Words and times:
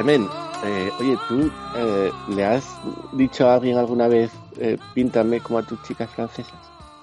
Carmen, 0.00 0.26
eh, 0.64 0.90
oye, 0.98 1.18
¿tú 1.28 1.52
eh, 1.76 2.10
le 2.34 2.42
has 2.46 2.64
dicho 3.12 3.46
a 3.46 3.56
alguien 3.56 3.76
alguna 3.76 4.08
vez, 4.08 4.30
eh, 4.58 4.78
píntame 4.94 5.40
como 5.40 5.58
a 5.58 5.62
tus 5.62 5.82
chicas 5.82 6.08
francesas? 6.08 6.54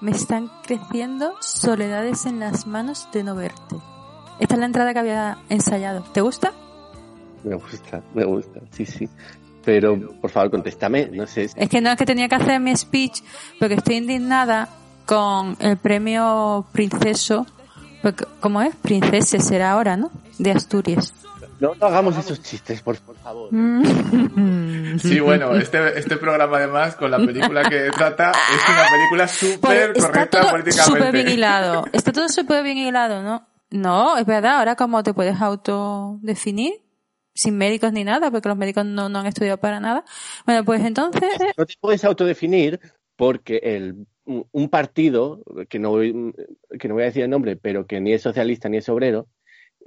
Me 0.02 0.10
están 0.10 0.50
creciendo 0.64 1.36
soledades 1.40 2.26
en 2.26 2.40
las 2.40 2.66
manos 2.66 3.08
de 3.14 3.24
no 3.24 3.36
verte. 3.36 3.76
Esta 4.40 4.56
es 4.56 4.60
la 4.60 4.66
entrada 4.66 4.94
que 4.94 5.00
había 5.00 5.38
ensayado. 5.48 6.04
¿Te 6.12 6.22
gusta? 6.22 6.54
Me 7.44 7.54
gusta, 7.54 8.02
me 8.16 8.26
gusta, 8.26 8.62
sí, 8.72 8.84
sí. 8.84 9.08
Pero, 9.64 10.14
por 10.20 10.32
favor, 10.32 10.50
contéstame, 10.50 11.08
no 11.14 11.28
sé. 11.28 11.52
Es 11.56 11.70
que 11.70 11.82
no 11.82 11.92
es 11.92 11.98
que 11.98 12.06
tenía 12.08 12.28
que 12.28 12.34
hacer 12.34 12.60
mi 12.60 12.76
speech 12.76 13.22
porque 13.60 13.76
estoy 13.76 13.98
indignada 13.98 14.70
con 15.06 15.56
el 15.60 15.78
premio 15.78 16.66
Princeso. 16.72 17.46
Porque, 18.02 18.26
¿Cómo 18.40 18.60
es? 18.64 18.76
Princesa 18.78 19.38
será 19.38 19.74
ahora, 19.74 19.98
¿no? 19.98 20.10
De 20.40 20.50
Asturias. 20.50 21.14
No, 21.60 21.74
no 21.76 21.88
hagamos 21.88 22.18
esos 22.18 22.42
chistes, 22.42 22.82
por, 22.82 22.98
por 23.00 23.16
favor. 23.18 23.50
Sí, 25.00 25.20
bueno, 25.20 25.56
este, 25.56 25.98
este 25.98 26.18
programa 26.18 26.58
además, 26.58 26.96
con 26.96 27.10
la 27.10 27.18
película 27.18 27.68
que 27.68 27.90
trata, 27.96 28.32
es 28.32 28.70
una 28.70 28.90
película 28.90 29.28
súper 29.28 29.60
Pues 29.60 29.98
está 29.98 30.08
correcta 30.08 30.42
todo 30.42 30.52
políticamente. 30.52 31.00
súper 31.00 31.12
bien 31.12 31.30
hilado. 31.30 31.86
Está 31.92 32.12
todo 32.12 32.30
súper 32.30 32.64
bien 32.64 32.78
hilado, 32.78 33.24
¿no? 33.24 33.48
No, 33.70 34.18
es 34.18 34.26
verdad. 34.26 34.60
Ahora, 34.60 34.76
¿cómo 34.76 35.04
te 35.04 35.14
puedes 35.14 35.42
autodefinir? 35.42 36.74
Sin 37.34 37.58
médicos 37.58 37.94
ni 37.94 38.04
nada, 38.04 38.32
porque 38.32 38.50
los 38.50 38.58
médicos 38.58 38.86
no, 38.86 39.10
no 39.10 39.20
han 39.20 39.28
estudiado 39.28 39.58
para 39.58 39.80
nada. 39.80 40.04
Bueno, 40.46 40.64
pues 40.66 40.84
entonces... 40.84 41.24
No 41.58 41.66
te 41.66 41.76
puedes 41.80 42.04
autodefinir 42.04 42.80
porque 43.16 43.60
el, 43.64 44.08
un 44.26 44.70
partido, 44.70 45.42
que 45.70 45.80
no, 45.80 45.90
voy, 45.92 46.34
que 46.80 46.88
no 46.88 46.96
voy 46.96 47.04
a 47.04 47.08
decir 47.08 47.24
el 47.24 47.30
nombre, 47.30 47.56
pero 47.56 47.86
que 47.86 48.00
ni 48.00 48.14
es 48.14 48.22
socialista 48.22 48.70
ni 48.70 48.78
es 48.78 48.90
obrero, 48.90 49.28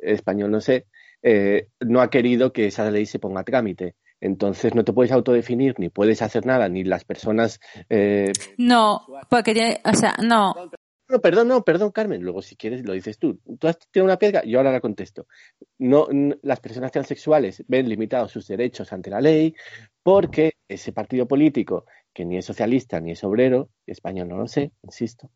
español 0.01 0.51
no 0.51 0.61
sé, 0.61 0.87
eh, 1.23 1.69
no 1.81 2.01
ha 2.01 2.11
querido 2.11 2.53
que 2.53 2.67
esa 2.67 2.91
ley 2.91 3.07
se 3.07 3.19
ponga 3.19 3.41
a 3.41 3.45
trámite. 3.45 3.95
Entonces 4.21 4.75
no 4.75 4.85
te 4.85 4.93
puedes 4.93 5.13
autodefinir, 5.13 5.75
ni 5.79 5.89
puedes 5.89 6.21
hacer 6.21 6.45
nada, 6.45 6.69
ni 6.69 6.85
las 6.85 7.05
personas... 7.05 7.59
eh, 7.89 8.33
No, 8.59 9.07
porque 9.31 9.81
o 9.85 9.95
sea, 9.95 10.15
no. 10.23 10.55
No, 11.09 11.21
perdón, 11.21 11.49
no, 11.49 11.65
perdón, 11.65 11.91
Carmen. 11.91 12.23
Luego, 12.23 12.41
si 12.41 12.55
quieres, 12.55 12.85
lo 12.85 12.93
dices 12.93 13.19
tú. 13.19 13.41
Tú 13.59 13.67
has 13.67 13.79
tirado 13.91 14.05
una 14.05 14.19
piedra, 14.19 14.45
yo 14.45 14.59
ahora 14.59 14.71
la 14.71 14.81
contesto. 14.81 15.27
No, 15.79 16.07
las 16.43 16.61
personas 16.61 16.93
transexuales 16.93 17.65
ven 17.67 17.89
limitados 17.89 18.31
sus 18.31 18.47
derechos 18.47 18.93
ante 18.93 19.11
la 19.11 19.21
ley 19.21 19.55
porque 20.03 20.53
ese 20.69 20.93
partido 20.93 21.27
político, 21.27 21.85
que 22.15 22.25
ni 22.25 22.37
es 22.37 22.45
socialista 22.45 23.01
ni 23.01 23.13
es 23.13 23.25
obrero, 23.25 23.71
español 23.87 24.29
no 24.29 24.37
lo 24.37 24.47
sé, 24.47 24.71
insisto, 24.83 25.31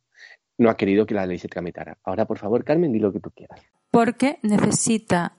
no 0.58 0.70
ha 0.70 0.76
querido 0.76 1.06
que 1.06 1.14
la 1.14 1.26
ley 1.26 1.38
se 1.38 1.48
tramitara. 1.48 1.98
Ahora, 2.04 2.24
por 2.26 2.38
favor, 2.38 2.64
Carmen, 2.64 2.92
di 2.92 3.00
lo 3.00 3.12
que 3.12 3.20
tú 3.20 3.30
quieras. 3.30 3.60
Porque 3.90 4.38
necesita 4.42 5.38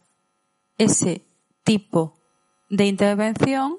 ese 0.78 1.22
tipo 1.64 2.18
de 2.70 2.86
intervención 2.86 3.78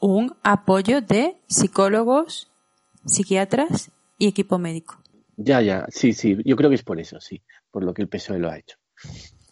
un 0.00 0.36
apoyo 0.42 1.00
de 1.00 1.36
psicólogos, 1.46 2.50
psiquiatras 3.06 3.90
y 4.18 4.28
equipo 4.28 4.58
médico. 4.58 4.98
Ya, 5.36 5.60
ya, 5.62 5.86
sí, 5.88 6.12
sí, 6.12 6.36
yo 6.44 6.56
creo 6.56 6.68
que 6.70 6.76
es 6.76 6.82
por 6.82 7.00
eso, 7.00 7.20
sí, 7.20 7.42
por 7.70 7.84
lo 7.84 7.94
que 7.94 8.02
el 8.02 8.08
PSOE 8.08 8.38
lo 8.38 8.50
ha 8.50 8.58
hecho. 8.58 8.76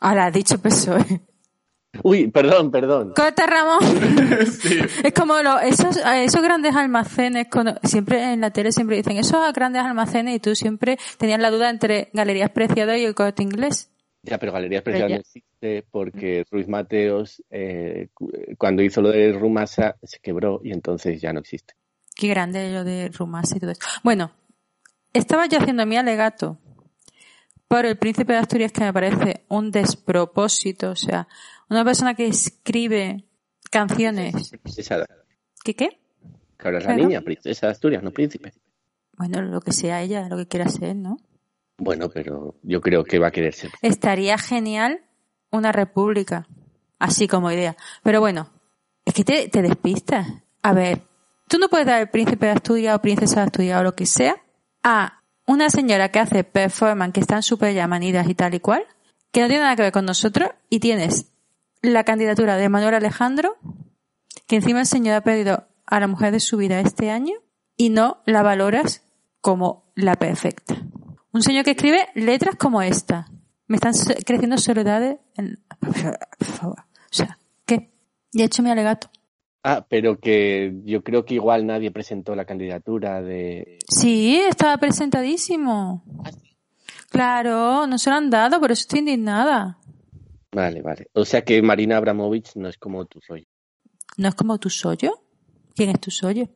Ahora, 0.01 0.27
ha 0.27 0.31
dicho 0.31 0.59
PSOE. 0.59 1.23
Uy, 2.03 2.29
perdón, 2.29 2.71
perdón. 2.71 3.13
Corta, 3.15 3.47
Ramón. 3.47 3.81
Sí. 4.61 4.79
Es 5.05 5.13
como 5.13 5.41
lo- 5.43 5.61
esos, 5.61 5.97
esos 5.97 6.43
grandes 6.43 6.75
almacenes, 6.75 7.49
cuando- 7.51 7.79
siempre 7.83 8.33
en 8.33 8.41
la 8.41 8.51
tele 8.51 8.73
siempre 8.73 8.97
dicen 8.97 9.19
esos 9.19 9.53
grandes 9.53 9.83
almacenes 9.83 10.37
y 10.37 10.41
tú 10.41 10.55
siempre 10.55 10.99
tenías 11.19 11.39
la 11.41 11.51
duda 11.51 11.69
entre 11.71 12.09
Galerías 12.13 12.51
Preciadas 12.51 12.99
y 12.99 13.05
el 13.05 13.15
Corte 13.15 13.43
Inglés. 13.43 13.91
Ya, 14.23 14.39
pero 14.39 14.53
Galerías 14.53 14.83
Preciadas 14.83 15.11
no 15.11 15.17
existe 15.21 15.85
porque 15.91 16.45
Ruiz 16.51 16.69
Mateos, 16.69 17.43
eh, 17.51 18.09
cu- 18.15 18.31
cuando 18.57 18.83
hizo 18.83 19.03
lo 19.03 19.11
de 19.11 19.33
Rumasa, 19.33 19.97
se 20.03 20.21
quebró 20.21 20.61
y 20.63 20.73
entonces 20.73 21.21
ya 21.21 21.33
no 21.33 21.41
existe. 21.41 21.75
Qué 22.15 22.29
grande 22.29 22.71
lo 22.71 22.85
de 22.85 23.09
Rumasa 23.09 23.57
y 23.57 23.61
todo 23.61 23.73
eso. 23.73 23.81
Bueno, 24.05 24.31
estaba 25.13 25.47
yo 25.47 25.59
haciendo 25.59 25.85
mi 25.87 25.97
alegato 25.97 26.59
por 27.67 27.85
el 27.85 27.99
príncipe 27.99 28.33
de 28.35 28.39
Asturias 28.39 28.71
que 28.71 28.83
me 28.85 28.93
parece 28.93 29.45
un 29.49 29.71
despropósito, 29.73 30.91
o 30.91 30.97
sea, 30.97 31.27
una 31.69 31.85
persona 31.85 32.15
que 32.15 32.27
escribe 32.27 33.25
canciones. 33.71 34.51
Princesa, 34.63 35.05
¿Qué 35.65 35.75
qué? 35.75 35.99
que 36.59 36.69
ahora 36.69 36.79
es 36.79 36.85
la 36.87 36.95
niña, 36.95 37.23
princesa 37.23 37.67
de 37.67 37.73
Asturias, 37.73 38.03
no 38.05 38.13
príncipe. 38.13 38.53
Bueno, 39.17 39.43
lo 39.43 39.61
que 39.61 39.73
sea 39.73 40.01
ella, 40.03 40.29
lo 40.29 40.37
que 40.37 40.47
quiera 40.47 40.69
ser, 40.69 40.95
¿no? 40.95 41.17
Bueno, 41.79 42.09
pero 42.09 42.55
yo 42.63 42.81
creo 42.81 43.05
que 43.05 43.19
va 43.19 43.29
a 43.29 43.31
querer 43.31 43.55
ser. 43.55 43.71
Estaría 43.83 44.39
genial 44.39 45.01
una 45.51 45.73
república, 45.73 46.47
así 46.99 47.29
como 47.29 47.51
idea. 47.51 47.77
Pero 48.03 48.21
bueno, 48.21 48.51
es 49.05 49.15
que 49.15 49.25
te, 49.25 49.63
despistas. 49.63 50.29
A 50.63 50.73
ver, 50.73 51.03
tú 51.49 51.59
no 51.59 51.69
puedes 51.69 51.87
dar 51.87 52.01
el 52.01 52.09
príncipe 52.09 52.47
de 52.47 52.53
Asturias 52.53 52.97
o 52.97 53.03
princesa 53.03 53.41
de 53.41 53.47
Asturias 53.47 53.81
o 53.81 53.85
lo 53.85 53.95
que 53.95 54.07
sea 54.07 54.37
a 54.83 55.23
una 55.47 55.71
señora 55.71 56.11
que 56.11 56.21
hace 56.21 56.45
performance 56.45 57.13
que 57.13 57.21
están 57.21 57.43
súper 57.43 57.75
ya 57.75 57.87
manidas 57.87 58.29
y 58.29 58.35
tal 58.35 58.55
y 58.55 58.61
cual, 58.61 58.87
que 59.33 59.41
no 59.41 59.49
tiene 59.49 59.63
nada 59.63 59.77
que 59.77 59.83
ver 59.83 59.93
con 59.93 60.05
nosotros, 60.05 60.51
y 60.71 60.81
tienes 60.81 61.33
la 61.83 62.05
candidatura 62.05 62.57
de 62.57 62.69
Manuel 62.69 62.95
Alejandro, 62.95 63.57
que 64.47 64.57
encima 64.57 64.81
el 64.81 64.87
señor 64.87 65.17
ha 65.17 65.21
perdido 65.23 65.67
a 65.87 66.01
la 66.01 66.07
mujer 66.07 66.33
de 66.33 66.41
su 66.41 66.57
vida 66.57 66.81
este 66.81 67.11
año, 67.11 67.35
y 67.77 67.91
no 67.91 68.23
la 68.25 68.43
valoras 68.43 69.03
como 69.41 69.91
la 69.95 70.15
perfecta. 70.15 70.77
Un 71.33 71.43
señor 71.43 71.65
que 71.65 71.73
escribe 71.73 72.09
letras 72.15 72.57
como 72.57 72.83
esta. 72.83 73.27
Me 73.67 73.77
están 73.77 73.93
creciendo 74.27 74.59
soledades 74.59 75.19
en... 75.37 75.63
Por 75.81 76.49
favor. 76.49 76.81
O 76.81 77.15
sea, 77.15 77.39
¿qué? 77.65 77.91
Ya 78.33 78.45
he 78.45 78.47
hecho 78.47 78.63
mi 78.63 78.71
alegato. 78.71 79.11
Ah, 79.65 79.87
pero 79.89 80.19
que 80.19 80.81
yo 80.85 81.03
creo 81.03 81.25
que 81.25 81.35
igual 81.35 81.67
nadie 81.67 81.91
presentó 81.91 82.35
la 82.35 82.45
candidatura 82.45 83.23
de... 83.23 83.79
Sí, 83.89 84.41
estaba 84.41 84.77
presentadísimo. 84.77 86.05
Claro, 87.11 87.87
no 87.87 87.97
se 87.97 88.11
lo 88.11 88.17
han 88.17 88.29
dado, 88.29 88.59
por 88.59 88.73
eso 88.73 88.81
estoy 88.81 89.01
indignada. 89.01 89.79
Vale, 90.51 90.83
vale. 90.83 91.09
O 91.15 91.25
sea 91.25 91.43
que 91.43 91.63
Marina 91.63 91.97
Abramovich 91.97 92.57
no 92.57 92.69
es 92.69 92.77
como 92.77 93.07
tu 93.07 93.21
rollo. 93.27 93.47
¿No 94.17 94.29
es 94.29 94.35
como 94.35 94.59
tu 94.59 94.69
sollo? 94.69 95.23
¿Quién 95.75 95.91
es 95.91 96.01
tu 96.01 96.11
sollo? 96.11 96.49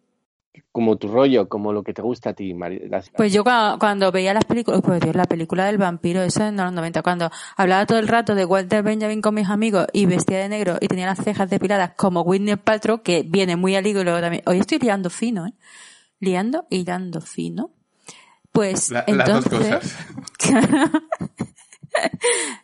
Como 0.73 0.97
tu 0.97 1.09
rollo, 1.09 1.49
como 1.49 1.73
lo 1.73 1.83
que 1.83 1.93
te 1.95 2.03
gusta 2.03 2.31
a 2.31 2.33
ti, 2.35 2.55
las- 2.89 3.11
Pues 3.11 3.33
yo 3.33 3.43
cuando, 3.45 3.79
cuando 3.79 4.13
veía 4.13 4.35
las 4.35 4.45
películas, 4.45 4.81
pues 4.85 5.01
Dios, 5.01 5.17
la 5.17 5.25
película 5.25 5.65
del 5.67 5.79
vampiro, 5.79 6.23
esa 6.23 6.49
en 6.49 6.57
los 6.57 6.73
90, 6.73 7.03
cuando 7.03 7.31
hablaba 7.57 7.87
todo 7.87 7.99
el 7.99 8.09
rato 8.09 8.35
de 8.35 8.45
Walter 8.45 8.83
Benjamin 8.83 9.23
con 9.23 9.35
mis 9.35 9.49
amigos 9.49 9.87
y 9.93 10.07
vestía 10.07 10.39
de 10.39 10.49
negro 10.49 10.77
y 10.81 10.89
tenía 10.89 11.07
las 11.07 11.19
cejas 11.23 11.49
depiladas 11.49 11.93
como 11.97 12.21
Whitney 12.23 12.57
Paltrow, 12.57 13.03
que 13.03 13.23
viene 13.23 13.57
muy 13.57 13.75
al 13.77 13.87
hilo 13.87 14.01
y 14.01 14.05
luego 14.05 14.21
también, 14.21 14.43
hoy 14.47 14.59
estoy 14.59 14.79
liando 14.79 15.09
fino, 15.11 15.47
¿eh? 15.47 15.53
Liando 16.21 16.67
y 16.71 16.85
dando 16.85 17.21
fino. 17.21 17.71
Pues 18.53 18.91
La- 18.91 19.05
las 19.09 19.29
dos 19.29 19.45
entonces, 19.47 19.97
cosas. 20.39 20.93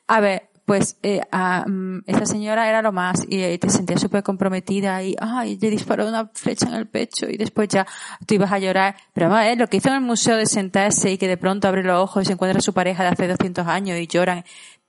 a 0.07 0.21
ver, 0.21 0.49
pues 0.73 0.97
eh, 1.03 1.21
a, 1.31 1.67
mm, 1.69 2.05
esa 2.07 2.25
señora 2.25 2.67
era 2.67 2.81
lo 2.81 2.93
más 2.93 3.27
y 3.29 3.43
eh, 3.43 3.59
te 3.59 3.69
sentías 3.69 4.01
súper 4.01 4.23
comprometida 4.23 5.03
y 5.03 5.15
ay, 5.21 5.59
le 5.61 5.69
disparó 5.69 6.09
una 6.09 6.31
flecha 6.33 6.67
en 6.67 6.73
el 6.73 6.89
pecho 6.89 7.29
y 7.29 7.37
después 7.37 7.69
ya 7.69 7.87
tú 8.27 8.33
ibas 8.33 8.51
a 8.53 8.59
llorar. 8.59 8.97
Pero 9.13 9.29
vamos 9.29 9.45
ver, 9.45 9.59
lo 9.59 9.67
que 9.67 9.77
hizo 9.77 9.91
en 9.91 9.97
el 9.97 10.01
museo 10.01 10.35
de 10.35 10.47
sentarse 10.47 11.13
y 11.13 11.19
que 11.19 11.29
de 11.29 11.37
pronto 11.37 11.69
abre 11.69 11.83
los 11.83 12.03
ojos 12.03 12.23
y 12.23 12.25
se 12.25 12.33
encuentra 12.33 12.63
su 12.63 12.73
pareja 12.73 13.03
de 13.03 13.11
hace 13.11 13.29
200 13.29 13.67
años 13.67 13.99
y 13.99 14.07
lloran. 14.07 14.45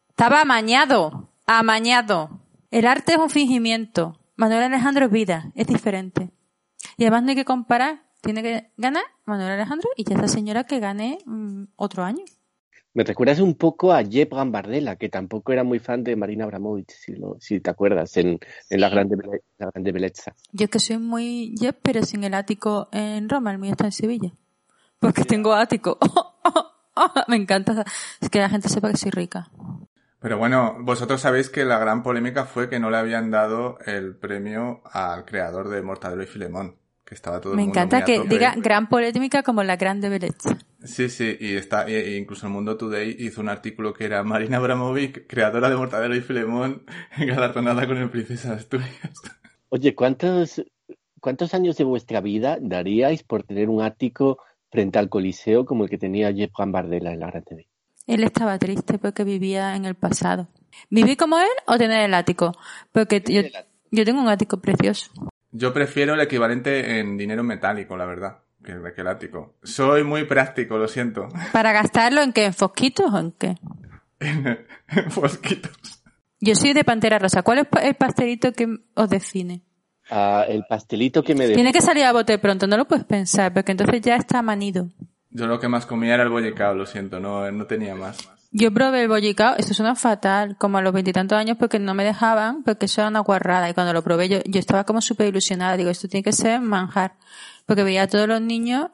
Estaba 0.08 0.40
amañado, 0.40 1.28
amañado. 1.48 2.30
El 2.72 2.88
arte 2.88 3.16
es 3.16 3.18
un 3.18 3.30
fingimiento. 3.30 4.18
Manuel 4.38 4.64
Alejandro 4.64 5.08
es 5.08 5.12
vida, 5.12 5.52
es 5.54 5.68
diferente. 5.68 6.30
Y 6.96 7.04
además 7.04 7.24
no 7.24 7.30
hay 7.32 7.36
que 7.36 7.44
comparar, 7.44 8.04
tiene 8.22 8.42
que 8.42 8.72
ganar 8.78 9.04
Manuel 9.26 9.52
Alejandro 9.52 9.90
y 9.98 10.06
ya 10.06 10.16
esa 10.16 10.30
señora 10.30 10.64
que 10.64 10.80
gane 10.80 11.18
mm, 11.26 11.64
otro 11.76 12.06
año. 12.06 12.24
Me 12.96 13.04
recuerdas 13.04 13.40
un 13.40 13.56
poco 13.56 13.92
a 13.92 14.04
Jeb 14.04 14.30
Gambardella, 14.36 14.96
que 14.98 15.10
tampoco 15.10 15.52
era 15.52 15.64
muy 15.64 15.80
fan 15.80 16.04
de 16.04 16.16
Marina 16.16 16.44
Abramovich, 16.44 16.92
si, 16.92 17.14
lo, 17.16 17.38
si 17.40 17.60
te 17.60 17.72
acuerdas, 17.72 18.16
en, 18.18 18.40
en 18.70 18.82
la, 18.82 18.90
grande, 18.90 19.18
la 19.58 19.72
grande 19.72 19.92
belleza. 19.92 20.36
Yo 20.52 20.66
es 20.66 20.70
que 20.70 20.80
soy 20.80 21.00
muy 21.00 21.56
Jeff, 21.60 21.76
pero 21.82 22.04
sin 22.04 22.24
el 22.24 22.36
ático 22.36 22.90
en 22.92 23.30
Roma, 23.30 23.52
el 23.52 23.58
mío 23.58 23.72
está 23.72 23.86
en 23.86 23.92
Sevilla. 23.92 24.32
Porque 25.00 25.24
tengo 25.26 25.54
ático. 25.54 25.98
Me 27.28 27.36
encanta 27.36 27.84
es 28.22 28.30
que 28.30 28.40
la 28.40 28.50
gente 28.50 28.70
sepa 28.70 28.92
que 28.92 28.98
soy 28.98 29.12
rica. 29.12 29.50
Pero 30.20 30.38
bueno, 30.38 30.78
vosotros 30.80 31.20
sabéis 31.20 31.50
que 31.50 31.66
la 31.66 31.80
gran 31.80 32.04
polémica 32.04 32.46
fue 32.46 32.70
que 32.70 32.80
no 32.80 32.90
le 32.90 32.98
habían 32.98 33.32
dado 33.32 33.78
el 33.86 34.16
premio 34.16 34.82
al 34.86 35.26
creador 35.26 35.70
de 35.70 35.82
Mortadelo 35.82 36.24
y 36.24 36.28
Filemón, 36.28 36.78
que 37.04 37.16
estaba 37.16 37.42
todo 37.42 37.54
el 37.54 37.58
Me 37.58 37.64
mundo 37.64 37.80
encanta 37.80 37.98
muy 37.98 38.02
a 38.04 38.06
que 38.06 38.16
tope. 38.18 38.30
diga 38.30 38.54
gran 38.56 38.88
polémica 38.88 39.44
como 39.44 39.64
la 39.64 39.76
grande 39.76 40.08
belleza. 40.10 40.58
Sí, 40.84 41.10
sí, 41.10 41.38
y 41.40 41.56
está, 41.56 41.88
e- 41.88 42.14
e 42.14 42.18
incluso 42.18 42.46
el 42.46 42.52
Mundo 42.52 42.76
Today 42.78 43.16
hizo 43.20 43.40
un 43.40 43.48
artículo 43.50 43.94
que 43.94 44.04
era 44.06 44.22
Marina 44.24 44.58
Abramovic, 44.58 45.28
creadora 45.28 45.70
de 45.70 45.78
Mortadelo 45.78 46.16
y 46.16 46.22
Filemón, 46.22 46.84
galardonada 47.18 47.88
con 47.88 47.98
el 47.98 48.10
Princesa 48.10 48.50
de 48.50 48.56
Asturias. 48.56 48.92
Oye, 49.70 49.96
¿cuántos, 49.96 50.62
¿cuántos 51.22 51.54
años 51.54 51.78
de 51.78 51.86
vuestra 51.86 52.20
vida 52.20 52.58
daríais 52.62 53.24
por 53.24 53.44
tener 53.44 53.70
un 53.70 53.82
ático 53.82 54.40
frente 54.70 55.00
al 55.00 55.10
Coliseo 55.10 55.66
como 55.66 55.86
el 55.86 55.90
que 55.90 55.98
tenía 55.98 56.34
Jeff 56.34 56.52
Gambardella 56.58 57.14
en 57.14 57.20
la 57.22 57.28
Gran 57.28 57.44
TV? 57.44 57.68
Él 58.06 58.24
estaba 58.24 58.60
triste 58.60 59.00
porque 59.00 59.24
vivía 59.24 59.76
en 59.78 59.86
el 59.86 59.96
pasado. 59.96 60.50
¿Vivir 60.90 61.16
como 61.16 61.40
él 61.40 61.48
o 61.66 61.78
tener 61.78 62.02
el 62.02 62.14
ático? 62.14 62.52
Porque 62.92 63.24
yo, 63.26 63.42
yo 63.90 64.04
tengo 64.04 64.22
un 64.22 64.28
ático 64.28 64.60
precioso. 64.60 65.12
Yo 65.52 65.74
prefiero 65.74 66.16
el 66.16 66.20
equivalente 66.20 67.00
en 67.00 67.16
dinero 67.16 67.44
metálico, 67.44 67.96
la 67.96 68.06
verdad, 68.06 68.43
que, 68.64 69.02
ático. 69.02 69.56
Soy 69.64 70.04
muy 70.04 70.26
práctico, 70.26 70.78
lo 70.78 70.88
siento. 70.88 71.30
¿Para 71.52 71.72
gastarlo 71.72 72.22
en 72.22 72.34
qué? 72.34 72.46
¿En 72.46 72.54
fosquitos 72.54 73.14
o 73.14 73.20
en 73.20 73.32
qué? 73.32 73.56
En 74.96 75.12
fosquitos. 75.12 76.02
Yo 76.40 76.56
soy 76.56 76.74
de 76.74 76.84
Pantera 76.84 77.20
Rosa. 77.20 77.42
¿Cuál 77.42 77.60
es 77.60 77.68
el 77.84 77.96
pastelito 77.96 78.52
que 78.52 78.68
os 78.96 79.10
define? 79.10 79.64
Ah, 80.10 80.46
el 80.48 80.66
pastelito 80.68 81.24
que 81.24 81.36
me 81.36 81.48
de... 81.48 81.56
Tiene 81.56 81.72
que 81.72 81.82
salir 81.82 82.04
a 82.04 82.12
bote 82.12 82.38
pronto, 82.38 82.68
no 82.68 82.78
lo 82.78 82.86
puedes 82.86 83.06
pensar, 83.06 83.54
porque 83.54 83.72
entonces 83.72 84.02
ya 84.02 84.16
está 84.16 84.42
manido. 84.42 84.90
Yo 85.30 85.48
lo 85.48 85.60
que 85.60 85.68
más 85.68 85.86
comía 85.86 86.14
era 86.14 86.24
el 86.24 86.30
bollicao, 86.30 86.76
lo 86.76 86.86
siento, 86.86 87.20
no, 87.20 87.50
no 87.52 87.66
tenía 87.66 87.96
más. 87.96 88.30
Yo 88.52 88.72
probé 88.72 89.02
el 89.02 89.08
bollicao, 89.08 89.56
eso 89.58 89.74
suena 89.74 89.96
fatal, 89.96 90.58
como 90.60 90.78
a 90.78 90.82
los 90.84 90.94
veintitantos 90.94 91.36
años, 91.36 91.58
porque 91.58 91.80
no 91.80 91.96
me 91.96 92.04
dejaban, 92.04 92.62
porque 92.64 92.86
eso 92.86 93.02
era 93.02 93.08
una 93.08 93.22
guarrada. 93.22 93.68
Y 93.68 93.74
cuando 93.74 93.94
lo 93.94 94.04
probé, 94.04 94.30
yo, 94.30 94.40
yo 94.46 94.60
estaba 94.60 94.84
como 94.84 95.02
súper 95.02 95.28
ilusionada. 95.28 95.76
Digo, 95.76 95.90
esto 95.90 96.08
tiene 96.08 96.24
que 96.24 96.34
ser 96.34 96.62
manjar. 96.62 97.16
Porque 97.66 97.84
veía 97.84 98.04
a 98.04 98.08
todos 98.08 98.28
los 98.28 98.42
niños 98.42 98.88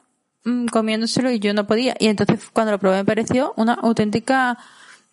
mm, 0.46 0.68
comiéndoselo 0.68 1.32
y 1.32 1.40
yo 1.40 1.54
no 1.54 1.66
podía. 1.68 1.96
Y 2.00 2.08
entonces, 2.08 2.50
cuando 2.54 2.72
lo 2.72 2.80
probé, 2.80 2.98
me 2.98 3.06
pareció 3.06 3.54
una 3.58 3.74
auténtica 3.74 4.58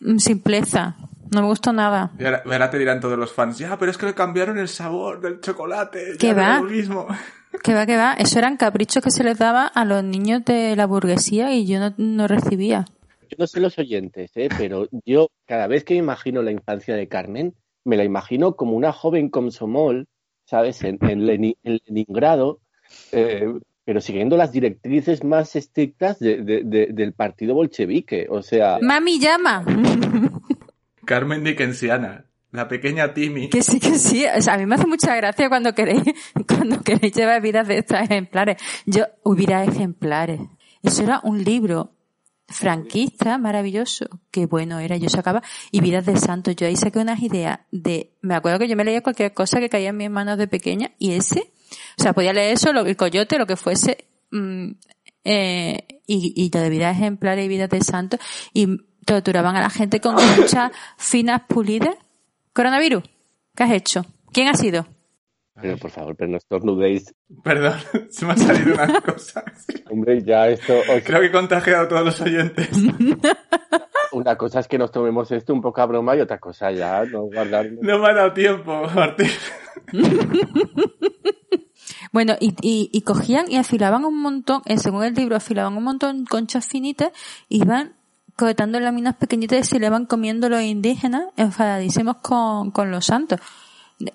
mm, 0.01 0.19
simpleza. 0.19 0.97
No 1.33 1.43
me 1.43 1.49
gustó 1.49 1.73
nada. 1.73 2.13
Y 2.19 2.25
ahora, 2.25 2.43
ahora 2.45 2.71
te 2.71 2.79
dirán 2.79 3.01
todos 3.01 3.19
los 3.19 3.33
fans, 3.33 3.59
ya, 3.59 3.77
pero 3.79 3.91
es 3.91 3.99
que 3.99 4.07
le 4.07 4.15
cambiaron 4.15 4.59
el 4.59 4.69
sabor 4.69 5.21
del 5.21 5.41
chocolate. 5.41 6.17
¿Qué 6.19 6.35
va? 6.35 6.63
mismo. 6.63 7.07
Que 7.63 7.73
va, 7.73 7.87
que 7.87 7.97
va. 7.97 8.13
Eso 8.13 8.39
eran 8.39 8.59
caprichos 8.59 9.03
que 9.03 9.11
se 9.11 9.25
les 9.25 9.39
daba 9.39 9.67
a 9.67 9.87
los 9.87 10.05
niños 10.05 10.45
de 10.45 10.77
la 10.77 10.85
burguesía 10.85 11.55
y 11.55 11.67
yo 11.67 11.81
no, 11.81 11.95
no 11.97 12.29
recibía. 12.29 12.85
Yo 13.31 13.37
no 13.39 13.47
sé 13.47 13.61
los 13.61 13.79
oyentes, 13.79 14.31
¿eh? 14.35 14.51
pero 14.59 14.89
yo 15.07 15.29
cada 15.47 15.67
vez 15.67 15.83
que 15.83 15.95
me 15.95 16.01
imagino 16.01 16.43
la 16.43 16.51
infancia 16.51 16.95
de 16.95 17.09
Carmen, 17.09 17.55
me 17.83 17.97
la 17.97 18.05
imagino 18.05 18.57
como 18.57 18.73
una 18.77 18.93
joven 18.93 19.31
comsomol, 19.31 20.07
¿sabes? 20.45 20.85
En, 20.85 20.99
en, 21.01 21.25
Leni- 21.25 21.57
en 21.65 21.81
Leningrado, 21.87 22.61
eh, 23.17 23.53
pero 23.85 24.01
siguiendo 24.01 24.37
las 24.37 24.53
directrices 24.53 25.23
más 25.25 25.55
estrictas 25.57 26.19
de- 26.19 26.43
de- 26.43 26.63
de- 26.65 26.89
del 26.93 27.13
partido 27.13 27.55
bolchevique. 27.55 28.27
O 28.31 28.43
sea, 28.43 28.79
Mami 28.81 29.19
llama. 29.21 29.65
Carmen 31.05 31.45
Dickensiana, 31.45 32.25
la 32.51 32.67
pequeña 32.69 33.15
Timmy. 33.15 33.49
Que 33.49 33.63
sí, 33.63 33.79
que 33.79 33.95
sí. 33.99 34.25
O 34.37 34.41
sea, 34.43 34.55
a 34.55 34.59
mí 34.59 34.67
me 34.67 34.75
hace 34.75 34.87
mucha 34.87 35.15
gracia 35.17 35.49
cuando 35.49 35.73
queréis, 35.75 36.03
cuando 36.49 36.81
queréis 36.83 37.15
llevar 37.15 37.41
vidas 37.41 37.69
de 37.69 37.79
estos 37.79 37.99
ejemplares. 38.01 38.57
Yo 38.87 39.05
hubiera 39.23 39.63
ejemplares. 39.65 40.41
Eso 40.83 41.03
era 41.05 41.21
un 41.23 41.43
libro 41.45 41.93
franquista 42.49 43.39
maravilloso. 43.39 44.07
Qué 44.31 44.47
bueno 44.47 44.79
era. 44.81 44.97
Yo 44.97 45.09
sacaba, 45.09 45.43
y 45.71 45.81
vidas 45.81 46.07
de 46.07 46.17
santos. 46.17 46.57
Yo 46.57 46.67
ahí 46.67 46.77
saqué 46.77 46.99
unas 46.99 47.23
ideas 47.23 47.61
de, 47.71 48.13
me 48.21 48.35
acuerdo 48.35 48.59
que 48.59 48.69
yo 48.69 48.77
me 48.77 48.85
leía 48.85 49.03
cualquier 49.03 49.33
cosa 49.33 49.61
que 49.61 49.69
caía 49.69 49.91
en 49.91 49.97
mis 49.97 50.11
manos 50.11 50.39
de 50.39 50.49
pequeña 50.49 50.93
y 50.99 51.13
ese, 51.13 51.53
o 51.99 52.03
sea, 52.03 52.13
podía 52.13 52.33
leer 52.33 52.55
eso, 52.55 52.73
lo- 52.73 52.87
el 52.87 52.97
coyote, 52.97 53.39
lo 53.39 53.47
que 53.47 53.57
fuese, 53.57 54.07
mm, 54.31 54.71
eh, 55.25 55.87
y, 56.07 56.33
y 56.37 56.51
lo 56.55 56.61
de 56.61 56.71
vidas 56.71 56.97
ejemplares 56.97 57.45
y 57.45 57.49
vidas 57.49 57.69
de 57.71 57.81
santos, 57.81 58.21
y 58.53 58.67
torturaban 59.05 59.57
a 59.57 59.61
la 59.61 59.71
gente 59.71 60.01
con 60.01 60.15
muchas 60.37 60.73
finas 60.99 61.43
pulidas. 61.49 61.97
Coronavirus, 62.53 63.03
¿qué 63.55 63.63
has 63.65 63.71
hecho? 63.73 64.07
¿Quién 64.33 64.49
ha 64.49 64.55
sido? 64.55 64.87
pero 65.59 65.79
por 65.79 65.91
favor, 65.91 66.15
pero 66.17 66.31
no 66.31 66.37
estornudéis. 66.37 67.15
Perdón, 67.43 67.79
se 68.11 68.27
me 68.27 68.33
ha 68.33 68.37
salido 68.37 68.75
una 68.75 69.01
cosa. 69.01 69.43
Hombre, 69.91 70.23
ya 70.23 70.49
esto... 70.49 70.75
os- 70.81 71.03
Creo 71.03 71.21
que 71.21 71.27
he 71.29 71.33
contagiado 71.33 71.85
a 71.85 71.89
todos 71.89 72.05
los 72.05 72.21
oyentes. 72.21 72.69
Una 74.13 74.37
cosa 74.37 74.61
es 74.61 74.69
que 74.69 74.77
nos 74.79 74.93
tomemos 74.93 75.31
esto 75.33 75.55
un 75.55 75.63
poco 75.63 75.81
a 75.81 75.87
broma 75.87 76.15
y 76.15 76.21
otra 76.21 76.39
cosa 76.39 76.71
ya 76.73 77.05
no 77.07 77.23
guardar... 77.23 77.71
No 77.81 77.99
me 77.99 78.07
ha 78.09 78.13
dado 78.15 78.33
tiempo, 78.35 78.83
Martín. 78.95 79.29
Bueno, 82.17 82.33
y, 82.41 82.55
y, 82.63 82.89
y 82.95 83.03
cogían 83.03 83.45
y 83.51 83.57
afilaban 83.57 84.07
un 84.07 84.17
montón, 84.23 84.63
eh, 84.65 84.79
según 84.79 85.05
el 85.05 85.13
libro, 85.13 85.37
afilaban 85.37 85.77
un 85.77 85.85
montón 85.85 86.25
conchas 86.25 86.65
finitas, 86.67 87.11
y 87.51 87.61
iban 87.61 87.93
cortando 88.37 88.81
láminas 88.81 89.17
pequeñitas 89.17 89.59
y 89.61 89.65
se 89.65 89.79
le 89.79 89.91
van 89.91 90.07
comiendo 90.07 90.49
los 90.49 90.63
indígenas, 90.63 91.25
enfadadísimos 91.37 92.17
con, 92.23 92.71
con 92.71 92.91
los 92.91 93.05
santos. 93.05 93.39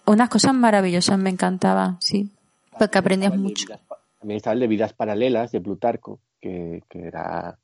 Unas 0.08 0.30
cosas 0.30 0.56
maravillosas, 0.56 1.20
me 1.20 1.30
encantaban, 1.30 1.98
sí, 2.02 2.32
porque 2.80 2.98
aprendías 2.98 3.38
mucho. 3.38 3.68
También 4.18 4.38
está 4.38 4.52
el 4.54 4.62
de 4.62 4.68
vidas 4.68 4.94
paralelas 4.94 5.52
de 5.52 5.62
Plutarco, 5.62 6.20
que, 6.42 6.82
que 6.90 7.02
era 7.06 7.60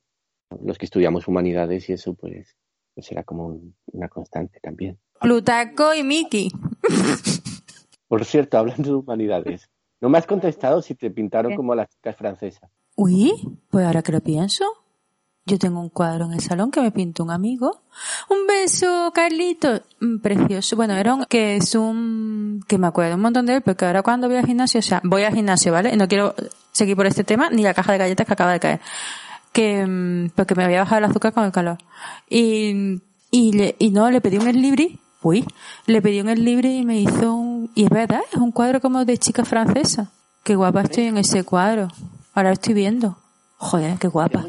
los 0.63 0.77
que 0.77 0.85
estudiamos 0.85 1.27
humanidades 1.27 1.89
y 1.89 1.93
eso 1.93 2.13
pues, 2.13 2.55
pues 2.93 3.11
era 3.11 3.23
como 3.23 3.47
un- 3.47 3.73
una 3.91 4.07
constante 4.07 4.59
también. 4.61 4.99
Plutarco 5.19 5.95
y 5.95 6.03
Miki. 6.03 6.51
Por 8.07 8.23
cierto, 8.23 8.59
hablando 8.59 8.89
de 8.89 8.95
humanidades, 8.97 9.67
¿no 10.01 10.09
me 10.09 10.17
has 10.17 10.25
contestado 10.25 10.81
si 10.81 10.95
te 10.95 11.11
pintaron 11.11 11.55
como 11.55 11.75
las 11.75 11.89
chicas 11.89 12.15
francesas? 12.15 12.69
Uy, 12.95 13.31
pues 13.69 13.85
ahora 13.85 14.01
que 14.01 14.11
lo 14.11 14.21
pienso, 14.21 14.65
yo 15.47 15.57
tengo 15.57 15.79
un 15.79 15.87
cuadro 15.89 16.25
en 16.25 16.33
el 16.33 16.41
salón 16.41 16.71
que 16.71 16.81
me 16.81 16.91
pintó 16.91 17.23
un 17.23 17.31
amigo. 17.31 17.83
Un 18.29 18.45
beso, 18.45 19.11
Carlito. 19.15 19.81
Mm, 20.01 20.17
Precioso. 20.19 20.75
Bueno, 20.75 20.93
era 20.95 21.13
un, 21.13 21.23
que 21.23 21.55
es 21.55 21.73
un, 21.73 22.59
que 22.67 22.77
me 22.77 22.87
acuerdo 22.87 23.15
un 23.15 23.21
montón 23.21 23.45
de 23.45 23.55
él, 23.55 23.61
porque 23.61 23.85
ahora 23.85 24.03
cuando 24.03 24.27
voy 24.27 24.35
al 24.35 24.45
gimnasio, 24.45 24.79
o 24.79 24.83
sea, 24.83 24.99
voy 25.05 25.23
al 25.23 25.33
gimnasio, 25.33 25.71
¿vale? 25.71 25.95
No 25.95 26.09
quiero 26.09 26.35
seguir 26.73 26.97
por 26.97 27.05
este 27.07 27.23
tema, 27.23 27.49
ni 27.49 27.63
la 27.63 27.73
caja 27.73 27.93
de 27.93 27.97
galletas 27.97 28.27
que 28.27 28.33
acaba 28.33 28.51
de 28.51 28.59
caer. 28.59 28.81
Que, 29.53 29.85
mm, 29.85 30.31
porque 30.35 30.53
me 30.53 30.65
había 30.65 30.79
bajado 30.79 30.99
el 30.99 31.05
azúcar 31.05 31.31
con 31.31 31.45
el 31.45 31.53
calor. 31.53 31.77
Y, 32.29 33.01
y 33.31 33.53
le, 33.53 33.75
y 33.79 33.91
no, 33.91 34.11
le 34.11 34.19
pedí 34.19 34.37
un 34.37 34.51
libri. 34.51 34.99
Uy, 35.21 35.45
le 35.85 36.01
pedí 36.01 36.19
un 36.19 36.33
libri 36.43 36.79
y 36.79 36.85
me 36.85 36.99
hizo 36.99 37.33
un, 37.33 37.46
y 37.75 37.85
es 37.85 37.89
verdad, 37.89 38.21
es 38.31 38.37
un 38.37 38.51
cuadro 38.51 38.81
como 38.81 39.05
de 39.05 39.17
chica 39.17 39.45
francesa. 39.45 40.11
Qué 40.43 40.55
guapa 40.55 40.81
estoy 40.81 41.05
en 41.05 41.17
ese 41.17 41.43
cuadro. 41.43 41.89
Ahora 42.33 42.49
lo 42.49 42.53
estoy 42.53 42.73
viendo. 42.73 43.17
Joder, 43.57 43.97
qué 43.97 44.07
guapa. 44.07 44.45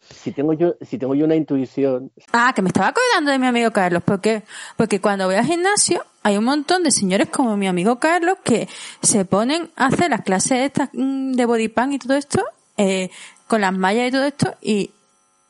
Si 0.00 0.32
tengo 0.32 0.52
yo, 0.52 0.74
si 0.82 0.98
tengo 0.98 1.14
yo 1.14 1.24
una 1.24 1.34
intuición, 1.34 2.10
Ah, 2.32 2.52
que 2.54 2.60
me 2.62 2.68
estaba 2.68 2.88
acordando 2.88 3.30
de 3.30 3.38
mi 3.38 3.46
amigo 3.46 3.70
Carlos. 3.70 4.02
¿Por 4.02 4.20
qué? 4.20 4.42
Porque 4.76 5.00
cuando 5.00 5.26
voy 5.26 5.36
al 5.36 5.46
gimnasio 5.46 6.04
hay 6.22 6.36
un 6.36 6.44
montón 6.44 6.82
de 6.82 6.90
señores 6.90 7.28
como 7.28 7.56
mi 7.56 7.66
amigo 7.66 7.98
Carlos 7.98 8.36
que 8.44 8.68
se 9.02 9.24
ponen 9.24 9.70
a 9.76 9.86
hacer 9.86 10.10
las 10.10 10.20
clases 10.22 10.58
estas 10.66 10.90
mm, 10.92 11.32
de 11.32 11.46
body 11.46 11.68
pan 11.68 11.92
y 11.92 11.98
todo 11.98 12.14
esto, 12.14 12.44
eh, 12.76 13.10
con 13.46 13.60
las 13.60 13.72
mallas 13.72 14.08
y 14.08 14.10
todo 14.10 14.24
esto, 14.24 14.54
y, 14.60 14.90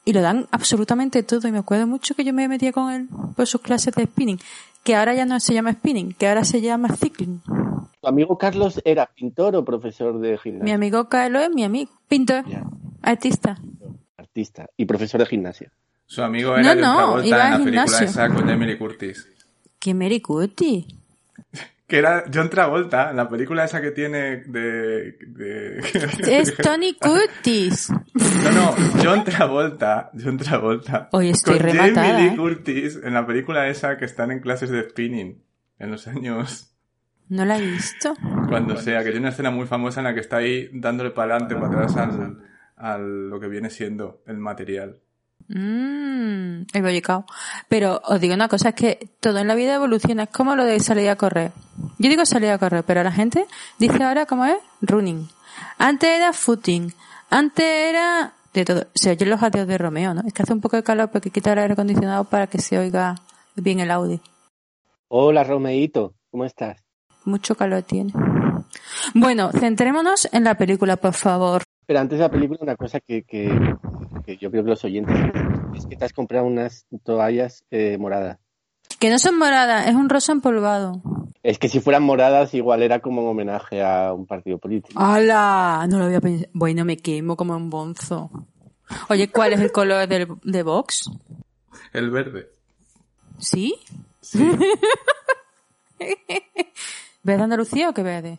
y 0.04 0.12
lo 0.12 0.20
dan 0.20 0.46
absolutamente 0.52 1.22
todo. 1.22 1.46
Y 1.48 1.52
me 1.52 1.58
acuerdo 1.58 1.86
mucho 1.86 2.14
que 2.14 2.24
yo 2.24 2.32
me 2.32 2.46
metía 2.48 2.72
con 2.72 2.90
él 2.92 3.08
por 3.34 3.46
sus 3.46 3.60
clases 3.60 3.94
de 3.94 4.04
spinning, 4.04 4.38
que 4.84 4.94
ahora 4.96 5.14
ya 5.14 5.24
no 5.26 5.38
se 5.40 5.54
llama 5.54 5.72
spinning, 5.72 6.12
que 6.14 6.28
ahora 6.28 6.44
se 6.44 6.60
llama 6.60 6.88
cycling. 6.96 7.40
¿tu 8.00 8.08
amigo 8.08 8.36
Carlos 8.36 8.80
era 8.84 9.06
pintor 9.06 9.54
o 9.56 9.64
profesor 9.64 10.18
de 10.18 10.32
Mi 10.32 10.38
gimnasia? 10.38 10.74
amigo 10.74 11.08
Carlos 11.08 11.42
es 11.44 11.50
mi 11.50 11.62
amigo. 11.64 11.90
Pintor, 12.08 12.44
artista. 13.02 13.58
artista 14.16 14.66
y 14.76 14.84
profesor 14.86 15.20
de 15.20 15.26
gimnasia. 15.26 15.70
Su 16.06 16.22
amigo 16.22 16.56
era 16.56 16.62
No, 16.62 16.68
John 16.74 16.80
no, 16.80 16.96
Travolta 16.96 17.26
iba 17.26 17.44
en 17.46 17.50
la 17.52 17.64
película 17.64 17.98
esa 18.00 18.28
con 18.28 18.50
Emily 18.50 18.76
Curtis. 18.76 19.28
¿Qué 19.78 19.94
Mary 19.94 20.20
Curtis? 20.20 20.84
Que 21.92 21.98
era 21.98 22.24
John 22.32 22.48
Travolta, 22.48 23.12
la 23.12 23.28
película 23.28 23.64
esa 23.64 23.82
que 23.82 23.90
tiene 23.90 24.36
de... 24.46 25.12
de... 25.26 25.78
Es 26.40 26.56
Tony 26.56 26.94
Curtis. 26.94 27.90
No, 28.14 28.50
no, 28.50 28.74
John 29.04 29.22
Travolta, 29.24 30.10
John 30.18 30.38
Travolta. 30.38 31.10
Hoy 31.12 31.28
estoy 31.28 31.58
con 31.58 31.66
rematada, 31.66 32.06
Jamie 32.14 32.30
Lee 32.30 32.32
¿eh? 32.32 32.36
Curtis 32.38 32.98
en 33.04 33.12
la 33.12 33.26
película 33.26 33.68
esa 33.68 33.98
que 33.98 34.06
están 34.06 34.30
en 34.30 34.40
clases 34.40 34.70
de 34.70 34.88
spinning 34.88 35.42
en 35.78 35.90
los 35.90 36.08
años 36.08 36.74
No 37.28 37.44
la 37.44 37.58
he 37.58 37.60
visto. 37.60 38.14
cuando 38.48 38.78
sea, 38.78 39.00
que 39.00 39.10
tiene 39.10 39.26
una 39.26 39.28
escena 39.28 39.50
muy 39.50 39.66
famosa 39.66 40.00
en 40.00 40.04
la 40.04 40.14
que 40.14 40.20
está 40.20 40.38
ahí 40.38 40.70
dándole 40.72 41.10
para 41.10 41.34
adelante, 41.34 41.56
para 41.56 41.66
atrás 41.66 41.96
al, 41.98 42.38
al 42.74 43.28
lo 43.28 43.38
que 43.38 43.48
viene 43.48 43.68
siendo 43.68 44.22
el 44.26 44.38
material. 44.38 45.02
Mmm, 45.48 46.64
el 46.72 46.82
bollicao. 46.82 47.24
Pero 47.68 48.00
os 48.04 48.20
digo 48.20 48.34
una 48.34 48.48
cosa, 48.48 48.70
es 48.70 48.74
que 48.74 49.08
todo 49.20 49.38
en 49.38 49.48
la 49.48 49.54
vida 49.54 49.74
evoluciona. 49.74 50.24
Es 50.24 50.30
como 50.30 50.56
lo 50.56 50.64
de 50.64 50.80
salir 50.80 51.08
a 51.08 51.16
correr. 51.16 51.52
Yo 51.98 52.08
digo 52.08 52.24
salir 52.24 52.50
a 52.50 52.58
correr, 52.58 52.84
pero 52.84 53.02
la 53.02 53.12
gente 53.12 53.46
dice 53.78 54.02
ahora 54.02 54.26
cómo 54.26 54.44
es 54.44 54.56
running. 54.80 55.28
Antes 55.78 56.08
era 56.10 56.32
footing. 56.32 56.92
Antes 57.30 57.64
era 57.64 58.34
de 58.52 58.64
todo. 58.64 58.86
Se 58.94 59.10
oyen 59.10 59.30
los 59.30 59.42
adiós 59.42 59.66
de 59.66 59.78
Romeo, 59.78 60.14
¿no? 60.14 60.22
Es 60.26 60.32
que 60.32 60.42
hace 60.42 60.52
un 60.52 60.60
poco 60.60 60.76
de 60.76 60.82
calor 60.82 61.10
porque 61.10 61.30
quita 61.30 61.52
el 61.52 61.58
aire 61.58 61.72
acondicionado 61.72 62.24
para 62.24 62.46
que 62.46 62.58
se 62.58 62.78
oiga 62.78 63.16
bien 63.56 63.80
el 63.80 63.90
audio. 63.90 64.20
Hola, 65.08 65.44
Romeito, 65.44 66.14
¿cómo 66.30 66.44
estás? 66.44 66.82
Mucho 67.24 67.54
calor 67.54 67.82
tiene. 67.82 68.12
Bueno, 69.14 69.50
centrémonos 69.52 70.28
en 70.32 70.44
la 70.44 70.56
película, 70.56 70.96
por 70.96 71.14
favor. 71.14 71.62
Pero 71.86 72.00
antes 72.00 72.18
de 72.18 72.24
la 72.24 72.30
película, 72.30 72.60
una 72.62 72.76
cosa 72.76 73.00
que, 73.00 73.22
que, 73.24 73.50
que 74.24 74.36
yo 74.36 74.50
creo 74.50 74.64
que 74.64 74.70
los 74.70 74.84
oyentes 74.84 75.16
es 75.74 75.86
que 75.86 75.96
te 75.96 76.04
has 76.04 76.12
comprado 76.12 76.46
unas 76.46 76.86
toallas 77.04 77.64
eh, 77.70 77.98
moradas. 77.98 78.38
Que 78.98 79.10
no 79.10 79.18
son 79.18 79.38
moradas, 79.38 79.88
es 79.88 79.94
un 79.94 80.08
rosa 80.08 80.32
empolvado. 80.32 81.02
Es 81.42 81.58
que 81.58 81.68
si 81.68 81.80
fueran 81.80 82.04
moradas, 82.04 82.54
igual 82.54 82.82
era 82.82 83.00
como 83.00 83.22
un 83.22 83.28
homenaje 83.28 83.82
a 83.82 84.12
un 84.12 84.26
partido 84.26 84.58
político. 84.58 85.00
¡Hala! 85.00 85.86
No 85.88 85.98
lo 85.98 86.04
había 86.04 86.20
pensado. 86.20 86.50
Bueno, 86.54 86.84
me 86.84 86.96
quemo 86.96 87.36
como 87.36 87.56
un 87.56 87.68
bonzo. 87.68 88.30
Oye, 89.08 89.28
¿cuál 89.28 89.54
es 89.54 89.60
el 89.60 89.72
color 89.72 90.06
del, 90.06 90.28
de 90.44 90.62
Vox? 90.62 91.10
El 91.92 92.10
verde. 92.10 92.48
¿Sí? 93.38 93.74
Sí. 94.20 94.38
¿Verde 97.24 97.42
Andalucía 97.42 97.90
o 97.90 97.94
qué 97.94 98.02
verde? 98.02 98.38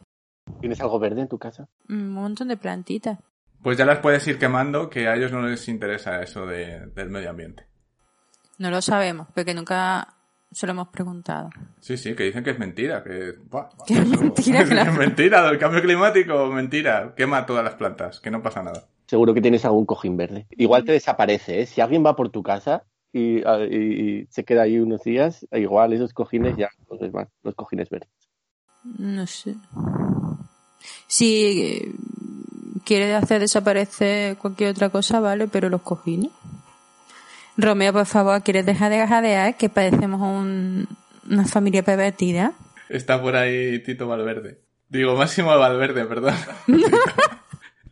¿Tienes 0.59 0.79
algo 0.81 0.99
verde 0.99 1.21
en 1.21 1.27
tu 1.27 1.37
casa? 1.37 1.67
Un 1.89 2.09
montón 2.09 2.47
de 2.47 2.57
plantitas. 2.57 3.19
Pues 3.63 3.77
ya 3.77 3.85
las 3.85 3.99
puedes 3.99 4.27
ir 4.27 4.37
quemando, 4.37 4.89
que 4.89 5.07
a 5.07 5.15
ellos 5.15 5.31
no 5.31 5.41
les 5.41 5.67
interesa 5.69 6.21
eso 6.21 6.45
de- 6.45 6.87
del 6.93 7.09
medio 7.09 7.29
ambiente. 7.29 7.65
No 8.59 8.69
lo 8.69 8.81
sabemos, 8.81 9.27
porque 9.33 9.53
nunca 9.53 10.15
se 10.51 10.67
lo 10.67 10.73
hemos 10.73 10.89
preguntado. 10.89 11.49
Sí, 11.79 11.97
sí, 11.97 12.13
que 12.15 12.23
dicen 12.25 12.43
que 12.43 12.51
es 12.51 12.59
mentira, 12.59 13.03
que... 13.03 13.33
buah, 13.49 13.69
Que 13.87 13.95
es 13.99 14.07
mentira, 14.07 14.63
claro. 14.69 14.91
Es 14.91 14.97
mentira, 14.97 15.47
del 15.49 15.57
cambio 15.57 15.81
climático, 15.81 16.47
mentira. 16.47 17.13
Quema 17.15 17.45
todas 17.45 17.63
las 17.63 17.75
plantas, 17.75 18.19
que 18.19 18.29
no 18.29 18.43
pasa 18.43 18.61
nada. 18.61 18.87
Seguro 19.07 19.33
que 19.33 19.41
tienes 19.41 19.65
algún 19.65 19.85
cojín 19.85 20.15
verde. 20.17 20.45
Igual 20.51 20.83
te 20.85 20.91
desaparece, 20.91 21.61
¿eh? 21.61 21.65
Si 21.65 21.81
alguien 21.81 22.05
va 22.05 22.15
por 22.15 22.29
tu 22.29 22.43
casa 22.43 22.83
y, 23.11 23.43
a- 23.45 23.63
y- 23.65 24.19
y 24.21 24.27
se 24.29 24.43
queda 24.43 24.63
ahí 24.63 24.79
unos 24.79 25.01
días, 25.03 25.45
igual 25.51 25.93
esos 25.93 26.13
cojines 26.13 26.55
ya 26.57 26.69
los 26.89 26.99
los 27.43 27.55
cojines 27.55 27.89
verdes. 27.89 28.09
No 28.97 29.25
sé. 29.27 29.55
Si 31.07 31.61
eh, 31.61 31.91
quiere 32.85 33.15
hacer 33.15 33.39
desaparecer 33.41 34.37
cualquier 34.37 34.71
otra 34.71 34.89
cosa, 34.89 35.19
vale, 35.19 35.47
pero 35.47 35.69
los 35.69 35.81
cojines. 35.81 36.31
Romeo, 37.57 37.93
por 37.93 38.05
favor, 38.05 38.41
¿quieres 38.41 38.65
dejar 38.65 38.91
de 38.91 39.07
jadear? 39.07 39.55
Que 39.57 39.69
parecemos 39.69 40.21
un- 40.21 40.87
una 41.29 41.45
familia 41.45 41.83
pervertida. 41.83 42.53
Está 42.89 43.21
por 43.21 43.35
ahí 43.35 43.81
Tito 43.83 44.07
Valverde. 44.07 44.59
Digo, 44.89 45.15
Máximo 45.15 45.57
Valverde, 45.57 46.05
perdón. 46.05 46.35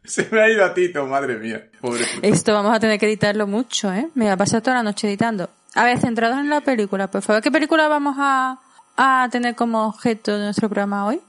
Se 0.03 0.27
me 0.31 0.41
ha 0.41 0.49
ido 0.49 0.65
a 0.65 0.73
Tito, 0.73 1.05
madre 1.05 1.37
mía. 1.37 1.69
Pobre. 1.79 2.03
Esto 2.23 2.53
vamos 2.53 2.75
a 2.75 2.79
tener 2.79 2.99
que 2.99 3.05
editarlo 3.05 3.45
mucho, 3.47 3.93
¿eh? 3.93 4.09
Me 4.15 4.25
va 4.25 4.33
a 4.33 4.37
pasar 4.37 4.61
toda 4.61 4.77
la 4.77 4.83
noche 4.83 5.07
editando. 5.07 5.49
A 5.75 5.85
ver, 5.85 5.99
centrados 5.99 6.37
en 6.39 6.49
la 6.49 6.61
película, 6.61 7.09
por 7.09 7.21
favor. 7.21 7.41
¿Qué 7.41 7.51
película 7.51 7.87
vamos 7.87 8.15
a, 8.19 8.59
a 8.97 9.29
tener 9.31 9.55
como 9.55 9.85
objeto 9.87 10.37
de 10.37 10.45
nuestro 10.45 10.67
programa 10.69 11.05
hoy? 11.05 11.21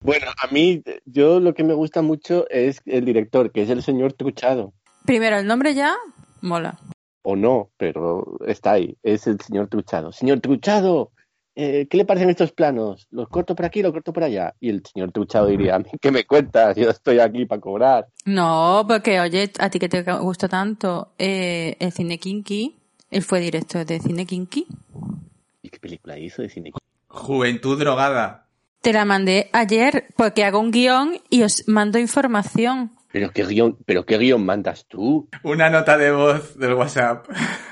Bueno, 0.00 0.26
a 0.40 0.46
mí, 0.52 0.82
yo 1.06 1.40
lo 1.40 1.54
que 1.54 1.64
me 1.64 1.74
gusta 1.74 2.02
mucho 2.02 2.48
es 2.50 2.80
el 2.86 3.04
director, 3.04 3.50
que 3.50 3.62
es 3.62 3.70
el 3.70 3.82
señor 3.82 4.12
Truchado. 4.12 4.72
Primero, 5.04 5.36
el 5.38 5.46
nombre 5.46 5.74
ya 5.74 5.96
mola. 6.40 6.78
O 7.22 7.34
no, 7.34 7.70
pero 7.76 8.38
está 8.46 8.72
ahí, 8.72 8.96
es 9.02 9.26
el 9.26 9.40
señor 9.40 9.66
Truchado. 9.68 10.12
Señor 10.12 10.40
Truchado, 10.40 11.10
eh, 11.56 11.88
¿qué 11.90 11.96
le 11.96 12.04
parecen 12.04 12.30
estos 12.30 12.52
planos? 12.52 13.08
¿Los 13.10 13.28
corto 13.28 13.56
por 13.56 13.66
aquí, 13.66 13.82
los 13.82 13.92
corto 13.92 14.12
por 14.12 14.22
allá? 14.22 14.54
Y 14.60 14.68
el 14.70 14.82
señor 14.86 15.10
Truchado 15.10 15.48
diría, 15.48 15.74
"¿A 15.74 15.78
mí 15.80 15.86
¿qué 16.00 16.12
me 16.12 16.24
cuentas? 16.24 16.76
Yo 16.76 16.88
estoy 16.90 17.18
aquí 17.18 17.44
para 17.44 17.60
cobrar. 17.60 18.06
No, 18.24 18.84
porque 18.86 19.18
oye, 19.20 19.50
a 19.58 19.68
ti 19.68 19.80
que 19.80 19.88
te 19.88 20.02
gusta 20.02 20.48
tanto 20.48 21.12
eh, 21.18 21.76
el 21.80 21.90
cine 21.90 22.18
kinky, 22.18 22.76
él 23.10 23.22
fue 23.22 23.40
director 23.40 23.84
de 23.84 23.98
cine 23.98 24.24
kinky. 24.26 24.66
¿Y 25.62 25.68
qué 25.70 25.80
película 25.80 26.16
hizo 26.18 26.42
de 26.42 26.48
cine? 26.48 26.70
Juventud 27.08 27.78
drogada. 27.78 28.47
Te 28.80 28.92
la 28.92 29.04
mandé 29.04 29.50
ayer 29.52 30.08
porque 30.16 30.44
hago 30.44 30.60
un 30.60 30.70
guion 30.70 31.18
y 31.30 31.42
os 31.42 31.64
mando 31.66 31.98
información. 31.98 32.92
¿Pero 33.12 33.30
qué 33.32 33.44
guion, 33.44 33.76
pero 33.86 34.04
qué 34.06 34.18
guion 34.18 34.44
mandas 34.44 34.86
tú? 34.86 35.28
Una 35.42 35.70
nota 35.70 35.96
de 35.96 36.12
voz 36.12 36.56
del 36.58 36.74
WhatsApp. 36.74 37.26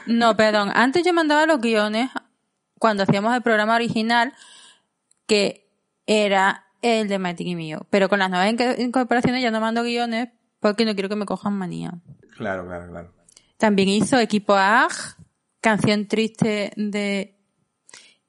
No, 0.06 0.36
perdón. 0.36 0.70
Antes 0.74 1.04
yo 1.04 1.12
mandaba 1.12 1.46
los 1.46 1.60
guiones 1.60 2.10
cuando 2.78 3.02
hacíamos 3.04 3.34
el 3.36 3.42
programa 3.42 3.74
original, 3.76 4.32
que 5.26 5.68
era 6.06 6.64
el 6.82 7.08
de 7.08 7.18
Matic 7.18 7.46
y 7.46 7.54
mío. 7.54 7.86
Pero 7.90 8.08
con 8.08 8.18
las 8.18 8.30
nuevas 8.30 8.48
inc- 8.52 8.78
incorporaciones 8.78 9.42
ya 9.42 9.50
no 9.50 9.60
mando 9.60 9.82
guiones 9.82 10.28
porque 10.60 10.84
no 10.84 10.94
quiero 10.94 11.08
que 11.08 11.16
me 11.16 11.26
cojan 11.26 11.52
manía. 11.52 11.92
Claro, 12.36 12.66
claro, 12.66 12.90
claro. 12.90 13.12
También 13.58 13.88
hizo 13.88 14.18
Equipo 14.18 14.54
AG, 14.54 14.90
canción 15.60 16.06
triste 16.06 16.72
de 16.76 17.36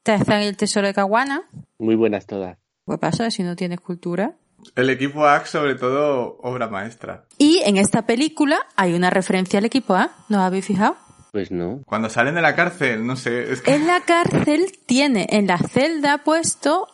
Tarzán 0.03 0.43
y 0.43 0.45
el 0.45 0.57
tesoro 0.57 0.87
de 0.87 0.93
Caguana. 0.93 1.43
Muy 1.79 1.95
buenas 1.95 2.25
todas. 2.25 2.57
¿Qué 2.87 2.97
pasa 2.97 3.29
si 3.31 3.43
no 3.43 3.55
tienes 3.55 3.81
cultura? 3.81 4.35
El 4.75 4.89
equipo 4.89 5.25
AX, 5.25 5.49
sobre 5.49 5.75
todo, 5.75 6.37
obra 6.41 6.67
maestra. 6.67 7.25
Y 7.37 7.59
en 7.65 7.77
esta 7.77 8.05
película 8.05 8.59
hay 8.75 8.93
una 8.93 9.09
referencia 9.09 9.59
al 9.59 9.65
equipo 9.65 9.93
A. 9.93 10.11
¿No 10.29 10.39
os 10.39 10.43
habéis 10.43 10.65
fijado? 10.65 10.95
Pues 11.31 11.51
no. 11.51 11.81
Cuando 11.85 12.09
salen 12.09 12.35
de 12.35 12.41
la 12.41 12.55
cárcel, 12.55 13.05
no 13.05 13.15
sé, 13.15 13.51
es 13.51 13.61
que... 13.61 13.75
En 13.75 13.85
la 13.87 14.01
cárcel 14.01 14.71
tiene 14.85 15.27
en 15.29 15.47
la 15.47 15.57
celda 15.57 16.23
puesto 16.23 16.87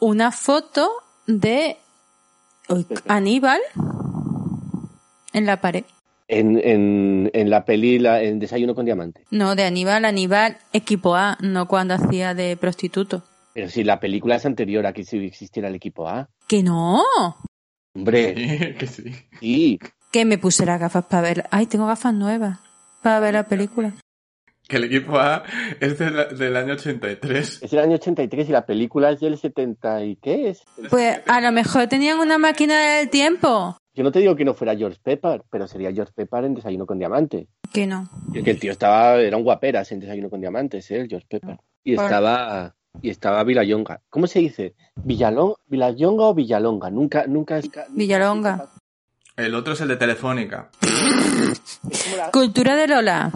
una 0.00 0.30
foto 0.30 0.88
de 1.26 1.76
Aníbal 3.08 3.60
en 5.32 5.46
la 5.46 5.60
pared. 5.60 5.84
En, 6.28 6.58
en, 6.58 7.30
en 7.34 7.50
la 7.50 7.64
peli, 7.64 7.98
la, 7.98 8.22
en 8.22 8.38
Desayuno 8.38 8.74
con 8.74 8.84
Diamante. 8.84 9.24
No, 9.30 9.54
de 9.54 9.64
Aníbal, 9.64 10.04
Aníbal, 10.04 10.56
equipo 10.72 11.14
A, 11.14 11.36
no 11.40 11.68
cuando 11.68 11.94
hacía 11.94 12.34
de 12.34 12.56
prostituto. 12.56 13.22
Pero 13.56 13.70
si 13.70 13.84
la 13.84 13.98
película 13.98 14.36
es 14.36 14.44
anterior 14.44 14.84
a 14.86 14.92
que 14.92 15.02
si 15.02 15.16
existiera 15.16 15.68
el 15.68 15.74
equipo 15.74 16.06
A. 16.06 16.28
Que 16.46 16.62
no, 16.62 17.02
Hombre, 17.94 18.34
Sí, 18.36 18.74
que 18.78 18.86
sí. 18.86 19.04
sí. 19.40 19.78
que 20.12 20.26
me 20.26 20.36
puse 20.36 20.66
las 20.66 20.78
gafas 20.78 21.06
para 21.06 21.22
ver. 21.22 21.44
Ay, 21.50 21.64
tengo 21.64 21.86
gafas 21.86 22.12
nuevas 22.12 22.58
para 23.02 23.18
ver 23.20 23.32
la 23.32 23.44
película. 23.48 23.94
Que 24.68 24.76
el 24.76 24.84
equipo 24.84 25.16
A 25.18 25.42
es 25.80 25.98
del, 25.98 26.36
del 26.36 26.54
año 26.54 26.74
83. 26.74 27.62
Es 27.62 27.72
el 27.72 27.78
año 27.78 27.94
83 27.94 28.46
y 28.46 28.52
la 28.52 28.66
película 28.66 29.08
es 29.10 29.20
del 29.20 29.38
70 29.38 30.04
y 30.04 30.16
¿qué 30.16 30.50
es? 30.50 30.62
Pues 30.90 31.20
a 31.26 31.40
lo 31.40 31.50
mejor 31.50 31.86
tenían 31.86 32.18
una 32.18 32.36
máquina 32.36 32.98
del 32.98 33.08
tiempo. 33.08 33.78
Yo 33.94 34.04
no 34.04 34.12
te 34.12 34.18
digo 34.18 34.36
que 34.36 34.44
no 34.44 34.52
fuera 34.52 34.76
George 34.76 34.98
Pepper, 35.02 35.44
pero 35.48 35.66
sería 35.66 35.90
George 35.94 36.12
Pepper 36.14 36.44
en 36.44 36.54
Desayuno 36.56 36.84
con 36.84 36.98
Diamante. 36.98 37.48
Que 37.72 37.86
no. 37.86 38.06
Que 38.34 38.50
el 38.50 38.60
tío 38.60 38.72
estaba, 38.72 39.14
era 39.16 39.38
un 39.38 39.44
guaperas 39.44 39.90
en 39.92 40.00
Desayuno 40.00 40.28
con 40.28 40.40
Diamantes, 40.40 40.90
¿eh? 40.90 41.00
el 41.00 41.08
George 41.08 41.26
Pepper. 41.26 41.56
Y 41.82 41.94
estaba, 41.94 42.75
y 43.02 43.10
estaba 43.10 43.42
Villayonga. 43.44 44.00
¿Cómo 44.10 44.26
se 44.26 44.38
dice? 44.40 44.74
¿Villalon, 44.96 45.54
¿Villayonga 45.66 46.24
o 46.24 46.34
Villalonga? 46.34 46.90
Nunca, 46.90 47.26
nunca 47.26 47.58
es... 47.58 47.70
Villalonga. 47.90 48.68
El 49.36 49.54
otro 49.54 49.74
es 49.74 49.80
el 49.82 49.88
de 49.88 49.96
Telefónica. 49.96 50.70
La- 52.16 52.30
Cultura 52.30 52.74
de 52.76 52.88
Lola. 52.88 53.30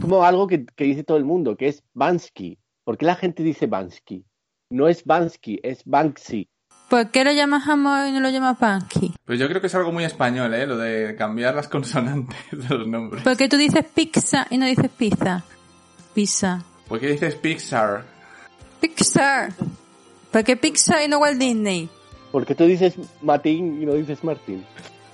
como 0.00 0.24
algo 0.24 0.46
que, 0.46 0.66
que 0.66 0.84
dice 0.84 1.04
todo 1.04 1.16
el 1.16 1.24
mundo, 1.24 1.56
que 1.56 1.68
es 1.68 1.82
Bansky. 1.94 2.58
¿Por 2.84 2.98
qué 2.98 3.06
la 3.06 3.14
gente 3.16 3.42
dice 3.42 3.66
Bansky? 3.66 4.24
No 4.70 4.88
es 4.88 5.04
Bansky, 5.04 5.60
es 5.62 5.82
Banksy. 5.84 6.48
¿Por 6.88 7.10
qué 7.10 7.24
lo 7.24 7.32
llamas 7.32 7.68
amor 7.68 8.06
y 8.08 8.12
no 8.12 8.20
lo 8.20 8.28
llamas 8.28 8.58
Punky? 8.58 9.14
Pues 9.24 9.38
yo 9.38 9.48
creo 9.48 9.62
que 9.62 9.68
es 9.68 9.74
algo 9.74 9.92
muy 9.92 10.04
español, 10.04 10.52
¿eh? 10.52 10.66
Lo 10.66 10.76
de 10.76 11.14
cambiar 11.16 11.54
las 11.54 11.68
consonantes 11.68 12.36
de 12.50 12.68
los 12.76 12.86
nombres. 12.86 13.22
¿Por 13.22 13.34
qué 13.36 13.48
tú 13.48 13.56
dices 13.56 13.84
pizza 13.94 14.46
y 14.50 14.58
no 14.58 14.66
dices 14.66 14.90
pizza? 14.90 15.42
Pizza. 16.12 16.62
¿Por 16.88 17.00
qué 17.00 17.06
dices 17.12 17.34
Pixar? 17.36 18.04
Pixar. 18.82 19.52
¿Por 20.32 20.42
qué 20.42 20.56
Pixar 20.56 21.04
y 21.04 21.08
no 21.08 21.18
Walt 21.18 21.38
Disney? 21.38 21.88
¿Por 22.32 22.44
qué 22.44 22.56
tú 22.56 22.64
dices 22.64 22.94
Martín 23.22 23.80
y 23.80 23.86
no 23.86 23.94
dices 23.94 24.24
Martín? 24.24 24.64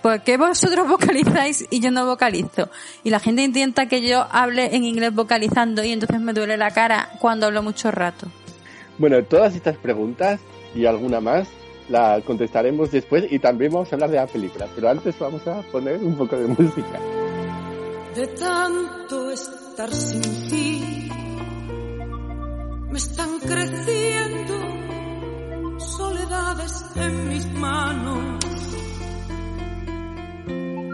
¿Por 0.01 0.23
qué 0.23 0.39
vosotros 0.39 0.89
vocalizáis 0.89 1.67
y 1.69 1.81
yo 1.81 1.91
no 1.91 2.07
vocalizo? 2.07 2.71
Y 3.05 3.11
la 3.11 3.21
gente 3.21 3.43
intenta 3.43 3.87
que 3.87 4.01
yo 4.01 4.27
hable 4.31 4.75
en 4.75 4.85
inglés 4.85 5.15
vocalizando 5.15 5.85
y 5.85 5.93
entonces 5.93 6.19
me 6.19 6.33
duele 6.33 6.57
la 6.57 6.71
cara 6.71 7.11
cuando 7.21 7.45
hablo 7.45 7.63
mucho 7.63 7.91
rato. 7.91 8.27
Bueno, 8.97 9.23
todas 9.25 9.55
estas 9.55 9.77
preguntas 9.77 10.41
y 10.75 10.87
alguna 10.87 11.21
más 11.21 11.49
la 11.91 12.23
contestaremos 12.25 12.91
después 12.91 13.31
y 13.31 13.39
también 13.39 13.73
vamos 13.73 13.93
a 13.93 13.97
hablar 13.97 14.11
de 14.11 14.17
la 14.17 14.27
película. 14.27 14.67
Pero 14.75 14.89
antes 14.89 15.19
vamos 15.19 15.47
a 15.47 15.61
poner 15.61 15.99
un 15.99 16.17
poco 16.17 16.37
de 16.37 16.47
música. 16.47 16.99
De 18.15 18.27
tanto 18.29 19.31
estar 19.31 19.93
sin 19.93 20.23
ti, 20.49 20.78
me 22.91 22.99
están 22.99 23.39
creciendo 23.41 24.55
soledades 25.79 26.85
en 26.97 27.29
mis 27.29 27.47
manos. 27.53 28.45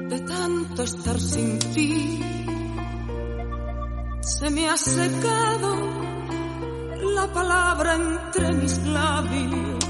De 0.08 0.20
tanto 0.20 0.82
estar 0.82 1.20
sin 1.20 1.58
ti, 1.58 2.20
se 4.20 4.50
me 4.50 4.68
ha 4.68 4.76
secado 4.76 5.76
la 7.14 7.32
palabra 7.32 7.94
entre 7.94 8.52
mis 8.52 8.78
labios. 8.86 9.84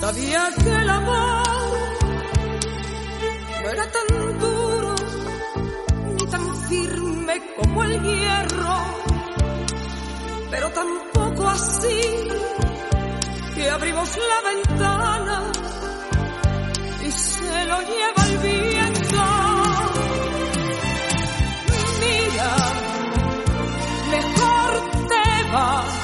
Sabía 0.00 0.48
que 0.62 0.70
el 0.70 0.90
amor 0.90 1.42
no 3.62 3.70
era 3.70 3.84
tan 3.90 4.38
duro 4.38 4.94
ni 6.16 6.26
tan 6.26 6.56
firme 6.68 7.42
como 7.56 7.84
el 7.84 8.02
hierro. 8.02 9.21
Pero 10.52 10.68
tampoco 10.70 11.48
así 11.48 12.28
que 13.54 13.70
abrimos 13.70 14.18
la 14.30 14.50
ventana 14.50 15.52
y 17.06 17.10
se 17.10 17.64
lo 17.64 17.78
lleva 17.80 18.22
el 18.28 18.38
viento. 18.38 19.24
Mira, 22.02 22.50
mejor 24.14 24.72
te 25.10 25.26
vas, 25.54 25.94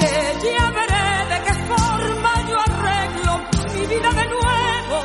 que 0.00 0.14
ya 0.48 0.70
veré 0.78 1.08
de 1.32 1.38
qué 1.44 1.54
forma 1.70 2.32
yo 2.48 2.56
arreglo 2.68 3.32
mi 3.74 3.86
vida 3.94 4.10
de 4.20 4.26
nuevo. 4.36 4.98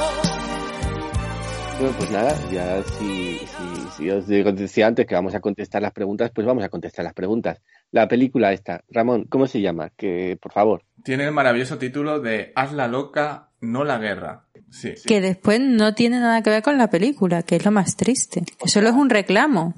Bueno, 1.77 1.95
pues 1.97 2.09
nada, 2.11 2.33
ya 2.51 2.83
si, 2.97 3.39
si, 3.39 3.78
si 4.00 4.10
os 4.10 4.25
digo- 4.27 4.51
decía 4.51 4.88
antes 4.88 5.06
que 5.06 5.13
vamos 5.15 5.36
a 5.36 5.39
contestar 5.39 5.82
las 5.82 5.91
preguntas, 5.91 6.32
pues 6.34 6.48
vamos 6.48 6.63
a 6.63 6.70
contestar 6.70 7.03
las 7.06 7.13
preguntas. 7.13 7.62
La 7.91 8.08
película 8.08 8.51
esta, 8.53 8.84
Ramón, 8.89 9.25
¿cómo 9.29 9.46
se 9.48 9.62
llama? 9.62 9.89
Que, 9.96 10.38
por 10.41 10.51
favor. 10.51 10.84
Tiene 11.03 11.25
el 11.25 11.32
maravilloso 11.32 11.77
título 11.77 12.20
de 12.20 12.51
Haz 12.56 12.74
la 12.74 12.88
loca, 12.88 13.50
no 13.62 13.84
la 13.84 13.98
guerra. 13.98 14.46
Sí. 14.70 14.94
Que 15.06 15.20
después 15.22 15.60
no 15.60 15.94
tiene 15.96 16.20
nada 16.20 16.41
que 16.44 16.50
ver 16.50 16.63
con 16.63 16.77
la 16.77 16.89
película, 16.89 17.44
que 17.44 17.56
es 17.58 17.65
lo 17.65 17.72
más 17.72 17.96
triste. 17.96 18.44
Que 18.60 18.70
solo 18.70 18.89
es 18.89 18.96
un 18.96 19.10
reclamo. 19.10 19.74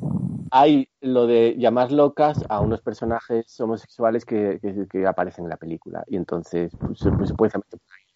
Hay 0.52 0.90
lo 1.00 1.28
de 1.28 1.56
llamar 1.58 1.92
locas 1.94 2.44
a 2.50 2.60
unos 2.60 2.82
personajes 2.82 3.58
homosexuales 3.62 4.26
que, 4.26 4.60
que- 4.62 4.86
que 4.90 5.08
aparecen 5.08 5.46
en 5.46 5.50
la 5.50 5.58
película. 5.58 6.04
Y 6.08 6.18
entonces, 6.18 6.72
pues, 6.80 7.00
pues 7.18 7.30
se 7.30 7.36
puede 7.36 7.52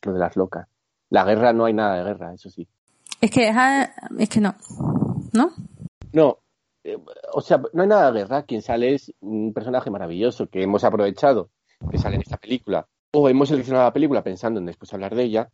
lo 0.04 0.14
de 0.14 0.20
las 0.20 0.36
locas. 0.36 0.68
La 1.10 1.24
guerra 1.24 1.54
no 1.54 1.66
hay 1.66 1.74
nada 1.74 1.96
de 1.98 2.04
guerra, 2.04 2.34
eso 2.34 2.50
sí. 2.50 2.68
Es 3.22 3.32
que, 3.32 3.48
ah, 3.50 3.90
es 4.20 4.28
que 4.30 4.42
no. 4.42 4.54
¿No? 5.34 5.52
No, 6.16 6.40
eh, 6.84 6.98
o 7.34 7.42
sea, 7.42 7.62
no 7.74 7.82
hay 7.84 7.88
nada 7.90 8.12
de 8.12 8.20
guerra. 8.20 8.44
Quien 8.44 8.62
sale 8.62 8.94
es 8.96 9.14
un 9.20 9.54
personaje 9.54 9.90
maravilloso 9.92 10.48
que 10.48 10.64
hemos 10.64 10.84
aprovechado 10.84 11.50
que 11.92 11.98
sale 11.98 12.16
en 12.16 12.22
esta 12.22 12.38
película. 12.38 12.88
O 13.14 13.28
hemos 13.30 13.50
seleccionado 13.50 13.86
la 13.86 13.94
película 13.94 14.24
pensando 14.24 14.60
en 14.60 14.66
después 14.66 14.94
hablar 14.94 15.14
de 15.14 15.24
ella, 15.24 15.50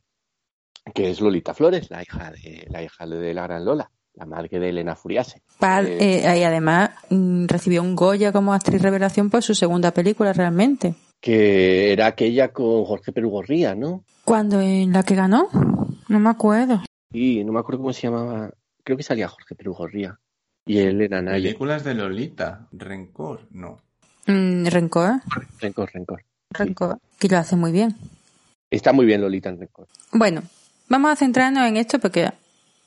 que 0.94 1.10
es 1.10 1.20
Lolita 1.20 1.54
Flores, 1.54 1.90
la 1.90 2.02
hija 2.04 2.32
de 2.32 2.68
la 2.70 2.84
hija 2.84 3.06
de 3.08 3.34
la 3.34 3.44
gran 3.44 3.66
Lola, 3.66 3.92
la 4.14 4.26
madre 4.26 4.60
de 4.60 4.70
Elena 4.70 4.96
Furiase. 4.96 5.42
Pa- 5.60 5.82
Eh, 5.82 6.22
eh, 6.26 6.40
y 6.40 6.44
además 6.44 6.92
mm, 7.10 7.46
recibió 7.48 7.82
un 7.82 7.96
Goya 7.96 8.32
como 8.32 8.54
actriz 8.54 8.82
revelación 8.82 9.30
por 9.30 9.42
su 9.44 9.56
segunda 9.56 9.92
película 9.92 10.32
realmente. 10.34 10.94
que 11.20 11.92
era 11.94 12.08
aquella 12.08 12.52
con 12.52 12.84
Jorge 12.86 13.12
Perugorría, 13.12 13.76
¿no? 13.76 14.04
¿Cuándo 14.26 14.60
en 14.62 14.92
la 14.94 15.04
que 15.04 15.14
ganó? 15.16 15.48
No 16.08 16.20
me 16.20 16.30
acuerdo. 16.30 16.82
Y 17.14 17.44
no 17.44 17.52
me 17.54 17.60
acuerdo 17.60 17.80
cómo 17.82 17.94
se 17.94 18.08
llamaba. 18.08 18.52
Creo 18.84 18.98
que 18.98 19.04
salía 19.04 19.28
Jorge 19.28 19.54
Perugorría. 19.56 20.20
Y 20.66 20.80
Elena 20.80 21.22
Naya. 21.22 21.44
Películas 21.44 21.84
de 21.84 21.96
Lolita. 21.96 22.68
Rencor, 22.72 23.48
no. 23.52 23.82
Mm, 24.28 24.66
Rencor, 24.68 25.22
Rencor, 25.60 25.92
Rencor. 25.92 26.24
Rencor, 26.52 27.00
que 27.18 27.28
lo 27.28 27.38
hace 27.38 27.56
muy 27.56 27.72
bien. 27.72 27.96
Está 28.70 28.94
muy 28.94 29.06
bien 29.06 29.22
Lolita 29.22 29.50
en 29.50 29.60
Rencor. 29.60 29.88
Bueno, 30.12 30.44
vamos 30.88 31.12
a 31.12 31.16
centrarnos 31.16 31.68
en 31.68 31.78
esto 31.78 32.00
porque 32.00 32.32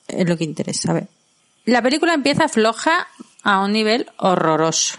es 0.07 0.29
lo 0.29 0.37
que 0.37 0.43
interesa. 0.43 0.91
A 0.91 0.93
ver. 0.93 1.07
La 1.65 1.81
película 1.81 2.13
empieza 2.13 2.47
floja 2.47 3.07
a 3.43 3.63
un 3.63 3.73
nivel 3.73 4.07
horroroso. 4.17 4.97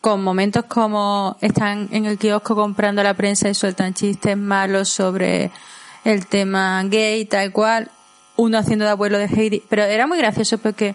Con 0.00 0.22
momentos 0.22 0.64
como 0.64 1.36
están 1.40 1.88
en 1.92 2.06
el 2.06 2.18
kiosco 2.18 2.54
comprando 2.54 3.02
la 3.02 3.14
prensa 3.14 3.48
y 3.48 3.54
sueltan 3.54 3.94
chistes 3.94 4.36
malos 4.36 4.88
sobre 4.88 5.50
el 6.04 6.26
tema 6.26 6.82
gay, 6.84 7.24
tal 7.24 7.52
cual. 7.52 7.90
Uno 8.36 8.58
haciendo 8.58 8.84
de 8.84 8.92
abuelo 8.92 9.18
de 9.18 9.26
Heidi. 9.26 9.62
Pero 9.68 9.82
era 9.82 10.06
muy 10.06 10.18
gracioso 10.18 10.58
porque 10.58 10.94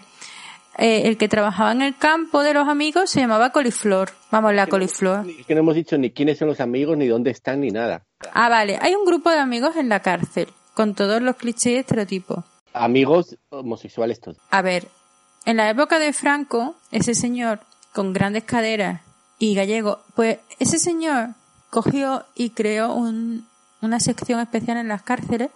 eh, 0.78 1.02
el 1.06 1.16
que 1.16 1.28
trabajaba 1.28 1.72
en 1.72 1.82
el 1.82 1.96
campo 1.96 2.42
de 2.42 2.54
los 2.54 2.68
amigos 2.68 3.10
se 3.10 3.20
llamaba 3.20 3.50
Coliflor. 3.50 4.10
Vamos, 4.30 4.54
la 4.54 4.66
Coliflor. 4.66 5.28
Es 5.28 5.46
que 5.46 5.54
no 5.54 5.60
hemos 5.60 5.74
dicho 5.74 5.96
ni 5.98 6.10
quiénes 6.10 6.38
son 6.38 6.48
los 6.48 6.60
amigos, 6.60 6.96
ni 6.96 7.06
dónde 7.06 7.30
están, 7.30 7.60
ni 7.60 7.70
nada. 7.70 8.04
Ah, 8.32 8.48
vale. 8.48 8.78
Hay 8.80 8.94
un 8.94 9.04
grupo 9.04 9.30
de 9.30 9.38
amigos 9.38 9.76
en 9.76 9.88
la 9.88 10.00
cárcel 10.00 10.48
con 10.74 10.94
todos 10.94 11.22
los 11.22 11.36
clichés 11.36 11.72
y 11.72 11.76
estereotipos. 11.76 12.44
Amigos 12.72 13.36
homosexuales 13.50 14.20
todos. 14.20 14.38
A 14.50 14.62
ver, 14.62 14.88
en 15.44 15.56
la 15.58 15.70
época 15.70 15.98
de 15.98 16.12
Franco, 16.12 16.74
ese 16.90 17.14
señor 17.14 17.60
con 17.92 18.12
grandes 18.12 18.42
caderas 18.44 19.02
y 19.38 19.54
gallego, 19.54 20.00
pues 20.16 20.38
ese 20.58 20.78
señor 20.78 21.28
cogió 21.70 22.24
y 22.34 22.50
creó 22.50 22.92
un- 22.94 23.46
una 23.80 24.00
sección 24.00 24.40
especial 24.40 24.78
en 24.78 24.88
las 24.88 25.02
cárceles. 25.02 25.50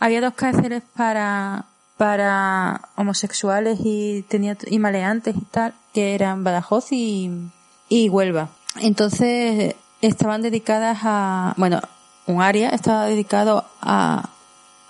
Había 0.00 0.20
dos 0.20 0.34
cárceles 0.34 0.82
para, 0.96 1.66
para 1.98 2.88
homosexuales 2.96 3.80
y 3.84 4.24
tenía 4.28 4.56
y 4.66 4.78
maleantes 4.78 5.36
y 5.36 5.40
tal, 5.50 5.74
que 5.92 6.14
eran 6.14 6.44
Badajoz 6.44 6.92
y, 6.92 7.30
y 7.90 8.08
Huelva. 8.08 8.48
Entonces 8.80 9.74
estaban 10.00 10.40
dedicadas 10.40 11.00
a, 11.02 11.54
bueno, 11.58 11.80
un 12.26 12.40
área 12.40 12.70
estaba 12.70 13.06
dedicado 13.06 13.64
a, 13.82 14.30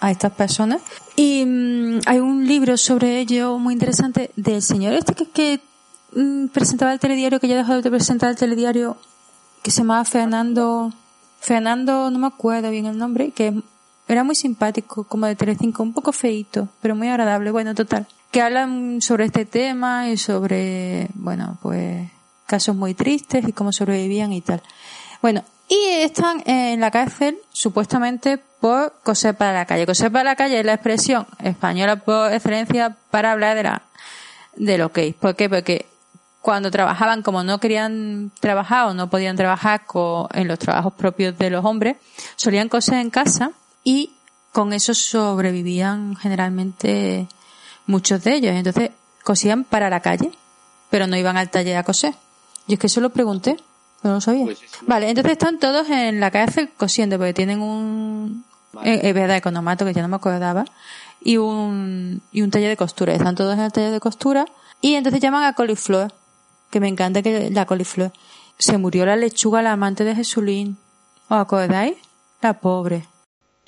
a 0.00 0.10
estas 0.10 0.32
personas. 0.32 0.82
Y 1.16 1.44
mm, 1.44 2.00
hay 2.06 2.18
un 2.18 2.46
libro 2.46 2.76
sobre 2.76 3.18
ello 3.20 3.58
muy 3.58 3.72
interesante 3.72 4.30
del 4.36 4.62
señor 4.62 4.92
este 4.92 5.14
que, 5.14 5.26
que 5.30 5.60
mm, 6.12 6.48
presentaba 6.48 6.92
el 6.92 7.00
telediario, 7.00 7.40
que 7.40 7.48
ya 7.48 7.56
dejó 7.56 7.80
de 7.80 7.90
presentar 7.90 8.30
el 8.30 8.36
telediario, 8.36 8.98
que 9.62 9.70
se 9.70 9.78
llamaba 9.78 10.04
Fernando, 10.04 10.92
Fernando, 11.40 12.10
no 12.10 12.18
me 12.18 12.26
acuerdo 12.26 12.70
bien 12.70 12.86
el 12.86 12.98
nombre, 12.98 13.30
que 13.30 13.62
era 14.08 14.24
muy 14.24 14.34
simpático, 14.34 15.04
como 15.04 15.26
de 15.26 15.36
Telecinco, 15.36 15.82
un 15.82 15.92
poco 15.92 16.12
feito, 16.12 16.68
pero 16.80 16.96
muy 16.96 17.08
agradable, 17.08 17.50
bueno, 17.50 17.74
total. 17.74 18.06
Que 18.30 18.42
hablan 18.42 19.00
sobre 19.00 19.26
este 19.26 19.44
tema 19.44 20.08
y 20.08 20.16
sobre, 20.16 21.08
bueno, 21.14 21.58
pues 21.62 22.08
casos 22.46 22.74
muy 22.74 22.94
tristes 22.94 23.46
y 23.46 23.52
cómo 23.52 23.72
sobrevivían 23.72 24.32
y 24.32 24.40
tal. 24.40 24.62
Bueno, 25.22 25.42
y 25.68 25.76
están 26.00 26.42
en 26.46 26.80
la 26.80 26.90
cárcel 26.90 27.38
supuestamente 27.52 28.38
por 28.60 28.94
coser 29.02 29.34
para 29.36 29.52
la 29.52 29.66
calle. 29.66 29.84
Coser 29.86 30.10
para 30.10 30.24
la 30.24 30.36
calle 30.36 30.58
es 30.60 30.64
la 30.66 30.74
expresión 30.74 31.26
española 31.38 31.96
por 31.96 32.32
excelencia 32.32 32.96
para 33.10 33.32
hablar 33.32 33.56
de 33.56 33.62
la 33.64 33.82
de 34.56 34.76
lo 34.78 34.90
que 34.90 35.14
¿Por 35.18 35.36
qué? 35.36 35.48
Porque 35.48 35.86
cuando 36.40 36.70
trabajaban, 36.70 37.22
como 37.22 37.42
no 37.44 37.58
querían 37.60 38.32
trabajar 38.40 38.86
o 38.86 38.94
no 38.94 39.08
podían 39.10 39.36
trabajar 39.36 39.84
co- 39.86 40.28
en 40.32 40.48
los 40.48 40.58
trabajos 40.58 40.94
propios 40.94 41.36
de 41.38 41.50
los 41.50 41.64
hombres, 41.64 41.96
solían 42.36 42.68
coser 42.68 42.94
en 42.98 43.10
casa 43.10 43.50
y 43.88 44.10
con 44.52 44.74
eso 44.74 44.92
sobrevivían 44.92 46.14
generalmente 46.16 47.26
muchos 47.86 48.22
de 48.22 48.34
ellos. 48.34 48.52
Entonces 48.54 48.90
cosían 49.24 49.64
para 49.64 49.88
la 49.88 50.00
calle, 50.00 50.30
pero 50.90 51.06
no 51.06 51.16
iban 51.16 51.38
al 51.38 51.48
taller 51.48 51.76
a 51.78 51.84
coser. 51.84 52.14
Yo 52.66 52.74
es 52.74 52.78
que 52.78 52.88
eso 52.88 53.00
lo 53.00 53.08
pregunté, 53.10 53.56
pero 54.02 54.10
no 54.12 54.14
lo 54.16 54.20
sabía. 54.20 54.44
Pues 54.44 54.62
eso. 54.62 54.76
Vale, 54.86 55.08
entonces 55.08 55.32
están 55.32 55.58
todos 55.58 55.88
en 55.88 56.20
la 56.20 56.30
cárcel 56.30 56.70
cosiendo, 56.76 57.16
porque 57.16 57.32
tienen 57.32 57.62
un... 57.62 58.44
eh, 58.84 59.00
Es 59.04 59.14
verdad, 59.14 59.38
economato, 59.38 59.86
que 59.86 59.94
ya 59.94 60.02
no 60.02 60.08
me 60.08 60.16
acordaba, 60.16 60.66
y 61.22 61.38
un, 61.38 62.20
y 62.30 62.42
un 62.42 62.50
taller 62.50 62.68
de 62.68 62.76
costura. 62.76 63.14
Están 63.14 63.36
todos 63.36 63.54
en 63.54 63.60
el 63.60 63.72
taller 63.72 63.92
de 63.92 64.00
costura, 64.00 64.44
y 64.82 64.96
entonces 64.96 65.20
llaman 65.22 65.44
a 65.44 65.54
Coliflor, 65.54 66.12
que 66.70 66.78
me 66.80 66.88
encanta 66.88 67.22
que 67.22 67.50
la 67.50 67.64
Coliflor. 67.64 68.12
Se 68.58 68.76
murió 68.76 69.06
la 69.06 69.16
lechuga, 69.16 69.62
la 69.62 69.72
amante 69.72 70.04
de 70.04 70.14
Jesulín. 70.14 70.76
¿Os 71.30 71.38
acordáis? 71.38 71.96
La 72.42 72.52
pobre. 72.52 73.06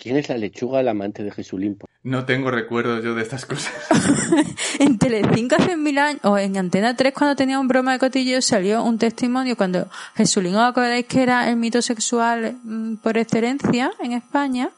¿Quién 0.00 0.16
es 0.16 0.30
la 0.30 0.38
lechuga, 0.38 0.82
la 0.82 0.92
amante 0.92 1.22
de 1.22 1.30
Jesulín? 1.30 1.78
No 2.02 2.24
tengo 2.24 2.50
recuerdos 2.50 3.04
yo 3.04 3.14
de 3.14 3.22
estas 3.22 3.44
cosas. 3.44 3.72
En 4.78 4.96
Telecinco 4.96 5.56
hace 5.56 5.76
mil 5.76 5.98
años, 5.98 6.20
o 6.24 6.38
en 6.38 6.56
Antena 6.56 6.96
3 6.96 7.12
cuando 7.12 7.36
tenía 7.36 7.60
un 7.60 7.68
broma 7.68 7.92
de 7.92 7.98
cotillo, 7.98 8.40
salió 8.40 8.82
un 8.82 8.96
testimonio 8.96 9.58
cuando 9.58 9.88
Jesulín, 10.14 10.54
¿os 10.54 10.62
acordáis 10.62 11.04
que 11.04 11.22
era 11.22 11.50
el 11.50 11.56
mito 11.56 11.82
sexual 11.82 12.56
mm, 12.64 12.96
por 12.96 13.18
excelencia 13.18 13.92
en 14.00 14.12
España? 14.12 14.70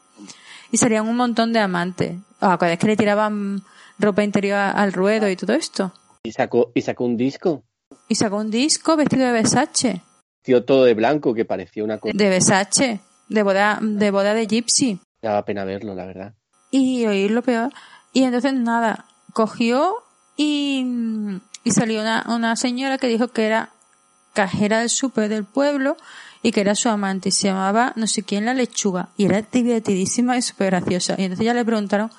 Y 0.71 0.77
salían 0.77 1.07
un 1.07 1.15
montón 1.15 1.53
de 1.53 1.59
amantes. 1.59 2.17
¿Os 2.41 2.49
acordáis 2.49 2.79
que 2.79 2.87
le 2.87 2.97
tiraban 2.97 3.61
ropa 3.97 4.25
interior 4.25 4.57
al 4.57 4.91
ruedo 4.91 5.29
y 5.29 5.37
todo 5.37 5.53
esto? 5.53 5.93
Y 6.23 6.33
sacó, 6.33 6.73
y 6.75 6.81
sacó 6.81 7.05
un 7.05 7.15
disco. 7.15 7.63
Y 8.09 8.15
sacó 8.15 8.37
un 8.37 8.51
disco 8.51 8.97
vestido 8.97 9.25
de 9.25 9.31
Versace. 9.31 10.01
Tío 10.41 10.65
todo 10.65 10.83
de 10.83 10.95
blanco 10.95 11.33
que 11.33 11.45
parecía 11.45 11.85
una 11.85 11.99
cosa. 11.99 12.13
De 12.13 12.27
Versace. 12.27 12.99
De 13.29 13.41
boda, 13.41 13.79
de 13.81 14.11
boda 14.11 14.33
de 14.33 14.47
Gypsy. 14.47 14.99
Daba 15.23 15.43
pena 15.45 15.63
verlo, 15.65 15.95
la 15.95 16.05
verdad. 16.05 16.33
y 16.69 17.05
oír 17.07 17.31
lo 17.31 17.41
peor. 17.41 17.73
Y 18.13 18.23
entonces 18.23 18.53
nada, 18.53 19.05
cogió 19.33 19.95
y, 20.37 20.85
y 21.63 21.71
salió 21.71 22.01
una, 22.01 22.25
una 22.27 22.55
señora 22.55 22.97
que 22.99 23.07
dijo 23.07 23.29
que 23.29 23.45
era 23.47 23.69
cajera 24.33 24.79
del 24.81 24.89
súper 24.89 25.29
del 25.29 25.45
pueblo 25.45 25.95
y 26.43 26.51
que 26.51 26.61
era 26.61 26.75
su 26.75 26.89
amante 26.89 27.29
y 27.29 27.31
se 27.31 27.47
llamaba 27.47 27.93
no 27.95 28.05
sé 28.07 28.23
quién 28.23 28.45
la 28.45 28.53
lechuga 28.53 29.09
y 29.17 29.25
era 29.25 29.41
divertidísima 29.41 30.37
y 30.37 30.41
súper 30.41 30.71
graciosa. 30.71 31.15
Y 31.17 31.23
entonces 31.23 31.45
ya 31.45 31.53
le 31.53 31.63
preguntaron 31.65 32.11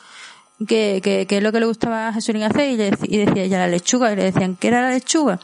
qué 0.66 1.00
qué- 1.02 1.26
qué 1.28 1.36
es 1.38 1.42
lo 1.42 1.52
que 1.52 1.60
le 1.60 1.66
gustaba 1.66 2.08
a 2.08 2.12
Jesulín 2.12 2.44
hacer 2.44 2.70
y, 2.70 2.76
le 2.76 2.86
y 3.02 3.18
decía 3.18 3.42
ella 3.42 3.58
la 3.58 3.68
lechuga 3.68 4.12
y 4.12 4.16
le 4.16 4.24
decían 4.24 4.56
que 4.56 4.68
era 4.68 4.80
la 4.82 4.90
lechuga 4.90 5.40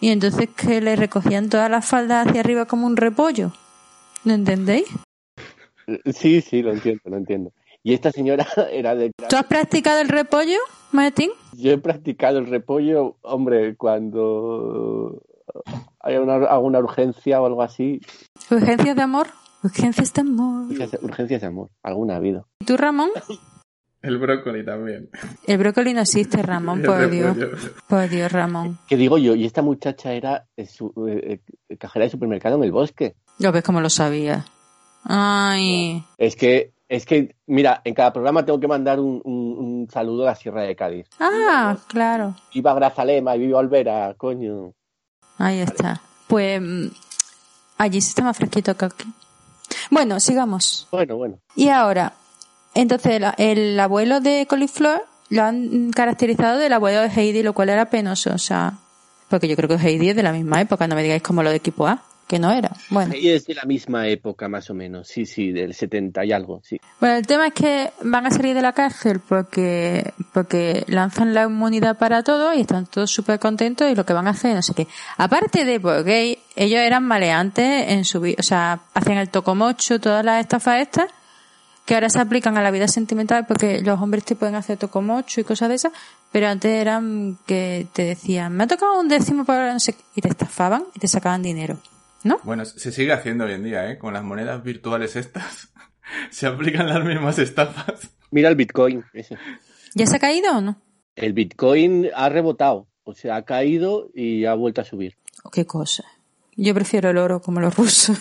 y 0.00 0.08
entonces 0.10 0.48
que 0.56 0.80
le 0.80 0.96
recogían 0.96 1.48
todas 1.48 1.70
las 1.70 1.86
faldas 1.86 2.26
hacia 2.26 2.40
arriba 2.40 2.64
como 2.66 2.86
un 2.86 2.96
repollo. 2.96 3.52
¿No 4.24 4.34
entendéis? 4.34 4.86
Sí, 6.14 6.40
sí, 6.40 6.62
lo 6.62 6.72
entiendo, 6.72 7.02
lo 7.04 7.16
entiendo. 7.16 7.52
Y 7.82 7.92
esta 7.94 8.10
señora 8.10 8.46
era 8.72 8.94
de... 8.94 9.10
¿Tú 9.28 9.36
has 9.36 9.44
practicado 9.46 10.00
el 10.00 10.08
repollo, 10.08 10.56
Martín? 10.92 11.30
Yo 11.52 11.72
he 11.72 11.78
practicado 11.78 12.38
el 12.38 12.46
repollo, 12.46 13.16
hombre, 13.22 13.76
cuando... 13.76 15.22
hay 16.00 16.16
una, 16.16 16.36
alguna 16.46 16.78
urgencia 16.78 17.40
o 17.40 17.46
algo 17.46 17.62
así. 17.62 18.00
¿Urgencias 18.50 18.96
de 18.96 19.02
amor? 19.02 19.26
Urgencias 19.62 20.12
de 20.12 20.20
amor. 20.22 20.66
Urgencias, 20.70 21.02
urgencias 21.02 21.40
de 21.40 21.46
amor, 21.46 21.70
alguna 21.82 22.14
ha 22.14 22.16
habido. 22.18 22.46
¿Y 22.60 22.64
tú, 22.66 22.76
Ramón? 22.76 23.10
El 24.02 24.18
brócoli 24.18 24.62
también. 24.64 25.08
El 25.46 25.56
brócoli 25.58 25.94
no 25.94 26.02
existe, 26.02 26.42
Ramón, 26.42 26.82
por 26.86 27.08
Dios. 27.10 27.36
Por 27.88 28.08
Dios, 28.08 28.30
Ramón. 28.32 28.78
¿Qué 28.88 28.96
digo 28.98 29.16
yo? 29.16 29.34
Y 29.34 29.46
esta 29.46 29.62
muchacha 29.62 30.12
era 30.12 30.46
eh, 30.56 30.66
su- 30.66 30.92
eh, 31.08 31.40
eh, 31.70 31.76
cajera 31.78 32.04
de 32.04 32.10
supermercado 32.10 32.56
en 32.56 32.64
el 32.64 32.72
bosque. 32.72 33.14
Lo 33.38 33.50
ves 33.52 33.62
como 33.62 33.80
lo 33.80 33.88
sabía. 33.88 34.44
Ay. 35.04 36.04
Es 36.18 36.36
que, 36.36 36.72
es 36.88 37.04
que, 37.06 37.34
mira, 37.46 37.80
en 37.84 37.94
cada 37.94 38.12
programa 38.12 38.44
tengo 38.44 38.58
que 38.60 38.68
mandar 38.68 39.00
un, 39.00 39.20
un- 39.24 39.56
un 39.58 39.88
saludo 39.90 40.22
a 40.22 40.26
la 40.26 40.34
Sierra 40.34 40.62
de 40.62 40.74
Cádiz. 40.76 41.06
Ah, 41.20 41.76
claro. 41.88 42.34
Viva 42.52 42.74
Grazalema 42.74 43.36
y 43.36 43.40
viva 43.40 43.58
Olvera, 43.58 44.14
coño. 44.16 44.72
Ahí 45.38 45.60
está. 45.60 46.00
Pues 46.26 46.60
mm, 46.60 46.86
allí 47.78 48.00
sí 48.00 48.08
está 48.10 48.22
más 48.22 48.36
fresquito 48.36 48.76
que 48.76 48.84
aquí. 48.86 49.04
Bueno, 49.90 50.20
sigamos. 50.20 50.88
Bueno, 50.90 51.16
bueno. 51.16 51.38
Y 51.56 51.68
ahora, 51.68 52.12
entonces 52.74 53.20
la- 53.20 53.34
el 53.38 53.78
abuelo 53.78 54.20
de 54.20 54.46
Coliflor 54.48 55.04
lo 55.30 55.42
han 55.42 55.90
caracterizado 55.90 56.58
del 56.58 56.72
abuelo 56.72 57.00
de 57.00 57.08
Heidi, 57.08 57.42
lo 57.42 57.52
cual 57.54 57.68
era 57.70 57.86
penoso, 57.90 58.32
o 58.34 58.38
sea, 58.38 58.74
porque 59.28 59.48
yo 59.48 59.56
creo 59.56 59.68
que 59.68 59.74
Heidi 59.76 60.10
es 60.10 60.16
de 60.16 60.22
la 60.22 60.32
misma 60.32 60.60
época, 60.60 60.86
no 60.86 60.94
me 60.94 61.02
digáis 61.02 61.22
como 61.22 61.42
lo 61.42 61.50
de 61.50 61.56
equipo 61.56 61.86
A, 61.86 62.02
que 62.26 62.38
no 62.38 62.50
era. 62.52 62.70
Bueno, 62.90 63.14
Y 63.14 63.30
es 63.30 63.46
de 63.46 63.54
la 63.54 63.64
misma 63.64 64.08
época, 64.08 64.48
más 64.48 64.70
o 64.70 64.74
menos. 64.74 65.08
Sí, 65.08 65.26
sí, 65.26 65.52
del 65.52 65.74
70 65.74 66.24
y 66.24 66.32
algo, 66.32 66.60
sí. 66.62 66.80
bueno 67.00 67.16
el 67.16 67.26
tema 67.26 67.48
es 67.48 67.54
que 67.54 67.90
van 68.02 68.26
a 68.26 68.30
salir 68.30 68.54
de 68.54 68.62
la 68.62 68.72
cárcel 68.72 69.20
porque 69.20 70.12
porque 70.32 70.84
lanzan 70.88 71.34
la 71.34 71.44
inmunidad 71.44 71.98
para 71.98 72.22
todo 72.22 72.54
y 72.54 72.60
están 72.60 72.86
todos 72.86 73.10
súper 73.10 73.38
contentos 73.38 73.90
y 73.90 73.94
lo 73.94 74.04
que 74.04 74.12
van 74.12 74.26
a 74.26 74.30
hacer, 74.30 74.54
no 74.54 74.62
sé 74.62 74.74
qué. 74.74 74.86
Aparte 75.16 75.64
de 75.64 75.80
porque 75.80 76.38
ellos 76.56 76.80
eran 76.80 77.04
maleantes 77.04 77.90
en 77.90 78.04
su 78.04 78.20
vida, 78.20 78.36
o 78.38 78.42
sea, 78.42 78.80
hacían 78.94 79.18
el 79.18 79.28
tocomocho, 79.28 80.00
todas 80.00 80.24
las 80.24 80.40
estafas 80.40 80.80
estas, 80.80 81.08
que 81.84 81.94
ahora 81.94 82.08
se 82.08 82.18
aplican 82.18 82.56
a 82.56 82.62
la 82.62 82.70
vida 82.70 82.88
sentimental 82.88 83.46
porque 83.46 83.80
los 83.82 84.00
hombres 84.00 84.24
te 84.24 84.36
pueden 84.36 84.54
hacer 84.54 84.78
tocomocho 84.78 85.40
y 85.40 85.44
cosas 85.44 85.68
de 85.68 85.74
esas, 85.74 85.92
pero 86.32 86.48
antes 86.48 86.70
eran 86.70 87.38
que 87.46 87.86
te 87.92 88.04
decían, 88.04 88.52
me 88.56 88.64
ha 88.64 88.66
tocado 88.66 88.98
un 88.98 89.08
décimo 89.08 89.44
para 89.44 89.72
no 89.72 89.80
sé 89.80 89.92
qué, 89.92 90.02
y 90.16 90.20
te 90.22 90.28
estafaban 90.28 90.84
y 90.94 91.00
te 91.00 91.08
sacaban 91.08 91.42
dinero, 91.42 91.78
¿no? 92.24 92.38
Bueno, 92.42 92.64
se 92.64 92.90
sigue 92.90 93.12
haciendo 93.12 93.44
hoy 93.44 93.52
en 93.52 93.62
día, 93.62 93.90
¿eh? 93.90 93.98
Con 93.98 94.14
las 94.14 94.24
monedas 94.24 94.62
virtuales 94.62 95.14
estas. 95.16 95.68
se 96.30 96.46
aplican 96.46 96.88
las 96.88 97.04
mismas 97.04 97.38
estafas. 97.38 98.10
Mira 98.30 98.48
el 98.48 98.56
Bitcoin. 98.56 99.04
¿Ya 99.94 100.06
se 100.06 100.16
ha 100.16 100.18
caído 100.18 100.56
o 100.56 100.60
no? 100.60 100.76
El 101.14 101.32
Bitcoin 101.32 102.08
ha 102.14 102.28
rebotado. 102.28 102.88
O 103.04 103.14
sea, 103.14 103.36
ha 103.36 103.42
caído 103.42 104.08
y 104.14 104.44
ha 104.46 104.54
vuelto 104.54 104.80
a 104.80 104.84
subir. 104.84 105.16
¿O 105.44 105.50
qué 105.50 105.66
cosa? 105.66 106.04
Yo 106.56 106.72
prefiero 106.74 107.10
el 107.10 107.18
oro 107.18 107.40
como 107.40 107.60
los 107.60 107.76
rusos. 107.76 108.18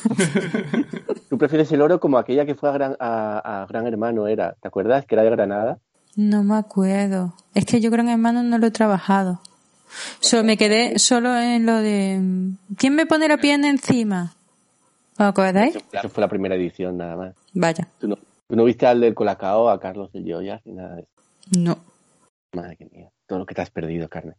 ¿Tú 1.29 1.37
prefieres 1.37 1.71
el 1.71 1.81
oro 1.81 1.99
como 1.99 2.17
aquella 2.17 2.45
que 2.45 2.55
fue 2.55 2.69
a 2.69 2.73
Gran, 2.73 2.95
a, 2.99 3.61
a 3.63 3.65
Gran 3.67 3.87
Hermano? 3.87 4.27
era 4.27 4.55
¿Te 4.61 4.67
acuerdas? 4.67 5.05
Que 5.05 5.15
era 5.15 5.23
de 5.23 5.29
Granada. 5.29 5.79
no 6.15 6.43
me 6.43 6.55
acuerdo. 6.55 7.33
Es 7.55 7.65
que 7.65 7.79
yo 7.79 7.91
en 7.93 8.09
hermano 8.09 8.43
no 8.43 8.57
lo 8.57 8.67
he 8.67 8.71
trabajado. 8.71 9.39
Solo 10.19 10.43
me 10.43 10.57
quedé 10.57 10.99
solo 10.99 11.35
en 11.37 11.65
lo 11.65 11.77
de 11.77 12.19
¿quién 12.77 12.95
me 12.95 13.05
pone 13.05 13.27
la 13.27 13.37
pierna 13.37 13.69
encima? 13.69 14.35
¿Os 15.13 15.25
acordáis? 15.27 15.77
Eso 15.91 16.09
fue 16.09 16.21
la 16.21 16.27
primera 16.27 16.55
edición, 16.55 16.97
nada 16.97 17.15
más. 17.15 17.35
Vaya, 17.53 17.87
¿Tú 17.99 18.07
no, 18.07 18.15
tú 18.47 18.55
no 18.55 18.63
viste 18.63 18.87
al 18.87 19.01
del 19.01 19.13
Colacao, 19.13 19.69
a 19.69 19.79
Carlos 19.79 20.11
del 20.11 20.25
Joyas 20.25 20.61
ni 20.65 20.73
nada 20.73 20.95
de 20.95 21.01
eso? 21.01 21.11
no. 21.59 21.77
Madre 22.53 22.77
mía, 22.91 23.09
todo 23.25 23.39
lo 23.39 23.45
que 23.45 23.55
te 23.55 23.61
has 23.61 23.71
perdido, 23.71 24.07
Carmen. 24.09 24.35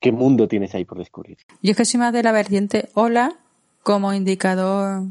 ¿Qué 0.00 0.10
mundo 0.12 0.48
tienes 0.48 0.74
ahí 0.74 0.84
por 0.84 0.98
descubrir? 0.98 1.38
Yo 1.62 1.70
es 1.70 1.76
que 1.76 1.84
soy 1.84 2.00
más 2.00 2.12
de 2.12 2.22
la 2.22 2.32
vertiente 2.32 2.88
Ola 2.94 3.36
como 3.82 4.12
indicador 4.12 5.04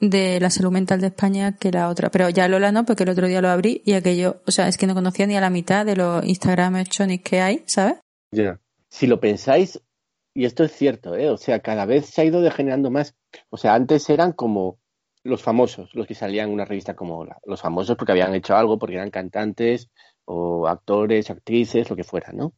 de 0.00 0.38
la 0.40 0.50
salud 0.50 0.70
mental 0.70 1.00
de 1.00 1.08
España 1.08 1.56
que 1.56 1.70
la 1.70 1.88
otra. 1.88 2.10
Pero 2.10 2.28
ya 2.28 2.48
Lola 2.48 2.72
no, 2.72 2.84
porque 2.84 3.04
el 3.04 3.08
otro 3.08 3.26
día 3.26 3.40
lo 3.40 3.48
abrí 3.48 3.82
y 3.84 3.94
aquello, 3.94 4.42
o 4.46 4.50
sea, 4.50 4.68
es 4.68 4.76
que 4.76 4.86
no 4.86 4.94
conocía 4.94 5.26
ni 5.26 5.36
a 5.36 5.40
la 5.40 5.50
mitad 5.50 5.86
de 5.86 5.96
los 5.96 6.24
Instagram 6.24 6.84
chonis 6.84 7.22
que 7.22 7.40
hay, 7.40 7.62
¿sabes? 7.66 7.96
Ya. 8.30 8.60
Si 8.96 9.06
lo 9.06 9.20
pensáis, 9.20 9.82
y 10.32 10.46
esto 10.46 10.64
es 10.64 10.72
cierto, 10.72 11.16
¿eh? 11.16 11.28
o 11.28 11.36
sea, 11.36 11.60
cada 11.60 11.84
vez 11.84 12.06
se 12.06 12.22
ha 12.22 12.24
ido 12.24 12.40
degenerando 12.40 12.90
más. 12.90 13.14
O 13.50 13.58
sea, 13.58 13.74
antes 13.74 14.08
eran 14.08 14.32
como 14.32 14.78
los 15.22 15.42
famosos, 15.42 15.94
los 15.94 16.06
que 16.06 16.14
salían 16.14 16.48
en 16.48 16.54
una 16.54 16.64
revista 16.64 16.96
como 16.96 17.18
Hola. 17.18 17.36
Los 17.44 17.60
famosos 17.60 17.94
porque 17.98 18.12
habían 18.12 18.34
hecho 18.34 18.56
algo, 18.56 18.78
porque 18.78 18.94
eran 18.96 19.10
cantantes 19.10 19.90
o 20.24 20.66
actores, 20.66 21.28
actrices, 21.28 21.90
lo 21.90 21.96
que 21.96 22.04
fuera, 22.04 22.32
¿no? 22.32 22.54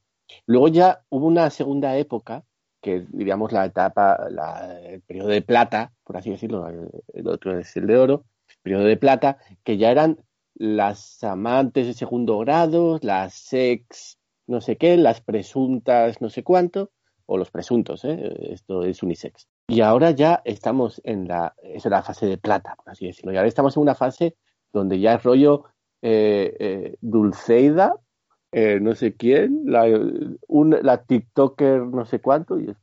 Luego 0.47 0.69
ya 0.69 1.03
hubo 1.09 1.27
una 1.27 1.51
segunda 1.51 1.97
época, 1.97 2.45
que 2.81 3.05
diríamos 3.11 3.51
la 3.51 3.65
etapa, 3.65 4.29
la- 4.31 4.79
el 4.81 5.01
periodo 5.03 5.31
de 5.31 5.43
plata, 5.43 5.93
por 6.05 6.19
así 6.19 6.31
decirlo, 6.31 6.69
el, 6.69 6.89
el 7.15 7.27
otro 7.27 7.59
es 7.59 7.77
el 7.77 7.89
de 7.89 7.97
oro, 7.99 8.27
periodo 8.63 8.85
de 8.85 8.97
plata, 8.97 9.39
que 9.65 9.77
ya 9.77 9.91
eran 9.91 10.19
las 10.55 11.25
amantes 11.25 11.89
de 11.89 11.95
segundo 11.95 12.39
grado, 12.39 13.01
las 13.03 13.35
sex 13.35 14.18
no 14.49 14.61
sé 14.61 14.77
qué, 14.77 14.97
las 14.97 15.21
presuntas 15.21 16.21
no 16.21 16.31
sé 16.31 16.43
cuánto, 16.43 16.91
o 17.27 17.37
los 17.37 17.51
presuntos, 17.51 18.05
¿eh? 18.05 18.35
esto 18.53 18.83
es 18.83 19.03
unisex. 19.03 19.47
Y 19.69 19.83
ahora 19.83 20.11
ya 20.13 20.41
estamos 20.45 21.01
en 21.05 21.29
la, 21.29 21.55
era 21.63 21.91
la 21.91 22.03
fase 22.03 22.27
de 22.27 22.39
plata, 22.39 22.75
por 22.77 22.91
así 22.91 23.07
decirlo, 23.07 23.33
y 23.33 23.37
ahora 23.37 23.49
estamos 23.49 23.77
en 23.77 23.83
una 23.83 23.95
fase 23.95 24.35
donde 24.73 24.99
ya 24.99 25.15
es 25.15 25.23
rollo 25.23 25.65
eh, 26.03 26.57
eh, 26.59 26.97
Dulceida, 27.01 27.95
no 28.81 28.95
sé 28.95 29.15
quién, 29.15 29.65
la, 29.67 29.85
TikToker 31.07 31.83
no 31.83 32.07
sé 32.07 32.21
cuánto, 32.21 32.59
y 32.59 32.71
es- 32.71 32.77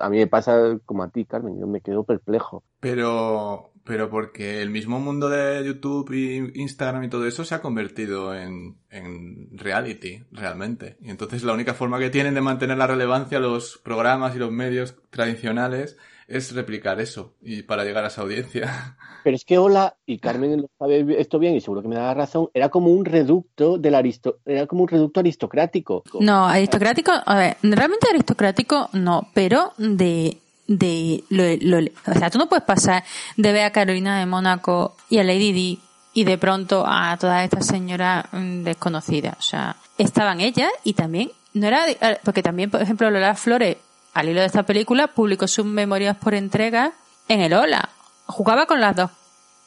a 0.00 0.10
mí 0.10 0.18
me 0.18 0.26
pasa 0.26 0.78
como 0.84 1.02
a 1.04 1.08
ti, 1.10 1.24
Carmen, 1.24 1.58
yo 1.58 1.66
me 1.66 1.80
quedo 1.80 2.04
perplejo. 2.04 2.62
Pero, 2.80 3.70
pero 3.88 4.10
porque 4.10 4.60
el 4.60 4.68
mismo 4.68 5.00
mundo 5.00 5.30
de 5.30 5.64
YouTube 5.64 6.12
y 6.12 6.60
Instagram 6.60 7.04
y 7.04 7.08
todo 7.08 7.26
eso 7.26 7.42
se 7.42 7.54
ha 7.54 7.62
convertido 7.62 8.34
en, 8.34 8.76
en 8.90 9.48
reality, 9.56 10.24
realmente. 10.30 10.98
Y 11.00 11.08
entonces 11.08 11.42
la 11.42 11.54
única 11.54 11.72
forma 11.72 11.98
que 11.98 12.10
tienen 12.10 12.34
de 12.34 12.42
mantener 12.42 12.76
la 12.76 12.86
relevancia 12.86 13.40
los 13.40 13.78
programas 13.78 14.36
y 14.36 14.40
los 14.40 14.52
medios 14.52 14.94
tradicionales 15.08 15.96
es 16.26 16.54
replicar 16.54 17.00
eso 17.00 17.32
y 17.40 17.62
para 17.62 17.84
llegar 17.84 18.04
a 18.04 18.08
esa 18.08 18.20
audiencia. 18.20 18.98
Pero 19.24 19.34
es 19.34 19.46
que 19.46 19.56
Hola, 19.56 19.96
y 20.04 20.18
Carmen 20.18 20.60
lo 20.60 20.70
sabe 20.78 21.18
esto 21.18 21.38
bien 21.38 21.54
y 21.54 21.62
seguro 21.62 21.80
que 21.80 21.88
me 21.88 21.96
da 21.96 22.02
la 22.02 22.14
razón, 22.14 22.50
era 22.52 22.68
como 22.68 22.90
un 22.90 23.06
reducto 23.06 23.78
del 23.78 23.94
aristo, 23.94 24.40
era 24.44 24.66
como 24.66 24.82
un 24.82 24.88
reducto 24.88 25.20
aristocrático. 25.20 26.04
No, 26.20 26.44
aristocrático, 26.44 27.12
a 27.24 27.38
ver, 27.38 27.56
realmente 27.62 28.06
aristocrático 28.10 28.90
no, 28.92 29.28
pero 29.32 29.72
de, 29.78 30.36
de, 30.68 31.24
lo, 31.30 31.44
lo- 31.80 31.90
o 32.06 32.14
sea, 32.18 32.30
tú 32.30 32.38
no 32.38 32.48
puedes 32.48 32.64
pasar 32.64 33.02
de 33.36 33.52
ver 33.52 33.64
a 33.64 33.72
Carolina 33.72 34.18
de 34.18 34.26
Mónaco 34.26 34.96
y 35.10 35.18
a 35.18 35.24
Lady 35.24 35.52
Di 35.52 35.80
y 36.14 36.24
de 36.24 36.38
pronto 36.38 36.84
a 36.86 37.16
todas 37.18 37.42
estas 37.44 37.66
señoras 37.66 38.26
mm, 38.32 38.62
desconocidas, 38.62 39.34
o 39.38 39.42
sea, 39.42 39.76
estaban 39.98 40.40
ellas 40.40 40.70
y 40.84 40.92
también, 40.92 41.30
no 41.54 41.66
era, 41.66 41.88
eh, 41.90 42.18
porque 42.22 42.42
también, 42.42 42.70
por 42.70 42.80
ejemplo, 42.82 43.10
Lola 43.10 43.34
Flores, 43.34 43.76
al 44.14 44.28
hilo 44.28 44.40
de 44.40 44.46
esta 44.46 44.62
película, 44.64 45.08
publicó 45.08 45.46
sus 45.48 45.64
memorias 45.64 46.16
por 46.16 46.34
entrega 46.34 46.92
en 47.28 47.40
el 47.40 47.52
Ola, 47.54 47.88
jugaba 48.26 48.66
con 48.66 48.80
las 48.80 48.94
dos, 48.96 49.10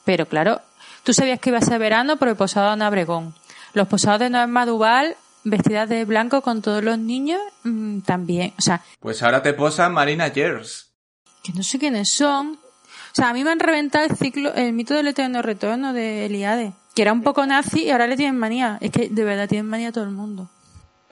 pero 0.05 0.25
claro, 0.27 0.61
tú 1.03 1.13
sabías 1.13 1.39
que 1.39 1.49
iba 1.49 1.59
a 1.59 1.61
ser 1.61 1.79
verano 1.79 2.17
por 2.17 2.27
el 2.27 2.35
posado 2.35 2.67
de 2.67 2.73
Ana 2.73 2.89
Obregón. 2.89 3.33
Los 3.73 3.87
posados 3.87 4.19
de 4.19 4.29
Norma 4.29 4.65
Duval, 4.65 5.15
vestidas 5.45 5.87
de 5.89 6.03
blanco 6.05 6.41
con 6.41 6.61
todos 6.61 6.83
los 6.83 6.97
niños, 6.99 7.39
mm, 7.63 7.99
también. 8.01 8.53
O 8.59 8.61
sea, 8.61 8.81
Pues 8.99 9.23
ahora 9.23 9.41
te 9.41 9.53
posa 9.53 9.87
Marina 9.89 10.29
Gers. 10.31 10.90
Que 11.43 11.53
no 11.53 11.63
sé 11.63 11.79
quiénes 11.79 12.09
son. 12.09 12.59
O 13.11 13.13
sea, 13.13 13.29
a 13.29 13.33
mí 13.33 13.43
me 13.43 13.51
han 13.51 13.59
reventado 13.59 14.05
el 14.05 14.15
ciclo, 14.15 14.53
el 14.53 14.73
mito 14.73 14.93
del 14.93 15.07
eterno 15.07 15.41
retorno 15.41 15.93
de 15.93 16.25
Eliade, 16.25 16.73
que 16.95 17.01
era 17.01 17.13
un 17.13 17.23
poco 17.23 17.45
nazi 17.45 17.85
y 17.85 17.91
ahora 17.91 18.07
le 18.07 18.15
tienen 18.15 18.37
manía. 18.37 18.77
Es 18.81 18.91
que 18.91 19.09
de 19.09 19.23
verdad 19.23 19.49
tienen 19.49 19.67
manía 19.67 19.89
a 19.89 19.91
todo 19.91 20.05
el 20.05 20.11
mundo. 20.11 20.49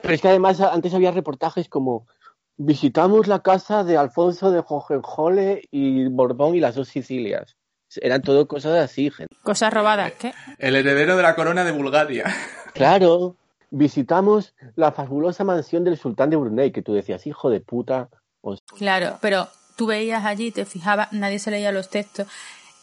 Pero 0.00 0.14
es 0.14 0.22
que 0.22 0.28
además 0.28 0.60
antes 0.60 0.94
había 0.94 1.10
reportajes 1.10 1.68
como 1.68 2.06
visitamos 2.56 3.26
la 3.26 3.40
casa 3.40 3.84
de 3.84 3.96
Alfonso 3.96 4.50
de 4.50 4.62
Hohenzollern 4.66 5.60
y 5.70 6.06
Borbón 6.08 6.54
y 6.54 6.60
las 6.60 6.74
dos 6.74 6.88
Sicilias. 6.88 7.56
Eran 7.96 8.22
todo 8.22 8.46
cosas 8.46 8.78
así, 8.78 9.10
gente. 9.10 9.34
Cosas 9.42 9.72
robadas, 9.72 10.12
¿qué? 10.12 10.32
El 10.58 10.76
heredero 10.76 11.16
de 11.16 11.22
la 11.22 11.34
corona 11.34 11.64
de 11.64 11.72
Bulgaria. 11.72 12.24
Claro, 12.72 13.34
visitamos 13.70 14.54
la 14.76 14.92
fabulosa 14.92 15.42
mansión 15.42 15.82
del 15.82 15.98
sultán 15.98 16.30
de 16.30 16.36
Brunei, 16.36 16.70
que 16.70 16.82
tú 16.82 16.92
decías, 16.94 17.26
hijo 17.26 17.50
de 17.50 17.60
puta. 17.60 18.08
Claro, 18.78 19.18
pero 19.20 19.48
tú 19.80 19.86
veías 19.86 20.26
allí, 20.26 20.50
te 20.50 20.66
fijabas, 20.66 21.10
nadie 21.10 21.38
se 21.38 21.50
leía 21.50 21.72
los 21.72 21.88
textos. 21.88 22.26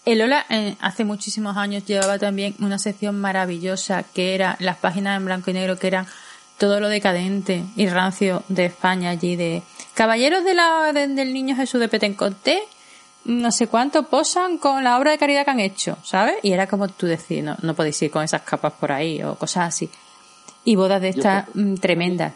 El 0.04 0.20
Ola 0.20 0.48
eh, 0.50 0.76
hace 0.82 1.06
muchísimos 1.06 1.56
años 1.56 1.86
llevaba 1.86 2.18
también 2.18 2.56
una 2.58 2.80
sección 2.80 3.22
maravillosa 3.22 4.02
que 4.02 4.34
era 4.34 4.58
las 4.60 4.78
páginas 4.78 5.16
en 5.16 5.26
blanco 5.26 5.52
y 5.52 5.54
negro 5.54 5.78
que 5.78 5.86
eran 5.86 6.08
todo 6.58 6.80
lo 6.80 6.90
decadente 6.90 7.64
y 7.76 7.88
rancio 7.88 8.42
de 8.48 8.66
España 8.66 9.12
allí 9.12 9.36
de 9.36 9.62
caballeros 9.94 10.44
de 10.44 10.56
la 10.56 10.80
Orden 10.90 11.16
del 11.16 11.36
Niño 11.36 11.56
Jesús 11.56 11.80
de 11.80 11.88
Petencoté 11.88 12.64
no 13.26 13.52
sé 13.52 13.68
cuánto 13.68 14.10
posan 14.10 14.58
con 14.58 14.84
la 14.84 14.98
obra 14.98 15.12
de 15.12 15.20
caridad 15.20 15.46
que 15.46 15.52
han 15.52 15.60
hecho, 15.60 16.00
¿sabes? 16.04 16.38
Y 16.42 16.52
era 16.54 16.66
como 16.66 16.88
tú 16.88 17.06
decís, 17.06 17.44
no, 17.44 17.58
no 17.62 17.76
podéis 17.76 18.02
ir 18.02 18.10
con 18.10 18.24
esas 18.24 18.42
capas 18.42 18.74
por 18.74 18.92
ahí 18.92 19.22
o 19.22 19.36
cosas 19.36 19.68
así. 19.68 19.88
Y 20.64 20.76
bodas 20.76 21.00
de 21.00 21.10
estas 21.10 21.46
mm, 21.54 21.76
tremendas. 21.76 22.34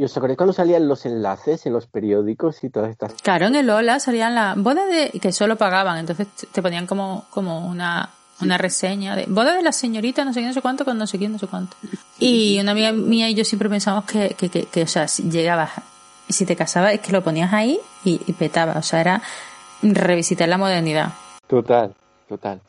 ¿Y 0.00 0.04
os 0.04 0.16
acordáis 0.16 0.38
cuando 0.38 0.54
salían 0.54 0.88
los 0.88 1.04
enlaces 1.04 1.66
en 1.66 1.74
los 1.74 1.86
periódicos 1.86 2.64
y 2.64 2.70
todas 2.70 2.90
estas 2.90 3.12
Claro, 3.20 3.48
en 3.48 3.54
el 3.54 3.68
Ola 3.68 4.00
salían 4.00 4.34
las 4.34 4.56
bodas 4.56 4.88
de 4.88 5.10
que 5.20 5.30
solo 5.30 5.56
pagaban, 5.56 5.98
entonces 5.98 6.26
te- 6.50 6.62
ponían 6.62 6.86
como, 6.86 7.26
como 7.28 7.66
una, 7.68 8.08
una 8.40 8.56
reseña 8.56 9.14
de 9.14 9.26
boda 9.28 9.54
de 9.54 9.62
la 9.62 9.72
señorita, 9.72 10.24
no 10.24 10.32
sé 10.32 10.40
qué, 10.40 10.46
no 10.46 10.54
sé 10.54 10.62
cuánto, 10.62 10.86
con 10.86 10.96
no 10.96 11.06
sé 11.06 11.18
quién, 11.18 11.32
no 11.32 11.38
sé 11.38 11.46
cuánto. 11.48 11.76
Y 12.18 12.58
una 12.60 12.72
amiga 12.72 12.92
mía 12.92 13.28
y 13.28 13.34
yo 13.34 13.44
siempre 13.44 13.68
pensamos 13.68 14.04
que, 14.06 14.30
que, 14.38 14.48
que, 14.48 14.64
que, 14.64 14.82
o 14.84 14.86
sea, 14.86 15.06
si 15.06 15.24
llegabas, 15.30 15.72
si 16.30 16.46
te 16.46 16.56
casabas, 16.56 16.94
es 16.94 17.00
que 17.00 17.12
lo 17.12 17.22
ponías 17.22 17.52
ahí 17.52 17.78
y, 18.02 18.22
y 18.26 18.32
petaba, 18.32 18.78
o 18.78 18.82
sea, 18.82 19.02
era 19.02 19.22
revisitar 19.82 20.48
la 20.48 20.56
modernidad. 20.56 21.12
Total, 21.46 21.92
total. 22.26 22.60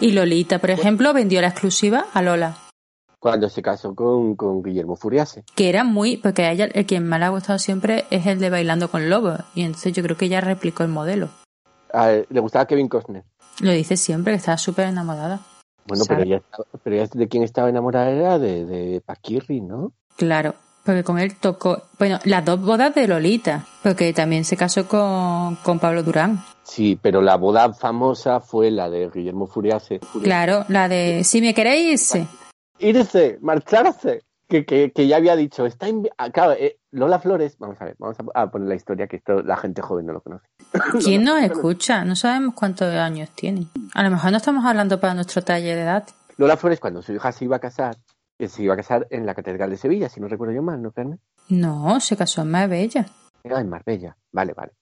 Y 0.00 0.10
Lolita, 0.10 0.58
por 0.58 0.70
ejemplo, 0.70 1.12
vendió 1.12 1.40
la 1.40 1.48
exclusiva 1.48 2.06
a 2.12 2.20
Lola. 2.20 2.56
Cuando 3.20 3.48
se 3.50 3.60
casó 3.60 3.94
con, 3.94 4.34
con 4.34 4.62
Guillermo 4.62 4.96
Furiase. 4.96 5.44
que 5.54 5.68
era 5.68 5.84
muy, 5.84 6.16
porque 6.16 6.44
a 6.44 6.52
ella 6.52 6.64
el 6.72 6.86
que 6.86 6.98
más 7.00 7.20
le 7.20 7.26
ha 7.26 7.28
gustado 7.28 7.58
siempre 7.58 8.06
es 8.10 8.26
el 8.26 8.40
de 8.40 8.48
Bailando 8.50 8.90
con 8.90 9.08
Lobos, 9.10 9.40
y 9.54 9.62
entonces 9.62 9.92
yo 9.92 10.02
creo 10.02 10.16
que 10.16 10.24
ella 10.24 10.40
replicó 10.40 10.82
el 10.82 10.88
modelo. 10.88 11.28
A 11.92 12.10
él 12.12 12.26
le 12.30 12.40
gustaba 12.40 12.66
Kevin 12.66 12.88
Costner. 12.88 13.22
Lo 13.60 13.72
dice 13.72 13.96
siempre, 13.98 14.32
que 14.32 14.38
estaba 14.38 14.56
súper 14.56 14.86
enamorada. 14.86 15.40
Bueno, 15.86 16.04
pero 16.08 16.22
ella, 16.22 16.42
pero 16.82 16.96
ella 16.96 17.08
de 17.12 17.28
quién 17.28 17.42
estaba 17.42 17.68
enamorada 17.68 18.10
era 18.10 18.38
de, 18.38 18.64
de 18.64 19.00
Paquirri, 19.02 19.60
¿no? 19.60 19.92
Claro, 20.16 20.54
porque 20.84 21.04
con 21.04 21.18
él 21.18 21.34
tocó, 21.36 21.82
bueno, 21.98 22.18
las 22.24 22.44
dos 22.44 22.60
bodas 22.62 22.94
de 22.94 23.06
Lolita, 23.06 23.66
porque 23.82 24.12
también 24.14 24.44
se 24.44 24.56
casó 24.56 24.88
con, 24.88 25.56
con 25.56 25.78
Pablo 25.78 26.02
Durán. 26.02 26.42
Sí, 26.62 26.98
pero 27.00 27.20
la 27.20 27.36
boda 27.36 27.74
famosa 27.74 28.40
fue 28.40 28.70
la 28.70 28.88
de 28.88 29.10
Guillermo 29.12 29.46
Furiase. 29.46 30.00
Claro, 30.22 30.64
la 30.68 30.88
de 30.88 31.24
Si 31.24 31.40
me 31.40 31.52
queréis 31.52 32.14
irse. 32.80 33.38
Marcharse. 33.40 34.22
Que, 34.48 34.64
que, 34.64 34.90
que 34.90 35.06
ya 35.06 35.16
había 35.16 35.36
dicho, 35.36 35.64
está 35.64 35.86
ah, 36.18 36.30
claro, 36.30 36.54
eh, 36.54 36.80
Lola 36.90 37.20
Flores, 37.20 37.56
vamos 37.60 37.80
a 37.80 37.84
ver, 37.84 37.94
vamos 38.00 38.16
a, 38.34 38.50
poner 38.50 38.66
la 38.66 38.74
historia 38.74 39.06
que 39.06 39.14
esto 39.14 39.42
la 39.44 39.56
gente 39.56 39.80
joven 39.80 40.06
no 40.06 40.12
lo 40.12 40.22
conoce. 40.22 40.48
¿Quién 41.04 41.22
nos 41.22 41.40
escucha? 41.40 42.04
No 42.04 42.16
sabemos 42.16 42.54
cuántos 42.56 42.92
años 42.92 43.30
tiene. 43.30 43.68
A 43.94 44.02
lo 44.02 44.10
mejor 44.10 44.32
no 44.32 44.38
estamos 44.38 44.64
hablando 44.64 44.98
para 44.98 45.14
nuestro 45.14 45.42
talle 45.42 45.76
de 45.76 45.82
edad. 45.82 46.08
Lola 46.36 46.56
Flores, 46.56 46.80
cuando 46.80 47.00
su 47.00 47.12
hija 47.12 47.30
se 47.30 47.44
iba 47.44 47.56
a 47.56 47.60
casar, 47.60 47.96
se 48.48 48.62
iba 48.62 48.74
a 48.74 48.76
casar 48.76 49.06
en 49.10 49.24
la 49.24 49.34
Catedral 49.34 49.70
de 49.70 49.76
Sevilla, 49.76 50.08
si 50.08 50.20
no 50.20 50.26
recuerdo 50.26 50.54
yo 50.54 50.62
mal, 50.62 50.82
¿no, 50.82 50.90
Carmen? 50.90 51.20
No, 51.48 52.00
se 52.00 52.16
casó 52.16 52.42
en 52.42 52.50
Marbella. 52.50 53.06
Era 53.44 53.60
en 53.60 53.68
Marbella. 53.68 54.16
Vale, 54.32 54.52
vale. 54.54 54.72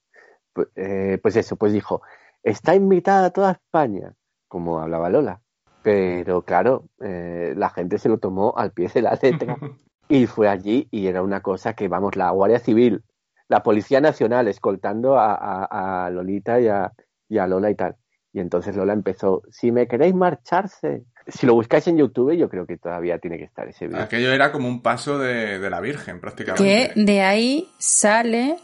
Pues, 0.52 0.68
eh, 0.76 1.18
pues 1.22 1.36
eso, 1.36 1.56
pues 1.56 1.72
dijo, 1.72 2.02
está 2.42 2.74
invitada 2.74 3.26
a 3.26 3.30
toda 3.30 3.52
España, 3.52 4.14
como 4.46 4.78
hablaba 4.80 5.10
Lola. 5.10 5.40
Pero 5.82 6.42
claro, 6.42 6.84
eh, 7.00 7.54
la 7.56 7.70
gente 7.70 7.98
se 7.98 8.08
lo 8.08 8.18
tomó 8.18 8.54
al 8.56 8.72
pie 8.72 8.88
de 8.92 9.02
la 9.02 9.18
letra 9.20 9.56
y 10.08 10.26
fue 10.26 10.48
allí 10.48 10.88
y 10.90 11.06
era 11.06 11.22
una 11.22 11.40
cosa 11.40 11.74
que, 11.74 11.88
vamos, 11.88 12.16
la 12.16 12.30
Guardia 12.30 12.58
Civil, 12.58 13.02
la 13.48 13.62
Policía 13.62 14.00
Nacional 14.00 14.48
escoltando 14.48 15.18
a, 15.18 15.34
a- 15.34 16.06
a 16.06 16.10
Lolita 16.10 16.60
y 16.60 16.68
a, 16.68 16.92
y 17.28 17.38
a 17.38 17.46
Lola 17.46 17.70
y 17.70 17.74
tal. 17.74 17.96
Y 18.32 18.40
entonces 18.40 18.76
Lola 18.76 18.92
empezó, 18.92 19.42
si 19.50 19.72
me 19.72 19.86
queréis 19.88 20.14
marcharse. 20.14 21.04
Si 21.26 21.46
lo 21.46 21.54
buscáis 21.54 21.86
en 21.88 21.96
YouTube, 21.98 22.32
yo 22.36 22.48
creo 22.48 22.66
que 22.66 22.76
todavía 22.78 23.18
tiene 23.18 23.36
que 23.38 23.44
estar 23.44 23.68
ese 23.68 23.86
vídeo. 23.86 24.02
Aquello 24.02 24.32
era 24.32 24.50
como 24.52 24.66
un 24.68 24.80
paso 24.82 25.18
de, 25.18 25.58
de 25.58 25.70
la 25.70 25.80
Virgen, 25.80 26.16
Que 26.16 26.20
prácticamente. 26.20 26.92
de 26.96 27.20
ahí 27.22 27.68
sale 27.78 28.56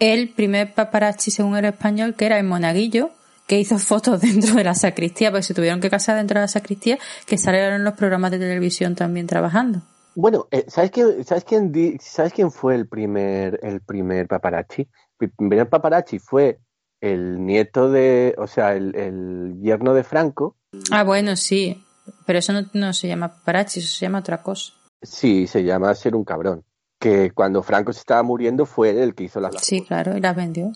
el 0.00 0.28
primer 0.34 0.72
paparazzi, 0.74 1.30
según 1.30 1.56
el 1.56 1.64
español, 1.66 2.14
que 2.14 2.26
era 2.26 2.38
el 2.38 2.44
monaguillo, 2.46 3.10
que 3.52 3.60
hizo 3.60 3.78
fotos 3.78 4.18
dentro 4.22 4.54
de 4.54 4.64
la 4.64 4.74
sacristía, 4.74 5.30
porque 5.30 5.42
se 5.42 5.52
tuvieron 5.52 5.78
que 5.78 5.90
casar 5.90 6.16
dentro 6.16 6.36
de 6.36 6.44
la 6.44 6.48
sacristía, 6.48 6.98
que 7.26 7.36
salieron 7.36 7.74
en 7.74 7.84
los 7.84 7.92
programas 7.92 8.30
de 8.30 8.38
televisión 8.38 8.94
también 8.94 9.26
trabajando. 9.26 9.82
Bueno, 10.14 10.48
eh, 10.50 10.64
¿sabes 10.68 10.90
quién, 10.90 11.22
sabes 11.22 11.44
quién, 11.44 11.98
sabes 12.00 12.32
quién 12.32 12.50
fue 12.50 12.76
el 12.76 12.88
primer, 12.88 13.60
el 13.62 13.82
primer 13.82 14.26
paparazzi? 14.26 14.88
El 15.20 15.32
primer 15.32 15.68
paparazzi 15.68 16.18
fue 16.18 16.60
el 17.02 17.44
nieto 17.44 17.90
de, 17.90 18.34
o 18.38 18.46
sea, 18.46 18.72
el, 18.72 18.96
el 18.96 19.60
yerno 19.60 19.92
de 19.92 20.02
Franco. 20.02 20.56
Ah, 20.90 21.04
bueno, 21.04 21.36
sí, 21.36 21.84
pero 22.24 22.38
eso 22.38 22.54
no, 22.54 22.62
no 22.72 22.94
se 22.94 23.08
llama 23.08 23.34
paparazzi, 23.34 23.80
eso 23.80 23.94
se 23.94 24.06
llama 24.06 24.20
otra 24.20 24.42
cosa. 24.42 24.72
Sí, 25.02 25.46
se 25.46 25.62
llama 25.62 25.94
ser 25.94 26.16
un 26.16 26.24
cabrón. 26.24 26.64
Que 26.98 27.32
cuando 27.32 27.62
Franco 27.62 27.92
se 27.92 27.98
estaba 27.98 28.22
muriendo 28.22 28.64
fue 28.64 28.88
él 28.88 28.98
el 28.98 29.14
que 29.14 29.24
hizo 29.24 29.40
las 29.40 29.62
Sí, 29.62 29.82
claro, 29.82 30.16
y 30.16 30.22
las 30.22 30.34
vendió, 30.34 30.72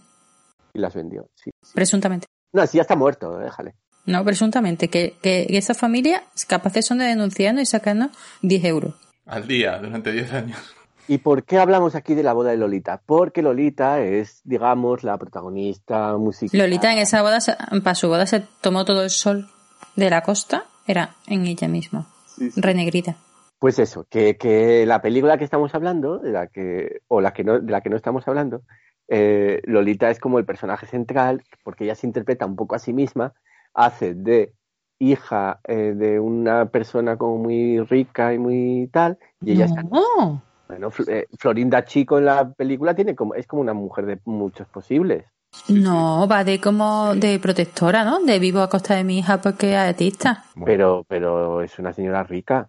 y 0.74 0.78
las 0.78 0.94
vendió. 0.94 1.30
Sí. 1.36 1.50
presuntamente. 1.74 2.26
No, 2.52 2.66
sí, 2.66 2.76
ya 2.76 2.82
está 2.82 2.96
muerto, 2.96 3.38
déjale. 3.38 3.74
No, 4.06 4.24
presuntamente, 4.24 4.88
que, 4.88 5.16
que 5.20 5.46
esa 5.50 5.74
familia 5.74 6.22
capaces 6.46 6.86
son 6.86 6.98
de 6.98 7.06
denunciarnos 7.06 7.62
y 7.62 7.66
sacarnos 7.66 8.10
10 8.42 8.64
euros. 8.64 8.94
Al 9.26 9.46
día, 9.48 9.78
durante 9.78 10.12
10 10.12 10.32
años. 10.32 10.76
¿Y 11.08 11.18
por 11.18 11.44
qué 11.44 11.58
hablamos 11.58 11.94
aquí 11.94 12.14
de 12.14 12.22
la 12.22 12.32
boda 12.32 12.50
de 12.50 12.56
Lolita? 12.56 13.00
Porque 13.04 13.42
Lolita 13.42 14.00
es, 14.00 14.40
digamos, 14.44 15.04
la 15.04 15.16
protagonista 15.18 16.16
musical. 16.16 16.58
Lolita 16.58 16.92
en 16.92 16.98
esa 16.98 17.22
boda, 17.22 17.38
para 17.82 17.94
su 17.94 18.08
boda 18.08 18.26
se 18.26 18.44
tomó 18.60 18.84
todo 18.84 19.04
el 19.04 19.10
sol 19.10 19.48
de 19.94 20.10
la 20.10 20.22
costa, 20.22 20.64
era 20.86 21.16
en 21.26 21.46
ella 21.46 21.68
misma, 21.68 22.08
renegrita. 22.56 23.16
Pues 23.58 23.78
eso, 23.78 24.06
que, 24.10 24.36
que 24.36 24.84
la 24.84 25.00
película 25.00 25.38
que 25.38 25.44
estamos 25.44 25.74
hablando, 25.74 26.18
de 26.18 26.32
la 26.32 26.48
que, 26.48 27.00
o 27.08 27.20
la 27.20 27.32
que 27.32 27.44
no, 27.44 27.60
de 27.60 27.70
la 27.70 27.80
que 27.80 27.88
no 27.88 27.96
estamos 27.96 28.26
hablando, 28.26 28.62
eh, 29.08 29.60
Lolita 29.64 30.10
es 30.10 30.18
como 30.20 30.38
el 30.38 30.44
personaje 30.44 30.86
central, 30.86 31.42
porque 31.64 31.84
ella 31.84 31.94
se 31.94 32.06
interpreta 32.06 32.46
un 32.46 32.56
poco 32.56 32.74
a 32.74 32.78
sí 32.78 32.92
misma, 32.92 33.32
hace 33.74 34.14
de 34.14 34.52
hija 34.98 35.60
eh, 35.68 35.92
de 35.94 36.18
una 36.20 36.66
persona 36.70 37.16
como 37.16 37.36
muy 37.38 37.80
rica 37.80 38.32
y 38.32 38.38
muy 38.38 38.88
tal, 38.92 39.18
y 39.42 39.52
ella 39.52 39.66
está, 39.66 39.82
No. 39.82 40.42
bueno, 40.68 40.90
Fl- 40.90 41.08
eh, 41.10 41.26
Florinda 41.38 41.84
Chico 41.84 42.18
en 42.18 42.24
la 42.24 42.50
película 42.50 42.94
tiene 42.94 43.14
como, 43.14 43.34
es 43.34 43.46
como 43.46 43.62
una 43.62 43.74
mujer 43.74 44.06
de 44.06 44.18
muchos 44.24 44.66
posibles. 44.68 45.24
No, 45.68 46.26
va 46.28 46.44
de 46.44 46.60
como 46.60 47.14
de 47.14 47.38
protectora, 47.38 48.04
¿no? 48.04 48.20
De 48.20 48.38
vivo 48.38 48.60
a 48.60 48.68
costa 48.68 48.94
de 48.94 49.04
mi 49.04 49.18
hija 49.18 49.40
porque 49.40 49.70
es 49.72 49.76
artista. 49.78 50.44
Pero, 50.64 51.04
pero 51.08 51.62
es 51.62 51.78
una 51.78 51.92
señora 51.92 52.22
rica, 52.24 52.68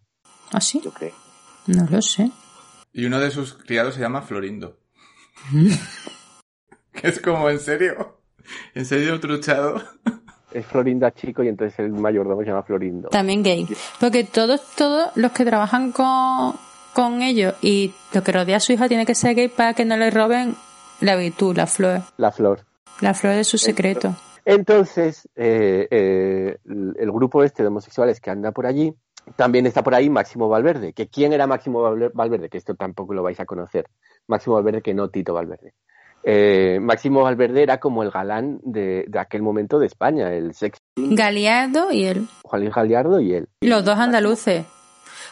¿Ah, 0.54 0.62
sí? 0.62 0.80
yo 0.84 0.92
creo. 0.92 1.14
No 1.68 1.86
lo 1.90 2.02
sé. 2.02 2.32
Y 2.94 3.06
uno 3.06 3.20
de 3.20 3.32
sus 3.32 3.54
criados 3.56 3.96
se 3.96 4.02
llama 4.02 4.22
Florindo. 4.22 4.78
que 7.00 7.08
es 7.10 7.20
como, 7.22 7.50
¿en 7.50 7.60
serio? 7.60 8.18
¿En 8.74 8.86
serio 8.86 9.20
truchado? 9.20 9.82
Es 10.52 10.66
Florinda 10.66 11.12
Chico 11.12 11.44
y 11.44 11.50
entonces 11.50 11.78
el 11.80 11.92
mayordomo 11.92 12.42
se 12.42 12.48
llama 12.48 12.64
Florindo. 12.64 13.10
También 13.10 13.44
gay. 13.44 13.68
Porque 14.00 14.24
todos, 14.24 14.62
todos 14.76 15.10
los 15.16 15.32
que 15.34 15.44
trabajan 15.46 15.92
con, 15.92 16.54
con 16.94 17.22
ellos 17.22 17.56
y 17.62 17.94
lo 18.14 18.24
que 18.24 18.32
rodea 18.32 18.58
a 18.58 18.60
su 18.62 18.72
hija 18.74 18.88
tiene 18.88 19.06
que 19.06 19.14
ser 19.16 19.36
gay 19.36 19.50
para 19.50 19.74
que 19.74 19.84
no 19.86 19.98
le 19.98 20.10
roben 20.10 20.56
la 21.02 21.16
virtud, 21.16 21.56
la 21.58 21.68
flor. 21.68 22.02
La 22.18 22.32
flor. 22.32 22.62
La 23.02 23.14
flor 23.14 23.36
de 23.36 23.44
su 23.44 23.58
secreto. 23.58 24.16
Entonces, 24.46 25.28
eh, 25.36 25.88
eh, 25.92 26.58
el 26.66 27.12
grupo 27.12 27.44
este 27.44 27.62
de 27.64 27.68
homosexuales 27.68 28.22
que 28.22 28.30
anda 28.32 28.52
por 28.54 28.66
allí, 28.66 28.94
también 29.36 29.66
está 29.66 29.84
por 29.84 29.94
ahí 29.94 30.10
Máximo 30.10 30.48
Valverde. 30.48 30.94
¿Que 30.94 31.10
¿Quién 31.10 31.34
era 31.34 31.46
Máximo 31.46 31.84
Valver- 31.84 32.12
Valverde? 32.14 32.48
Que 32.50 32.58
esto 32.58 32.74
tampoco 32.76 33.14
lo 33.14 33.22
vais 33.24 33.40
a 33.42 33.46
conocer. 33.46 33.86
Máximo 34.26 34.56
Valverde, 34.56 34.82
que 34.82 34.94
no 34.94 35.10
Tito 35.10 35.34
Valverde. 35.34 35.74
Eh, 36.30 36.80
Máximo 36.82 37.24
Valverde 37.24 37.64
era 37.64 37.80
como 37.80 38.04
el 38.04 38.12
galán 38.12 38.60
de, 38.62 39.06
de 39.08 39.18
aquel 39.18 39.42
momento 39.42 39.80
de 39.80 39.86
España, 39.86 40.34
el 40.34 40.54
sex 40.54 40.78
Galiardo 40.98 41.90
y 41.90 42.04
él. 42.04 42.28
Juan 42.44 42.70
Galiardo 42.70 43.22
y 43.22 43.34
él. 43.34 43.48
Los 43.62 43.86
dos 43.86 43.98
andaluces. 43.98 44.66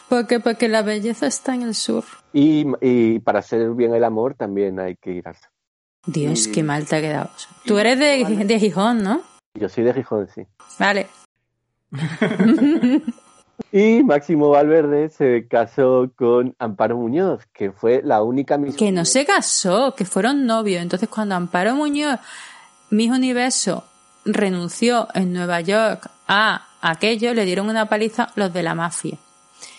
Porque, 0.08 0.40
porque 0.40 0.68
la 0.68 0.80
belleza 0.80 1.26
está 1.26 1.54
en 1.54 1.62
el 1.62 1.74
sur. 1.74 2.04
Y, 2.32 2.64
y 2.80 3.18
para 3.18 3.40
hacer 3.40 3.72
bien 3.72 3.94
el 3.94 4.04
amor 4.04 4.36
también 4.36 4.80
hay 4.80 4.96
que 4.96 5.10
ir 5.10 5.28
al 5.28 5.34
sur. 5.34 5.50
Dios, 6.06 6.48
qué 6.48 6.62
mal 6.62 6.86
te 6.86 6.96
ha 6.96 7.00
quedado. 7.02 7.30
Tú 7.66 7.76
eres 7.76 7.98
de, 7.98 8.46
de 8.46 8.58
Gijón, 8.58 9.02
¿no? 9.02 9.20
Yo 9.52 9.68
soy 9.68 9.84
de 9.84 9.92
Gijón, 9.92 10.28
sí. 10.34 10.46
Vale. 10.78 11.08
Y 13.72 14.02
Máximo 14.02 14.50
Valverde 14.50 15.08
se 15.10 15.46
casó 15.48 16.10
con 16.16 16.54
Amparo 16.58 16.96
Muñoz, 16.96 17.44
que 17.52 17.72
fue 17.72 18.00
la 18.04 18.22
única 18.22 18.58
misma. 18.58 18.76
Que 18.78 18.92
no 18.92 19.04
se 19.04 19.24
casó, 19.24 19.94
que 19.94 20.04
fueron 20.04 20.46
novios. 20.46 20.82
Entonces, 20.82 21.08
cuando 21.08 21.34
Amparo 21.34 21.74
Muñoz, 21.74 22.18
Miss 22.90 23.10
Universo, 23.10 23.84
renunció 24.24 25.08
en 25.14 25.32
Nueva 25.32 25.60
York 25.60 26.08
a 26.28 26.66
aquello, 26.82 27.32
le 27.34 27.44
dieron 27.44 27.68
una 27.68 27.86
paliza 27.88 28.28
los 28.34 28.52
de 28.52 28.62
la 28.62 28.74
mafia. 28.74 29.16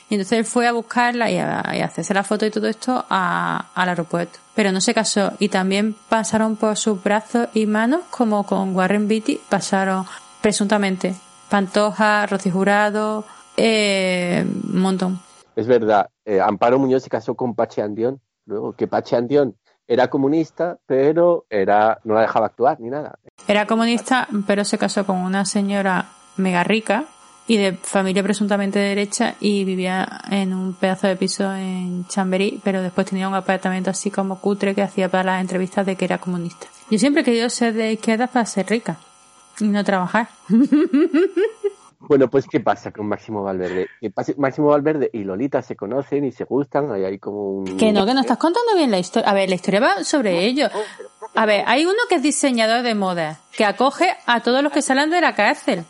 Y 0.10 0.16
entonces 0.16 0.40
él 0.40 0.46
fue 0.46 0.68
a 0.68 0.72
buscarla 0.72 1.30
y 1.30 1.38
a, 1.38 1.64
y 1.76 1.82
a 1.82 1.86
hacerse 1.86 2.14
la 2.14 2.24
foto 2.24 2.46
y 2.46 2.50
todo 2.52 2.68
esto 2.68 3.06
a- 3.10 3.66
al 3.76 3.90
aeropuerto. 3.90 4.40
Pero 4.56 4.72
no 4.72 4.80
se 4.80 4.94
casó. 4.94 5.34
Y 5.40 5.50
también 5.50 5.96
pasaron 6.08 6.56
por 6.56 6.78
sus 6.78 7.04
brazos 7.04 7.50
y 7.54 7.66
manos, 7.66 8.02
como 8.10 8.46
con 8.46 8.74
Warren 8.76 9.08
Beatty, 9.10 9.40
pasaron 9.50 10.06
presuntamente 10.42 11.14
Pantoja, 11.50 12.26
Rocío 12.26 12.54
Jurado, 12.54 13.26
eh, 13.58 14.46
un 14.46 14.82
montón. 14.82 15.20
Es 15.56 15.68
verdad, 15.68 16.10
eh, 16.24 16.40
Amparo 16.40 16.78
Muñoz 16.78 17.04
se 17.04 17.10
casó 17.10 17.36
con 17.36 17.56
Pache 17.56 17.82
Andión, 17.82 18.22
luego 18.46 18.74
que 18.74 18.88
Pache 18.88 19.16
Andión 19.16 19.56
era 19.88 20.10
comunista, 20.10 20.78
pero 20.86 21.46
era 21.50 22.00
no 22.04 22.14
la 22.14 22.22
dejaba 22.22 22.46
actuar 22.46 22.80
ni 22.80 22.90
nada. 22.90 23.18
Era 23.48 23.66
comunista, 23.66 24.28
pero 24.46 24.64
se 24.64 24.78
casó 24.78 25.06
con 25.06 25.18
una 25.18 25.46
señora 25.46 26.10
mega 26.36 26.64
rica 26.64 27.06
y 27.48 27.58
de 27.58 27.74
familia 27.74 28.22
presuntamente 28.22 28.78
de 28.78 28.90
derecha 28.90 29.36
y 29.40 29.64
vivía 29.64 30.22
en 30.30 30.54
un 30.54 30.74
pedazo 30.74 31.08
de 31.08 31.16
piso 31.16 31.52
en 31.56 32.06
Chamberí, 32.08 32.60
pero 32.64 32.82
después 32.82 33.08
tenía 33.08 33.28
un 33.28 33.36
apartamento 33.36 33.90
así 33.90 34.12
como 34.12 34.42
cutre 34.42 34.76
que 34.76 34.82
hacía 34.82 35.10
para 35.10 35.24
las 35.24 35.42
entrevistas 35.42 35.86
de 35.86 35.96
que 35.96 36.06
era 36.06 36.18
comunista. 36.18 36.68
Yo 36.92 37.00
siempre 37.00 37.22
he 37.22 37.26
querido 37.26 37.50
ser 37.50 37.74
de 37.74 37.94
izquierda 37.94 38.28
para 38.28 38.46
ser 38.46 38.68
rica 38.68 38.98
y 39.60 39.68
no 39.70 39.84
trabajar. 39.84 40.28
Bueno, 42.00 42.30
pues 42.30 42.48
¿qué 42.48 42.60
pasa 42.60 42.92
con 42.92 43.08
Máximo 43.08 43.44
Valverde? 43.44 43.88
Que 44.00 44.12
Máximo 44.38 44.68
Valverde 44.68 45.10
y 45.12 45.24
Lolita 45.24 45.62
se 45.62 45.76
conocen 45.76 46.26
y 46.26 46.32
se 46.32 46.44
gustan, 46.44 46.92
hay 46.92 47.18
como 47.18 47.50
un... 47.50 47.78
Que 47.78 47.92
no, 47.92 48.06
que 48.06 48.14
no 48.14 48.22
estás 48.22 48.38
contando 48.38 48.76
bien 48.76 48.92
la 48.92 49.00
historia. 49.00 49.30
A 49.30 49.34
ver, 49.34 49.50
la 49.50 49.56
historia 49.56 49.80
va 49.80 50.04
sobre 50.04 50.46
ello. 50.46 50.68
A 51.34 51.46
ver, 51.46 51.64
hay 51.66 51.86
uno 51.86 51.98
que 52.08 52.16
es 52.16 52.24
diseñador 52.24 52.84
de 52.84 52.96
moda, 52.96 53.40
que 53.56 53.66
acoge 53.66 54.10
a 54.26 54.42
todos 54.42 54.64
los 54.64 54.72
que 54.72 54.82
salen 54.82 55.10
de 55.10 55.22
la 55.22 55.36
cárcel. 55.36 55.86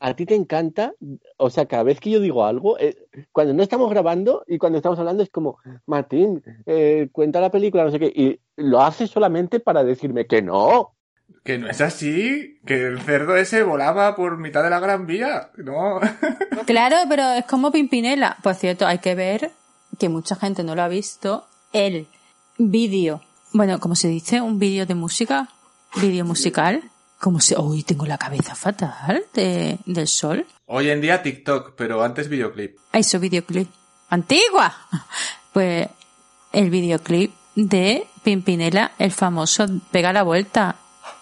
A 0.00 0.14
ti 0.14 0.26
te 0.26 0.34
encanta, 0.34 0.92
o 1.38 1.48
sea, 1.48 1.66
cada 1.66 1.84
vez 1.84 1.98
que 1.98 2.10
yo 2.10 2.20
digo 2.20 2.44
algo, 2.44 2.78
eh, 2.78 2.94
cuando 3.32 3.54
no 3.54 3.62
estamos 3.62 3.88
grabando 3.88 4.44
y 4.46 4.58
cuando 4.58 4.76
estamos 4.76 4.98
hablando 4.98 5.22
es 5.22 5.30
como, 5.30 5.58
Martín, 5.86 6.42
eh, 6.66 7.08
cuenta 7.10 7.40
la 7.40 7.50
película, 7.50 7.84
no 7.84 7.90
sé 7.90 7.98
qué, 7.98 8.12
y 8.14 8.38
lo 8.56 8.82
hace 8.82 9.06
solamente 9.06 9.60
para 9.60 9.82
decirme 9.82 10.26
que 10.26 10.42
no. 10.42 10.94
Que 11.44 11.58
no 11.58 11.68
es 11.68 11.80
así, 11.82 12.58
que 12.64 12.86
el 12.86 13.00
cerdo 13.02 13.36
ese 13.36 13.62
volaba 13.62 14.16
por 14.16 14.38
mitad 14.38 14.62
de 14.62 14.70
la 14.70 14.80
Gran 14.80 15.06
Vía. 15.06 15.50
No. 15.56 16.00
Claro, 16.66 16.96
pero 17.10 17.22
es 17.32 17.44
como 17.44 17.70
Pimpinela. 17.70 18.38
Por 18.42 18.54
cierto, 18.54 18.86
hay 18.86 18.98
que 18.98 19.14
ver 19.14 19.50
que 19.98 20.08
mucha 20.08 20.36
gente 20.36 20.64
no 20.64 20.74
lo 20.74 20.82
ha 20.82 20.88
visto. 20.88 21.46
El 21.74 22.06
vídeo, 22.56 23.20
bueno, 23.52 23.78
como 23.80 23.94
se 23.94 24.08
dice, 24.08 24.40
un 24.40 24.58
vídeo 24.58 24.86
de 24.86 24.94
música, 24.94 25.48
vídeo 25.96 26.24
musical. 26.24 26.82
Como 27.20 27.40
se, 27.40 27.56
hoy 27.56 27.82
tengo 27.82 28.06
la 28.06 28.16
cabeza 28.16 28.54
fatal 28.54 29.24
de, 29.34 29.78
del 29.84 30.08
sol. 30.08 30.46
Hoy 30.66 30.88
en 30.88 31.02
día 31.02 31.22
TikTok, 31.22 31.74
pero 31.76 32.02
antes 32.02 32.28
videoclip. 32.28 32.78
Ah, 32.92 32.98
Eso 32.98 33.20
videoclip. 33.20 33.68
Antigua. 34.08 34.74
Pues 35.52 35.88
el 36.52 36.70
videoclip 36.70 37.32
de 37.54 38.06
Pimpinela, 38.22 38.92
el 38.98 39.12
famoso 39.12 39.66
Pega 39.90 40.12
la 40.12 40.22
vuelta. 40.22 40.76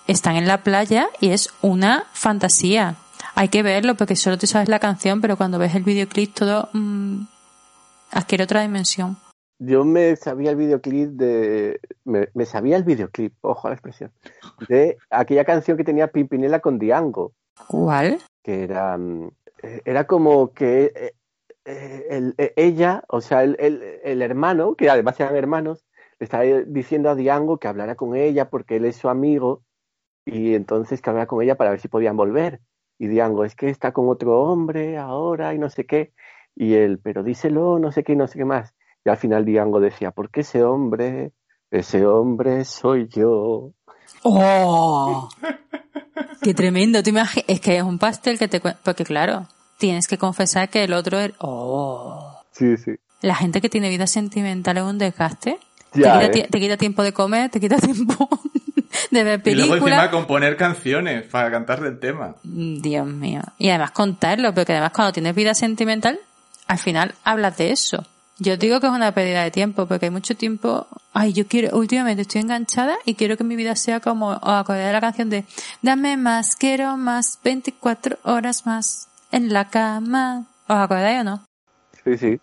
Están 0.07 0.37
en 0.37 0.47
la 0.47 0.63
playa 0.63 1.09
y 1.21 1.31
es 1.31 1.51
una 1.63 2.05
fantasía. 2.13 2.97
Hay 3.35 3.49
que 3.49 3.63
verlo 3.63 3.95
porque 3.95 4.17
solo 4.17 4.37
te 4.39 4.47
sabes 4.47 4.69
la 4.69 4.79
canción, 4.79 5.21
pero 5.21 5.37
cuando 5.37 5.59
ves 5.59 5.75
el 5.75 5.85
videoclip 5.85 6.35
todo 6.35 6.69
mm, 6.73 7.23
adquiere 8.11 8.45
otra 8.45 8.63
dimensión. 8.63 9.17
Yo 9.59 9.85
me 9.85 10.17
sabía 10.17 10.51
el 10.51 10.57
videoclip 10.57 11.11
de... 11.11 11.81
Me, 12.05 12.29
me 12.35 12.47
sabía 12.47 12.77
el 12.77 12.83
videoclip, 12.83 13.33
ojo 13.43 13.69
a 13.69 13.71
la 13.71 13.75
expresión, 13.77 14.11
de 14.69 14.99
aquella 15.09 15.45
canción 15.45 15.77
que 15.77 15.85
tenía 15.85 16.09
Pimpinela 16.09 16.59
con 16.59 16.79
Diango, 16.81 17.33
¿Cuál? 17.69 18.19
que 18.43 18.65
era... 18.65 18.99
mm, 18.99 19.31
eh, 19.63 19.83
Era 19.85 20.07
como 20.09 20.53
que 20.53 20.93
eh, 20.97 21.15
eh, 21.65 22.07
el- 22.11 22.35
ella, 22.57 23.05
o 23.09 23.21
sea, 23.21 23.45
el, 23.45 23.57
el- 23.61 23.83
el 24.03 24.21
hermano, 24.21 24.75
que 24.75 24.91
además 24.91 25.19
eran 25.21 25.37
hermanos, 25.37 25.85
le 26.19 26.25
estaba 26.25 26.43
diciendo 26.43 27.09
a 27.09 27.15
Diango 27.15 27.59
que 27.59 27.69
hablara 27.69 27.95
con 27.95 28.17
ella 28.17 28.51
porque 28.51 28.77
él 28.77 28.85
es 28.85 28.97
su 28.97 29.09
amigo 29.09 29.63
y 30.25 30.55
entonces 30.55 31.01
que 31.03 31.11
hablara 31.11 31.27
con 31.27 31.43
ella 31.43 31.57
para 31.57 31.71
ver 31.71 31.81
si 31.81 31.89
podían 31.89 32.17
volver. 32.17 32.61
Y 32.99 33.09
Diango, 33.09 33.45
es 33.45 33.55
que 33.57 33.69
está 33.69 33.93
con 33.93 34.09
otro 34.09 34.41
hombre 34.43 34.97
ahora 34.99 35.55
y 35.55 35.59
no 35.59 35.69
sé 35.71 35.85
qué. 35.87 36.13
Y 36.55 36.75
él, 36.75 36.99
pero 37.03 37.23
díselo, 37.23 37.79
no 37.79 37.91
sé 37.93 38.05
qué, 38.05 38.13
y 38.13 38.17
no 38.17 38.27
sé 38.29 38.39
qué 38.39 38.45
más. 38.45 38.75
Y 39.05 39.11
al 39.11 39.17
final 39.17 39.45
Diango 39.45 39.81
decía, 39.81 40.11
¿por 40.13 40.31
qué 40.31 40.41
ese 40.43 40.63
hombre? 40.63 41.33
Ese 41.71 42.07
hombre 42.07 42.65
soy 42.65 43.09
yo. 43.09 43.73
¡Oh! 44.23 45.29
¡Qué 46.43 46.55
tremendo! 46.55 47.03
¿Te 47.03 47.13
imagi- 47.13 47.45
Es 47.49 47.61
que 47.61 47.77
es 47.79 47.83
un 47.83 47.99
pastel 47.99 48.39
que 48.39 48.49
te 48.49 48.61
Porque 48.61 49.05
claro, 49.05 49.49
tienes 49.79 50.07
que 50.07 50.19
confesar 50.19 50.69
que 50.69 50.85
el 50.85 50.93
otro 50.93 51.19
es... 51.19 51.33
¡Oh! 51.39 52.41
Sí, 52.53 52.77
sí. 52.77 52.93
La 53.23 53.35
gente 53.35 53.61
que 53.61 53.69
tiene 53.69 53.89
vida 53.89 54.07
sentimental 54.07 54.77
es 54.77 54.83
un 54.85 54.99
desgaste. 54.99 55.59
Ya, 55.95 56.19
te, 56.21 56.31
quita, 56.31 56.39
¿eh? 56.45 56.49
te 56.51 56.61
quita 56.61 56.77
tiempo 56.77 57.03
de 57.03 57.13
comer, 57.13 57.51
te 57.51 57.61
quita 57.61 57.77
tiempo 57.81 58.29
de 59.11 59.25
ver 59.25 59.43
Y 59.45 59.55
luego 59.55 59.75
encima 59.75 59.91
películas. 59.91 60.09
componer 60.11 60.57
canciones 60.57 61.25
para 61.25 61.51
cantar 61.51 61.81
del 61.81 61.99
tema. 61.99 62.35
Dios 62.43 63.07
mío. 63.07 63.43
Y 63.59 63.69
además 63.71 63.93
contarlo, 63.93 64.55
porque 64.55 64.73
además 64.73 64.93
cuando 64.95 65.13
tienes 65.13 65.35
vida 65.35 65.55
sentimental, 65.55 66.19
al 66.67 66.79
final 66.79 67.15
hablas 67.25 67.57
de 67.59 67.71
eso. 67.73 68.07
Yo 68.39 68.57
digo 68.57 68.81
que 68.81 68.87
es 68.87 68.93
una 68.93 69.13
pérdida 69.13 69.43
de 69.43 69.51
tiempo, 69.51 69.87
porque 69.87 70.07
hay 70.07 70.11
mucho 70.11 70.35
tiempo. 70.37 70.87
Ay, 71.13 71.33
yo 71.33 71.47
quiero, 71.47 71.77
últimamente 71.77 72.23
estoy 72.23 72.41
enganchada 72.41 72.97
y 73.05 73.15
quiero 73.15 73.37
que 73.37 73.45
mi 73.45 73.57
vida 73.57 73.77
sea 73.77 74.01
como, 74.01 74.31
os 74.31 74.41
acordáis 74.43 74.87
de 74.87 74.93
la 74.93 75.01
canción 75.01 75.31
de 75.31 75.45
Dame 75.83 76.17
más, 76.17 76.57
quiero 76.57 76.97
más, 76.97 77.39
24 77.45 78.19
horas 78.25 78.67
más 78.67 79.09
en 79.31 79.53
la 79.53 79.69
cama. 79.69 80.47
¿Os 80.67 80.77
acordáis 80.77 81.21
o 81.21 81.25
no? 81.25 81.45
Sí, 82.05 82.17
sí. 82.17 82.41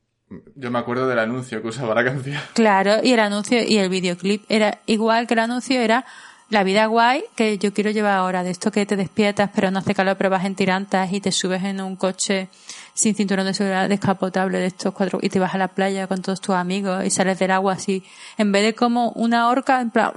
Yo 0.56 0.70
me 0.70 0.78
acuerdo 0.78 1.08
del 1.08 1.20
anuncio 1.20 1.62
que 1.62 1.70
usaba 1.70 1.96
la 1.96 2.04
canción. 2.04 2.40
Claro, 2.54 2.98
y 3.04 3.14
el 3.14 3.20
anuncio 3.20 3.64
y 3.64 3.78
el 3.78 3.90
videoclip 3.90 4.44
era 4.48 4.80
igual 4.86 5.26
que 5.26 5.34
el 5.34 5.40
anuncio, 5.40 5.82
era 5.82 6.06
la 6.50 6.64
vida 6.64 6.88
guay 6.88 7.24
que 7.36 7.58
yo 7.58 7.74
quiero 7.74 7.92
llevar 7.92 8.14
ahora, 8.14 8.44
de 8.44 8.52
esto 8.52 8.72
que 8.72 8.86
te 8.86 8.96
despiertas 8.96 9.50
pero 9.54 9.72
no 9.72 9.80
hace 9.80 9.94
calor 9.94 10.18
pero 10.18 10.30
vas 10.30 10.46
en 10.46 10.56
tirantas 10.56 11.12
y 11.14 11.22
te 11.22 11.32
subes 11.32 11.64
en 11.64 11.82
un 11.82 11.96
coche 11.96 12.50
sin 12.94 13.16
cinturón 13.16 13.46
de 13.46 13.54
seguridad 13.54 13.88
descapotable 13.88 14.58
de 14.58 14.66
estos 14.66 14.94
cuatro 14.94 15.20
y 15.22 15.30
te 15.30 15.40
vas 15.40 15.54
a 15.56 15.58
la 15.58 15.70
playa 15.70 16.08
con 16.08 16.22
todos 16.22 16.42
tus 16.42 16.56
amigos 16.56 17.06
y 17.06 17.10
sales 17.10 17.40
del 17.40 17.52
agua 17.52 17.74
así, 17.74 18.04
en 18.38 18.52
vez 18.52 18.64
de 18.64 18.76
como 18.76 19.12
una 19.12 19.48
horca 19.50 19.80
en 19.80 19.92
plan, 19.92 20.12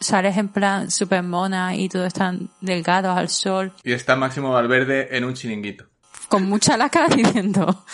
sales 0.00 0.36
en 0.36 0.48
plan 0.48 0.90
super 0.90 1.22
mona 1.22 1.76
y 1.76 1.88
todos 1.88 2.06
están 2.06 2.50
delgados 2.60 3.16
al 3.16 3.28
sol. 3.28 3.72
Y 3.82 3.92
está 3.92 4.16
Máximo 4.16 4.52
Valverde 4.52 5.16
en 5.16 5.24
un 5.24 5.34
chiringuito. 5.34 5.84
con 6.28 6.48
mucha 6.48 6.76
laca 6.76 7.06
diciendo 7.16 7.84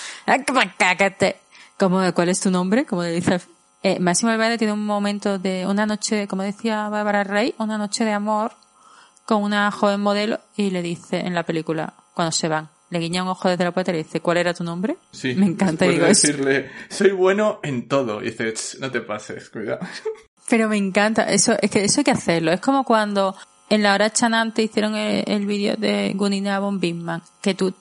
como 1.78 2.12
cuál 2.14 2.28
es 2.28 2.40
tu 2.40 2.50
nombre 2.50 2.84
como 2.84 3.02
le 3.02 3.12
dice 3.12 3.40
eh, 3.84 4.00
Máximo 4.00 4.30
Valverde 4.32 4.58
tiene 4.58 4.72
un 4.72 4.84
momento 4.84 5.38
de 5.38 5.66
una 5.66 5.86
noche 5.86 6.26
como 6.26 6.42
decía 6.42 6.88
Bárbara 6.88 7.22
Rey 7.22 7.54
una 7.58 7.78
noche 7.78 8.04
de 8.04 8.12
amor 8.12 8.52
con 9.26 9.42
una 9.42 9.70
joven 9.70 10.00
modelo 10.00 10.40
y 10.56 10.70
le 10.70 10.82
dice 10.82 11.20
en 11.20 11.34
la 11.34 11.44
película 11.44 11.94
cuando 12.14 12.32
se 12.32 12.48
van 12.48 12.68
le 12.90 12.98
guiña 12.98 13.22
un 13.22 13.28
ojo 13.28 13.48
desde 13.48 13.64
la 13.64 13.72
puerta 13.72 13.90
y 13.90 13.94
le 13.94 14.04
dice 14.04 14.20
¿cuál 14.20 14.38
era 14.38 14.54
tu 14.54 14.64
nombre? 14.64 14.96
Sí. 15.12 15.34
me 15.34 15.46
encanta 15.46 15.84
digo 15.84 16.06
decirle, 16.06 16.70
soy 16.88 17.10
bueno 17.10 17.60
en 17.62 17.88
todo. 17.88 18.22
Y 18.22 18.26
dice, 18.26 18.52
"Ch, 18.52 18.78
no 18.78 18.90
te 18.90 19.00
pases, 19.00 19.50
cuidado. 19.50 19.80
Pero 20.48 20.68
me 20.68 20.76
encanta, 20.76 21.24
eso, 21.24 21.56
es 21.60 21.70
que 21.70 21.84
eso 21.84 22.00
hay 22.00 22.04
que 22.04 22.10
hacerlo. 22.10 22.52
Es 22.52 22.60
como 22.60 22.84
cuando 22.84 23.34
en 23.70 23.82
la 23.82 23.94
hora 23.94 24.10
chanante 24.10 24.62
hicieron 24.62 24.94
el, 24.94 25.24
el 25.26 25.46
vídeo 25.46 25.76
de 25.76 26.12
Gunina 26.14 26.58
von 26.60 26.80
Bismarck, 26.80 27.24
que 27.40 27.54
tú, 27.54 27.74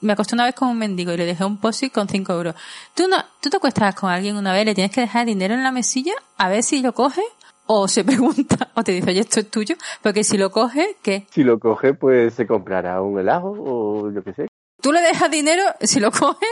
me 0.00 0.12
acosté 0.12 0.34
una 0.34 0.44
vez 0.44 0.54
con 0.54 0.68
un 0.68 0.78
mendigo 0.78 1.12
y 1.12 1.16
le 1.16 1.24
dejé 1.24 1.44
un 1.44 1.56
posit 1.56 1.92
con 1.92 2.08
5 2.08 2.32
euros. 2.32 2.54
Tú 2.94 3.08
no, 3.08 3.16
tú 3.40 3.48
te 3.48 3.56
acuestas 3.56 3.94
con 3.94 4.10
alguien 4.10 4.36
una 4.36 4.52
vez, 4.52 4.66
le 4.66 4.74
tienes 4.74 4.92
que 4.92 5.00
dejar 5.00 5.26
dinero 5.26 5.54
en 5.54 5.62
la 5.62 5.72
mesilla 5.72 6.12
a 6.36 6.48
ver 6.48 6.62
si 6.62 6.82
lo 6.82 6.92
coge 6.92 7.22
o 7.66 7.88
se 7.88 8.04
pregunta 8.10 8.70
o 8.74 8.84
te 8.84 8.92
dice, 8.92 9.10
oye, 9.10 9.20
esto 9.20 9.40
es 9.40 9.50
tuyo, 9.50 9.76
porque 10.02 10.24
si 10.24 10.36
lo 10.36 10.50
coge, 10.50 10.96
¿qué? 11.02 11.26
Si 11.30 11.42
lo 11.42 11.58
coge, 11.58 11.94
pues 11.94 12.34
se 12.34 12.46
comprará 12.46 13.00
un 13.00 13.18
helado 13.18 13.54
o 13.56 14.10
yo 14.10 14.22
qué 14.22 14.34
sé. 14.34 14.48
Tú 14.82 14.92
le 14.92 15.00
dejas 15.00 15.30
dinero, 15.30 15.62
si 15.80 16.00
lo 16.00 16.10
coge, 16.10 16.46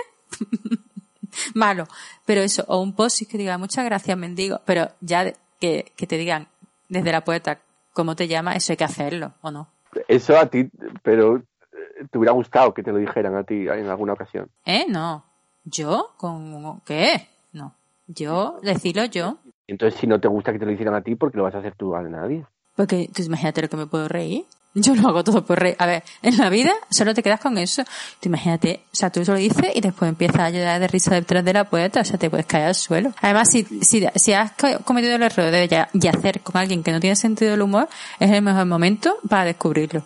malo. 1.54 1.86
Pero 2.24 2.42
eso, 2.42 2.64
o 2.68 2.80
un 2.80 2.94
posit 2.94 3.28
que 3.28 3.38
diga, 3.38 3.58
muchas 3.58 3.84
gracias, 3.84 4.16
mendigo, 4.16 4.60
pero 4.64 4.90
ya 5.00 5.32
que, 5.60 5.92
que 5.96 6.06
te 6.06 6.16
digan 6.16 6.48
desde 6.88 7.12
la 7.12 7.24
puerta 7.24 7.58
cómo 7.98 8.14
te 8.14 8.28
llama, 8.28 8.54
eso 8.54 8.72
hay 8.72 8.76
que 8.76 8.84
hacerlo, 8.84 9.32
¿o 9.40 9.50
no? 9.50 9.66
Eso 10.06 10.38
a 10.38 10.46
ti, 10.46 10.70
pero 11.02 11.38
eh, 11.38 11.42
te 12.08 12.16
hubiera 12.16 12.32
gustado 12.32 12.72
que 12.72 12.84
te 12.84 12.92
lo 12.92 12.98
dijeran 12.98 13.34
a 13.34 13.42
ti 13.42 13.66
en 13.66 13.88
alguna 13.88 14.12
ocasión. 14.12 14.48
¿Eh? 14.64 14.86
No. 14.88 15.24
¿Yo? 15.64 16.10
¿Con 16.16 16.80
qué? 16.82 17.26
No. 17.52 17.74
Yo, 18.06 18.60
decirlo 18.62 19.04
yo. 19.06 19.38
Entonces, 19.66 19.98
si 19.98 20.06
no 20.06 20.20
te 20.20 20.28
gusta 20.28 20.52
que 20.52 20.60
te 20.60 20.64
lo 20.64 20.70
hicieran 20.70 20.94
a 20.94 21.02
ti, 21.02 21.16
¿por 21.16 21.32
qué 21.32 21.38
lo 21.38 21.42
vas 21.42 21.56
a 21.56 21.58
hacer 21.58 21.74
tú 21.74 21.96
a 21.96 22.02
nadie? 22.02 22.46
Porque 22.76 23.10
tú 23.12 23.20
imagínate 23.24 23.62
lo 23.62 23.68
que 23.68 23.76
me 23.76 23.86
puedo 23.88 24.06
reír. 24.06 24.44
Yo 24.80 24.94
lo 24.94 25.08
hago 25.08 25.24
todo 25.24 25.44
por 25.44 25.58
reír. 25.58 25.76
A 25.78 25.86
ver, 25.86 26.02
en 26.22 26.36
la 26.38 26.48
vida 26.50 26.72
solo 26.90 27.14
te 27.14 27.22
quedas 27.22 27.40
con 27.40 27.56
eso. 27.58 27.82
Tú 28.20 28.28
imagínate, 28.28 28.82
o 28.92 28.96
sea, 28.96 29.10
tú 29.10 29.24
se 29.24 29.30
lo 29.32 29.38
dices 29.38 29.70
y 29.74 29.80
después 29.80 30.08
empiezas 30.08 30.40
a 30.40 30.50
llorar 30.50 30.80
de 30.80 30.88
risa 30.88 31.14
detrás 31.14 31.44
de 31.44 31.52
la 31.52 31.64
puerta, 31.64 32.00
o 32.00 32.04
sea, 32.04 32.18
te 32.18 32.30
puedes 32.30 32.46
caer 32.46 32.66
al 32.66 32.74
suelo. 32.74 33.12
Además, 33.20 33.50
si, 33.50 33.64
si, 33.82 34.06
si 34.14 34.32
has 34.32 34.52
co- 34.52 34.78
cometido 34.84 35.16
el 35.16 35.22
error 35.22 35.50
de 35.50 35.68
ya- 35.68 35.88
yacer 35.92 36.40
con 36.40 36.56
alguien 36.56 36.82
que 36.82 36.92
no 36.92 37.00
tiene 37.00 37.16
sentido 37.16 37.50
del 37.52 37.62
humor, 37.62 37.88
es 38.20 38.30
el 38.30 38.42
mejor 38.42 38.66
momento 38.66 39.16
para 39.28 39.44
descubrirlo. 39.44 40.02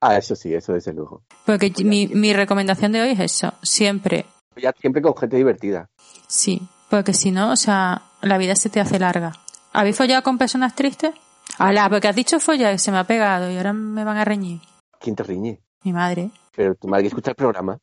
Ah, 0.00 0.16
eso 0.16 0.36
sí, 0.36 0.54
eso 0.54 0.72
desde 0.72 0.92
luego. 0.92 1.22
Porque 1.44 1.72
mi, 1.84 2.06
mi 2.06 2.32
recomendación 2.32 2.92
de 2.92 3.02
hoy 3.02 3.10
es 3.10 3.20
eso. 3.20 3.52
Siempre, 3.62 4.26
Ya 4.56 4.72
siempre 4.80 5.02
con 5.02 5.16
gente 5.16 5.36
divertida. 5.36 5.88
sí. 6.26 6.62
Porque 6.88 7.12
si 7.12 7.30
no, 7.32 7.50
o 7.52 7.56
sea, 7.56 8.00
la 8.22 8.38
vida 8.38 8.56
se 8.56 8.70
te 8.70 8.80
hace 8.80 8.98
larga. 8.98 9.32
¿Habéis 9.74 9.94
follado 9.96 10.22
con 10.22 10.38
personas 10.38 10.74
tristes? 10.74 11.10
Alá, 11.58 11.88
porque 11.90 12.08
has 12.08 12.16
dicho 12.16 12.38
follar 12.40 12.78
se 12.78 12.90
me 12.92 12.98
ha 12.98 13.04
pegado 13.04 13.50
y 13.50 13.56
ahora 13.56 13.72
me 13.72 14.04
van 14.04 14.16
a 14.16 14.24
reñir. 14.24 14.60
¿Quién 15.00 15.16
te 15.16 15.22
riñe? 15.22 15.60
Mi 15.84 15.92
madre. 15.92 16.30
Pero 16.54 16.74
tu 16.74 16.88
madre 16.88 17.06
escucha 17.08 17.30
el 17.30 17.36
programa. 17.36 17.78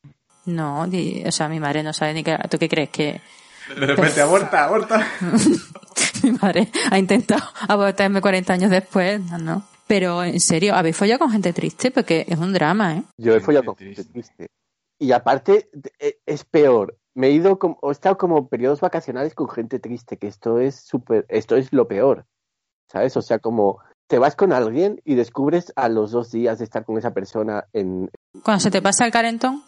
No, 0.46 0.86
di- 0.88 1.24
o 1.26 1.32
sea, 1.32 1.50
mi 1.50 1.60
madre 1.60 1.82
no 1.84 1.92
sabe 1.94 2.14
ni 2.14 2.24
qué. 2.24 2.38
¿Tú 2.50 2.58
qué 2.58 2.70
crees? 2.70 2.90
Que 2.90 3.22
De 3.70 3.86
repente, 3.86 4.22
aborta, 4.22 4.66
aborta. 4.66 5.08
mi 6.24 6.32
madre 6.32 6.70
ha 6.92 6.98
intentado 7.00 7.44
abortarme 7.68 8.22
40 8.22 8.54
años 8.54 8.72
después? 8.72 9.20
No, 9.32 9.38
no. 9.38 9.64
Pero 9.88 10.24
en 10.24 10.40
serio, 10.40 10.76
¿habéis 10.76 10.98
follado 10.98 11.20
con 11.20 11.32
gente 11.32 11.54
triste? 11.54 11.92
Porque 11.92 12.26
es 12.28 12.38
un 12.40 12.54
drama, 12.54 12.96
¿eh? 12.98 13.04
Yo 13.18 13.36
he 13.36 13.40
follado 13.40 13.66
con 13.66 13.76
gente 13.78 14.04
triste. 14.04 14.12
triste. 14.14 14.48
Y 15.00 15.12
aparte, 15.12 15.70
e- 16.00 16.20
es 16.26 16.44
peor. 16.46 16.98
Me 17.14 17.28
he 17.28 17.32
ido, 17.32 17.60
como, 17.60 17.78
he 17.84 17.92
estado 17.92 18.18
como 18.18 18.48
periodos 18.48 18.82
vacacionales 18.82 19.34
con 19.36 19.48
gente 19.50 19.80
triste, 19.80 20.18
que 20.18 20.28
esto 20.28 20.60
es 20.60 20.76
súper, 20.86 21.26
esto 21.30 21.56
es 21.56 21.72
lo 21.72 21.88
peor. 21.88 22.26
¿Sabes? 22.92 23.16
O 23.18 23.22
sea, 23.22 23.40
como 23.40 23.80
te 24.08 24.20
vas 24.20 24.36
con 24.36 24.54
alguien 24.54 25.02
y 25.04 25.16
descubres 25.16 25.74
a 25.76 25.90
los 25.90 26.12
dos 26.12 26.32
días 26.32 26.60
de 26.60 26.66
estar 26.66 26.86
con 26.86 26.98
esa 26.98 27.14
persona 27.14 27.66
en, 27.74 28.10
Cuando 28.44 28.60
se 28.62 28.72
te 28.72 28.82
pasa 28.82 29.06
el 29.06 29.12
calentón, 29.12 29.64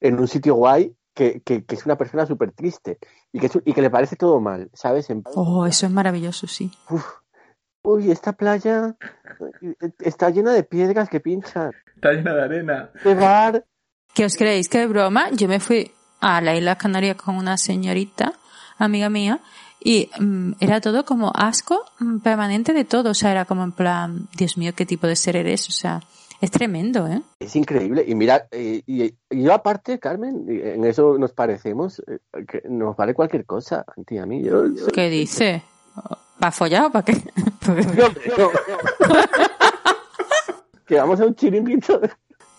en 0.00 0.18
un 0.20 0.28
sitio 0.28 0.54
guay 0.54 0.94
que, 1.14 1.40
que, 1.44 1.64
que 1.64 1.74
es 1.74 1.84
una 1.84 1.96
persona 1.96 2.24
súper 2.24 2.52
triste 2.52 2.98
y 3.32 3.40
que, 3.40 3.50
y 3.64 3.72
que 3.72 3.82
le 3.82 3.90
parece 3.90 4.16
todo 4.16 4.40
mal, 4.40 4.70
¿sabes? 4.72 5.10
En- 5.10 5.22
oh, 5.34 5.66
eso 5.66 5.86
es 5.86 5.92
maravilloso, 5.92 6.46
sí. 6.46 6.70
uf, 6.90 7.04
uy, 7.82 8.10
esta 8.10 8.32
playa 8.32 8.96
está 9.98 10.30
llena 10.30 10.52
de 10.52 10.62
piedras 10.62 11.08
que 11.08 11.20
pinchan. 11.20 11.72
Está 11.96 12.12
llena 12.12 12.34
de 12.34 12.42
arena. 12.42 12.90
Este 12.94 13.14
bar, 13.14 13.64
¿Qué 14.14 14.24
os 14.24 14.36
creéis 14.36 14.68
que 14.68 14.82
es 14.82 14.88
broma? 14.88 15.30
Yo 15.32 15.48
me 15.48 15.58
fui 15.58 15.90
a 16.20 16.40
las 16.40 16.56
Islas 16.56 16.76
Canarias 16.76 17.16
con 17.16 17.36
una 17.36 17.56
señorita, 17.56 18.34
amiga 18.84 19.08
mía, 19.08 19.40
y 19.84 20.10
mm, 20.18 20.52
era 20.60 20.80
todo 20.80 21.04
como 21.04 21.32
asco 21.34 21.84
mm, 21.98 22.18
permanente 22.18 22.72
de 22.72 22.84
todo. 22.84 23.10
O 23.10 23.14
sea, 23.14 23.30
era 23.32 23.44
como 23.44 23.64
en 23.64 23.72
plan, 23.72 24.28
Dios 24.36 24.56
mío, 24.56 24.72
qué 24.76 24.86
tipo 24.86 25.06
de 25.06 25.16
ser 25.16 25.36
eres. 25.36 25.68
O 25.68 25.72
sea, 25.72 26.00
es 26.40 26.50
tremendo, 26.50 27.06
¿eh? 27.08 27.22
es 27.40 27.54
increíble. 27.56 28.04
Y 28.06 28.14
mira, 28.14 28.46
eh, 28.50 28.82
y, 28.86 29.04
y 29.04 29.14
yo 29.30 29.52
aparte, 29.52 29.98
Carmen, 29.98 30.44
en 30.48 30.84
eso 30.84 31.16
nos 31.18 31.32
parecemos, 31.32 32.00
eh, 32.06 32.18
que 32.46 32.62
nos 32.68 32.96
vale 32.96 33.14
cualquier 33.14 33.44
cosa, 33.46 33.84
a 33.86 34.02
ti 34.06 34.18
a 34.18 34.26
mí. 34.26 34.42
Yo, 34.42 34.66
yo- 34.66 34.86
¿Qué 34.88 35.08
dice? 35.10 35.62
¿Para 36.38 36.50
follar 36.52 36.86
o 36.86 36.90
para 36.90 37.04
qué? 37.04 37.16
Porque- 37.64 37.82
no, 37.96 38.08
no. 38.38 38.50
que 40.86 40.96
vamos 40.96 41.20
a 41.20 41.26
un 41.26 41.34
chiringuito. 41.34 42.00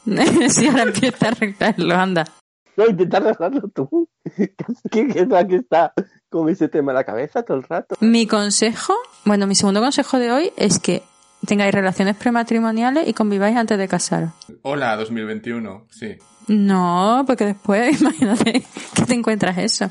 si 0.49 0.67
ahora 0.67 0.83
empieza 0.83 1.27
a 1.27 1.29
arreglarlo, 1.29 1.95
anda. 1.95 2.25
No, 2.77 2.87
intenta 2.87 3.17
arreglarlo 3.17 3.67
tú. 3.69 4.09
¿Qué 4.91 5.07
es 5.15 5.27
la 5.27 5.47
que 5.47 5.57
está 5.57 5.93
con 6.29 6.49
ese 6.49 6.67
tema 6.67 6.91
en 6.91 6.95
la 6.95 7.03
cabeza 7.03 7.43
todo 7.43 7.57
el 7.57 7.63
rato? 7.63 7.95
Mi 7.99 8.25
consejo, 8.27 8.95
bueno, 9.25 9.47
mi 9.47 9.55
segundo 9.55 9.81
consejo 9.81 10.17
de 10.17 10.31
hoy 10.31 10.53
es 10.57 10.79
que 10.79 11.03
tengáis 11.45 11.73
relaciones 11.73 12.15
prematrimoniales 12.15 13.07
y 13.07 13.13
conviváis 13.13 13.55
antes 13.57 13.77
de 13.77 13.87
casaros. 13.87 14.31
Hola, 14.61 14.95
2021. 14.95 15.87
Sí. 15.91 16.17
No, 16.47 17.23
porque 17.27 17.45
después, 17.45 18.01
imagínate 18.01 18.65
que 18.95 19.05
te 19.05 19.13
encuentras 19.13 19.57
eso. 19.57 19.87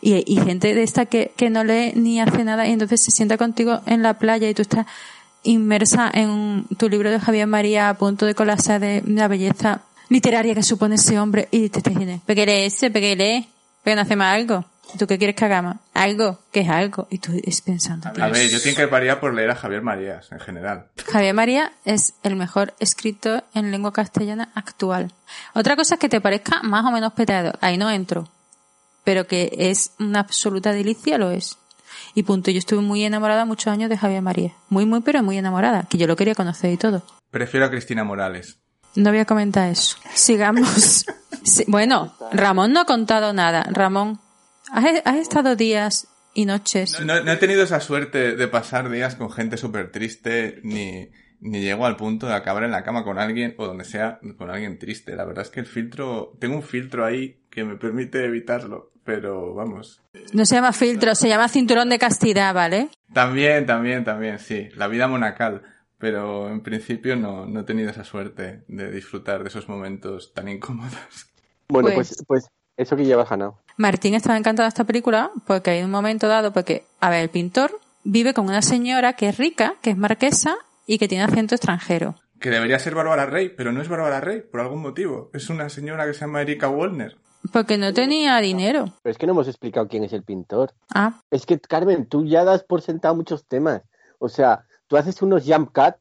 Y, 0.00 0.22
y 0.26 0.40
gente 0.40 0.74
de 0.74 0.82
esta 0.82 1.06
que, 1.06 1.32
que 1.36 1.50
no 1.50 1.64
lee 1.64 1.92
ni 1.94 2.20
hace 2.20 2.44
nada 2.44 2.66
y 2.66 2.72
entonces 2.72 3.02
se 3.02 3.10
sienta 3.10 3.36
contigo 3.36 3.80
en 3.86 4.02
la 4.02 4.18
playa 4.18 4.48
y 4.48 4.54
tú 4.54 4.62
estás 4.62 4.86
inmersa 5.44 6.10
en 6.12 6.66
tu 6.76 6.88
libro 6.88 7.10
de 7.10 7.20
Javier 7.20 7.46
María 7.46 7.88
a 7.88 7.94
punto 7.94 8.26
de 8.26 8.34
colapsar 8.34 8.80
de 8.80 9.02
la 9.06 9.28
belleza 9.28 9.82
literaria 10.08 10.54
que 10.54 10.62
supone 10.62 10.96
ese 10.96 11.18
hombre 11.18 11.48
y 11.50 11.68
te 11.68 11.80
dicen, 11.80 12.20
¿pero 12.24 12.36
qué 12.36 12.46
lee 12.46 12.64
ese? 12.66 12.90
¿Pero 12.90 13.02
qué 13.02 13.16
lee? 13.16 13.48
¿Pero 13.82 13.96
no 13.96 14.02
hacemos 14.02 14.26
algo? 14.26 14.64
¿Tú 14.96 15.06
qué 15.06 15.18
quieres 15.18 15.36
que 15.36 15.44
hagamos? 15.44 15.76
Algo, 15.92 16.38
¿qué 16.50 16.60
es 16.60 16.68
algo? 16.68 17.06
Y 17.10 17.18
tú 17.18 17.32
es 17.44 17.60
pensando. 17.60 18.08
A 18.08 18.28
ver, 18.28 18.48
yo 18.48 18.60
tengo 18.60 18.76
que 18.76 18.88
parir 18.88 19.14
por 19.18 19.34
leer 19.34 19.50
a 19.50 19.54
Javier 19.54 19.82
Marías, 19.82 20.32
en 20.32 20.40
general. 20.40 20.86
Javier 21.06 21.34
María 21.34 21.72
es 21.84 22.14
el 22.22 22.36
mejor 22.36 22.74
escritor 22.80 23.44
en 23.54 23.70
lengua 23.70 23.92
castellana 23.92 24.50
actual. 24.54 25.12
Otra 25.54 25.76
cosa 25.76 25.94
es 25.94 26.00
que 26.00 26.08
te 26.08 26.20
parezca 26.20 26.62
más 26.62 26.86
o 26.86 26.90
menos 26.90 27.12
petado. 27.12 27.52
Ahí 27.60 27.76
no 27.76 27.90
entro. 27.90 28.28
Pero 29.04 29.26
que 29.26 29.50
es 29.52 29.92
una 29.98 30.20
absoluta 30.20 30.72
delicia, 30.72 31.18
lo 31.18 31.30
es. 31.30 31.58
Y 32.14 32.22
punto. 32.22 32.50
Yo 32.50 32.58
estuve 32.58 32.80
muy 32.80 33.04
enamorada 33.04 33.44
muchos 33.44 33.72
años 33.72 33.90
de 33.90 33.98
Javier 33.98 34.22
María. 34.22 34.52
Muy, 34.70 34.86
muy, 34.86 35.00
pero 35.00 35.22
muy 35.22 35.36
enamorada. 35.36 35.84
Que 35.88 35.98
yo 35.98 36.06
lo 36.06 36.16
quería 36.16 36.34
conocer 36.34 36.72
y 36.72 36.76
todo. 36.78 37.02
Prefiero 37.30 37.66
a 37.66 37.70
Cristina 37.70 38.04
Morales. 38.04 38.58
No 38.94 39.10
voy 39.10 39.20
a 39.20 39.24
comentar 39.24 39.70
eso. 39.70 39.96
Sigamos. 40.14 41.06
Sí, 41.44 41.64
bueno, 41.66 42.14
Ramón 42.32 42.72
no 42.72 42.80
ha 42.80 42.84
contado 42.84 43.32
nada. 43.32 43.66
Ramón, 43.70 44.18
¿has, 44.70 44.84
has 45.04 45.16
estado 45.16 45.56
días 45.56 46.08
y 46.34 46.44
noches? 46.44 47.00
No, 47.00 47.22
no 47.22 47.32
he 47.32 47.36
tenido 47.36 47.62
esa 47.62 47.80
suerte 47.80 48.36
de 48.36 48.48
pasar 48.48 48.90
días 48.90 49.14
con 49.14 49.30
gente 49.30 49.56
súper 49.56 49.90
triste, 49.90 50.60
ni, 50.62 51.08
ni 51.40 51.60
llego 51.60 51.86
al 51.86 51.96
punto 51.96 52.26
de 52.26 52.34
acabar 52.34 52.64
en 52.64 52.70
la 52.70 52.82
cama 52.82 53.04
con 53.04 53.18
alguien, 53.18 53.54
o 53.56 53.66
donde 53.66 53.84
sea, 53.84 54.18
con 54.36 54.50
alguien 54.50 54.78
triste. 54.78 55.16
La 55.16 55.24
verdad 55.24 55.44
es 55.44 55.50
que 55.50 55.60
el 55.60 55.66
filtro, 55.66 56.36
tengo 56.38 56.56
un 56.56 56.62
filtro 56.62 57.04
ahí 57.04 57.40
que 57.50 57.64
me 57.64 57.76
permite 57.76 58.24
evitarlo, 58.24 58.92
pero 59.04 59.54
vamos. 59.54 60.02
No 60.32 60.44
se 60.44 60.56
llama 60.56 60.72
filtro, 60.72 61.14
se 61.14 61.28
llama 61.28 61.48
cinturón 61.48 61.88
de 61.88 61.98
castidad, 61.98 62.52
¿vale? 62.52 62.88
También, 63.12 63.64
también, 63.64 64.04
también, 64.04 64.38
sí. 64.38 64.68
La 64.76 64.88
vida 64.88 65.08
monacal. 65.08 65.62
Pero 65.98 66.48
en 66.48 66.60
principio 66.62 67.16
no, 67.16 67.46
no 67.46 67.60
he 67.60 67.64
tenido 67.64 67.90
esa 67.90 68.04
suerte 68.04 68.62
de 68.68 68.90
disfrutar 68.90 69.42
de 69.42 69.48
esos 69.48 69.68
momentos 69.68 70.32
tan 70.32 70.48
incómodos. 70.48 70.92
Bueno, 71.68 71.90
Pues- 71.94 72.08
pues, 72.08 72.24
pues 72.26 72.48
eso 72.76 72.96
que 72.96 73.04
llevas 73.04 73.28
ganado. 73.28 73.58
Martín 73.76 74.14
estaba 74.14 74.36
encantado 74.38 74.64
de 74.64 74.68
esta 74.68 74.84
película 74.84 75.30
porque 75.46 75.70
hay 75.70 75.82
un 75.82 75.90
momento 75.90 76.28
dado, 76.28 76.52
porque, 76.52 76.84
a 77.00 77.10
ver, 77.10 77.22
el 77.22 77.28
pintor 77.30 77.78
vive 78.04 78.32
con 78.34 78.46
una 78.46 78.62
señora 78.62 79.12
que 79.14 79.28
es 79.28 79.36
rica, 79.38 79.74
que 79.82 79.90
es 79.90 79.96
marquesa 79.96 80.56
y 80.86 80.98
que 80.98 81.08
tiene 81.08 81.24
acento 81.24 81.54
extranjero. 81.54 82.14
Que 82.40 82.50
debería 82.50 82.78
ser 82.78 82.94
Bárbara 82.94 83.26
Rey, 83.26 83.48
pero 83.50 83.72
no 83.72 83.82
es 83.82 83.88
Bárbara 83.88 84.20
Rey, 84.20 84.40
por 84.42 84.60
algún 84.60 84.80
motivo. 84.80 85.30
Es 85.34 85.50
una 85.50 85.68
señora 85.68 86.06
que 86.06 86.14
se 86.14 86.20
llama 86.20 86.40
Erika 86.40 86.68
Wallner. 86.68 87.16
Porque 87.52 87.76
no 87.78 87.92
tenía 87.92 88.38
dinero. 88.38 88.94
Pero 89.02 89.10
es 89.12 89.18
que 89.18 89.26
no 89.26 89.32
hemos 89.32 89.48
explicado 89.48 89.88
quién 89.88 90.04
es 90.04 90.12
el 90.12 90.22
pintor. 90.22 90.72
Ah, 90.94 91.20
Es 91.30 91.46
que, 91.46 91.58
Carmen, 91.60 92.06
tú 92.06 92.24
ya 92.24 92.44
das 92.44 92.62
por 92.64 92.80
sentado 92.82 93.14
muchos 93.14 93.44
temas. 93.46 93.82
O 94.20 94.28
sea, 94.28 94.64
tú 94.88 94.96
haces 94.96 95.22
unos 95.22 95.44
jump 95.46 95.70
cut, 95.72 95.94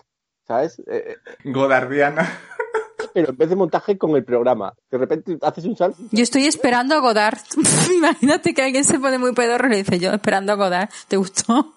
¿sabes? 0.48 0.80
Eh, 0.80 1.16
eh, 1.16 1.18
Godardiana. 1.46 2.28
pero 3.14 3.32
en 3.32 3.38
vez 3.38 3.50
de 3.50 3.56
montaje 3.56 3.98
con 3.98 4.16
el 4.16 4.24
programa. 4.24 4.74
De 4.90 4.98
repente 4.98 5.38
haces 5.42 5.66
un 5.66 5.76
salto. 5.76 6.02
yo 6.12 6.24
estoy 6.24 6.46
esperando 6.46 6.96
a 6.96 7.00
Godard. 7.00 7.40
Imagínate 7.96 8.54
que 8.54 8.64
alguien 8.64 8.84
se 8.84 9.00
pone 9.00 9.18
muy 9.18 9.34
pedorro 9.34 9.68
y 9.68 9.72
le 9.72 9.78
dice 9.78 10.00
yo 10.00 10.12
esperando 10.12 10.54
a 10.54 10.56
Godard. 10.56 10.90
¿Te 11.08 11.18
gustó? 11.18 11.74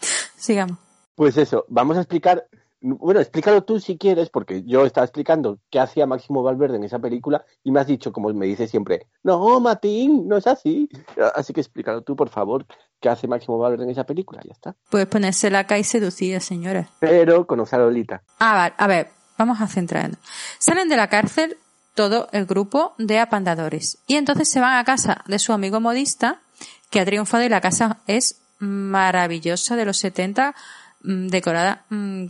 Sigamos. 0.36 0.78
Pues 1.14 1.36
eso, 1.36 1.64
vamos 1.68 1.96
a 1.96 2.00
explicar. 2.00 2.46
Bueno, 2.80 3.20
explícalo 3.20 3.64
tú 3.64 3.80
si 3.80 3.98
quieres, 3.98 4.30
porque 4.30 4.62
yo 4.64 4.86
estaba 4.86 5.04
explicando 5.04 5.58
qué 5.70 5.80
hacía 5.80 6.06
Máximo 6.06 6.42
Valverde 6.42 6.76
en 6.76 6.84
esa 6.84 6.98
película 6.98 7.44
y 7.64 7.72
me 7.72 7.80
has 7.80 7.86
dicho, 7.86 8.12
como 8.12 8.32
me 8.32 8.46
dices 8.46 8.70
siempre, 8.70 9.06
no, 9.22 9.58
Matín, 9.58 10.28
no 10.28 10.36
es 10.36 10.46
así. 10.46 10.88
Así 11.34 11.52
que 11.52 11.60
explícalo 11.60 12.02
tú, 12.02 12.14
por 12.14 12.28
favor, 12.28 12.66
qué 13.00 13.08
hace 13.08 13.26
Máximo 13.26 13.58
Valverde 13.58 13.84
en 13.84 13.90
esa 13.90 14.04
película, 14.04 14.40
ya 14.44 14.52
está. 14.52 14.76
Puedes 14.90 15.08
ponerse 15.08 15.50
la 15.50 15.66
y 15.78 15.84
seducida, 15.84 16.40
señora. 16.40 16.88
Pero 17.00 17.46
conoce 17.46 17.76
a 17.76 17.80
Lolita. 17.80 18.22
Ah, 18.38 18.54
vale. 18.54 18.74
A 18.78 18.86
ver, 18.86 19.08
vamos 19.36 19.60
a 19.60 19.66
centrarnos. 19.66 20.18
Salen 20.58 20.88
de 20.88 20.96
la 20.96 21.08
cárcel 21.08 21.56
todo 21.94 22.28
el 22.30 22.46
grupo 22.46 22.94
de 22.98 23.18
apandadores. 23.18 23.98
Y 24.06 24.14
entonces 24.14 24.48
se 24.48 24.60
van 24.60 24.78
a 24.78 24.84
casa 24.84 25.24
de 25.26 25.40
su 25.40 25.52
amigo 25.52 25.80
modista, 25.80 26.42
que 26.90 27.00
ha 27.00 27.04
triunfado 27.04 27.42
y 27.42 27.48
la 27.48 27.60
casa 27.60 27.98
es 28.06 28.40
maravillosa 28.60 29.74
de 29.74 29.84
los 29.84 29.98
70, 29.98 30.54
mm, 31.02 31.26
decorada, 31.26 31.84
mm, 31.90 32.26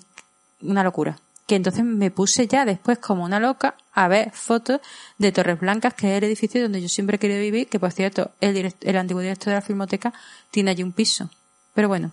una 0.63 0.83
locura. 0.83 1.19
Que 1.47 1.57
entonces 1.57 1.83
me 1.83 2.11
puse 2.11 2.47
ya 2.47 2.67
después 2.67 2.99
como 2.99 3.25
una 3.25 3.41
loca 3.41 3.75
a 3.95 4.07
ver 4.07 4.31
fotos 4.33 4.81
de 5.17 5.33
Torres 5.33 5.59
Blancas, 5.59 5.95
que 5.95 6.13
es 6.13 6.19
el 6.19 6.25
edificio 6.25 6.63
donde 6.63 6.83
yo 6.83 6.89
siempre 6.89 7.17
he 7.17 7.19
querido 7.19 7.41
vivir, 7.41 7.69
que 7.69 7.81
por 7.81 7.91
cierto, 7.91 8.33
el, 8.41 8.75
el 8.81 8.97
antiguo 8.97 9.23
director 9.23 9.53
de 9.53 9.55
la 9.55 9.63
Filmoteca 9.63 10.13
tiene 10.51 10.71
allí 10.71 10.83
un 10.83 10.93
piso. 10.93 11.31
Pero 11.75 11.89
bueno. 11.89 12.13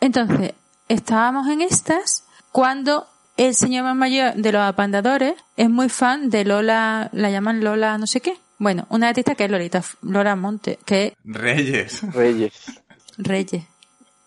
Entonces, 0.00 0.52
estábamos 0.88 1.48
en 1.48 1.62
estas 1.62 2.24
cuando 2.52 3.06
el 3.36 3.54
señor 3.54 3.84
más 3.84 3.96
mayor 3.96 4.34
de 4.34 4.52
los 4.52 4.62
apandadores 4.62 5.34
es 5.56 5.68
muy 5.68 5.88
fan 5.88 6.30
de 6.30 6.44
Lola, 6.44 7.10
la 7.12 7.30
llaman 7.30 7.62
Lola 7.62 7.98
no 7.98 8.06
sé 8.06 8.20
qué. 8.20 8.38
Bueno, 8.58 8.86
una 8.88 9.08
artista 9.08 9.34
que 9.34 9.44
es 9.44 9.50
Lolita, 9.50 9.82
Lola 10.02 10.34
Monte, 10.36 10.78
que 10.86 11.06
es 11.08 11.12
Reyes. 11.24 12.02
Reyes. 12.14 12.82
Reyes. 13.18 13.64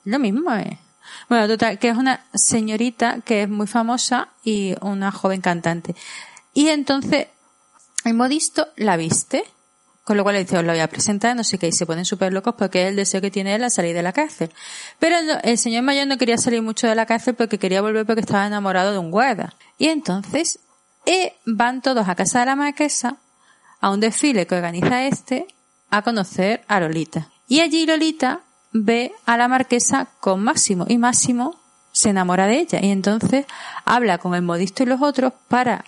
Lo 0.05 0.19
mismo 0.19 0.53
es. 0.53 0.77
Bueno, 1.29 1.47
total, 1.47 1.77
que 1.77 1.89
es 1.89 1.97
una 1.97 2.25
señorita 2.33 3.21
que 3.21 3.43
es 3.43 3.49
muy 3.49 3.67
famosa 3.67 4.29
y 4.43 4.75
una 4.81 5.11
joven 5.11 5.41
cantante. 5.41 5.95
Y 6.53 6.69
entonces, 6.69 7.27
el 8.03 8.15
modisto 8.15 8.67
la 8.75 8.97
viste, 8.97 9.43
con 10.03 10.17
lo 10.17 10.23
cual 10.23 10.35
le 10.35 10.43
dice, 10.43 10.57
os 10.57 10.65
lo 10.65 10.71
voy 10.71 10.81
a 10.81 10.87
presentar, 10.87 11.35
no 11.35 11.43
sé 11.43 11.59
qué, 11.59 11.67
y 11.67 11.71
se 11.71 11.85
ponen 11.85 12.03
súper 12.03 12.33
locos 12.33 12.55
porque 12.57 12.81
es 12.81 12.89
el 12.89 12.95
deseo 12.95 13.21
que 13.21 13.29
tiene 13.29 13.53
él 13.53 13.63
a 13.63 13.69
salir 13.69 13.93
de 13.93 14.01
la 14.01 14.11
cárcel. 14.11 14.51
Pero 14.97 15.19
el, 15.19 15.37
el 15.43 15.57
señor 15.59 15.83
mayor 15.83 16.07
no 16.07 16.17
quería 16.17 16.39
salir 16.39 16.63
mucho 16.63 16.87
de 16.87 16.95
la 16.95 17.05
cárcel 17.05 17.35
porque 17.35 17.59
quería 17.59 17.81
volver 17.81 18.07
porque 18.07 18.21
estaba 18.21 18.47
enamorado 18.47 18.91
de 18.91 18.97
un 18.97 19.11
guarda. 19.11 19.53
Y 19.77 19.89
entonces, 19.89 20.59
eh, 21.05 21.33
van 21.45 21.81
todos 21.81 22.09
a 22.09 22.15
casa 22.15 22.39
de 22.39 22.47
la 22.47 22.55
marquesa, 22.55 23.17
a 23.81 23.91
un 23.91 23.99
desfile 23.99 24.47
que 24.47 24.55
organiza 24.55 25.05
este, 25.05 25.47
a 25.91 26.01
conocer 26.01 26.63
a 26.67 26.79
Lolita. 26.79 27.29
Y 27.47 27.61
allí 27.61 27.85
Lolita 27.85 28.41
ve 28.71 29.11
a 29.25 29.37
la 29.37 29.47
marquesa 29.47 30.07
con 30.19 30.43
Máximo 30.43 30.85
y 30.87 30.97
Máximo 30.97 31.55
se 31.91 32.09
enamora 32.09 32.47
de 32.47 32.59
ella 32.59 32.79
y 32.81 32.91
entonces 32.91 33.45
habla 33.85 34.17
con 34.17 34.35
el 34.35 34.41
modisto 34.41 34.83
y 34.83 34.85
los 34.85 35.01
otros 35.01 35.33
para 35.47 35.85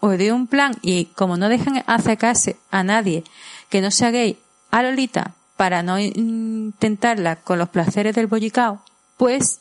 ordenar 0.00 0.34
un 0.34 0.46
plan 0.46 0.74
y 0.82 1.06
como 1.06 1.36
no 1.36 1.48
dejan 1.48 1.82
acercarse 1.86 2.56
a 2.70 2.82
nadie 2.82 3.24
que 3.68 3.80
no 3.80 3.90
sea 3.90 4.10
gay 4.10 4.38
a 4.70 4.82
Lolita 4.82 5.34
para 5.56 5.82
no 5.82 5.98
intentarla 5.98 7.36
con 7.36 7.58
los 7.58 7.68
placeres 7.68 8.14
del 8.16 8.26
bollicao, 8.26 8.82
pues 9.16 9.60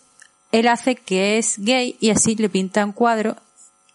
él 0.51 0.67
hace 0.67 0.95
que 0.95 1.37
es 1.37 1.59
gay 1.59 1.95
y 1.99 2.09
así 2.09 2.35
le 2.35 2.49
pinta 2.49 2.83
un 2.83 2.91
cuadro 2.91 3.35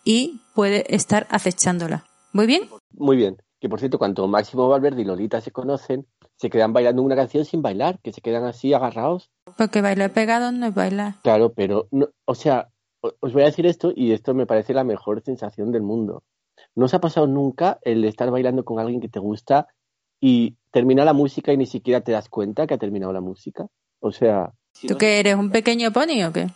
y 0.05 0.41
puede 0.55 0.95
estar 0.95 1.27
acechándola. 1.31 2.05
¿Muy 2.33 2.47
bien? 2.47 2.69
Muy 2.93 3.17
bien. 3.17 3.37
que 3.61 3.69
por 3.69 3.81
cierto, 3.81 3.99
cuando 3.99 4.29
Máximo 4.29 4.69
Valverde 4.69 5.03
y 5.03 5.05
Lolita 5.05 5.41
se 5.41 5.51
conocen, 5.51 6.07
se 6.37 6.51
quedan 6.51 6.73
bailando 6.73 7.03
una 7.03 7.17
canción 7.17 7.45
sin 7.45 7.63
bailar, 7.63 7.99
que 8.01 8.13
se 8.13 8.21
quedan 8.21 8.45
así 8.45 8.73
agarrados. 8.75 9.31
Porque 9.57 9.81
bailar 9.81 10.13
pegado 10.13 10.53
no 10.53 10.67
es 10.67 10.75
bailar. 10.75 11.15
Claro, 11.23 11.53
pero, 11.53 11.89
no, 11.91 12.09
o 12.25 12.35
sea, 12.35 12.69
os 13.01 13.33
voy 13.33 13.43
a 13.43 13.47
decir 13.47 13.67
esto 13.67 13.93
y 13.95 14.13
esto 14.13 14.35
me 14.35 14.47
parece 14.47 14.75
la 14.75 14.85
mejor 14.85 15.23
sensación 15.23 15.73
del 15.73 15.83
mundo. 15.83 16.23
¿No 16.75 16.87
os 16.87 16.95
ha 16.95 17.01
pasado 17.01 17.27
nunca 17.27 17.79
el 17.83 18.05
estar 18.05 18.31
bailando 18.31 18.65
con 18.65 18.79
alguien 18.79 19.01
que 19.01 19.09
te 19.09 19.19
gusta 19.19 19.69
y 20.21 20.57
termina 20.71 21.05
la 21.05 21.13
música 21.13 21.53
y 21.53 21.57
ni 21.57 21.67
siquiera 21.67 22.03
te 22.03 22.13
das 22.13 22.29
cuenta 22.29 22.67
que 22.67 22.75
ha 22.75 22.79
terminado 22.79 23.13
la 23.13 23.21
música? 23.21 23.67
O 24.01 24.13
sea, 24.13 24.53
¿Tú 24.87 24.97
qué 24.99 25.21
eres, 25.21 25.37
un 25.37 25.51
pequeño 25.51 25.91
pony 25.91 26.25
o 26.29 26.33
qué? 26.33 26.49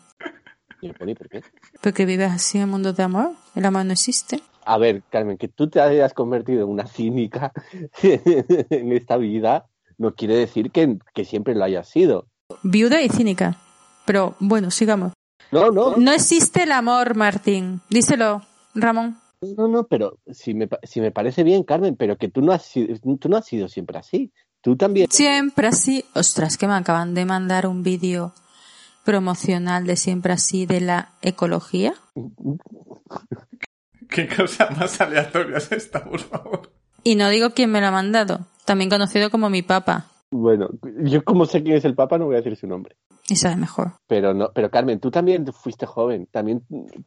yo, 0.82 0.92
Poni, 0.94 1.14
¿por 1.14 1.28
qué? 1.28 1.42
Porque 1.80 2.04
vives 2.04 2.30
así 2.30 2.58
en 2.58 2.64
un 2.64 2.70
mundo 2.70 2.92
de 2.92 3.02
amor. 3.02 3.32
El 3.54 3.64
amor 3.64 3.86
no 3.86 3.92
existe. 3.92 4.40
A 4.64 4.78
ver, 4.78 5.02
Carmen, 5.08 5.38
que 5.38 5.48
tú 5.48 5.68
te 5.68 5.80
hayas 5.80 6.12
convertido 6.12 6.62
en 6.64 6.68
una 6.68 6.86
cínica 6.86 7.52
en 8.02 8.92
esta 8.92 9.16
vida 9.16 9.69
no 10.00 10.14
quiere 10.14 10.34
decir 10.34 10.70
que, 10.70 10.98
que 11.14 11.24
siempre 11.24 11.54
lo 11.54 11.62
hayas 11.62 11.88
sido. 11.88 12.26
Viuda 12.62 13.02
y 13.02 13.08
cínica. 13.10 13.58
Pero 14.06 14.34
bueno, 14.40 14.70
sigamos. 14.70 15.12
No, 15.52 15.70
no, 15.70 15.96
No 15.96 16.12
existe 16.12 16.62
el 16.62 16.72
amor, 16.72 17.14
Martín. 17.16 17.82
Díselo, 17.90 18.42
Ramón. 18.74 19.18
no, 19.42 19.68
no, 19.68 19.84
pero 19.84 20.18
si 20.32 20.54
me, 20.54 20.68
si 20.82 21.00
me 21.00 21.10
parece 21.10 21.42
bien, 21.42 21.64
Carmen, 21.64 21.96
pero 21.96 22.16
que 22.16 22.28
tú 22.28 22.40
no 22.40 22.52
has 22.52 22.62
sido, 22.64 22.96
tú 23.18 23.28
no 23.28 23.36
has 23.36 23.46
sido 23.46 23.68
siempre 23.68 23.98
así. 23.98 24.32
Tú 24.62 24.76
también. 24.76 25.10
Siempre 25.10 25.66
así. 25.68 26.04
Ostras, 26.14 26.56
que 26.56 26.66
me 26.66 26.74
acaban 26.74 27.14
de 27.14 27.24
mandar 27.26 27.66
un 27.66 27.82
vídeo 27.82 28.32
promocional 29.04 29.86
de 29.86 29.96
siempre 29.96 30.32
así 30.32 30.64
de 30.66 30.80
la 30.80 31.12
ecología. 31.20 31.94
¿Qué 34.08 34.28
cosa 34.28 34.70
más 34.70 35.00
aleatoria 35.00 35.58
es 35.58 35.70
esta, 35.72 36.04
por 36.04 36.20
favor? 36.20 36.72
Y 37.04 37.14
no 37.16 37.28
digo 37.28 37.50
quién 37.50 37.70
me 37.70 37.80
lo 37.80 37.88
ha 37.88 37.92
mandado. 37.92 38.46
También 38.64 38.90
conocido 38.90 39.30
como 39.30 39.50
mi 39.50 39.62
papa. 39.62 40.06
Bueno, 40.30 40.68
yo 41.02 41.24
como 41.24 41.44
sé 41.44 41.62
quién 41.62 41.76
es 41.76 41.84
el 41.84 41.94
Papa 41.94 42.16
no 42.16 42.26
voy 42.26 42.36
a 42.36 42.38
decir 42.38 42.56
su 42.56 42.66
nombre. 42.66 42.96
Y 43.28 43.36
sabe 43.36 43.56
mejor. 43.56 43.92
Pero 44.06 44.32
no, 44.32 44.50
pero 44.54 44.70
Carmen, 44.70 45.00
tú 45.00 45.10
también 45.10 45.44
fuiste 45.52 45.86
joven, 45.86 46.26
también 46.30 46.64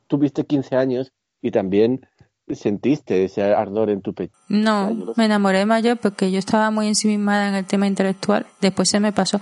tuviste 0.07 0.45
15 0.45 0.75
años 0.75 1.13
y 1.41 1.51
también 1.51 2.05
sentiste 2.49 3.23
ese 3.23 3.41
ardor 3.41 3.89
en 3.89 4.01
tu 4.01 4.13
pecho. 4.13 4.33
No, 4.49 4.89
sé. 4.89 5.13
me 5.15 5.25
enamoré 5.25 5.65
mayor 5.65 5.97
porque 5.97 6.31
yo 6.31 6.39
estaba 6.39 6.69
muy 6.71 6.87
ensimismada 6.87 7.47
en 7.47 7.55
el 7.55 7.65
tema 7.65 7.87
intelectual. 7.87 8.45
Después 8.59 8.89
se 8.89 8.99
me 8.99 9.13
pasó. 9.13 9.39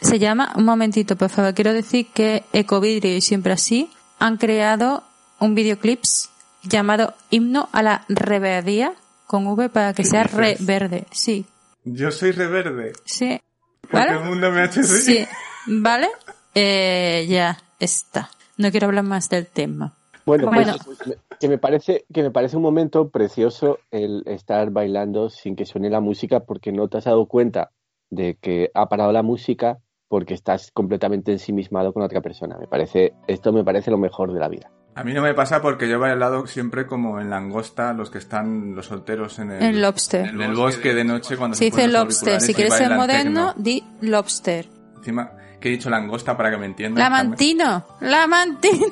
Se 0.00 0.18
llama, 0.18 0.52
un 0.56 0.64
momentito, 0.64 1.16
por 1.16 1.28
favor, 1.28 1.54
quiero 1.54 1.72
decir 1.72 2.06
que 2.12 2.42
Ecovidrio 2.52 3.14
y 3.14 3.20
Siempre 3.20 3.52
Así 3.52 3.90
han 4.18 4.38
creado 4.38 5.04
un 5.38 5.54
videoclips 5.54 6.30
llamado 6.62 7.14
Himno 7.30 7.68
a 7.72 7.82
la 7.82 8.04
Reverdía 8.08 8.94
con 9.30 9.46
V 9.46 9.68
para 9.68 9.92
que 9.92 10.02
¿Qué 10.02 10.08
sea 10.08 10.24
re 10.24 10.56
verde. 10.58 11.06
Sí, 11.12 11.46
Yo 11.84 12.10
soy 12.10 12.32
reverde. 12.32 12.94
sí. 13.04 13.40
Porque 13.82 13.96
¿Vale? 13.96 14.18
el 14.18 14.24
mundo 14.28 14.50
me 14.50 14.60
ha 14.60 14.64
hecho 14.64 14.80
así. 14.80 14.96
Sí, 15.18 15.26
¿vale? 15.68 16.08
Eh, 16.54 17.26
ya 17.28 17.56
está. 17.78 18.28
No 18.56 18.72
quiero 18.72 18.88
hablar 18.88 19.04
más 19.04 19.28
del 19.28 19.46
tema. 19.46 19.94
Bueno, 20.26 20.48
pues, 20.50 20.66
Bueno. 20.66 20.78
pues, 20.84 21.18
que 21.38 21.48
me 21.48 21.58
parece 21.58 22.04
que 22.12 22.22
me 22.24 22.30
parece 22.32 22.56
un 22.56 22.62
momento 22.62 23.08
precioso 23.08 23.78
el 23.92 24.24
estar 24.26 24.70
bailando 24.70 25.30
sin 25.30 25.54
que 25.54 25.64
suene 25.64 25.90
la 25.90 26.00
música 26.00 26.40
porque 26.40 26.72
no 26.72 26.88
te 26.88 26.98
has 26.98 27.04
dado 27.04 27.26
cuenta 27.26 27.70
de 28.10 28.36
que 28.40 28.70
ha 28.74 28.88
parado 28.88 29.12
la 29.12 29.22
música 29.22 29.78
porque 30.08 30.34
estás 30.34 30.72
completamente 30.72 31.30
ensimismado 31.30 31.92
con 31.92 32.02
otra 32.02 32.20
persona. 32.20 32.58
Me 32.58 32.66
parece 32.66 33.14
esto 33.28 33.52
me 33.52 33.62
parece 33.64 33.92
lo 33.92 33.98
mejor 33.98 34.32
de 34.32 34.40
la 34.40 34.48
vida. 34.48 34.70
A 35.00 35.04
mí 35.04 35.14
no 35.14 35.22
me 35.22 35.32
pasa 35.32 35.62
porque 35.62 35.88
yo 35.88 35.94
he 35.94 35.98
bailado 35.98 36.46
siempre 36.46 36.86
como 36.86 37.20
en 37.20 37.30
langosta, 37.30 37.94
los 37.94 38.10
que 38.10 38.18
están 38.18 38.74
los 38.74 38.84
solteros 38.86 39.38
en 39.38 39.50
el, 39.50 39.80
lobster. 39.80 40.28
en 40.28 40.42
el 40.42 40.54
bosque 40.54 40.92
de 40.92 41.04
noche 41.04 41.38
cuando 41.38 41.56
Se 41.56 41.64
dice 41.64 41.76
ponen 41.76 41.92
los 41.92 42.02
lobster. 42.02 42.40
Si 42.42 42.52
quieres 42.52 42.74
ser 42.74 42.94
moderno, 42.94 43.54
tecno. 43.54 43.62
di 43.64 43.82
lobster. 44.02 44.68
Encima, 44.98 45.30
que 45.58 45.68
he 45.68 45.70
dicho 45.72 45.88
langosta 45.88 46.36
para 46.36 46.50
que 46.50 46.58
me 46.58 46.66
entiendan. 46.66 47.02
La 47.02 47.08
Carmen. 47.08 47.28
mantino, 47.30 47.86
la 48.00 48.26
mantino. 48.26 48.88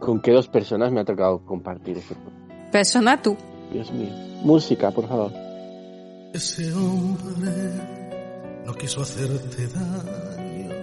¿Con 0.00 0.20
qué 0.20 0.32
dos 0.32 0.48
personas 0.48 0.90
me 0.90 1.00
ha 1.00 1.04
tocado 1.04 1.44
compartir 1.46 1.98
eso? 1.98 2.16
Persona 2.72 3.22
tú. 3.22 3.36
Dios 3.72 3.92
mío. 3.92 4.10
Música, 4.42 4.90
por 4.90 5.06
favor. 5.06 5.30
Ese 6.34 6.72
hombre 6.74 7.52
no 8.66 8.74
quiso 8.74 9.02
hacerte 9.02 9.68
daño, 9.68 10.74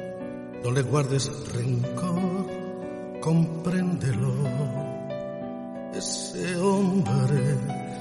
no 0.63 0.71
le 0.71 0.81
guardes 0.83 1.29
rencor, 1.53 2.28
compréndelo. 3.21 4.33
Ese 5.93 6.57
hombre 6.57 7.57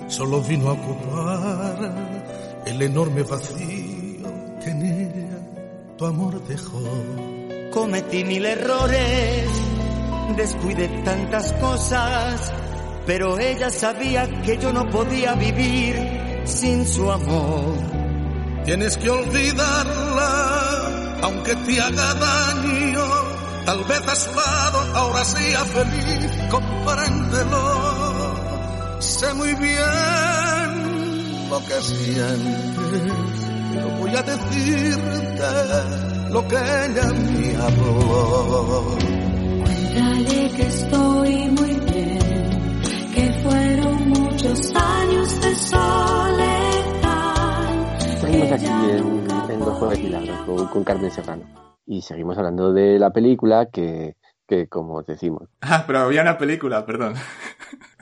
solo 0.08 0.40
vino 0.42 0.68
a 0.68 0.72
ocupar 0.72 1.94
el 2.66 2.82
enorme 2.82 3.22
vacío 3.22 4.28
que 4.62 4.70
en 4.70 4.82
ella 4.82 5.38
tu 5.96 6.06
amor 6.06 6.42
dejó. 6.46 6.80
Cometí 7.72 8.24
mil 8.24 8.44
errores, 8.46 9.48
descuidé 10.36 10.88
tantas 11.04 11.52
cosas, 11.54 12.52
pero 13.06 13.38
ella 13.38 13.70
sabía 13.70 14.42
que 14.42 14.58
yo 14.58 14.72
no 14.72 14.88
podía 14.90 15.34
vivir 15.34 15.96
sin 16.44 16.86
su 16.86 17.10
amor. 17.10 17.76
Tienes 18.64 18.96
que 18.96 19.10
olvidarla, 19.10 20.28
aunque 21.22 21.56
te 21.56 21.80
haga 21.80 22.14
daño. 22.14 23.17
Tal 23.68 23.84
vez 23.84 24.00
a 24.00 24.16
su 24.16 24.32
lado 24.34 24.78
ahora 24.96 25.22
sea 25.26 25.62
feliz, 25.66 26.30
compréndelo. 26.50 27.62
Sé 28.98 29.34
muy 29.34 29.54
bien 29.56 31.50
lo 31.50 31.58
que 31.66 31.82
sientes, 31.82 33.12
pero 33.74 33.88
voy 33.98 34.16
a 34.16 34.22
decirte 34.22 35.50
lo 36.30 36.48
que 36.48 36.56
ella 36.56 37.12
me 37.12 37.56
habló. 37.56 38.96
Cuéntale 39.62 40.50
que 40.56 40.66
estoy 40.66 41.50
muy 41.50 41.74
bien, 41.92 42.80
que 43.14 43.32
fueron 43.42 44.08
muchos 44.08 44.74
años 44.76 45.40
de 45.42 45.54
soledad. 45.56 46.88
Seguimos 48.18 48.50
aquí 48.50 48.64
en, 48.64 49.28
en 49.50 49.60
podía 49.60 50.04
Milagros 50.04 50.38
con, 50.46 50.66
con 50.68 50.84
Carmen 50.84 51.10
Serrano. 51.10 51.67
Y 51.90 52.02
seguimos 52.02 52.36
hablando 52.36 52.74
de 52.74 52.98
la 52.98 53.14
película 53.14 53.70
que, 53.70 54.16
que, 54.46 54.68
como 54.68 54.96
os 54.96 55.06
decimos. 55.06 55.48
Ah, 55.62 55.84
pero 55.86 56.00
había 56.00 56.20
una 56.20 56.36
película, 56.36 56.84
perdón. 56.84 57.14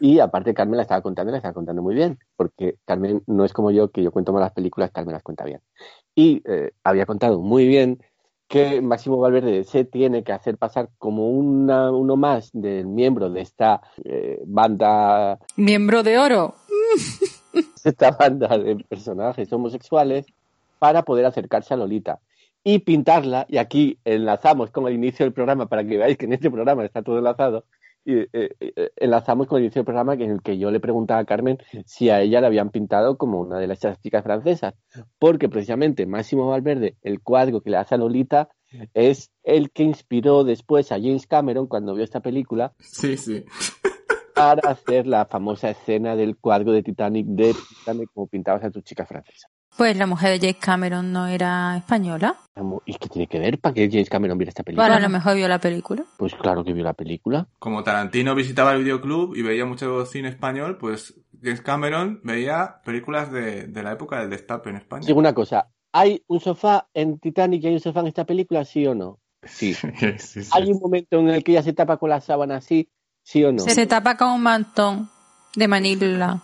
Y 0.01 0.19
aparte 0.19 0.55
Carmen 0.55 0.77
la 0.77 0.83
estaba 0.83 1.03
contando, 1.03 1.31
la 1.31 1.39
estaba 1.39 1.55
contando 1.55 1.83
muy 1.83 1.95
bien, 1.95 2.19
porque 2.35 2.79
Carmen 2.85 3.23
no 3.29 3.45
es 3.45 3.53
como 3.53 3.71
yo, 3.71 3.93
que 3.93 4.03
yo 4.03 4.11
cuento 4.11 4.33
malas 4.33 4.53
películas, 4.53 4.91
Carmen 4.91 5.13
las 5.13 5.23
cuenta 5.23 5.45
bien. 5.45 5.61
Y 6.17 6.43
eh, 6.47 6.73
había 6.83 7.07
contado 7.07 7.41
muy 7.41 7.69
bien 7.69 8.03
que 8.49 8.81
Máximo 8.83 9.19
Valverde 9.19 9.63
se 9.63 9.85
tiene 9.85 10.25
que 10.25 10.33
hacer 10.33 10.59
pasar 10.59 10.91
como 10.99 11.31
una, 11.31 11.93
uno 11.93 12.17
más 12.17 12.51
del 12.53 12.89
miembro 12.89 13.31
de 13.31 13.41
esta 13.41 13.83
eh, 14.05 14.41
banda 14.47 15.39
Miembro 15.57 16.03
de 16.03 16.19
oro. 16.19 16.57
esta 17.85 18.11
banda 18.11 18.59
de 18.59 18.85
personajes 18.89 19.53
homosexuales 19.53 20.27
para 20.81 21.03
poder 21.03 21.25
acercarse 21.25 21.73
a 21.73 21.77
Lolita 21.77 22.19
y 22.69 22.81
pintarla, 22.81 23.47
y 23.49 23.59
aquí 23.59 24.01
enlazamos 24.05 24.73
con 24.73 24.89
el 24.89 24.95
inicio 24.95 25.25
del 25.25 25.33
programa 25.33 25.69
para 25.69 25.85
que 25.85 25.99
veáis 25.99 26.19
que 26.19 26.25
en 26.25 26.33
este 26.33 26.51
programa 26.51 26.85
está 26.85 27.01
todo 27.01 27.19
enlazado, 27.19 27.65
y, 28.05 28.15
eh, 28.15 28.29
eh, 28.33 28.91
enlazamos 28.97 29.47
con 29.47 29.59
el 29.59 29.67
inicio 29.67 29.79
del 29.79 29.85
programa 29.85 30.15
en 30.15 30.33
el 30.33 30.43
que 30.43 30.59
yo 30.59 30.73
le 30.73 30.81
preguntaba 30.81 31.21
a 31.21 31.25
Carmen 31.25 31.59
si 31.85 32.11
a 32.11 32.21
ella 32.21 32.41
la 32.41 32.49
habían 32.49 32.71
pintado 32.71 33.17
como 33.19 33.39
una 33.39 33.61
de 33.61 33.69
las 33.69 33.79
chicas 34.03 34.25
francesas, 34.25 34.75
porque 35.21 35.49
precisamente 35.49 36.07
Máximo 36.07 36.49
Valverde, 36.49 36.97
el 37.03 37.23
cuadro 37.23 37.61
que 37.61 37.71
le 37.71 37.77
hace 37.77 37.95
a 37.95 37.99
Lolita, 37.99 38.49
es 38.95 39.31
el 39.45 39.71
que 39.71 39.85
inspiró 39.85 40.43
después 40.43 40.91
a 40.91 40.97
James 40.97 41.29
Cameron 41.29 41.69
cuando 41.69 41.95
vio 41.95 42.03
esta 42.03 42.19
película 42.19 42.75
Sí, 42.81 43.17
sí. 43.17 43.45
para 44.35 44.73
hacer 44.73 45.07
la 45.07 45.27
famosa 45.27 45.71
escena 45.71 46.17
del 46.17 46.37
cuadro 46.37 46.73
de 46.73 46.83
Titanic 46.83 47.27
de 47.29 47.55
Píntame 47.55 48.09
como 48.09 48.27
pintabas 48.27 48.65
a 48.65 48.71
tu 48.73 48.81
chica 48.81 49.07
francesa. 49.07 49.49
Pues 49.77 49.97
la 49.97 50.07
mujer 50.07 50.31
de 50.31 50.39
James 50.39 50.57
Cameron 50.65 51.13
no 51.13 51.27
era 51.27 51.77
española. 51.77 52.37
¿Y 52.87 52.95
qué 52.95 53.09
tiene 53.09 53.27
que 53.27 53.39
ver 53.39 53.59
para 53.59 53.75
que 53.75 53.91
James 53.91 54.09
Cameron 54.09 54.39
viera 54.39 54.49
esta 54.49 54.63
película? 54.63 54.87
Bueno, 54.87 54.97
a 54.97 55.01
lo 55.01 55.11
mejor 55.11 55.37
vio 55.37 55.47
la 55.49 55.59
película. 55.59 56.05
Pues 56.17 56.35
claro 56.35 56.65
que 56.65 56.73
vio 56.73 56.83
la 56.83 56.95
película. 56.95 57.47
Como 57.59 57.85
Tarantino 57.85 58.35
visitaba 58.35 58.73
el 58.73 58.83
videoclub 58.83 59.37
y 59.37 59.43
veía 59.43 59.67
mucho 59.67 60.07
cine 60.07 60.31
español, 60.31 60.79
pues 60.79 61.15
James 61.43 61.61
Cameron 61.61 62.21
veía 62.25 62.81
películas 62.85 63.31
de, 63.31 63.67
de 63.67 63.83
la 63.83 63.93
época 63.93 64.21
del 64.21 64.31
destape 64.31 64.71
en 64.71 64.77
España. 64.77 65.07
Digo 65.07 65.19
una 65.19 65.35
cosa, 65.35 65.69
¿hay 65.93 66.23
un 66.29 66.41
sofá 66.41 66.89
en 66.95 67.19
Titanic 67.19 67.63
y 67.63 67.67
hay 67.67 67.75
un 67.75 67.81
sofá 67.81 68.01
en 68.01 68.07
esta 68.07 68.25
película, 68.25 68.65
sí 68.65 68.87
o 68.87 68.95
no? 68.95 69.19
Sí. 69.45 69.75
Sí, 69.99 70.19
sí, 70.19 70.43
sí. 70.43 70.51
¿Hay 70.53 70.71
un 70.71 70.81
momento 70.81 71.19
en 71.19 71.29
el 71.29 71.45
que 71.45 71.53
ella 71.53 71.63
se 71.63 71.75
tapa 71.75 71.99
con 71.99 72.11
la 72.11 72.21
sábana 72.21 72.57
así, 72.57 72.89
sí 73.23 73.45
o 73.45 73.53
no? 73.53 73.59
Se 73.59 73.87
tapa 73.87 74.17
con 74.17 74.29
un 74.31 74.43
mantón 74.43 75.11
de 75.55 75.69
Manila. 75.69 76.43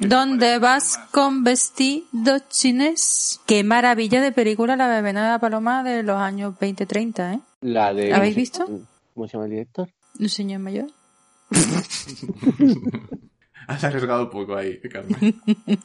¿Dónde 0.00 0.58
vas 0.58 0.98
con 1.10 1.44
vestido 1.44 2.38
chinés? 2.48 3.40
Qué 3.46 3.62
maravilla 3.64 4.20
de 4.20 4.32
película 4.32 4.76
la 4.76 4.88
bebena 4.88 5.24
de 5.24 5.30
la 5.30 5.38
paloma 5.38 5.82
de 5.82 6.02
los 6.02 6.16
años 6.18 6.54
20-30, 6.58 7.34
¿eh? 7.34 7.40
La 7.60 7.94
de... 7.94 8.12
¿Habéis 8.12 8.36
visto? 8.36 8.66
¿Cómo 9.14 9.26
se 9.26 9.34
llama 9.34 9.44
el 9.44 9.50
director? 9.52 9.88
Un 10.18 10.28
señor 10.28 10.60
mayor. 10.60 10.86
Has 13.68 13.82
arriesgado 13.82 14.30
poco 14.30 14.54
ahí, 14.56 14.78
Carmen. 14.80 15.42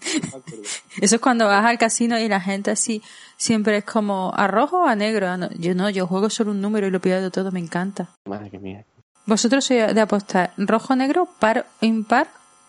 Eso 1.02 1.16
es 1.16 1.22
cuando 1.22 1.46
vas 1.48 1.66
al 1.66 1.80
casino 1.80 2.20
y 2.20 2.28
la 2.28 2.40
gente 2.40 2.70
así 2.70 3.02
siempre 3.38 3.78
es 3.78 3.84
como 3.84 4.32
a 4.36 4.48
rojo 4.48 4.84
o 4.84 4.88
a 4.88 4.96
negro. 4.96 5.28
Ah, 5.28 5.50
Yo 5.58 5.74
no, 5.74 5.90
yo 5.90 6.06
juego 6.06 6.30
solo 6.30 6.52
un 6.52 6.62
número 6.62 6.86
y 6.88 6.92
lo 6.92 7.02
pierdo 7.02 7.32
todo, 7.32 7.52
me 7.52 7.60
encanta. 7.60 8.10
Madre 8.26 8.60
mía. 8.60 8.86
¿Vosotros 9.26 9.66
sois 9.66 9.94
de 9.96 10.02
apostar 10.02 10.54
rojo, 10.58 10.96
negro, 10.96 11.28
par, 11.40 11.66
impar 11.82 12.28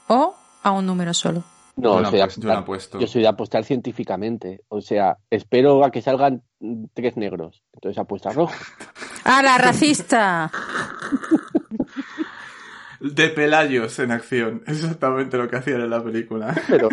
o 0.09 0.35
a 0.63 0.71
un 0.73 0.87
número 0.87 1.13
solo? 1.15 1.43
No, 1.77 1.95
Yo 1.95 2.01
no 2.03 2.11
soy 2.11 2.19
de 2.19 2.23
apuesto, 2.25 2.41
yo 2.43 2.49
no 2.49 2.53
apostar- 2.55 2.63
apuesto. 2.63 3.01
yo 3.01 3.07
soy 3.07 3.23
de 3.23 3.29
apostar 3.29 3.65
científicamente. 3.65 4.61
O 4.69 4.81
sea, 4.83 5.17
espero 5.31 5.85
a 5.85 5.91
que 5.91 6.03
salgan 6.03 6.43
tres 6.95 7.17
negros. 7.17 7.63
Entonces 7.73 7.99
apuesta 7.99 8.31
rojo. 8.31 8.53
¡Ah, 9.25 9.43
la 9.43 9.57
racista! 9.59 10.51
De 13.01 13.29
Pelayos 13.31 13.99
en 13.99 14.13
acción. 14.13 14.63
Es 14.67 14.83
exactamente 14.83 15.37
lo 15.37 15.49
que 15.49 15.57
hacían 15.57 15.81
en 15.81 15.91
la 15.91 16.03
película. 16.05 16.55
Pero 16.69 16.89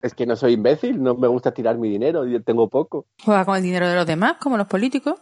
es 0.00 0.14
que 0.14 0.24
no 0.26 0.34
soy 0.36 0.54
imbécil, 0.54 1.02
no 1.02 1.14
me 1.16 1.28
gusta 1.28 1.52
tirar 1.52 1.76
mi 1.76 1.90
dinero, 1.90 2.24
yo 2.26 2.42
tengo 2.42 2.68
poco. 2.70 3.06
Juega 3.22 3.44
con 3.44 3.56
el 3.56 3.62
dinero 3.62 3.86
de 3.88 3.94
los 3.96 4.06
demás, 4.06 4.36
como 4.40 4.56
los 4.56 4.66
políticos. 4.66 5.20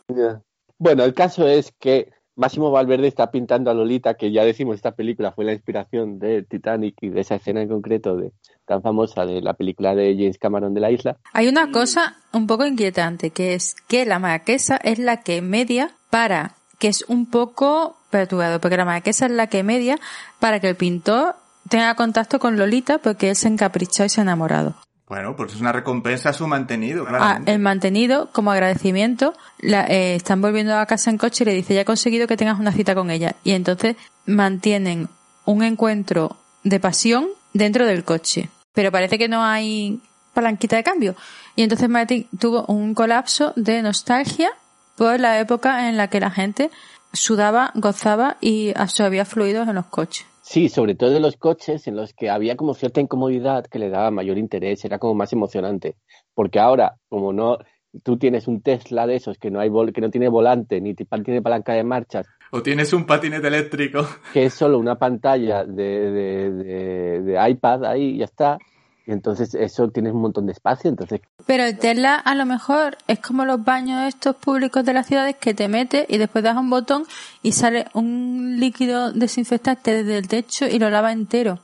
Bueno, 0.78 1.02
el 1.02 1.14
caso 1.14 1.48
es 1.48 1.72
que 1.80 2.12
Máximo 2.38 2.70
Valverde 2.70 3.08
está 3.08 3.32
pintando 3.32 3.68
a 3.68 3.74
Lolita, 3.74 4.14
que 4.14 4.30
ya 4.30 4.44
decimos, 4.44 4.76
esta 4.76 4.92
película 4.92 5.32
fue 5.32 5.44
la 5.44 5.52
inspiración 5.52 6.20
de 6.20 6.44
Titanic 6.44 6.94
y 7.00 7.08
de 7.08 7.20
esa 7.20 7.34
escena 7.34 7.62
en 7.62 7.68
concreto 7.68 8.16
tan 8.64 8.80
famosa 8.80 9.26
de 9.26 9.42
la 9.42 9.54
película 9.54 9.96
de 9.96 10.14
James 10.16 10.38
Cameron 10.38 10.72
de 10.72 10.80
la 10.80 10.92
isla. 10.92 11.16
Hay 11.32 11.48
una 11.48 11.72
cosa 11.72 12.16
un 12.32 12.46
poco 12.46 12.64
inquietante, 12.64 13.30
que 13.30 13.54
es 13.54 13.74
que 13.88 14.06
la 14.06 14.20
marquesa 14.20 14.76
es 14.76 15.00
la 15.00 15.22
que 15.22 15.42
media 15.42 15.90
para, 16.10 16.54
que 16.78 16.86
es 16.86 17.04
un 17.08 17.26
poco 17.26 17.96
perturbado, 18.10 18.60
porque 18.60 18.76
la 18.76 18.84
marquesa 18.84 19.26
es 19.26 19.32
la 19.32 19.48
que 19.48 19.64
media 19.64 19.98
para 20.38 20.60
que 20.60 20.68
el 20.68 20.76
pintor 20.76 21.34
tenga 21.68 21.96
contacto 21.96 22.38
con 22.38 22.56
Lolita 22.56 22.98
porque 22.98 23.30
él 23.30 23.36
se 23.36 23.48
encaprichó 23.48 24.04
y 24.04 24.10
se 24.10 24.20
ha 24.20 24.22
enamorado. 24.22 24.76
Bueno, 25.08 25.34
pues 25.36 25.54
es 25.54 25.60
una 25.60 25.72
recompensa 25.72 26.30
a 26.30 26.32
su 26.34 26.46
mantenido, 26.46 27.04
Ah, 27.04 27.08
claramente. 27.08 27.52
el 27.52 27.58
mantenido, 27.60 28.28
como 28.30 28.50
agradecimiento, 28.52 29.32
la, 29.58 29.86
eh, 29.86 30.14
están 30.16 30.40
volviendo 30.42 30.76
a 30.76 30.84
casa 30.86 31.08
en 31.10 31.16
coche 31.18 31.44
y 31.44 31.46
le 31.46 31.54
dice, 31.54 31.74
ya 31.74 31.80
he 31.80 31.84
conseguido 31.86 32.26
que 32.26 32.36
tengas 32.36 32.60
una 32.60 32.72
cita 32.72 32.94
con 32.94 33.10
ella. 33.10 33.34
Y 33.42 33.52
entonces 33.52 33.96
mantienen 34.26 35.08
un 35.46 35.62
encuentro 35.62 36.36
de 36.62 36.78
pasión 36.78 37.26
dentro 37.54 37.86
del 37.86 38.04
coche. 38.04 38.50
Pero 38.74 38.92
parece 38.92 39.18
que 39.18 39.28
no 39.28 39.42
hay 39.42 40.00
palanquita 40.34 40.76
de 40.76 40.84
cambio. 40.84 41.16
Y 41.56 41.62
entonces 41.62 41.88
Martin 41.88 42.28
tuvo 42.38 42.64
un 42.66 42.94
colapso 42.94 43.52
de 43.56 43.80
nostalgia 43.82 44.50
por 44.96 45.18
la 45.18 45.40
época 45.40 45.88
en 45.88 45.96
la 45.96 46.08
que 46.08 46.20
la 46.20 46.30
gente 46.30 46.70
sudaba, 47.12 47.72
gozaba 47.74 48.36
y 48.40 48.72
absorbía 48.76 49.24
fluidos 49.24 49.66
en 49.68 49.74
los 49.76 49.86
coches. 49.86 50.26
Sí, 50.50 50.70
sobre 50.70 50.94
todo 50.94 51.14
en 51.14 51.20
los 51.20 51.36
coches 51.36 51.86
en 51.88 51.94
los 51.96 52.14
que 52.14 52.30
había 52.30 52.56
como 52.56 52.72
cierta 52.72 53.02
incomodidad 53.02 53.66
que 53.66 53.78
le 53.78 53.90
daba 53.90 54.10
mayor 54.10 54.38
interés, 54.38 54.82
era 54.82 54.98
como 54.98 55.14
más 55.14 55.30
emocionante. 55.34 55.96
Porque 56.32 56.58
ahora, 56.58 56.94
como 57.10 57.34
no, 57.34 57.58
tú 58.02 58.16
tienes 58.16 58.48
un 58.48 58.62
Tesla 58.62 59.06
de 59.06 59.16
esos 59.16 59.36
que 59.36 59.50
no 59.50 59.60
hay 59.60 59.68
vol- 59.68 59.92
que 59.92 60.00
no 60.00 60.08
tiene 60.10 60.28
volante 60.30 60.80
ni 60.80 60.94
ti- 60.94 61.06
tiene 61.22 61.42
palanca 61.42 61.74
de 61.74 61.84
marchas, 61.84 62.26
O 62.50 62.62
tienes 62.62 62.94
un 62.94 63.04
patinete 63.04 63.46
eléctrico. 63.46 64.06
que 64.32 64.46
es 64.46 64.54
solo 64.54 64.78
una 64.78 64.98
pantalla 64.98 65.64
de, 65.66 66.10
de, 66.10 66.50
de- 66.50 67.20
de 67.22 67.50
iPad 67.50 67.84
ahí 67.84 68.14
y 68.14 68.18
ya 68.18 68.24
está. 68.24 68.56
Y 69.08 69.12
entonces 69.12 69.54
eso 69.54 69.88
tienes 69.88 70.12
un 70.12 70.20
montón 70.20 70.44
de 70.44 70.52
espacio, 70.52 70.90
entonces 70.90 71.22
Pero 71.46 71.64
el 71.64 71.78
Tesla 71.78 72.16
a 72.16 72.34
lo 72.34 72.44
mejor 72.44 72.98
es 73.06 73.20
como 73.20 73.46
los 73.46 73.64
baños 73.64 74.06
estos 74.06 74.36
públicos 74.36 74.84
de 74.84 74.92
las 74.92 75.06
ciudades 75.06 75.36
que 75.36 75.54
te 75.54 75.66
metes 75.66 76.04
y 76.10 76.18
después 76.18 76.44
das 76.44 76.58
un 76.58 76.68
botón 76.68 77.04
y 77.42 77.52
sale 77.52 77.86
un 77.94 78.60
líquido 78.60 79.10
desinfectante 79.10 79.94
desde 79.94 80.18
el 80.18 80.28
techo 80.28 80.66
y 80.66 80.78
lo 80.78 80.90
lava 80.90 81.10
entero. 81.10 81.58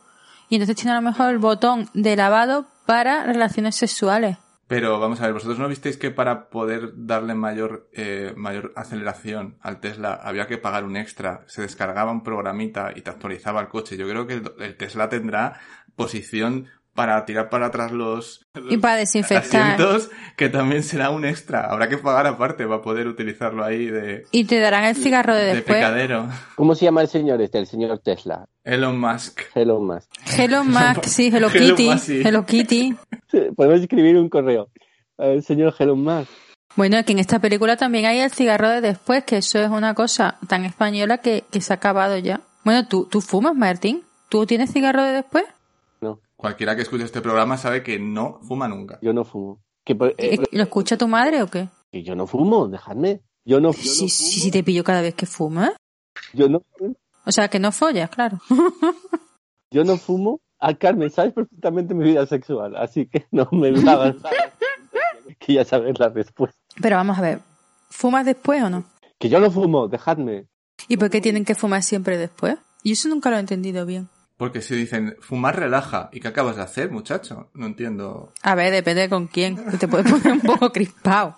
Y 0.48 0.54
entonces 0.54 0.76
tiene 0.76 0.92
a 0.92 0.94
lo 0.94 1.02
mejor 1.02 1.28
el 1.28 1.38
botón 1.38 1.90
de 1.92 2.16
lavado 2.16 2.64
para 2.86 3.24
relaciones 3.24 3.76
sexuales. 3.76 4.38
Pero 4.66 4.98
vamos 4.98 5.20
a 5.20 5.24
ver, 5.24 5.34
¿vosotros 5.34 5.58
no 5.58 5.68
visteis 5.68 5.98
que 5.98 6.10
para 6.10 6.48
poder 6.48 6.92
darle 6.96 7.34
mayor, 7.34 7.90
eh, 7.92 8.32
mayor 8.38 8.72
aceleración 8.74 9.58
al 9.60 9.80
Tesla 9.80 10.14
había 10.14 10.46
que 10.46 10.56
pagar 10.56 10.84
un 10.84 10.96
extra? 10.96 11.44
Se 11.46 11.60
descargaba 11.60 12.10
un 12.10 12.22
programita 12.22 12.92
y 12.96 13.02
te 13.02 13.10
actualizaba 13.10 13.60
el 13.60 13.68
coche. 13.68 13.98
Yo 13.98 14.08
creo 14.08 14.26
que 14.26 14.32
el, 14.32 14.52
el 14.60 14.76
Tesla 14.78 15.10
tendrá 15.10 15.60
posición 15.94 16.68
para 16.94 17.24
tirar 17.24 17.50
para 17.50 17.66
atrás 17.66 17.90
los, 17.92 18.46
Y 18.70 18.76
para 18.78 18.96
desinfectar. 18.96 19.72
asientos, 19.72 20.10
que 20.36 20.48
también 20.48 20.82
será 20.82 21.10
un 21.10 21.24
extra. 21.24 21.66
Habrá 21.66 21.88
que 21.88 21.98
pagar 21.98 22.26
aparte 22.26 22.66
para 22.66 22.82
poder 22.82 23.08
utilizarlo 23.08 23.64
ahí 23.64 23.86
de, 23.86 24.24
Y 24.30 24.44
te 24.44 24.60
darán 24.60 24.84
el 24.84 24.94
cigarro 24.94 25.34
de 25.34 25.44
de 25.44 25.54
después. 25.56 25.76
pecadero. 25.78 26.28
¿cómo 26.54 26.74
se 26.74 26.84
llama 26.84 27.02
el 27.02 27.08
señor 27.08 27.42
este? 27.42 27.58
El 27.58 27.66
señor 27.66 27.98
Tesla. 27.98 28.46
Elon 28.62 28.98
Musk. 28.98 29.40
Elon 29.54 29.86
Musk. 29.86 30.08
Hello 30.38 30.64
Mac, 30.64 31.04
sí, 31.04 31.26
Hello 31.34 31.48
Hello 31.52 31.74
Kitty. 31.74 31.90
Musk, 31.90 32.04
sí. 32.04 32.22
Hello 32.24 32.46
Kitty. 32.46 32.96
Podemos 33.56 33.80
escribir 33.80 34.16
un 34.16 34.28
correo. 34.28 34.68
El 35.18 35.42
señor 35.42 35.74
Elon 35.78 36.02
Musk. 36.02 36.30
Bueno, 36.76 37.04
que 37.04 37.12
en 37.12 37.18
esta 37.20 37.38
película 37.38 37.76
también 37.76 38.06
hay 38.06 38.20
el 38.20 38.30
cigarro 38.32 38.68
de 38.68 38.80
después, 38.80 39.22
que 39.24 39.36
eso 39.38 39.60
es 39.60 39.68
una 39.68 39.94
cosa 39.94 40.38
tan 40.48 40.64
española 40.64 41.18
que, 41.18 41.44
que 41.50 41.60
se 41.60 41.72
ha 41.72 41.76
acabado 41.76 42.16
ya. 42.18 42.40
Bueno, 42.64 42.86
¿tú, 42.88 43.06
tú 43.10 43.20
fumas, 43.20 43.54
Martín? 43.54 44.02
¿Tú 44.28 44.44
tienes 44.46 44.72
cigarro 44.72 45.02
de 45.04 45.12
después? 45.12 45.44
Cualquiera 46.44 46.76
que 46.76 46.82
escuche 46.82 47.04
este 47.04 47.22
programa 47.22 47.56
sabe 47.56 47.82
que 47.82 47.98
no 47.98 48.38
fuma 48.42 48.68
nunca. 48.68 48.98
yo 49.00 49.14
no 49.14 49.24
fumo. 49.24 49.62
Que, 49.82 49.96
eh, 50.18 50.38
¿Lo 50.52 50.64
escucha 50.64 50.98
tu 50.98 51.08
madre 51.08 51.42
o 51.42 51.46
qué? 51.46 51.70
que 51.90 52.02
yo 52.02 52.14
no 52.14 52.26
fumo, 52.26 52.68
dejadme. 52.68 53.22
Yo 53.46 53.62
no, 53.62 53.72
Sí, 53.72 54.10
sí, 54.10 54.40
sí, 54.40 54.50
te 54.50 54.62
pillo 54.62 54.84
cada 54.84 55.00
vez 55.00 55.14
que 55.14 55.24
fumas. 55.24 55.70
yo 56.34 56.50
no, 56.50 56.60
O 57.24 57.32
sea, 57.32 57.48
que 57.48 57.58
no 57.58 57.72
follas, 57.72 58.10
claro. 58.10 58.40
yo 59.70 59.84
no 59.84 59.96
fumo. 59.96 60.42
Ah, 60.58 60.74
Carmen, 60.74 61.08
sabes 61.08 61.32
perfectamente 61.32 61.94
mi 61.94 62.04
vida 62.04 62.26
sexual, 62.26 62.76
así 62.76 63.06
que 63.06 63.26
no 63.30 63.48
me 63.50 63.68
hagas 63.68 64.16
que 65.38 65.54
ya 65.54 65.64
sabes 65.64 65.98
la 65.98 66.10
respuesta. 66.10 66.58
Pero 66.78 66.96
vamos 66.96 67.16
a 67.16 67.22
ver, 67.22 67.40
¿fumas 67.88 68.26
después 68.26 68.62
o 68.62 68.68
no? 68.68 68.84
Que 69.18 69.30
yo 69.30 69.40
no 69.40 69.50
fumo, 69.50 69.88
dejadme. 69.88 70.46
¿Y 70.88 70.98
por 70.98 71.08
qué 71.08 71.22
tienen 71.22 71.46
que 71.46 71.54
fumar 71.54 71.82
siempre 71.82 72.18
después? 72.18 72.58
Y 72.82 72.92
eso 72.92 73.08
nunca 73.08 73.30
lo 73.30 73.36
he 73.36 73.40
entendido 73.40 73.86
bien. 73.86 74.10
Porque 74.36 74.60
si 74.60 74.74
dicen, 74.74 75.16
fumar 75.20 75.58
relaja. 75.58 76.10
¿Y 76.12 76.20
qué 76.20 76.28
acabas 76.28 76.56
de 76.56 76.62
hacer, 76.62 76.90
muchacho? 76.90 77.50
No 77.54 77.66
entiendo. 77.66 78.32
A 78.42 78.54
ver, 78.54 78.72
depende 78.72 79.08
con 79.08 79.28
quién. 79.28 79.56
Te 79.78 79.86
puede 79.86 80.04
poner 80.10 80.32
un 80.32 80.40
poco 80.40 80.70
crispado. 80.72 81.36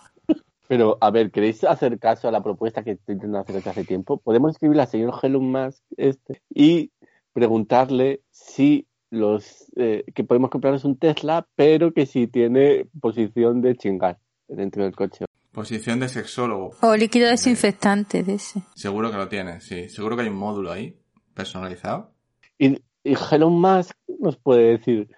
Pero, 0.69 0.99
a 1.01 1.11
ver, 1.11 1.31
¿queréis 1.31 1.63
hacer 1.65 1.99
caso 1.99 2.29
a 2.29 2.33
la 2.33 2.43
propuesta 2.43 2.83
que 2.83 2.93
estoy 2.93 3.15
intentando 3.15 3.41
hacer 3.41 3.57
desde 3.57 3.71
hace 3.71 3.85
tiempo? 3.85 4.19
Podemos 4.19 4.53
escribirle 4.53 4.83
al 4.83 4.89
señor 4.89 5.15
Elon 5.23 5.51
Musk 5.51 5.83
este, 5.97 6.43
y 6.53 6.91
preguntarle 7.33 8.23
si 8.31 8.87
los 9.11 9.67
eh, 9.77 10.05
que 10.15 10.25
podemos 10.25 10.51
comprarnos 10.51 10.85
un 10.85 10.99
Tesla, 10.99 11.47
pero 11.55 11.93
que 11.93 12.07
si 12.07 12.27
tiene 12.27 12.87
posición 13.01 13.61
de 13.61 13.77
chingar 13.77 14.19
dentro 14.49 14.83
del 14.83 14.97
coche. 14.97 15.27
Posición 15.53 16.01
de 16.01 16.09
sexólogo. 16.09 16.73
O 16.83 16.97
líquido 16.97 17.29
desinfectante 17.29 18.23
de 18.23 18.35
ese. 18.35 18.63
Seguro 18.75 19.11
que 19.11 19.17
lo 19.17 19.29
tiene, 19.29 19.61
sí. 19.61 19.89
Seguro 19.89 20.17
que 20.17 20.23
hay 20.23 20.29
un 20.29 20.37
módulo 20.37 20.73
ahí, 20.73 20.99
personalizado. 21.35 22.16
Y, 22.59 22.75
y 23.05 23.17
Elon 23.31 23.61
Musk 23.61 23.93
nos 24.21 24.37
puede 24.37 24.79
decir, 24.79 25.09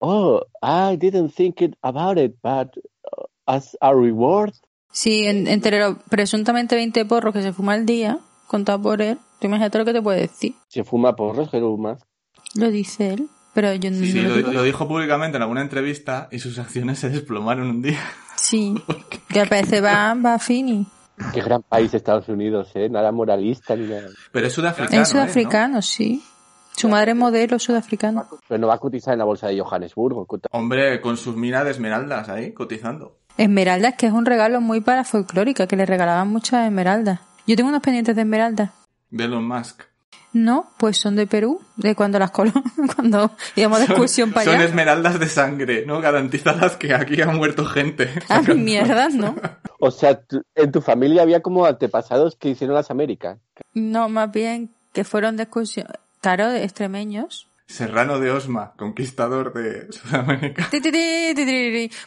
oh, 0.00 0.42
I 0.62 0.96
didn't 0.96 1.32
think 1.34 1.60
it 1.60 1.74
about 1.82 2.18
it, 2.18 2.34
but 2.42 2.76
uh, 2.76 3.24
as 3.46 3.76
a 3.80 3.92
reward, 3.92 4.52
Sí, 4.90 5.26
en- 5.26 5.46
entre 5.46 5.78
los 5.78 5.98
presuntamente 6.08 6.74
20 6.74 7.04
porros 7.04 7.34
que 7.34 7.42
se 7.42 7.52
fuma 7.52 7.74
al 7.74 7.84
día, 7.86 8.18
contado 8.46 8.80
por 8.80 9.02
él, 9.02 9.18
tú 9.38 9.46
imagínate 9.46 9.78
lo 9.78 9.84
que 9.84 9.92
te 9.92 10.00
puede 10.02 10.22
decir. 10.22 10.54
se 10.68 10.82
fuma 10.82 11.14
porros 11.14 11.52
Elon 11.52 11.80
Musk. 11.80 12.06
Lo 12.54 12.70
dice 12.70 13.12
él, 13.12 13.28
pero 13.54 13.74
yo 13.74 13.90
no 13.90 13.98
Sí, 13.98 14.14
no 14.14 14.28
lo, 14.30 14.36
digo. 14.36 14.52
lo 14.52 14.62
dijo 14.62 14.88
públicamente 14.88 15.36
en 15.36 15.42
alguna 15.42 15.60
entrevista 15.60 16.28
y 16.32 16.38
sus 16.38 16.58
acciones 16.58 16.98
se 16.98 17.10
desplomaron 17.10 17.68
un 17.68 17.82
día. 17.82 18.00
Sí, 18.40 18.72
que 19.28 19.40
al 19.40 19.48
parecer 19.48 19.84
va, 19.84 20.14
va 20.14 20.34
a 20.34 20.38
Fini. 20.38 20.86
Qué 21.34 21.42
gran 21.42 21.62
país 21.64 21.92
Estados 21.92 22.28
Unidos, 22.28 22.70
¿eh? 22.76 22.88
Nada 22.88 23.10
moralista 23.10 23.74
ni 23.74 23.88
nada. 23.88 24.08
Pero 24.30 24.46
es 24.46 24.52
sudafricano. 24.52 25.02
Es 25.02 25.08
¿eh? 25.08 25.10
sudafricano, 25.12 25.82
sí. 25.82 26.22
Su 26.78 26.88
madre 26.88 27.10
es 27.10 27.16
modelo 27.18 27.58
sudafricano. 27.58 28.28
Pero 28.46 28.60
no 28.60 28.68
va 28.68 28.74
a 28.74 28.78
cotizar 28.78 29.12
en 29.12 29.18
la 29.18 29.24
bolsa 29.24 29.48
de 29.48 29.58
Johannesburgo. 29.60 30.26
Hombre, 30.52 31.00
con 31.00 31.16
sus 31.16 31.34
minas 31.34 31.64
de 31.64 31.72
esmeraldas 31.72 32.28
ahí, 32.28 32.52
cotizando. 32.52 33.16
Esmeraldas, 33.36 33.94
que 33.94 34.06
es 34.06 34.12
un 34.12 34.24
regalo 34.24 34.60
muy 34.60 34.80
para 34.80 35.02
folclórica, 35.02 35.66
que 35.66 35.74
le 35.76 35.86
regalaban 35.86 36.28
muchas 36.28 36.64
esmeraldas. 36.66 37.18
Yo 37.48 37.56
tengo 37.56 37.68
unos 37.70 37.82
pendientes 37.82 38.14
de 38.14 38.22
esmeraldas. 38.22 38.70
De 39.10 39.24
Elon 39.24 39.46
Musk. 39.46 39.82
No, 40.32 40.70
pues 40.76 40.98
son 40.98 41.16
de 41.16 41.26
Perú, 41.26 41.60
de 41.76 41.96
cuando 41.96 42.18
las 42.18 42.30
colon, 42.30 42.52
cuando 42.94 43.32
íbamos 43.56 43.78
de 43.80 43.86
excursión 43.86 44.32
para 44.32 44.44
Son 44.44 44.54
allá. 44.56 44.66
esmeraldas 44.66 45.18
de 45.18 45.26
sangre, 45.26 45.84
¿no? 45.86 46.00
Garantizadas 46.00 46.76
que 46.76 46.94
aquí 46.94 47.20
ha 47.22 47.26
muerto 47.26 47.64
gente. 47.64 48.08
Ah, 48.28 48.42
mierda, 48.42 49.08
¿no? 49.08 49.34
O 49.80 49.90
sea, 49.90 50.20
en 50.56 50.72
tu 50.72 50.80
familia 50.80 51.22
había 51.22 51.40
como 51.40 51.64
antepasados 51.64 52.36
que 52.36 52.50
hicieron 52.50 52.74
las 52.74 52.90
Américas. 52.90 53.38
No, 53.74 54.08
más 54.08 54.30
bien 54.32 54.70
que 54.92 55.04
fueron 55.04 55.36
de 55.36 55.44
excursión. 55.44 55.86
Claro, 56.20 56.48
de 56.48 56.64
extremeños. 56.64 57.46
Serrano 57.66 58.18
de 58.18 58.30
Osma, 58.30 58.72
conquistador 58.76 59.52
de 59.52 59.92
Sudamérica. 59.92 60.68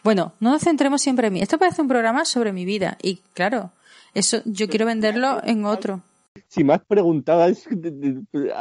Bueno, 0.03 0.33
no 0.39 0.51
nos 0.51 0.63
centremos 0.63 1.01
siempre 1.01 1.27
en 1.27 1.33
mí. 1.33 1.41
Esto 1.41 1.59
parece 1.59 1.81
un 1.81 1.87
programa 1.87 2.25
sobre 2.25 2.51
mi 2.51 2.65
vida. 2.65 2.97
Y 3.01 3.17
claro, 3.33 3.71
eso 4.13 4.41
yo 4.45 4.67
quiero 4.67 4.87
venderlo 4.87 5.39
en 5.43 5.65
otro. 5.65 6.01
Si 6.47 6.63
me 6.63 6.73
has 6.73 6.83
preguntado, 6.83 7.43
has, 7.43 7.67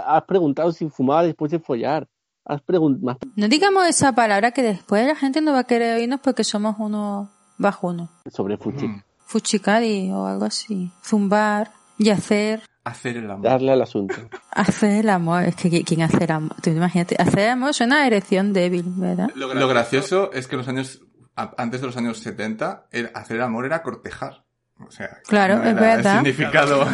has 0.05 0.25
preguntado 0.25 0.73
si 0.73 0.89
fumaba 0.91 1.23
después 1.23 1.51
de 1.51 1.59
follar. 1.59 2.07
Has 2.45 2.61
preguntado. 2.63 3.19
No 3.37 3.49
digamos 3.49 3.87
esa 3.87 4.13
palabra 4.13 4.51
que 4.53 4.63
después 4.63 5.07
la 5.07 5.17
gente 5.17 5.41
no 5.41 5.53
va 5.53 5.61
a 5.61 5.65
querer 5.65 5.97
oírnos 5.97 6.21
porque 6.21 6.45
somos 6.45 6.77
unos 6.79 7.29
bajunos. 7.59 8.11
sobre 8.31 8.57
Fuchi. 8.57 8.89
Mm. 8.89 9.03
Fuchicadi 9.19 10.11
o 10.11 10.27
algo 10.27 10.45
así. 10.45 10.91
Zumbar, 11.05 11.71
yacer, 11.99 12.63
Hacer 12.85 13.19
el 13.19 13.31
amor. 13.31 13.43
Darle 13.45 13.73
al 13.73 13.83
asunto. 13.83 14.15
hacer 14.53 14.93
el 15.05 15.11
amor. 15.11 15.45
Es 15.45 15.55
que 15.57 15.71
¿qui- 15.71 15.85
¿quién 15.85 16.03
hace 16.03 16.25
el 16.25 16.31
amor? 16.31 16.57
Tú 16.63 16.71
imagínate, 16.71 17.17
hacer 17.19 17.41
el 17.41 17.51
amor 17.51 17.75
suena 17.75 18.03
a 18.03 18.07
erección 18.07 18.53
débil, 18.53 18.85
¿verdad? 18.87 19.29
Lo, 19.35 19.53
lo 19.55 19.69
gracioso 19.69 20.33
es 20.33 20.47
que 20.47 20.57
los 20.57 20.67
años, 20.69 21.03
antes 21.37 21.81
de 21.81 21.87
los 21.87 21.97
años 21.97 22.19
70, 22.19 22.87
el- 22.91 23.11
hacer 23.15 23.37
el 23.37 23.43
amor 23.43 23.67
era 23.67 23.83
cortejar. 23.83 24.45
O 24.87 24.91
sea, 24.91 25.19
Claro, 25.29 25.59
no 25.59 25.65
es 25.69 25.75
verdad. 25.75 26.21
El 26.27 26.33
significado. 26.33 26.87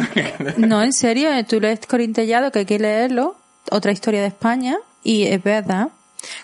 No, 0.57 0.83
en 0.83 0.91
serio, 0.91 1.31
eh, 1.31 1.45
tú 1.45 1.61
lees 1.61 1.79
Corintellado, 1.87 2.51
que 2.51 2.59
hay 2.59 2.65
que 2.65 2.79
leerlo, 2.79 3.37
otra 3.71 3.93
historia 3.93 4.19
de 4.21 4.27
España, 4.27 4.75
y 5.03 5.23
es 5.23 5.41
verdad. 5.41 5.87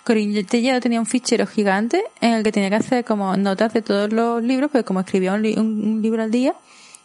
Corintellado 0.06 0.80
tenía 0.80 1.00
un 1.02 1.06
fichero 1.06 1.46
gigante 1.46 2.02
en 2.22 2.32
el 2.34 2.44
que 2.44 2.52
tenía 2.54 2.70
que 2.70 2.76
hacer 2.78 3.04
como 3.04 3.36
notas 3.36 3.74
de 3.74 3.82
todos 3.82 4.12
los 4.14 4.42
libros, 4.42 4.72
porque 4.72 4.86
como 4.86 5.02
escribía 5.02 5.34
un, 5.34 5.42
li- 5.42 5.56
un 5.58 6.02
libro 6.02 6.24
al 6.24 6.32
día, 6.32 6.54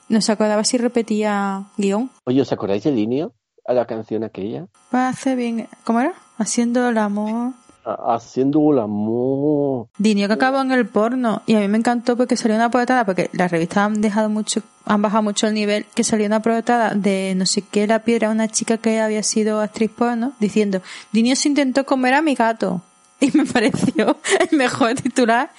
no 0.08 0.20
se 0.20 0.32
acordaba 0.32 0.64
si 0.64 0.78
repetía 0.78 1.64
guion. 1.76 2.10
Oye, 2.24 2.40
¿os 2.42 2.52
acordáis 2.52 2.84
de 2.84 2.92
Linio? 2.92 3.32
A 3.66 3.72
la 3.74 3.86
canción 3.86 4.24
aquella. 4.24 4.66
Hacer 4.92 5.36
bien, 5.36 5.68
¿cómo 5.84 6.00
era? 6.00 6.14
Haciendo 6.38 6.88
el 6.88 6.96
amor. 6.98 7.52
Ha- 7.84 8.14
Haciendo 8.14 8.60
el 8.72 8.78
amor. 8.78 9.88
Dinio 9.98 10.26
que 10.26 10.34
acabó 10.34 10.60
en 10.60 10.72
el 10.72 10.86
porno 10.86 11.42
y 11.46 11.54
a 11.54 11.60
mí 11.60 11.68
me 11.68 11.78
encantó 11.78 12.16
porque 12.16 12.36
salió 12.36 12.56
una 12.56 12.70
portada 12.70 13.04
porque 13.04 13.30
las 13.32 13.50
revistas 13.50 13.78
han 13.78 14.00
dejado 14.00 14.28
mucho 14.28 14.62
han 14.84 15.00
bajado 15.02 15.22
mucho 15.22 15.46
el 15.46 15.54
nivel 15.54 15.84
que 15.94 16.02
salió 16.04 16.26
una 16.26 16.40
portada 16.40 16.94
de 16.94 17.34
no 17.36 17.44
sé 17.46 17.62
qué 17.62 17.86
la 17.86 18.00
piedra 18.00 18.30
una 18.30 18.48
chica 18.48 18.78
que 18.78 19.00
había 19.00 19.22
sido 19.22 19.60
actriz 19.60 19.90
porno 19.90 20.32
diciendo 20.40 20.80
Dinio 21.12 21.36
se 21.36 21.48
intentó 21.48 21.84
comer 21.84 22.14
a 22.14 22.22
mi 22.22 22.34
gato 22.34 22.82
y 23.20 23.30
me 23.36 23.44
pareció 23.46 24.16
el 24.50 24.56
mejor 24.58 24.94
titular 24.94 25.50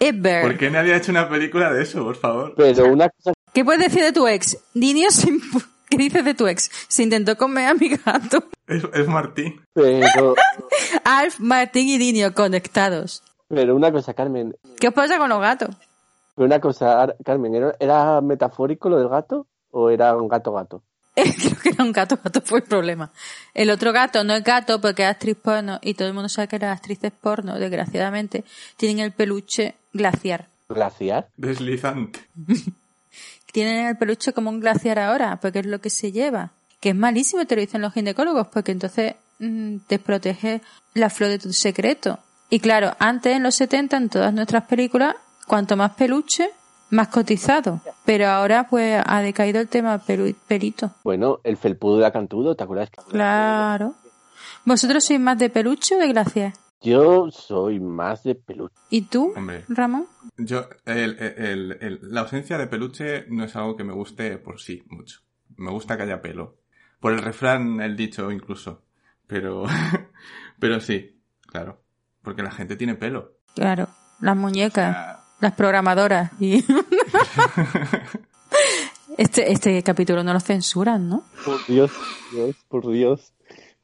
ever 0.00 0.42
¿Por 0.42 0.56
qué 0.58 0.70
nadie 0.70 0.94
ha 0.94 0.96
hecho 0.98 1.10
una 1.12 1.28
película 1.28 1.72
de 1.72 1.82
eso, 1.82 2.02
por 2.04 2.16
favor? 2.16 2.54
Pero 2.56 2.90
una 2.92 3.08
cosa 3.10 3.32
¿qué 3.58 3.64
puedes 3.64 3.80
decir 3.80 4.04
de 4.04 4.12
tu 4.12 4.28
ex? 4.28 4.56
Impu- 4.74 5.66
¿qué 5.90 5.96
dices 5.96 6.24
de 6.24 6.34
tu 6.34 6.46
ex? 6.46 6.70
se 6.86 7.02
intentó 7.02 7.36
comer 7.36 7.66
a 7.70 7.74
mi 7.74 7.88
gato 7.88 8.44
Es, 8.68 8.84
es 8.94 9.08
Martín. 9.08 9.60
pero, 9.74 10.36
Alf, 11.04 11.40
Martín 11.40 11.88
y 11.88 11.98
Dinio 11.98 12.32
conectados 12.34 13.24
pero 13.48 13.74
una 13.74 13.90
cosa, 13.90 14.14
Carmen. 14.14 14.54
¿qué 14.78 14.88
os 14.88 14.94
pasa 14.94 15.18
con 15.18 15.28
los 15.30 15.40
gatos? 15.40 15.74
Pero 16.36 16.46
una 16.46 16.60
cosa, 16.60 17.02
Ar- 17.02 17.16
Carmen, 17.24 17.52
¿era, 17.54 17.74
¿era 17.80 18.20
metafórico 18.20 18.88
lo 18.90 18.98
del 18.98 19.08
gato? 19.08 19.46
¿O 19.72 19.90
era 19.90 20.14
un 20.14 20.28
gato 20.28 20.52
gato? 20.52 20.82
Creo 21.16 21.58
que 21.62 21.68
era 21.70 21.82
un 21.82 21.90
gato, 21.92 22.16
gato 22.22 22.40
fue 22.42 22.58
el 22.60 22.64
problema. 22.64 23.10
El 23.54 23.70
otro 23.70 23.92
gato 23.92 24.22
no 24.22 24.34
es 24.34 24.44
gato 24.44 24.80
porque 24.80 25.02
es 25.02 25.08
actriz 25.08 25.36
porno 25.42 25.80
y 25.82 25.94
todo 25.94 26.06
el 26.06 26.14
mundo 26.14 26.28
sabe 26.28 26.46
que 26.46 26.58
las 26.60 26.76
actrices 26.78 27.10
porno, 27.10 27.58
desgraciadamente, 27.58 28.44
tienen 28.76 29.00
el 29.00 29.10
peluche 29.12 29.74
glaciar. 29.94 30.46
¿Glaciar? 30.68 31.28
Deslizante. 31.36 32.20
Tienen 33.52 33.86
el 33.86 33.96
peluche 33.96 34.32
como 34.32 34.50
un 34.50 34.60
glaciar 34.60 34.98
ahora, 34.98 35.38
porque 35.40 35.60
es 35.60 35.66
lo 35.66 35.80
que 35.80 35.90
se 35.90 36.12
lleva. 36.12 36.50
Que 36.80 36.90
es 36.90 36.94
malísimo, 36.96 37.44
te 37.46 37.54
lo 37.56 37.60
dicen 37.60 37.80
los 37.82 37.92
ginecólogos, 37.94 38.48
porque 38.48 38.72
entonces 38.72 39.14
mm, 39.38 39.76
desprotege 39.88 40.60
la 40.94 41.10
flor 41.10 41.30
de 41.30 41.38
tu 41.38 41.52
secreto. 41.52 42.18
Y 42.50 42.60
claro, 42.60 42.94
antes 42.98 43.36
en 43.36 43.42
los 43.42 43.54
70, 43.56 43.96
en 43.96 44.08
todas 44.08 44.32
nuestras 44.32 44.64
películas, 44.64 45.14
cuanto 45.46 45.76
más 45.76 45.92
peluche, 45.94 46.50
más 46.90 47.08
cotizado. 47.08 47.80
Pero 48.04 48.28
ahora 48.28 48.68
pues 48.68 49.02
ha 49.04 49.20
decaído 49.20 49.60
el 49.60 49.68
tema 49.68 49.98
pelu- 50.06 50.34
pelito. 50.46 50.92
Bueno, 51.04 51.40
el 51.44 51.56
felpudo 51.56 51.96
de 51.96 52.02
la 52.02 52.12
cantudo, 52.12 52.54
¿te 52.54 52.64
acuerdas? 52.64 52.90
Claro. 53.10 53.94
¿Vosotros 54.64 55.04
sois 55.04 55.20
más 55.20 55.38
de 55.38 55.50
peluche 55.50 55.96
o 55.96 55.98
de 55.98 56.08
glaciar? 56.08 56.52
Yo 56.80 57.30
soy 57.30 57.80
más 57.80 58.22
de 58.22 58.34
peluche. 58.36 58.74
¿Y 58.90 59.02
tú, 59.02 59.32
Hombre. 59.36 59.64
Ramón? 59.68 60.06
Yo, 60.36 60.68
el- 60.84 61.18
el- 61.18 61.78
el- 61.80 61.98
la 62.02 62.20
ausencia 62.20 62.56
de 62.58 62.66
peluche 62.68 63.26
no 63.28 63.44
es 63.44 63.56
algo 63.56 63.76
que 63.76 63.84
me 63.84 63.92
guste 63.92 64.38
por 64.38 64.60
sí 64.60 64.84
mucho. 64.88 65.20
Me 65.56 65.70
gusta 65.70 65.96
que 65.96 66.04
haya 66.04 66.22
pelo. 66.22 66.58
Por 67.00 67.12
el 67.12 67.20
refrán, 67.22 67.80
el 67.80 67.96
dicho 67.96 68.30
incluso. 68.30 68.82
Pero, 69.26 69.64
pero 70.60 70.80
sí, 70.80 71.20
claro. 71.46 71.82
Porque 72.22 72.42
la 72.42 72.50
gente 72.52 72.76
tiene 72.76 72.94
pelo. 72.94 73.38
Claro, 73.54 73.88
las 74.20 74.36
muñecas, 74.36 75.18
las 75.40 75.52
programadoras. 75.54 76.30
Y... 76.40 76.64
este, 79.16 79.52
este 79.52 79.82
capítulo 79.82 80.22
no 80.22 80.32
lo 80.32 80.40
censuran, 80.40 81.08
¿no? 81.08 81.24
Por 81.44 81.64
Dios, 81.66 81.90
Dios, 82.32 82.56
por 82.68 82.88
Dios. 82.90 83.32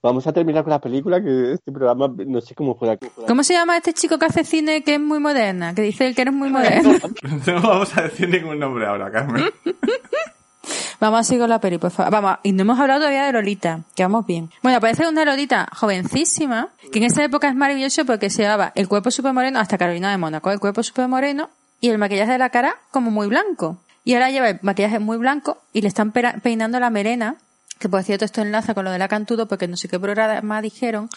Vamos 0.05 0.27
a 0.27 0.35
terminar 0.35 0.65
con 0.65 0.71
la 0.71 0.81
película, 0.81 1.23
que 1.23 1.55
este 1.55 1.73
programa 1.73 2.15
no 2.27 2.39
sé 2.43 2.55
cómo 2.55 2.77
fuera. 2.77 2.99
¿Cómo 3.27 3.43
se 3.43 3.55
llama 3.55 3.79
este 3.79 3.95
chico 3.95 4.19
que 4.19 4.27
hace 4.27 4.45
cine 4.45 4.83
que 4.85 4.97
es 4.97 5.01
muy 5.01 5.19
moderna? 5.19 5.75
Que 5.75 5.81
dice 5.81 6.07
él 6.07 6.15
que 6.15 6.21
eres 6.21 6.35
muy 6.35 6.51
moderna. 6.51 6.99
No 7.47 7.63
vamos 7.63 7.97
a 7.97 8.03
decir 8.03 8.29
ningún 8.29 8.59
nombre 8.59 8.87
ahora, 8.87 9.11
Carmen. 9.11 9.45
Vamos 11.01 11.21
a 11.21 11.25
seguir 11.25 11.41
con 11.41 11.51
la 11.51 11.59
peli, 11.59 11.79
por 11.79 11.91
favor. 11.91 12.13
Vamos, 12.13 12.39
y 12.43 12.53
no 12.53 12.63
hemos 12.63 12.79
hablado 12.79 13.01
todavía 13.01 13.25
de 13.25 13.33
Lolita, 13.33 13.81
que 13.95 14.03
vamos 14.03 14.27
bien. 14.27 14.51
Bueno, 14.63 14.81
parece 14.81 15.07
una 15.07 15.25
Lolita 15.25 15.69
jovencísima, 15.75 16.69
que 16.93 16.99
en 16.99 17.05
esa 17.05 17.23
época 17.25 17.49
es 17.49 17.55
maravilloso 17.55 18.07
porque 18.07 18.31
se 18.31 18.43
llevaba 18.43 18.73
el 18.75 18.89
cuerpo 18.89 19.11
súper 19.11 19.33
moreno, 19.35 19.59
hasta 19.59 19.77
Carolina 19.77 20.11
de 20.11 20.17
Mónaco, 20.17 20.51
el 20.51 20.61
cuerpo 20.61 20.83
súper 20.83 21.09
moreno 21.09 21.51
y 21.81 21.91
el 21.91 21.99
maquillaje 21.99 22.33
de 22.33 22.39
la 22.39 22.51
cara 22.51 22.77
como 22.91 23.11
muy 23.11 23.27
blanco. 23.27 23.79
Y 24.05 24.15
ahora 24.15 24.31
lleva 24.31 24.51
el 24.51 24.59
maquillaje 24.63 24.99
muy 24.99 25.19
blanco 25.19 25.59
y 25.73 25.83
le 25.83 25.89
están 25.89 26.13
peinando 26.13 26.81
la 26.81 26.89
melena, 26.89 27.37
que 27.85 27.91
por 27.91 28.03
cierto 28.03 28.25
esto 28.25 28.41
enlaza 28.41 28.73
con 28.73 28.87
lo 28.87 28.91
de 28.91 28.99
la 28.99 29.09
cantudo, 29.09 29.47
porque 29.47 29.69
no 29.69 29.77
sé 29.77 29.89
qué 29.89 30.01
programa 30.01 30.63
dijeron 30.63 31.11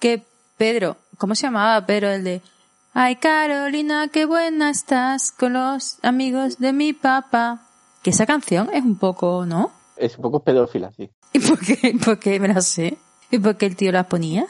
que 0.00 0.24
Pedro, 0.56 0.96
¿cómo 1.16 1.36
se 1.36 1.46
llamaba 1.46 1.86
Pedro? 1.86 2.10
El 2.10 2.24
de 2.24 2.42
Ay 2.92 3.14
Carolina, 3.16 4.08
qué 4.08 4.24
buena 4.24 4.68
estás 4.68 5.30
con 5.30 5.52
los 5.52 6.00
amigos 6.02 6.58
de 6.58 6.72
mi 6.72 6.92
papá. 6.92 7.68
Que 8.02 8.10
esa 8.10 8.26
canción 8.26 8.68
es 8.72 8.82
un 8.82 8.98
poco, 8.98 9.46
¿no? 9.46 9.70
Es 9.96 10.16
un 10.16 10.22
poco 10.22 10.40
pedófila, 10.40 10.90
sí. 10.90 11.08
¿Y 11.32 11.38
por 11.38 11.60
qué, 11.60 11.96
por 12.04 12.18
qué 12.18 12.40
me 12.40 12.48
la 12.48 12.62
sé? 12.62 12.98
¿Y 13.30 13.38
por 13.38 13.56
qué 13.56 13.66
el 13.66 13.76
tío 13.76 13.92
la 13.92 14.08
ponía? 14.08 14.48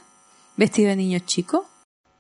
¿Vestido 0.57 0.89
de 0.89 0.97
niño 0.97 1.19
chico? 1.19 1.67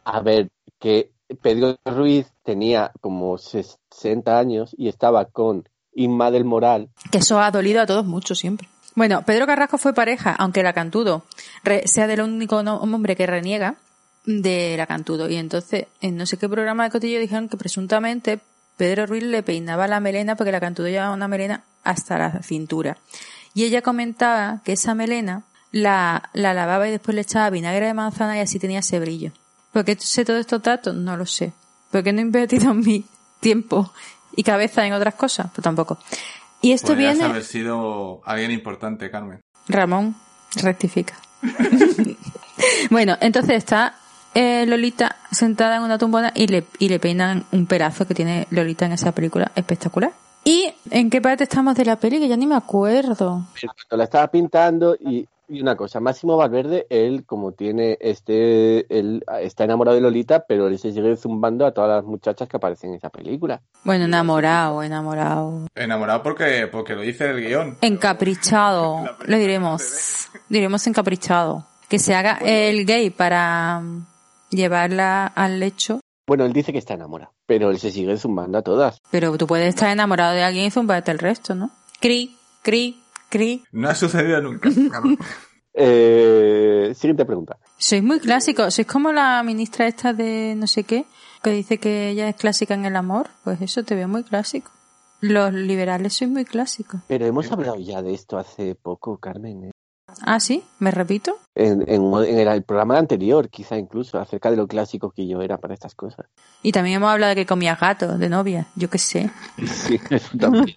A 0.04 0.20
ver, 0.20 0.50
que 0.78 1.14
Pedro 1.40 1.78
Ruiz 1.86 2.30
tenía 2.42 2.92
como 3.00 3.38
60 3.38 4.38
años 4.38 4.74
y 4.76 4.88
estaba 4.88 5.24
con 5.24 5.66
Inma 5.94 6.30
del 6.30 6.44
Moral. 6.44 6.90
Que 7.10 7.16
eso 7.16 7.40
ha 7.40 7.50
dolido 7.50 7.80
a 7.80 7.86
todos 7.86 8.04
mucho 8.04 8.34
siempre. 8.34 8.68
Bueno, 8.98 9.22
Pedro 9.22 9.46
Carrasco 9.46 9.78
fue 9.78 9.94
pareja, 9.94 10.32
aunque 10.32 10.64
la 10.64 10.72
Cantudo 10.72 11.24
sea 11.84 12.08
del 12.08 12.20
único 12.20 12.56
hombre 12.56 13.14
que 13.14 13.28
reniega 13.28 13.76
de 14.26 14.74
la 14.76 14.88
Cantudo. 14.88 15.28
Y 15.28 15.36
entonces, 15.36 15.86
en 16.00 16.16
no 16.16 16.26
sé 16.26 16.36
qué 16.36 16.48
programa 16.48 16.82
de 16.82 16.90
cotillo 16.90 17.20
dijeron 17.20 17.48
que 17.48 17.56
presuntamente 17.56 18.40
Pedro 18.76 19.06
Ruiz 19.06 19.22
le 19.22 19.44
peinaba 19.44 19.86
la 19.86 20.00
melena 20.00 20.34
porque 20.34 20.50
la 20.50 20.58
Cantudo 20.58 20.88
llevaba 20.88 21.14
una 21.14 21.28
melena 21.28 21.62
hasta 21.84 22.18
la 22.18 22.42
cintura. 22.42 22.98
Y 23.54 23.62
ella 23.62 23.82
comentaba 23.82 24.62
que 24.64 24.72
esa 24.72 24.96
melena 24.96 25.44
la, 25.70 26.30
la 26.32 26.52
lavaba 26.52 26.88
y 26.88 26.90
después 26.90 27.14
le 27.14 27.20
echaba 27.20 27.50
vinagre 27.50 27.86
de 27.86 27.94
manzana 27.94 28.36
y 28.36 28.40
así 28.40 28.58
tenía 28.58 28.80
ese 28.80 28.98
brillo. 28.98 29.30
¿Por 29.72 29.84
qué 29.84 29.96
sé 30.00 30.24
todos 30.24 30.40
estos 30.40 30.60
datos? 30.60 30.96
No 30.96 31.16
lo 31.16 31.24
sé. 31.24 31.52
¿Por 31.92 32.02
qué 32.02 32.12
no 32.12 32.18
he 32.18 32.22
invertido 32.22 32.74
mi 32.74 33.04
tiempo 33.38 33.92
y 34.34 34.42
cabeza 34.42 34.84
en 34.84 34.92
otras 34.92 35.14
cosas? 35.14 35.52
Pues 35.54 35.62
tampoco. 35.62 35.98
Y 36.60 36.72
esto 36.72 36.88
Podrías 36.88 37.14
viene... 37.14 37.30
haber 37.30 37.44
sido 37.44 38.20
alguien 38.24 38.50
importante, 38.50 39.10
Carmen. 39.10 39.40
Ramón, 39.68 40.16
rectifica. 40.56 41.14
bueno, 42.90 43.16
entonces 43.20 43.56
está 43.56 43.94
eh, 44.34 44.66
Lolita 44.66 45.16
sentada 45.30 45.76
en 45.76 45.82
una 45.82 45.98
tumbona 45.98 46.32
y 46.34 46.46
le, 46.48 46.64
y 46.78 46.88
le 46.88 46.98
peinan 46.98 47.44
un 47.52 47.66
pelazo 47.66 48.06
que 48.06 48.14
tiene 48.14 48.46
Lolita 48.50 48.86
en 48.86 48.92
esa 48.92 49.12
película 49.12 49.52
espectacular. 49.54 50.12
¿Y 50.44 50.72
en 50.90 51.10
qué 51.10 51.20
parte 51.20 51.44
estamos 51.44 51.74
de 51.76 51.84
la 51.84 51.96
peli? 51.96 52.18
Que 52.18 52.28
ya 52.28 52.36
ni 52.36 52.46
me 52.46 52.54
acuerdo. 52.54 53.46
Cuando 53.60 53.96
la 53.96 54.04
estaba 54.04 54.28
pintando 54.28 54.94
y, 54.94 55.26
y 55.48 55.62
una 55.62 55.76
cosa, 55.76 56.00
Máximo 56.00 56.36
Valverde, 56.36 56.86
él 56.90 57.24
como 57.24 57.52
tiene 57.52 57.96
este, 58.00 58.86
él 58.96 59.24
está 59.40 59.64
enamorado 59.64 59.94
de 59.94 60.02
Lolita, 60.02 60.44
pero 60.46 60.68
él 60.68 60.78
se 60.78 60.92
sigue 60.92 61.16
zumbando 61.16 61.66
a 61.66 61.72
todas 61.72 61.90
las 61.90 62.04
muchachas 62.04 62.48
que 62.48 62.56
aparecen 62.56 62.90
en 62.90 62.96
esa 62.96 63.08
película. 63.08 63.62
Bueno, 63.84 64.04
enamorado, 64.04 64.82
enamorado. 64.82 65.66
Enamorado 65.74 66.22
porque, 66.22 66.68
porque 66.70 66.94
lo 66.94 67.00
dice 67.00 67.30
el 67.30 67.40
guion. 67.40 67.78
Encaprichado, 67.80 69.04
le 69.26 69.38
diremos. 69.38 70.28
Diremos 70.48 70.86
encaprichado. 70.86 71.66
Que 71.88 71.98
se 71.98 72.14
haga 72.14 72.38
el 72.42 72.84
gay 72.84 73.08
para 73.08 73.80
mm, 73.80 74.06
llevarla 74.50 75.26
al 75.26 75.58
lecho. 75.58 76.00
Bueno, 76.26 76.44
él 76.44 76.52
dice 76.52 76.72
que 76.72 76.78
está 76.78 76.92
enamorado, 76.92 77.32
pero 77.46 77.70
él 77.70 77.78
se 77.78 77.90
sigue 77.90 78.18
zumbando 78.18 78.58
a 78.58 78.62
todas. 78.62 79.00
Pero 79.10 79.38
tú 79.38 79.46
puedes 79.46 79.68
estar 79.68 79.88
enamorado 79.90 80.34
de 80.34 80.42
alguien 80.42 80.66
y 80.66 80.70
zumbarte 80.70 81.10
el 81.10 81.18
resto, 81.18 81.54
¿no? 81.54 81.70
Cri, 82.00 82.36
cri, 82.62 83.00
cri. 83.28 83.64
No 83.72 83.88
ha 83.88 83.94
sucedido 83.94 84.40
nunca. 84.42 84.68
Eh, 85.80 86.92
siguiente 86.96 87.24
pregunta. 87.24 87.56
Sois 87.76 88.02
muy 88.02 88.18
clásicos. 88.18 88.74
Sois 88.74 88.86
como 88.88 89.12
la 89.12 89.40
ministra 89.44 89.86
esta 89.86 90.12
de 90.12 90.54
no 90.56 90.66
sé 90.66 90.82
qué, 90.82 91.04
que 91.42 91.50
dice 91.50 91.78
que 91.78 92.08
ella 92.08 92.28
es 92.28 92.34
clásica 92.34 92.74
en 92.74 92.84
el 92.84 92.96
amor. 92.96 93.28
Pues 93.44 93.60
eso 93.60 93.84
te 93.84 93.94
veo 93.94 94.08
muy 94.08 94.24
clásico. 94.24 94.72
Los 95.20 95.52
liberales 95.52 96.14
sois 96.14 96.30
muy 96.30 96.44
clásicos. 96.44 97.00
Pero 97.06 97.26
hemos 97.26 97.50
hablado 97.52 97.76
ya 97.78 98.02
de 98.02 98.12
esto 98.12 98.38
hace 98.38 98.74
poco, 98.74 99.18
Carmen. 99.18 99.64
¿eh? 99.66 99.70
Ah, 100.22 100.40
sí, 100.40 100.64
me 100.80 100.90
repito. 100.90 101.36
En, 101.54 101.84
en- 101.88 102.12
en 102.24 102.48
el 102.48 102.64
programa 102.64 102.98
anterior, 102.98 103.48
quizá 103.48 103.76
incluso, 103.76 104.18
acerca 104.18 104.50
de 104.50 104.56
lo 104.56 104.66
clásico 104.66 105.10
que 105.10 105.28
yo 105.28 105.42
era 105.42 105.58
para 105.58 105.74
estas 105.74 105.94
cosas. 105.94 106.26
Y 106.62 106.72
también 106.72 106.96
hemos 106.96 107.10
hablado 107.10 107.30
de 107.30 107.36
que 107.36 107.46
comía 107.46 107.76
gatos 107.76 108.18
de 108.18 108.28
novia, 108.28 108.66
yo 108.74 108.90
qué 108.90 108.98
sé. 108.98 109.30
Sí, 109.66 110.00
eso 110.10 110.36
también. 110.38 110.76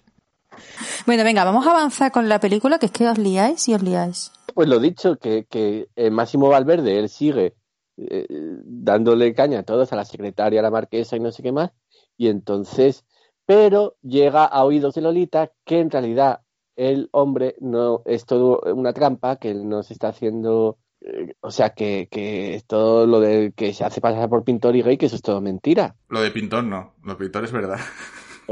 Bueno, 1.06 1.24
venga, 1.24 1.44
vamos 1.44 1.66
a 1.66 1.70
avanzar 1.70 2.12
con 2.12 2.28
la 2.28 2.40
película, 2.40 2.78
que 2.78 2.86
es 2.86 2.92
que 2.92 3.08
os 3.08 3.18
liáis 3.18 3.68
y 3.68 3.74
os 3.74 3.82
liáis. 3.82 4.32
Pues 4.54 4.68
lo 4.68 4.78
dicho, 4.78 5.16
que, 5.16 5.44
que 5.44 5.88
eh, 5.96 6.10
Máximo 6.10 6.48
Valverde, 6.48 6.98
él 6.98 7.08
sigue 7.08 7.54
eh, 7.96 8.26
dándole 8.28 9.34
caña 9.34 9.60
a 9.60 9.62
todos, 9.64 9.92
a 9.92 9.96
la 9.96 10.04
secretaria, 10.04 10.60
a 10.60 10.62
la 10.62 10.70
marquesa 10.70 11.16
y 11.16 11.20
no 11.20 11.32
sé 11.32 11.42
qué 11.42 11.52
más, 11.52 11.70
y 12.16 12.28
entonces, 12.28 13.04
pero 13.46 13.96
llega 14.02 14.44
a 14.44 14.64
oídos 14.64 14.94
de 14.94 15.02
Lolita 15.02 15.50
que 15.64 15.80
en 15.80 15.90
realidad 15.90 16.40
el 16.76 17.08
hombre 17.12 17.56
no 17.60 18.02
es 18.06 18.24
todo 18.24 18.60
una 18.74 18.92
trampa, 18.92 19.36
que 19.36 19.50
él 19.50 19.68
no 19.68 19.82
se 19.82 19.92
está 19.92 20.08
haciendo, 20.08 20.78
eh, 21.00 21.34
o 21.40 21.50
sea, 21.50 21.70
que, 21.70 22.08
que 22.10 22.54
es 22.54 22.66
todo 22.66 23.06
lo 23.06 23.20
de 23.20 23.52
que 23.54 23.74
se 23.74 23.84
hace 23.84 24.00
pasar 24.00 24.28
por 24.28 24.44
pintor 24.44 24.76
y 24.76 24.82
gay, 24.82 24.96
que 24.96 25.06
eso 25.06 25.16
es 25.16 25.22
todo 25.22 25.40
mentira. 25.40 25.96
Lo 26.08 26.22
de 26.22 26.30
pintor 26.30 26.64
no, 26.64 26.94
lo 27.02 27.12
de 27.12 27.18
pintor 27.18 27.44
es 27.44 27.52
verdad. 27.52 27.78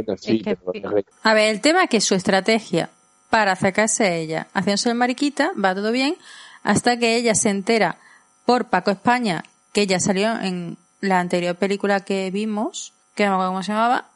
Bueno, 0.07 0.20
sí, 0.20 0.42
que- 0.42 0.57
pero- 0.57 0.90
A 1.22 1.34
ver, 1.34 1.51
el 1.51 1.61
tema 1.61 1.84
es 1.84 1.90
que 1.90 2.01
su 2.01 2.14
estrategia 2.14 2.90
para 3.30 3.53
acercarse 3.53 4.05
a 4.05 4.14
ella, 4.14 4.48
haciéndose 4.55 4.88
el 4.90 4.94
mariquita, 4.96 5.53
va 5.62 5.74
todo 5.74 5.92
bien, 5.92 6.16
hasta 6.62 6.96
que 6.98 7.16
ella 7.16 7.34
se 7.34 7.51
entera 7.51 7.96
por 8.44 8.66
Paco 8.66 8.90
España, 8.90 9.44
que 9.72 9.86
ya 9.86 10.01
salió 10.01 10.32
en 10.40 10.76
la 11.01 11.20
anterior 11.20 11.55
película 11.57 12.01
que 12.01 12.30
vimos, 12.30 12.92
que 13.14 13.24
no 13.24 13.30
me 13.30 13.34
acuerdo 13.36 13.51
cómo 13.53 13.62
se 13.62 13.72
llamaba, 13.72 14.07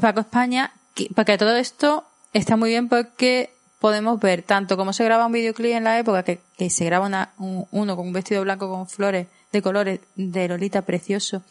Paco 0.00 0.20
España, 0.20 0.72
que, 0.94 1.08
porque 1.14 1.36
todo 1.38 1.54
esto 1.56 2.04
está 2.32 2.56
muy 2.56 2.70
bien 2.70 2.88
porque 2.88 3.50
podemos 3.78 4.18
ver 4.20 4.42
tanto 4.42 4.76
cómo 4.76 4.92
se 4.92 5.04
graba 5.04 5.26
un 5.26 5.32
videoclip 5.32 5.72
en 5.72 5.84
la 5.84 5.98
época, 5.98 6.22
que, 6.22 6.40
que 6.56 6.70
se 6.70 6.84
graba 6.86 7.06
una- 7.06 7.30
un- 7.38 7.66
uno 7.72 7.94
con 7.96 8.06
un 8.06 8.12
vestido 8.12 8.42
blanco 8.42 8.70
con 8.70 8.88
flores 8.88 9.26
de 9.52 9.60
colores 9.62 10.00
de 10.16 10.48
Lolita 10.48 10.82
precioso, 10.82 11.42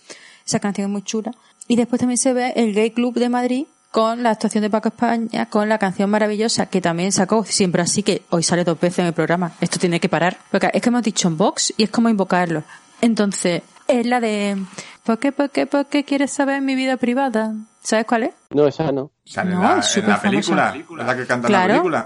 esa 0.46 0.60
canción 0.60 0.86
es 0.88 0.92
muy 0.92 1.04
chula, 1.04 1.32
y 1.68 1.76
después 1.76 2.00
también 2.00 2.18
se 2.18 2.34
ve 2.34 2.54
el 2.56 2.74
Gay 2.74 2.92
Club 2.92 3.14
de 3.16 3.30
Madrid 3.30 3.66
con 3.92 4.24
la 4.24 4.32
actuación 4.32 4.62
de 4.64 4.70
Paco 4.70 4.88
España, 4.90 5.48
con 5.48 5.68
la 5.70 5.78
canción 5.78 6.10
maravillosa 6.10 6.66
que 6.68 6.82
también 6.82 7.12
sacó 7.12 7.44
siempre 7.44 7.82
así 7.82 8.04
que 8.04 8.24
hoy 8.30 8.42
sale 8.44 8.64
dos 8.64 8.80
veces 8.80 9.00
en 9.00 9.08
el 9.08 9.14
programa. 9.14 9.52
Esto 9.60 9.80
tiene 9.80 10.00
que 10.00 10.08
parar. 10.10 10.38
Porque 10.50 10.70
es 10.74 10.82
que 10.82 10.90
hemos 10.90 11.04
dicho 11.04 11.28
en 11.28 11.38
box 11.38 11.74
y 11.78 11.84
es 11.84 11.90
como 11.90 12.08
invocarlo. 12.10 12.64
Entonces, 13.02 13.62
es 13.88 14.06
la 14.06 14.20
de 14.20 14.58
¿Por 15.04 15.18
qué, 15.20 15.32
por 15.32 15.50
qué, 15.50 15.66
por 15.66 15.88
qué 15.88 16.04
quieres 16.04 16.32
saber 16.32 16.62
mi 16.62 16.76
vida 16.76 16.96
privada? 16.98 17.54
¿Sabes 17.82 18.06
cuál 18.06 18.24
es? 18.24 18.34
no, 18.52 18.68
esa 18.68 18.92
no. 18.92 19.12
Sale 19.26 19.52
No, 19.52 19.62
la, 19.62 19.80
es 19.80 19.98
en 19.98 20.08
la 20.08 20.22
película, 20.22 20.76
es 20.78 21.06
la 21.06 21.18
que 21.18 21.26
canta 21.26 21.48
Claro. 21.48 21.90
la 21.90 22.06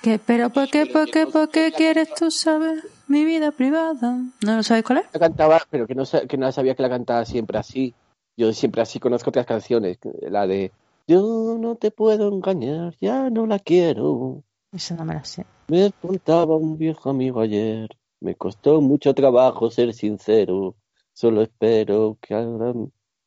¿Qué, 0.00 0.20
pero 0.24 0.50
por 0.50 0.70
qué, 0.70 0.86
por 0.86 1.10
qué, 1.10 1.26
por 1.26 1.50
qué 1.50 1.72
quieres 1.72 2.14
tú 2.14 2.30
saber 2.30 2.84
mi 3.08 3.24
vida 3.24 3.50
privada? 3.50 4.18
¿No 4.42 4.56
lo 4.56 4.62
sabes 4.62 4.84
cuál 4.84 4.98
es? 4.98 5.04
La 5.12 5.18
cantaba, 5.18 5.60
pero 5.68 5.88
que 5.88 5.96
no, 5.96 6.04
que 6.28 6.36
no 6.38 6.52
sabía 6.52 6.76
que 6.76 6.82
la 6.82 6.88
cantaba 6.88 7.24
siempre 7.24 7.58
así. 7.58 7.92
Yo 8.36 8.52
siempre 8.52 8.80
así 8.80 9.00
conozco 9.00 9.30
otras 9.30 9.44
canciones. 9.46 9.98
La 10.30 10.46
de 10.46 10.70
Yo 11.08 11.56
no 11.58 11.76
te 11.76 11.90
puedo 11.90 12.28
engañar, 12.28 12.94
ya 13.00 13.30
no 13.30 13.46
la 13.46 13.58
quiero. 13.58 14.44
Eso 14.70 14.94
no 14.94 15.06
me 15.06 15.14
la 15.14 15.24
sé. 15.24 15.46
Me 15.68 15.90
contaba 16.02 16.54
un 16.54 16.76
viejo 16.76 17.08
amigo 17.08 17.40
ayer. 17.40 17.88
Me 18.20 18.34
costó 18.34 18.82
mucho 18.82 19.14
trabajo 19.14 19.70
ser 19.70 19.94
sincero. 19.94 20.76
Solo 21.14 21.40
espero 21.40 22.18
que 22.20 22.34
ahora 22.34 22.74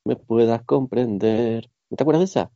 me 0.05 0.15
puedas 0.15 0.61
comprender. 0.63 1.71
¿No 1.89 1.97
te 1.97 2.03
acuerdas 2.03 2.19
de 2.19 2.25
esa? 2.25 2.51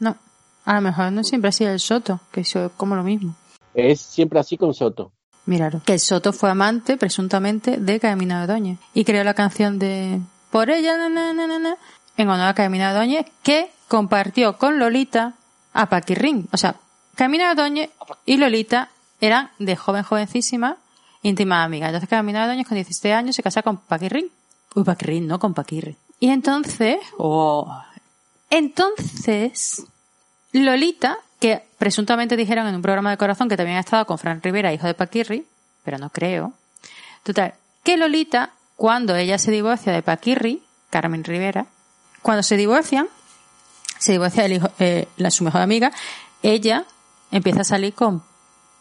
No. 0.00 0.16
A 0.64 0.76
lo 0.76 0.80
mejor 0.80 1.12
no 1.12 1.22
siempre 1.22 1.50
ha 1.50 1.52
sido 1.52 1.70
el 1.70 1.78
Soto, 1.78 2.20
que 2.32 2.40
eso 2.40 2.64
es 2.64 2.72
como 2.72 2.96
lo 2.96 3.02
mismo. 3.02 3.36
Es 3.74 4.00
siempre 4.00 4.40
así 4.40 4.56
con 4.56 4.72
Soto. 4.72 5.12
Míralo. 5.44 5.82
Que 5.84 5.92
el 5.92 6.00
Soto 6.00 6.32
fue 6.32 6.48
amante, 6.48 6.96
presuntamente, 6.96 7.76
de 7.76 8.00
Carmina 8.00 8.42
Ordóñez. 8.42 8.78
Y 8.94 9.04
creó 9.04 9.22
la 9.22 9.34
canción 9.34 9.78
de 9.78 10.20
Por 10.50 10.70
ella, 10.70 11.08
na, 11.10 11.76
en 12.16 12.28
honor 12.28 12.48
a 12.48 12.54
Carmina 12.54 12.90
Ordóñez, 12.90 13.26
que 13.42 13.70
compartió 13.88 14.58
con 14.58 14.78
Lolita 14.78 15.34
a 15.72 15.86
Paquirrín. 15.86 16.48
O 16.52 16.56
sea, 16.56 16.76
Carmina 17.14 17.50
Ordóñez 17.50 17.90
y 18.26 18.36
Lolita 18.36 18.90
eran 19.20 19.50
de 19.58 19.76
joven, 19.76 20.02
jovencísima, 20.02 20.76
íntimas 21.22 21.64
amigas. 21.64 21.88
Entonces 21.88 22.08
Carmina 22.08 22.42
Ordóñez 22.42 22.66
con 22.66 22.76
17 22.76 23.12
años 23.12 23.36
se 23.36 23.42
casa 23.42 23.62
con 23.62 23.78
Paquirrín. 23.78 24.30
Uy, 24.74 24.84
Paquirrín, 24.84 25.26
no 25.26 25.38
con 25.38 25.54
Paquirri. 25.54 25.96
Y 26.18 26.28
entonces, 26.28 26.98
oh, 27.18 27.82
entonces, 28.48 29.84
Lolita, 30.52 31.18
que 31.40 31.64
presuntamente 31.78 32.36
dijeron 32.36 32.66
en 32.66 32.76
un 32.76 32.82
programa 32.82 33.10
de 33.10 33.16
corazón 33.16 33.48
que 33.48 33.56
también 33.56 33.78
ha 33.78 33.80
estado 33.80 34.06
con 34.06 34.18
Fran 34.18 34.42
Rivera, 34.42 34.72
hijo 34.72 34.86
de 34.86 34.94
Paquirri, 34.94 35.46
pero 35.84 35.98
no 35.98 36.10
creo. 36.10 36.52
Total, 37.22 37.54
que 37.82 37.96
Lolita, 37.96 38.50
cuando 38.76 39.16
ella 39.16 39.38
se 39.38 39.50
divorcia 39.50 39.92
de 39.92 40.02
Paquirri, 40.02 40.62
Carmen 40.90 41.24
Rivera, 41.24 41.66
cuando 42.22 42.42
se 42.42 42.56
divorcian, 42.56 43.08
se 43.98 44.12
divorcia 44.12 44.44
el 44.44 44.52
hijo, 44.54 44.68
eh, 44.78 45.08
la, 45.16 45.30
su 45.30 45.44
mejor 45.44 45.60
amiga, 45.60 45.92
ella 46.42 46.84
empieza 47.30 47.60
a 47.60 47.64
salir 47.64 47.94
con 47.94 48.22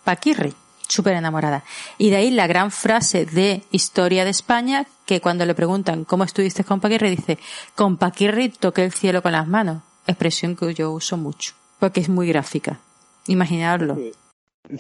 Paquirri, 0.04 0.54
súper 0.88 1.14
enamorada. 1.14 1.64
Y 1.98 2.10
de 2.10 2.18
ahí 2.18 2.32
la 2.32 2.48
gran 2.48 2.72
frase 2.72 3.26
de 3.26 3.64
Historia 3.72 4.24
de 4.24 4.32
España, 4.32 4.86
que 5.06 5.22
cuando 5.22 5.46
le 5.46 5.54
preguntan 5.56 6.06
cómo 6.06 6.24
estuviste 6.24 6.64
con 6.64 6.80
Paquirri, 6.80 7.10
dice, 7.12 7.38
con 7.76 7.98
Paquirri 7.98 8.50
toqué 8.50 8.84
el 8.86 8.92
cielo 8.94 9.22
con 9.22 9.32
las 9.34 9.48
manos. 9.48 9.84
Expresión 10.08 10.56
que 10.56 10.74
yo 10.74 10.92
uso 10.92 11.18
mucho, 11.18 11.54
porque 11.80 12.00
es 12.02 12.10
muy 12.10 12.28
gráfica. 12.28 12.80
Imaginarlo. 13.28 13.98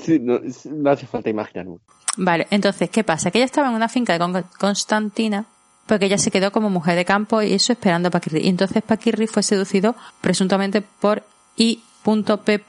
Sí, 0.03 0.19
no, 0.19 0.39
no 0.71 0.89
hace 0.89 1.05
falta 1.05 1.29
imaginar 1.29 1.65
mucho. 1.67 1.83
Vale, 2.17 2.47
entonces, 2.49 2.89
¿qué 2.89 3.03
pasa? 3.03 3.29
Que 3.31 3.37
ella 3.37 3.45
estaba 3.45 3.69
en 3.69 3.75
una 3.75 3.87
finca 3.87 4.13
de 4.13 4.19
Con- 4.19 4.45
Constantina, 4.59 5.45
porque 5.91 6.05
ella 6.05 6.17
se 6.17 6.31
quedó 6.31 6.53
como 6.53 6.69
mujer 6.69 6.95
de 6.95 7.03
campo 7.03 7.41
y 7.41 7.51
eso 7.51 7.73
esperando 7.73 8.07
a 8.07 8.11
Paquirri. 8.11 8.45
Y 8.45 8.47
entonces 8.47 8.81
Paquirri 8.81 9.27
fue 9.27 9.43
seducido 9.43 9.93
presuntamente 10.21 10.81
por 10.81 11.21
I.P. 11.57 12.61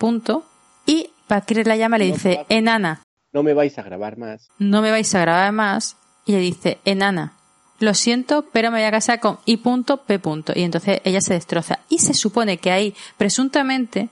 Y 0.87 1.11
Paquirri 1.29 1.62
la 1.62 1.77
llama 1.77 1.99
y 1.99 2.01
le 2.01 2.07
dice, 2.07 2.45
enana, 2.49 3.01
No 3.33 3.45
me 3.45 3.55
vais 3.55 3.79
a 3.79 3.83
grabar 3.85 4.18
más. 4.18 4.49
no 4.59 4.83
me 4.83 4.91
vais 4.91 5.14
a 5.14 5.20
grabar 5.20 5.53
más. 5.53 5.97
Y 6.27 6.33
le 6.33 6.39
dice, 6.39 6.81
enana, 6.85 7.35
lo 7.79 7.95
siento, 7.95 8.45
pero 8.53 8.73
me 8.73 8.79
voy 8.79 8.87
a 8.89 8.91
casar 8.91 9.20
con 9.20 9.39
I.P. 9.45 10.20
Y 10.57 10.62
entonces 10.64 11.01
ella 11.05 11.20
se 11.20 11.35
destroza. 11.35 11.79
Y 11.89 12.01
se 12.01 12.14
supone 12.14 12.59
que 12.59 12.73
ahí, 12.73 12.93
presuntamente, 13.18 14.09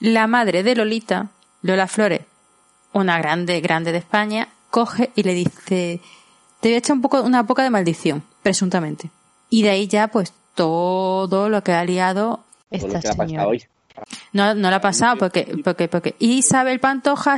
la 0.00 0.26
madre 0.26 0.62
de 0.62 0.74
Lolita, 0.74 1.28
Lola 1.60 1.86
Flores, 1.86 2.22
una 2.94 3.18
grande, 3.18 3.60
grande 3.60 3.92
de 3.92 3.98
España, 3.98 4.48
coge 4.70 5.10
y 5.14 5.22
le 5.22 5.34
dice, 5.34 6.00
te 6.60 6.68
voy 6.68 6.76
a 6.76 6.78
echar 6.78 6.96
un 6.96 7.02
poco, 7.02 7.20
una 7.20 7.46
poca 7.46 7.62
de 7.62 7.68
maldición, 7.68 8.24
presuntamente. 8.44 9.10
Y 9.50 9.62
de 9.64 9.70
ahí 9.70 9.88
ya, 9.88 10.06
pues, 10.08 10.32
todo 10.54 11.48
lo 11.48 11.64
que 11.64 11.72
ha 11.72 11.84
liado 11.84 12.44
Todo 12.70 12.86
lo 12.86 12.86
esta 12.86 12.86
que 12.86 12.92
le 12.92 12.98
ha 12.98 13.02
pasado 13.16 13.26
señora. 13.28 13.46
hoy. 13.48 13.64
No, 14.32 14.54
no 14.54 14.70
la 14.70 14.76
ha 14.76 14.80
pasado 14.80 15.16
porque, 15.18 15.56
porque, 15.64 15.88
porque 15.88 16.14
Isabel 16.20 16.78
Pantoja, 16.78 17.36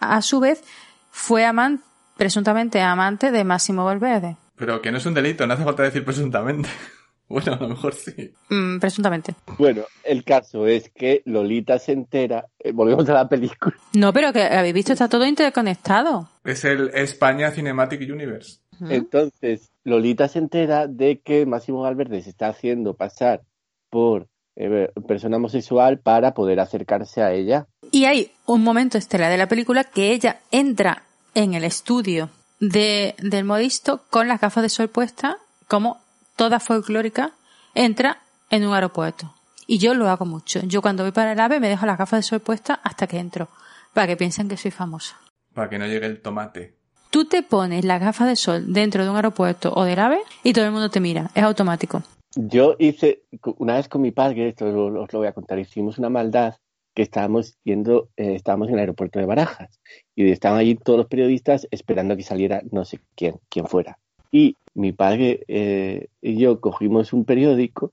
a 0.00 0.22
su 0.22 0.40
vez, 0.40 0.62
fue 1.10 1.44
amante, 1.44 1.82
presuntamente 2.16 2.80
amante 2.80 3.30
de 3.32 3.42
Máximo 3.44 3.84
Valverde. 3.84 4.36
Pero 4.56 4.80
que 4.80 4.92
no 4.92 4.98
es 4.98 5.06
un 5.06 5.14
delito, 5.14 5.46
no 5.46 5.54
hace 5.54 5.64
falta 5.64 5.82
decir 5.82 6.04
presuntamente. 6.04 6.68
Bueno, 7.26 7.54
a 7.54 7.56
lo 7.56 7.70
mejor 7.70 7.94
sí. 7.94 8.34
Mm, 8.50 8.78
presuntamente. 8.78 9.34
Bueno, 9.58 9.84
el 10.04 10.24
caso 10.24 10.66
es 10.66 10.90
que 10.94 11.22
Lolita 11.24 11.78
se 11.78 11.92
entera. 11.92 12.44
eh, 12.58 12.70
volvemos 12.70 13.08
a 13.08 13.14
la 13.14 13.26
película. 13.26 13.74
No, 13.94 14.12
pero 14.12 14.30
que 14.30 14.42
habéis 14.42 14.74
visto, 14.74 14.92
está 14.92 15.08
todo 15.08 15.24
interconectado. 15.24 16.28
Es 16.44 16.66
el 16.66 16.90
España 16.92 17.50
Cinematic 17.50 18.02
Universe. 18.12 18.58
Entonces, 18.90 19.70
Lolita 19.84 20.28
se 20.28 20.38
entera 20.38 20.86
de 20.86 21.20
que 21.20 21.46
Máximo 21.46 21.82
Valverde 21.82 22.22
se 22.22 22.30
está 22.30 22.48
haciendo 22.48 22.96
pasar 22.96 23.42
por 23.90 24.28
eh, 24.56 24.90
persona 25.06 25.36
homosexual 25.36 25.98
para 25.98 26.32
poder 26.32 26.60
acercarse 26.60 27.22
a 27.22 27.32
ella. 27.32 27.66
Y 27.90 28.06
hay 28.06 28.32
un 28.46 28.64
momento 28.64 28.98
estelar 28.98 29.30
de 29.30 29.36
la 29.36 29.48
película 29.48 29.84
que 29.84 30.12
ella 30.12 30.40
entra 30.50 31.04
en 31.34 31.54
el 31.54 31.64
estudio 31.64 32.30
de, 32.60 33.14
del 33.18 33.44
modisto 33.44 34.02
con 34.10 34.26
las 34.26 34.40
gafas 34.40 34.62
de 34.62 34.68
sol 34.68 34.88
puestas, 34.88 35.36
como 35.68 36.00
toda 36.36 36.60
folclórica, 36.60 37.32
entra 37.74 38.22
en 38.50 38.66
un 38.66 38.74
aeropuerto. 38.74 39.34
Y 39.66 39.78
yo 39.78 39.94
lo 39.94 40.08
hago 40.08 40.24
mucho. 40.24 40.60
Yo 40.64 40.82
cuando 40.82 41.02
voy 41.02 41.12
para 41.12 41.32
el 41.32 41.40
AVE 41.40 41.60
me 41.60 41.68
dejo 41.68 41.86
las 41.86 41.98
gafas 41.98 42.18
de 42.18 42.22
sol 42.22 42.40
puestas 42.40 42.78
hasta 42.82 43.06
que 43.06 43.18
entro, 43.18 43.48
para 43.92 44.06
que 44.06 44.16
piensen 44.16 44.48
que 44.48 44.56
soy 44.56 44.70
famosa. 44.70 45.18
Para 45.52 45.68
que 45.68 45.78
no 45.78 45.86
llegue 45.86 46.06
el 46.06 46.22
tomate. 46.22 46.76
Tú 47.14 47.26
te 47.26 47.44
pones 47.44 47.84
las 47.84 48.00
gafas 48.00 48.26
de 48.26 48.34
sol 48.34 48.72
dentro 48.72 49.04
de 49.04 49.08
un 49.08 49.14
aeropuerto 49.14 49.72
o 49.72 49.84
del 49.84 50.00
AVE 50.00 50.18
y 50.42 50.52
todo 50.52 50.64
el 50.64 50.72
mundo 50.72 50.90
te 50.90 50.98
mira. 50.98 51.30
Es 51.36 51.44
automático. 51.44 52.02
Yo 52.34 52.74
hice, 52.80 53.22
una 53.58 53.76
vez 53.76 53.88
con 53.88 54.02
mi 54.02 54.10
padre, 54.10 54.48
esto 54.48 54.66
os 54.66 55.12
lo 55.12 55.18
voy 55.20 55.28
a 55.28 55.32
contar, 55.32 55.60
hicimos 55.60 55.96
una 55.96 56.10
maldad 56.10 56.56
que 56.92 57.02
estábamos 57.02 57.56
yendo, 57.62 58.08
eh, 58.16 58.34
estábamos 58.34 58.66
en 58.66 58.74
el 58.74 58.80
aeropuerto 58.80 59.20
de 59.20 59.26
Barajas 59.26 59.78
y 60.16 60.28
estaban 60.28 60.58
allí 60.58 60.74
todos 60.74 60.98
los 60.98 61.06
periodistas 61.06 61.68
esperando 61.70 62.14
a 62.14 62.16
que 62.16 62.24
saliera 62.24 62.62
no 62.72 62.84
sé 62.84 62.98
quién, 63.14 63.36
quién 63.48 63.68
fuera. 63.68 63.96
Y 64.32 64.56
mi 64.74 64.90
padre 64.90 65.44
eh, 65.46 66.08
y 66.20 66.36
yo 66.36 66.60
cogimos 66.60 67.12
un 67.12 67.24
periódico 67.24 67.92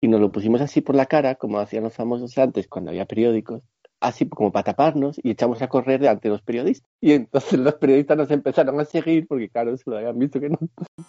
y 0.00 0.06
nos 0.06 0.20
lo 0.20 0.30
pusimos 0.30 0.60
así 0.60 0.80
por 0.80 0.94
la 0.94 1.06
cara, 1.06 1.34
como 1.34 1.58
hacían 1.58 1.82
los 1.82 1.94
famosos 1.94 2.38
antes 2.38 2.68
cuando 2.68 2.92
había 2.92 3.04
periódicos, 3.04 3.64
así 4.00 4.28
como 4.28 4.50
para 4.50 4.64
taparnos 4.64 5.20
y 5.22 5.30
echamos 5.30 5.60
a 5.62 5.68
correr 5.68 6.00
delante 6.00 6.28
de 6.28 6.32
los 6.32 6.42
periodistas. 6.42 6.88
Y 7.00 7.12
entonces 7.12 7.58
los 7.58 7.74
periodistas 7.74 8.16
nos 8.16 8.30
empezaron 8.30 8.80
a 8.80 8.84
seguir 8.84 9.26
porque, 9.28 9.48
claro, 9.48 9.76
se 9.76 9.88
lo 9.90 9.96
habían 9.98 10.18
visto 10.18 10.40
que 10.40 10.48
no. 10.48 10.58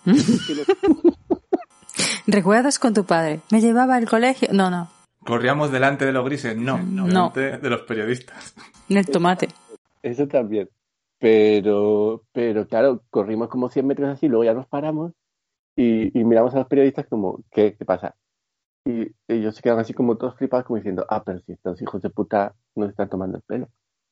¿Recuerdas 2.28 2.80
con 2.80 2.94
tu 2.94 3.06
padre? 3.06 3.42
¿Me 3.52 3.62
llevaba 3.62 3.96
al 3.96 4.08
colegio? 4.08 4.50
No, 4.52 4.70
no. 4.70 4.90
¿Corríamos 5.26 5.72
delante 5.72 6.06
de 6.06 6.12
los 6.12 6.26
grises? 6.26 6.56
No, 6.58 6.78
No. 6.80 7.06
delante 7.08 7.58
de 7.58 7.70
los 7.70 7.82
periodistas. 7.82 8.56
Del 8.90 9.06
tomate. 9.06 9.48
Eso 10.02 10.28
también. 10.28 10.70
Pero, 11.20 12.24
pero 12.32 12.68
claro, 12.68 13.04
corrimos 13.12 13.48
como 13.50 13.70
100 13.70 13.86
metros 13.86 14.10
así, 14.10 14.28
luego 14.28 14.44
ya 14.44 14.54
nos 14.56 14.66
paramos 14.68 15.12
y, 15.76 16.18
y 16.20 16.24
miramos 16.24 16.56
a 16.56 16.60
los 16.60 16.68
periodistas 16.68 17.06
como, 17.08 17.44
¿qué, 17.52 17.76
qué 17.78 17.86
pasa? 17.86 18.16
Y 18.86 19.12
ellos 19.28 19.56
se 19.56 19.62
quedan 19.62 19.78
así 19.78 19.94
como 19.94 20.18
todos 20.18 20.36
flipados, 20.38 20.66
como 20.66 20.78
diciendo, 20.78 21.06
ah, 21.08 21.24
pero 21.24 21.40
si 21.42 21.52
estos 21.52 21.80
hijos 21.84 22.02
de 22.02 22.10
puta 22.10 22.56
nos 22.76 22.90
están 22.90 23.10
tomando 23.10 23.38
el 23.38 23.44
pelo. 23.44 23.70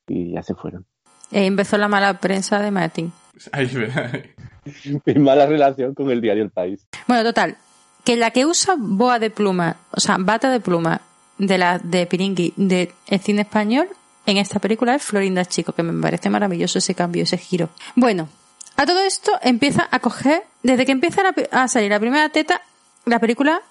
Y 0.07 0.33
ya 0.33 0.43
se 0.43 0.55
fueron. 0.55 0.85
Ahí 1.31 1.45
empezó 1.45 1.77
la 1.77 1.87
mala 1.87 2.19
prensa 2.19 2.59
de 2.59 2.71
Martín. 2.71 3.11
Ahí, 3.51 3.69
Mi 5.05 5.13
mala 5.15 5.45
relación 5.45 5.93
con 5.93 6.09
el 6.09 6.21
diario 6.21 6.43
El 6.43 6.51
País. 6.51 6.87
Bueno, 7.07 7.23
total. 7.23 7.57
Que 8.03 8.15
la 8.15 8.31
que 8.31 8.45
usa 8.45 8.75
boa 8.77 9.19
de 9.19 9.29
pluma, 9.29 9.77
o 9.91 9.99
sea, 9.99 10.17
bata 10.19 10.49
de 10.49 10.59
pluma 10.59 11.01
de 11.37 11.57
la 11.57 11.79
de 11.79 12.05
Piringui 12.05 12.53
de 12.57 12.91
el 13.07 13.19
cine 13.19 13.41
español 13.41 13.87
en 14.25 14.37
esta 14.37 14.59
película 14.59 14.95
es 14.95 15.03
Florinda 15.03 15.45
Chico, 15.45 15.73
que 15.73 15.83
me 15.83 15.99
parece 16.01 16.29
maravilloso 16.29 16.77
ese 16.77 16.93
cambio, 16.93 17.23
ese 17.23 17.37
giro. 17.37 17.69
Bueno, 17.95 18.29
a 18.75 18.85
todo 18.85 18.99
esto 18.99 19.31
empieza 19.41 19.87
a 19.89 19.99
coger, 19.99 20.43
desde 20.61 20.85
que 20.85 20.91
empieza 20.91 21.21
a 21.51 21.67
salir 21.67 21.89
la 21.89 21.99
primera 21.99 22.29
teta, 22.29 22.61
la 23.05 23.19
película 23.19 23.61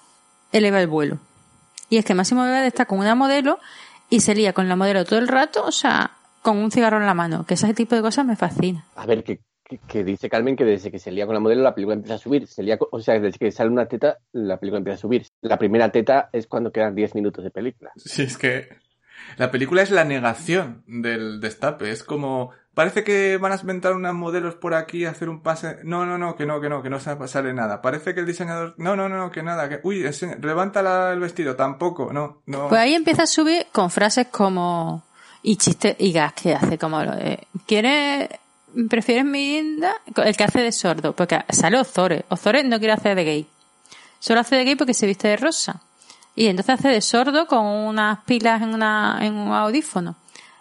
eleva 0.51 0.81
el 0.81 0.87
vuelo. 0.87 1.17
Y 1.89 1.97
es 1.97 2.05
que 2.05 2.13
Máximo 2.13 2.43
Bebé 2.43 2.67
está 2.67 2.85
con 2.85 2.99
una 2.99 3.15
modelo 3.15 3.59
y 4.09 4.19
se 4.21 4.35
lía 4.35 4.53
con 4.53 4.67
la 4.69 4.75
modelo 4.75 5.05
todo 5.05 5.19
el 5.19 5.27
rato, 5.27 5.63
o 5.65 5.71
sea, 5.71 6.11
con 6.41 6.57
un 6.57 6.71
cigarro 6.71 6.97
en 6.97 7.05
la 7.05 7.13
mano, 7.13 7.45
que 7.45 7.53
ese 7.55 7.73
tipo 7.73 7.95
de 7.95 8.01
cosas 8.01 8.25
me 8.25 8.35
fascina. 8.35 8.85
A 8.95 9.05
ver, 9.05 9.23
que, 9.23 9.39
que, 9.63 9.77
que 9.79 10.03
dice 10.03 10.29
Carmen 10.29 10.55
que 10.55 10.65
desde 10.65 10.89
que 10.91 10.99
se 10.99 11.11
lía 11.11 11.25
con 11.25 11.35
la 11.35 11.39
modelo 11.41 11.61
la 11.61 11.75
película 11.75 11.95
empieza 11.95 12.15
a 12.15 12.19
subir. 12.19 12.47
Se 12.47 12.63
lía 12.63 12.77
con- 12.77 12.87
o 12.91 12.99
sea, 12.99 13.19
desde 13.19 13.37
que 13.37 13.51
sale 13.51 13.69
una 13.69 13.85
teta 13.87 14.17
la 14.31 14.57
película 14.57 14.77
empieza 14.79 14.95
a 14.95 15.01
subir. 15.01 15.25
La 15.41 15.57
primera 15.57 15.91
teta 15.91 16.29
es 16.33 16.47
cuando 16.47 16.71
quedan 16.71 16.95
10 16.95 17.13
minutos 17.15 17.43
de 17.43 17.51
película. 17.51 17.91
Sí, 17.97 18.23
es 18.23 18.37
que 18.37 18.69
la 19.37 19.51
película 19.51 19.81
es 19.81 19.91
la 19.91 20.05
negación 20.05 20.83
del 20.87 21.39
destape. 21.41 21.91
Es 21.91 22.03
como, 22.03 22.51
parece 22.79 23.03
que 23.03 23.35
van 23.35 23.51
a 23.51 23.57
inventar 23.59 23.93
unas 23.93 24.13
modelos 24.13 24.55
por 24.55 24.73
aquí, 24.73 25.03
hacer 25.03 25.27
un 25.27 25.41
pase. 25.41 25.79
No, 25.83 26.05
no, 26.05 26.17
no, 26.17 26.37
que 26.37 26.45
no, 26.45 26.61
que 26.61 26.69
no, 26.69 26.81
que 26.81 26.89
no 26.89 26.97
sa- 27.01 27.27
sale 27.27 27.53
nada. 27.53 27.81
Parece 27.81 28.13
que 28.13 28.21
el 28.21 28.25
diseñador, 28.25 28.73
no, 28.77 28.95
no, 28.95 29.09
no, 29.09 29.29
que 29.31 29.43
nada, 29.43 29.69
uy, 29.83 30.09
levanta 30.41 31.11
el 31.11 31.19
vestido, 31.19 31.57
tampoco, 31.57 32.13
no, 32.13 32.37
no. 32.45 32.69
Pues 32.69 32.79
ahí 32.79 32.95
empieza 32.95 33.23
a 33.23 33.27
subir 33.27 33.67
con 33.73 33.91
frases 33.91 34.27
como 34.31 35.03
y 35.43 35.57
chistes 35.57 35.97
y 35.99 36.13
gas 36.13 36.31
que 36.31 36.53
hace 36.55 36.77
como 36.77 37.03
lo 37.03 37.11
de 37.17 37.45
¿Quieres 37.67 38.29
prefieres 38.87 39.25
Mirinda? 39.25 39.91
El 40.15 40.37
que 40.37 40.43
hace 40.45 40.61
de 40.61 40.71
sordo, 40.71 41.11
porque 41.13 41.43
sale 41.49 41.77
Ozores. 41.81 42.23
Ozores 42.29 42.63
no 42.63 42.79
quiere 42.79 42.93
hacer 42.93 43.13
de 43.13 43.25
gay. 43.25 43.47
Solo 44.19 44.39
hace 44.39 44.55
de 44.55 44.63
gay 44.63 44.75
porque 44.77 44.93
se 44.93 45.05
viste 45.05 45.27
de 45.27 45.35
rosa. 45.35 45.81
Y 46.33 46.47
entonces 46.47 46.75
hace 46.79 46.87
de 46.87 47.01
sordo 47.01 47.45
con 47.45 47.65
unas 47.65 48.19
pilas 48.23 48.61
en 48.61 48.73
una 48.73 49.17
en 49.21 49.33
un 49.35 49.51
audífono. 49.51 50.15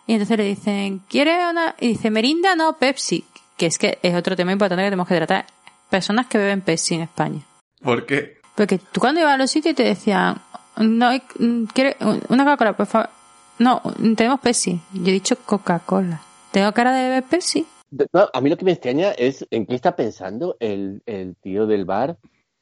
Y 0.09 0.15
entonces 0.15 0.37
le 0.39 0.45
dicen, 0.45 1.03
¿quieres 1.09 1.37
una? 1.51 1.77
Y 1.79 1.89
dice, 1.89 2.11
Merinda, 2.11 2.57
no, 2.57 2.77
Pepsi. 2.79 3.25
Que 3.57 3.67
es 3.67 3.79
que 3.79 3.99
es 4.03 4.15
otro 4.17 4.35
tema 4.35 4.53
importante 4.53 4.83
que 4.83 4.87
tenemos 4.87 5.07
que 5.07 5.15
tratar. 5.17 5.45
Personas 5.91 6.27
que 6.27 6.39
beben 6.39 6.63
Pepsi 6.63 6.95
en 6.97 7.03
España. 7.03 7.43
¿Por 7.83 8.07
qué? 8.07 8.39
Porque 8.57 8.79
tú 8.91 9.01
cuando 9.01 9.21
ibas 9.21 9.35
a 9.35 9.37
los 9.39 9.51
sitios 9.51 9.75
te 9.77 9.83
decían, 9.85 10.41
no, 10.79 11.07
hay- 11.09 11.23
mm, 11.39 11.65
¿quieres 11.67 11.97
una 12.29 12.45
Coca-Cola, 12.45 12.77
por 12.77 12.87
favor? 12.87 13.11
No, 13.59 13.83
tenemos 14.17 14.41
Pepsi. 14.41 14.81
Yo 14.95 15.09
he 15.09 15.13
dicho 15.13 15.37
Coca-Cola. 15.45 16.21
¿Tengo 16.53 16.73
cara 16.73 16.93
de 16.95 17.03
beber 17.09 17.25
Pepsi? 17.25 17.67
No, 18.13 18.29
a 18.33 18.41
mí 18.41 18.49
lo 18.51 18.57
que 18.57 18.65
me 18.65 18.73
extraña 18.73 19.11
es 19.13 19.47
en 19.51 19.67
qué 19.67 19.75
está 19.75 19.95
pensando 19.97 20.57
el, 20.61 21.03
el 21.07 21.37
tío 21.37 21.67
del 21.67 21.85
bar 21.85 22.17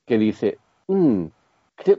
que 0.07 0.18
dice, 0.18 0.59
"Mm, 0.88 1.26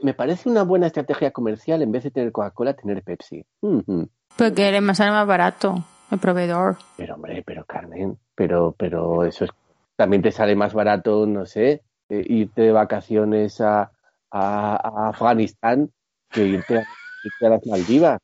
me 0.02 0.14
parece 0.14 0.50
una 0.50 0.64
buena 0.64 0.88
estrategia 0.88 1.32
comercial 1.32 1.82
en 1.82 1.91
vez 1.91 2.04
de 2.04 2.12
tener 2.12 2.32
Coca-Cola, 2.32 2.74
tener 2.74 3.02
Pepsi. 3.04 3.45
Ujú". 3.62 4.10
Porque 4.38 4.68
eres 4.68 4.82
más 4.82 4.98
sale 4.98 5.12
más 5.12 5.28
barato, 5.28 5.84
el 6.12 6.20
proveedor. 6.20 6.78
Pero 6.96 7.16
hombre, 7.16 7.44
pero 7.46 7.66
Carmen, 7.66 8.18
pero, 8.36 8.74
pero 8.78 9.24
eso 9.26 9.46
es, 9.46 9.52
también 9.96 10.22
te 10.22 10.32
sale 10.32 10.56
más 10.56 10.74
barato, 10.74 11.26
no 11.26 11.46
sé, 11.46 11.82
eh, 12.10 12.24
irte 12.28 12.62
de 12.62 12.72
vacaciones 12.72 13.60
a, 13.62 13.92
a- 14.32 14.76
a 14.76 15.10
Afganistán 15.10 15.92
que 16.30 16.44
irte 16.46 16.78
a, 16.78 16.82
irte 17.24 17.46
a 17.46 17.50
las 17.50 17.66
Maldivas. 17.66 18.20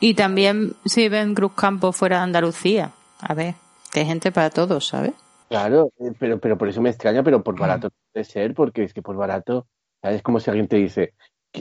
Y 0.00 0.14
también 0.14 0.74
si 0.84 1.08
ven 1.08 1.34
Cruz 1.34 1.52
Campo 1.54 1.92
fuera 1.92 2.18
de 2.18 2.24
Andalucía. 2.24 2.90
A 3.20 3.32
ver, 3.34 3.54
que 3.92 4.00
hay 4.00 4.06
gente 4.06 4.32
para 4.32 4.50
todos, 4.50 4.88
¿sabes? 4.88 5.12
Claro, 5.48 5.90
eh, 6.00 6.12
pero, 6.18 6.38
pero 6.38 6.58
por 6.58 6.68
eso 6.68 6.82
me 6.82 6.90
extraña, 6.90 7.22
pero 7.22 7.42
por 7.42 7.56
barato 7.58 7.88
no 7.88 7.94
puede 8.12 8.24
ser, 8.24 8.54
porque 8.54 8.82
es 8.82 8.92
que 8.92 9.02
por 9.02 9.16
barato, 9.16 9.66
¿sabes? 10.02 10.20
Como 10.22 10.40
si 10.40 10.50
alguien 10.50 10.68
te 10.68 10.76
dice, 10.76 11.14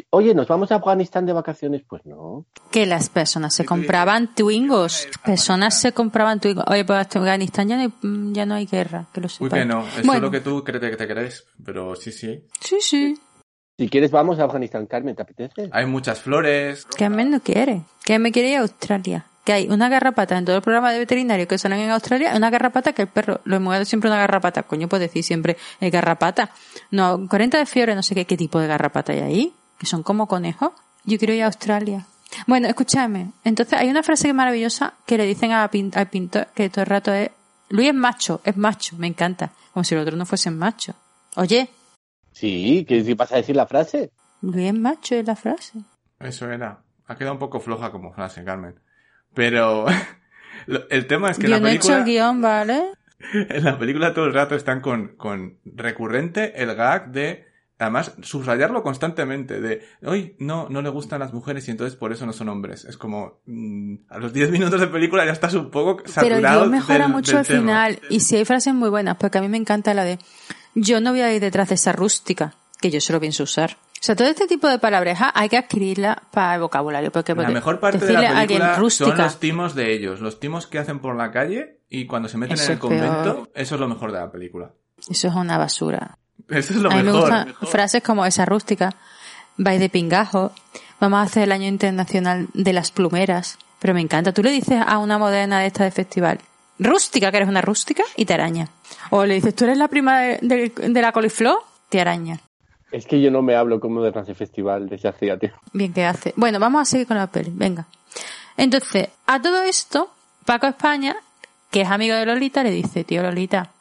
oye, 0.10 0.34
¿nos 0.34 0.48
vamos 0.48 0.72
a 0.72 0.76
Afganistán 0.76 1.26
de 1.26 1.34
vacaciones? 1.34 1.84
Pues 1.88 2.06
no. 2.06 2.46
Que 2.72 2.86
las 2.86 3.10
personas 3.10 3.54
se 3.54 3.66
compraban 3.66 4.34
twingos. 4.34 5.08
Personas 5.24 5.80
se 5.80 5.92
compraban 5.92 6.40
twingos. 6.40 6.66
Oye, 6.68 6.86
pues 6.86 7.08
en 7.16 7.22
Afganistán 7.22 7.68
ya 7.68 7.78
no 7.78 7.82
hay, 7.84 8.34
ya 8.34 8.46
no 8.46 8.56
hay 8.56 8.66
guerra, 8.66 9.08
que 9.14 9.22
lo 9.22 9.28
Uy, 9.40 9.50
que 9.50 9.66
no, 9.66 9.88
eso 9.88 10.02
Bueno, 10.04 10.16
es 10.16 10.22
lo 10.22 10.32
que 10.32 10.42
tú 10.42 10.64
crees 10.64 10.82
que 10.82 10.98
te 10.98 11.08
crees, 11.08 11.46
pero 11.64 11.96
sí, 11.96 12.12
sí. 12.12 12.46
Sí, 12.60 12.78
sí. 12.82 13.20
Si 13.78 13.90
quieres, 13.90 14.12
vamos 14.12 14.40
a 14.40 14.44
Afganistán, 14.44 14.86
Carmen, 14.86 15.16
¿te 15.16 15.24
apetece? 15.24 15.70
Hay 15.72 15.86
muchas 15.88 16.22
flores. 16.22 16.86
Que 16.86 17.06
Carmen 17.06 17.32
no 17.32 17.40
quiere. 17.40 17.84
Que 18.06 18.20
me 18.20 18.32
quiere 18.32 18.50
ir 18.50 18.58
a 18.58 18.62
Australia. 18.62 19.26
Que 19.44 19.52
hay 19.52 19.68
una 19.68 19.90
garrapata 19.90 20.38
en 20.38 20.46
todo 20.46 20.56
el 20.56 20.62
programa 20.62 20.94
de 20.94 21.00
veterinario 21.00 21.48
que 21.48 21.58
salen 21.58 21.80
en 21.80 21.90
Australia, 21.90 22.34
una 22.36 22.50
garrapata 22.50 22.94
que 22.94 23.02
el 23.02 23.08
perro, 23.10 23.42
lo 23.44 23.56
hemos 23.58 23.88
siempre 23.88 24.10
una 24.10 24.20
garrapata. 24.20 24.64
Coño, 24.64 24.88
puedes 24.88 25.10
decir 25.10 25.24
siempre 25.24 25.58
el 25.82 25.92
garrapata. 25.92 26.52
No, 26.92 27.28
40 27.28 27.58
de 27.58 27.66
fiebre, 27.66 27.96
no 27.96 28.04
sé 28.04 28.16
qué, 28.16 28.26
qué 28.26 28.38
tipo 28.38 28.60
de 28.60 28.68
garrapata 28.68 29.12
hay 29.12 29.20
ahí. 29.20 29.54
Que 29.78 29.86
son 29.86 30.04
como 30.04 30.28
conejos. 30.28 30.72
Yo 31.06 31.18
quiero 31.18 31.34
ir 31.34 31.44
a 31.44 31.48
Australia. 31.48 32.06
Bueno, 32.48 32.68
escúchame. 32.68 33.32
Entonces 33.44 33.78
hay 33.80 33.90
una 33.90 34.04
frase 34.04 34.24
que 34.24 34.30
es 34.30 34.36
maravillosa 34.36 34.94
que 35.06 35.18
le 35.18 35.26
dicen 35.26 35.52
a 35.52 35.70
pin- 35.70 35.96
al 35.96 36.10
pintor 36.10 36.48
que 36.56 36.70
todo 36.70 36.82
el 36.82 36.88
rato 36.88 37.14
es, 37.14 37.30
Luis 37.70 37.90
es 37.90 37.94
macho, 37.96 38.42
es 38.44 38.58
macho, 38.58 38.96
me 38.98 39.08
encanta. 39.08 39.52
Como 39.74 39.84
si 39.84 39.96
los 39.96 40.04
otros 40.04 40.18
no 40.18 40.26
fuesen 40.26 40.58
machos. 40.58 40.96
Oye, 41.36 41.70
Sí, 42.32 42.84
¿qué 42.88 43.04
si 43.04 43.14
vas 43.14 43.32
a 43.32 43.36
decir 43.38 43.56
la 43.56 43.68
frase? 43.68 44.12
Luis 44.42 44.66
es 44.68 44.74
macho 44.74 45.16
es 45.16 45.26
la 45.28 45.36
frase. 45.36 45.80
Eso 46.20 46.50
era. 46.50 46.82
Ha 47.06 47.16
quedado 47.16 47.34
un 47.34 47.40
poco 47.40 47.60
floja 47.60 47.92
como 47.92 48.12
frase, 48.14 48.44
Carmen. 48.44 48.80
Pero 49.36 49.86
el 50.90 51.08
tema 51.08 51.30
es 51.32 51.38
que 51.38 51.48
Yo 51.48 51.56
en 51.58 51.62
no 51.62 51.68
la 51.68 51.74
he 51.74 51.76
hecho 51.76 51.90
película, 51.90 51.98
el 52.00 52.06
guion, 52.06 52.42
¿vale? 52.42 52.84
en 53.34 53.64
la 53.64 53.78
película 53.78 54.14
todo 54.14 54.26
el 54.26 54.34
rato 54.34 54.56
están 54.56 54.82
con, 54.82 55.10
con 55.16 55.60
recurrente 55.66 56.62
el 56.62 56.74
gag 56.76 57.12
de, 57.12 57.48
además, 57.80 58.14
subrayarlo 58.22 58.84
constantemente, 58.84 59.60
de, 59.62 59.82
hoy 60.06 60.36
no, 60.40 60.68
no 60.70 60.82
le 60.82 60.90
gustan 60.90 61.20
las 61.20 61.34
mujeres 61.34 61.68
y 61.68 61.72
entonces 61.72 61.96
por 61.98 62.12
eso 62.12 62.26
no 62.26 62.34
son 62.34 62.50
hombres. 62.50 62.86
Es 62.86 62.98
como, 62.98 63.42
mm, 63.46 63.96
a 64.10 64.18
los 64.20 64.34
10 64.34 64.52
minutos 64.52 64.80
de 64.80 64.88
película 64.88 65.26
ya 65.26 65.32
estás 65.32 65.54
un 65.54 65.70
poco 65.72 65.98
Pero 65.98 66.10
saturado 66.12 66.38
el 66.64 66.70
guion 66.70 66.72
mejora 66.72 67.04
del- 67.06 67.12
mucho 67.12 67.42
tema. 67.44 67.44
final. 67.44 68.00
Y 68.10 68.20
si 68.22 68.36
hay 68.38 68.46
frases 68.46 68.74
muy 68.74 68.90
buenas, 68.90 69.18
porque 69.18 69.38
a 69.38 69.42
mí 69.42 69.50
me 69.50 69.58
encanta 69.58 69.94
la 69.94 70.04
de 70.04 70.20
yo 70.76 71.02
no 71.02 71.12
voy 71.12 71.22
a 71.22 71.34
ir 71.34 71.42
detrás 71.42 71.70
de 71.70 71.76
esa 71.76 71.92
rústica, 71.92 72.56
que 72.82 72.90
yo 72.92 73.00
solo 73.02 73.20
pienso 73.20 73.44
usar. 73.44 73.78
O 74.02 74.06
sea, 74.06 74.16
todo 74.18 74.28
este 74.28 74.48
tipo 74.48 74.68
de 74.68 74.80
palabrejas 74.80 75.32
hay 75.34 75.48
que 75.48 75.56
adquirirla 75.58 76.24
para 76.32 76.56
el 76.56 76.62
vocabulario. 76.62 77.10
Porque, 77.10 77.34
La 77.34 77.48
mejor 77.50 77.80
parte 77.80 78.06
de 78.06 78.12
la 78.14 78.34
película 78.46 78.90
son 78.90 79.18
los 79.18 79.40
timos 79.40 79.76
de 79.76 79.94
ellos, 79.94 80.20
los 80.20 80.42
timos 80.42 80.68
que 80.68 80.78
hacen 80.80 81.00
por 81.00 81.16
la 81.16 81.32
calle 81.32 81.80
y 81.90 82.06
cuando 82.06 82.28
se 82.28 82.38
meten 82.38 82.56
Eso 82.56 82.66
en 82.66 82.72
el 82.74 82.80
peor. 82.80 82.90
convento, 82.92 83.50
eso 83.56 83.76
es 83.76 83.82
lo 83.82 83.88
mejor 83.88 84.12
de 84.12 84.20
la 84.20 84.30
película. 84.30 84.74
eso 85.10 85.28
es 85.30 85.34
una 85.34 85.58
basura. 85.58 86.18
Eso 86.50 86.74
es 86.74 86.80
lo 86.80 86.90
a 86.92 86.96
mí 86.96 87.04
me 87.04 87.04
mejor. 87.12 87.22
gustan 87.22 87.56
frases 87.70 88.04
como 88.04 88.26
esa 88.26 88.46
rústica, 88.46 88.94
vais 89.58 89.80
de 89.80 89.90
pingajo, 89.90 90.52
vamos 91.00 91.20
a 91.20 91.24
hacer 91.24 91.44
el 91.44 91.52
año 91.52 91.68
internacional 91.68 92.48
de 92.54 92.74
las 92.74 92.92
plumeras. 92.92 93.58
Pero 93.80 93.94
me 93.94 94.02
encanta. 94.02 94.32
Tú 94.34 94.42
le 94.44 94.52
dices 94.52 94.80
a 94.86 94.98
una 94.98 95.18
moderna 95.18 95.60
de 95.60 95.68
esta 95.68 95.84
de 95.84 95.92
festival, 95.92 96.40
rústica, 96.80 97.32
que 97.32 97.38
eres 97.38 97.50
una 97.50 97.62
rústica, 97.62 98.04
y 98.16 98.26
te 98.26 98.34
araña. 98.34 98.70
O 99.10 99.26
le 99.26 99.34
dices, 99.36 99.54
tú 99.56 99.66
eres 99.66 99.78
la 99.78 99.90
prima 99.90 100.20
de, 100.22 100.40
de- 100.42 100.90
de 100.90 101.02
la 101.02 101.12
coliflor, 101.12 101.58
te 101.90 102.00
araña. 102.00 102.40
Es 102.94 103.06
que 103.06 103.20
yo 103.22 103.30
no 103.32 103.42
me 103.42 103.56
hablo 103.56 103.80
como 103.82 104.02
de 104.02 104.12
Francia 104.14 104.36
Festival 104.36 104.88
desde 104.88 105.10
hacía 105.10 105.38
tiempo. 105.38 105.58
Bien 105.74 105.92
que 105.92 106.06
hace. 106.06 106.34
Bueno, 106.38 106.60
vamos 106.60 106.82
a 106.82 106.86
seguir 106.86 107.08
con 107.08 107.18
la 107.18 107.28
peli. 107.28 107.52
Venga. 107.54 107.86
Entonces, 108.56 109.10
a 109.26 109.42
todo 109.42 109.64
esto, 109.64 110.10
Paco 110.46 110.68
España, 110.68 111.16
que 111.72 111.82
es 111.82 111.90
amigo 111.90 112.16
de 112.16 112.26
Lolita, 112.26 112.64
le 112.64 112.72
dice, 112.72 113.04
tío 113.04 113.22
Lolita, 113.24 113.72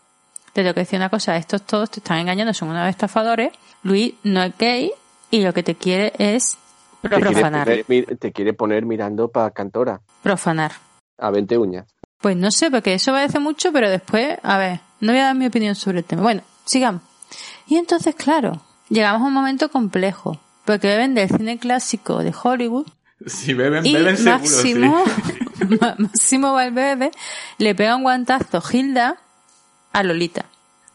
te 0.53 0.63
tengo 0.63 0.75
que 0.75 0.81
decir 0.81 0.99
una 0.99 1.09
cosa, 1.09 1.37
estos 1.37 1.63
todos 1.63 1.91
te 1.91 2.01
están 2.01 2.19
engañando, 2.19 2.53
son 2.55 2.69
unos 2.71 2.89
estafadores. 2.89 3.53
Luis 3.83 4.15
no 4.23 4.43
es 4.43 4.57
gay 4.59 4.93
y 5.31 5.43
lo 5.43 5.53
que 5.55 5.63
te 5.63 5.75
quiere 5.75 6.13
es 6.19 6.57
Te 7.01 7.09
quiere, 7.09 7.25
profanar. 7.31 7.65
poner, 7.87 8.19
te 8.19 8.33
quiere 8.33 8.53
poner 8.53 8.85
mirando 8.85 9.29
para 9.29 9.51
Cantora 9.51 10.01
Profanar. 10.23 10.73
a 11.19 11.31
20 11.31 11.59
uñas. 11.59 11.87
Pues 12.21 12.37
no 12.37 12.51
sé, 12.51 12.71
porque 12.71 12.95
eso 12.95 13.13
parece 13.13 13.39
mucho, 13.41 13.73
pero 13.73 13.91
después, 13.91 14.39
a 14.43 14.59
ver, 14.59 14.81
no 15.01 15.13
voy 15.13 15.21
a 15.21 15.25
dar 15.25 15.35
mi 15.35 15.47
opinión 15.47 15.75
sobre 15.75 15.99
el 16.01 16.05
tema. 16.05 16.23
Bueno, 16.23 16.43
sigamos. 16.65 17.03
Y 17.67 17.77
entonces, 17.77 18.15
claro, 18.15 18.61
llegamos 18.89 19.23
a 19.23 19.25
un 19.25 19.33
momento 19.33 19.71
complejo, 19.71 20.39
porque 20.65 20.87
beben 20.89 21.15
del 21.15 21.29
cine 21.29 21.59
clásico 21.59 22.19
de 22.23 22.33
Hollywood 22.41 22.87
Si 23.27 23.55
beben, 23.55 23.85
y 23.87 23.95
beben 23.95 24.17
seguro, 24.17 24.39
Máximo, 24.39 25.05
sí. 25.07 25.65
Máximo 25.99 26.53
Valverde 26.53 27.11
le 27.59 27.75
pega 27.75 27.97
un 27.97 28.03
guantazo 28.03 28.63
Hilda 28.73 29.17
a 29.93 30.03
Lolita. 30.03 30.47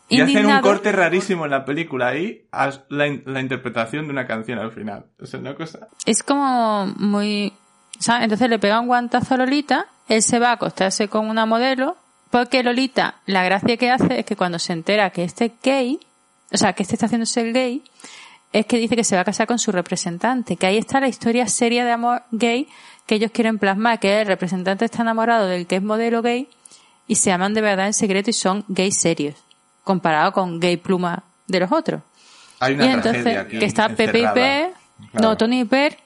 Y 0.10 0.22
hacen 0.22 0.46
un 0.46 0.62
corte 0.62 0.92
rarísimo 0.94 1.46
en 1.46 1.52
la 1.52 1.66
película 1.66 2.08
ahí 2.08 2.46
a 2.52 2.72
la, 2.90 3.08
in- 3.08 3.24
la 3.26 3.42
interpretación 3.42 4.06
de 4.06 4.12
una 4.12 4.26
canción 4.26 4.58
al 4.58 4.72
final. 4.72 5.06
Es 5.20 5.34
una 5.34 5.54
cosa... 5.54 5.88
es 6.06 6.24
como 6.24 6.86
muy... 6.98 7.54
¿sabes? 8.00 8.24
Entonces 8.24 8.50
le 8.50 8.58
pega 8.60 8.80
un 8.80 8.88
guantazo 8.88 9.34
a 9.34 9.38
Lolita, 9.38 9.88
él 10.08 10.22
se 10.22 10.40
va 10.40 10.50
a 10.50 10.54
acostarse 10.54 11.10
con 11.10 11.30
una 11.30 11.46
modelo, 11.46 11.98
porque 12.32 12.64
Lolita, 12.64 13.16
la 13.26 13.44
gracia 13.44 13.76
que 13.76 13.90
hace 13.90 14.20
es 14.20 14.26
que 14.26 14.36
cuando 14.38 14.60
se 14.60 14.72
entera 14.74 15.10
que 15.10 15.24
este 15.26 15.46
es 15.46 15.52
gay, 15.62 16.00
o 16.54 16.58
sea, 16.58 16.72
que 16.74 16.84
este 16.84 16.96
está 16.96 17.08
haciéndose 17.08 17.42
el 17.42 17.52
gay, 17.54 17.84
es 18.54 18.66
que 18.66 18.78
dice 18.78 18.96
que 18.96 19.04
se 19.04 19.16
va 19.16 19.24
a 19.24 19.26
casar 19.26 19.46
con 19.46 19.60
su 19.60 19.74
representante, 19.74 20.56
que 20.56 20.68
ahí 20.68 20.78
está 20.78 21.02
la 21.02 21.10
historia 21.10 21.48
seria 21.48 21.84
de 21.84 21.92
amor 21.92 22.22
gay 22.32 22.70
que 23.06 23.16
ellos 23.16 23.32
quieren 23.32 23.58
plasmar, 23.60 24.00
que 24.00 24.22
el 24.22 24.28
representante 24.28 24.86
está 24.86 25.02
enamorado 25.02 25.48
del 25.48 25.68
que 25.68 25.78
es 25.78 25.84
modelo 25.84 26.22
gay 26.22 26.48
y 27.08 27.16
se 27.16 27.32
aman 27.32 27.54
de 27.54 27.62
verdad 27.62 27.88
en 27.88 27.94
secreto 27.94 28.30
y 28.30 28.34
son 28.34 28.64
gays 28.68 28.98
serios, 29.00 29.36
comparado 29.84 30.34
con 30.34 30.60
gay 30.60 30.78
pluma 30.78 31.24
de 31.48 31.60
los 31.62 31.72
otros. 31.72 32.02
Hay 32.60 32.74
una 32.74 32.86
Y 32.86 32.90
entonces, 32.90 33.38
aquí 33.38 33.60
que 33.60 33.66
está 33.66 33.90
Pepe 33.90 34.20
y. 34.20 34.28
Per, 34.34 34.74
Claro. 35.12 35.30
no, 35.30 35.38
Tony 35.38 35.62
y 35.62 35.66
Per 35.66 35.98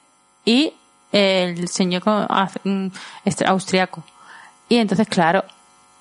y 0.45 0.73
el 1.11 1.67
señor 1.67 2.03
mm, 2.63 2.87
este, 3.25 3.45
austriaco. 3.45 4.03
Y 4.69 4.77
entonces, 4.77 5.07
claro, 5.07 5.43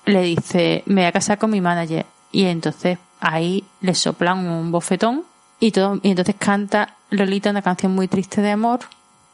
le 0.05 0.21
dice, 0.21 0.83
me 0.85 1.01
voy 1.01 1.05
a 1.05 1.11
casar 1.11 1.37
con 1.37 1.51
mi 1.51 1.61
manager. 1.61 2.05
Y 2.31 2.45
entonces 2.45 2.97
ahí 3.19 3.63
le 3.81 3.93
soplan 3.93 4.47
un 4.47 4.71
bofetón 4.71 5.23
y 5.59 5.71
todo, 5.71 5.99
y 6.01 6.09
entonces 6.09 6.35
canta 6.37 6.95
Lolita 7.09 7.49
una 7.49 7.61
canción 7.61 7.93
muy 7.93 8.07
triste 8.07 8.41
de 8.41 8.51
amor. 8.51 8.79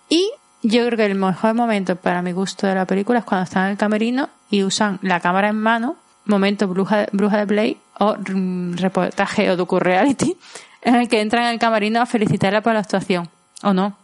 Y 0.09 0.29
yo 0.67 0.85
creo 0.85 0.97
que 0.97 1.05
el 1.05 1.15
mejor 1.15 1.53
momento 1.53 1.95
para 1.95 2.21
mi 2.21 2.31
gusto 2.31 2.67
de 2.67 2.75
la 2.75 2.85
película 2.85 3.19
es 3.19 3.25
cuando 3.25 3.45
están 3.45 3.65
en 3.65 3.71
el 3.71 3.77
camerino 3.77 4.29
y 4.49 4.63
usan 4.63 4.99
la 5.01 5.19
cámara 5.19 5.49
en 5.49 5.55
mano, 5.59 5.95
momento 6.25 6.67
bruja, 6.67 7.07
bruja 7.11 7.37
de 7.37 7.45
Blade 7.45 7.77
o 7.99 8.15
mm, 8.15 8.73
reportaje 8.77 9.49
o 9.49 9.55
docu-reality, 9.57 10.37
en 10.81 10.95
el 10.95 11.07
que 11.07 11.21
entran 11.21 11.43
en 11.45 11.49
el 11.51 11.59
camerino 11.59 12.01
a 12.01 12.05
felicitarla 12.05 12.61
por 12.61 12.73
la 12.73 12.79
actuación. 12.79 13.29
¿O 13.63 13.73
no? 13.73 13.97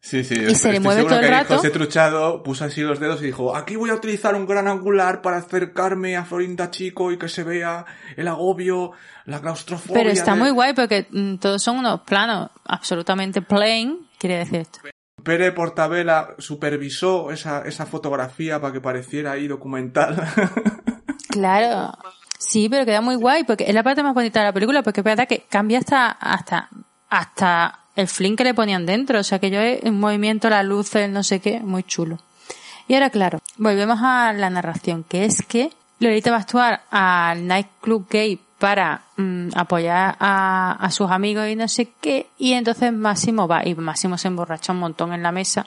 Sí, 0.00 0.22
sí. 0.22 0.34
Y 0.34 0.54
se 0.54 0.70
le 0.70 0.78
mueve 0.80 1.02
todo 1.02 1.16
el 1.18 1.24
que 1.24 1.30
rato. 1.30 1.56
José 1.56 1.70
Truchado 1.70 2.42
puso 2.44 2.64
así 2.64 2.82
los 2.82 3.00
dedos 3.00 3.20
y 3.20 3.26
dijo, 3.26 3.56
aquí 3.56 3.74
voy 3.74 3.90
a 3.90 3.94
utilizar 3.94 4.34
un 4.36 4.46
gran 4.46 4.68
angular 4.68 5.22
para 5.22 5.38
acercarme 5.38 6.16
a 6.16 6.24
Florinda 6.24 6.70
Chico 6.70 7.10
y 7.10 7.18
que 7.18 7.28
se 7.28 7.42
vea 7.42 7.84
el 8.16 8.28
agobio, 8.28 8.92
la 9.24 9.40
claustrofobia. 9.40 9.94
Pero 9.94 10.10
está 10.10 10.34
de- 10.34 10.38
muy 10.38 10.50
guay 10.50 10.72
porque 10.74 11.08
mm, 11.10 11.36
todos 11.36 11.62
son 11.62 11.78
unos 11.78 12.02
planos 12.02 12.50
absolutamente 12.64 13.42
plain, 13.42 14.06
quiere 14.18 14.38
decir 14.38 14.60
esto. 14.60 14.78
Pere 15.22 15.52
Portabella 15.52 16.34
supervisó 16.38 17.30
esa, 17.30 17.62
esa 17.62 17.86
fotografía 17.86 18.60
para 18.60 18.72
que 18.72 18.80
pareciera 18.80 19.32
ahí 19.32 19.48
documental. 19.48 20.16
Claro. 21.28 21.92
Sí, 22.38 22.68
pero 22.68 22.86
queda 22.86 23.00
muy 23.00 23.14
guay 23.14 23.44
porque 23.44 23.64
es 23.68 23.74
la 23.74 23.82
parte 23.82 24.02
más 24.02 24.14
bonita 24.14 24.40
de 24.40 24.46
la 24.46 24.52
película 24.52 24.82
porque 24.82 25.00
es 25.00 25.04
verdad 25.04 25.28
que 25.28 25.44
cambia 25.48 25.78
hasta, 25.78 26.08
hasta, 26.10 26.68
hasta 27.10 27.80
el 27.94 28.08
fling 28.08 28.34
que 28.34 28.44
le 28.44 28.54
ponían 28.54 28.86
dentro. 28.86 29.20
O 29.20 29.22
sea 29.22 29.38
que 29.38 29.50
yo 29.50 29.60
en 29.60 30.00
movimiento, 30.00 30.48
las 30.48 30.64
luces, 30.64 31.10
no 31.10 31.22
sé 31.22 31.40
qué, 31.40 31.60
muy 31.60 31.82
chulo. 31.82 32.18
Y 32.86 32.94
ahora, 32.94 33.10
claro, 33.10 33.40
volvemos 33.56 34.00
a 34.02 34.32
la 34.32 34.48
narración, 34.48 35.04
que 35.04 35.26
es 35.26 35.42
que 35.42 35.70
Lolita 36.00 36.30
va 36.30 36.38
a 36.38 36.40
actuar 36.40 36.82
al 36.90 37.46
nightclub 37.46 38.06
gay 38.08 38.40
para 38.58 39.02
mm, 39.16 39.50
apoyar 39.54 40.16
a, 40.18 40.72
a 40.72 40.90
sus 40.90 41.10
amigos 41.10 41.48
y 41.48 41.56
no 41.56 41.68
sé 41.68 41.92
qué, 42.00 42.26
y 42.38 42.52
entonces 42.52 42.92
Máximo 42.92 43.46
va, 43.46 43.66
y 43.66 43.74
Máximo 43.74 44.18
se 44.18 44.28
emborracha 44.28 44.72
un 44.72 44.80
montón 44.80 45.12
en 45.12 45.22
la 45.22 45.32
mesa. 45.32 45.66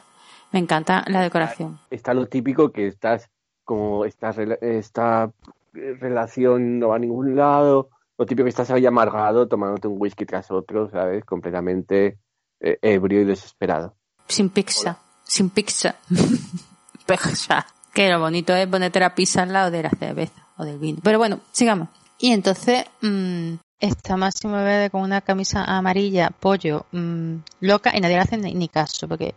Me 0.51 0.59
encanta 0.59 1.03
la 1.07 1.21
decoración. 1.21 1.79
Está 1.89 2.13
lo 2.13 2.27
típico 2.27 2.71
que 2.71 2.87
estás 2.87 3.29
como 3.63 4.03
esta, 4.03 4.31
esta 4.61 5.31
eh, 5.73 5.95
relación 5.99 6.79
no 6.79 6.89
va 6.89 6.97
a 6.97 6.99
ningún 6.99 7.37
lado, 7.37 7.89
lo 8.17 8.25
típico 8.25 8.43
que 8.43 8.49
estás 8.49 8.69
ahí 8.71 8.85
amargado 8.85 9.47
tomándote 9.47 9.87
un 9.87 9.95
whisky 9.97 10.25
tras 10.25 10.51
otro, 10.51 10.89
¿sabes? 10.89 11.23
Completamente 11.23 12.17
eh, 12.59 12.77
ebrio 12.81 13.21
y 13.21 13.25
desesperado. 13.25 13.95
Sin 14.27 14.49
pizza. 14.49 14.97
Sin 15.23 15.49
pizza. 15.49 15.95
pizza. 17.05 17.65
Que 17.93 18.09
lo 18.09 18.19
bonito 18.19 18.53
es 18.53 18.67
ponerte 18.67 18.99
la 18.99 19.15
pizza 19.15 19.43
al 19.43 19.53
lado 19.53 19.71
de 19.71 19.83
la 19.83 19.89
cerveza 19.89 20.47
o 20.57 20.65
del 20.65 20.77
vino. 20.77 20.99
Pero 21.03 21.17
bueno, 21.17 21.39
sigamos. 21.51 21.89
Y 22.21 22.31
entonces 22.33 22.85
mm, 23.01 23.55
está 23.79 24.15
Máximo 24.15 24.53
Verde 24.53 24.91
con 24.91 25.01
una 25.01 25.21
camisa 25.21 25.63
amarilla, 25.63 26.29
pollo, 26.29 26.85
mm, 26.91 27.37
loca, 27.61 27.91
y 27.95 27.99
nadie 27.99 28.15
le 28.15 28.21
hace 28.21 28.37
ni, 28.37 28.53
ni 28.53 28.67
caso, 28.67 29.07
porque, 29.07 29.33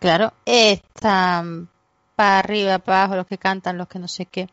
claro, 0.00 0.32
están 0.46 1.68
para 2.16 2.38
arriba, 2.38 2.78
para 2.78 3.02
abajo, 3.02 3.16
los 3.16 3.26
que 3.26 3.36
cantan, 3.36 3.76
los 3.76 3.86
que 3.86 3.98
no 3.98 4.08
sé 4.08 4.24
qué, 4.24 4.48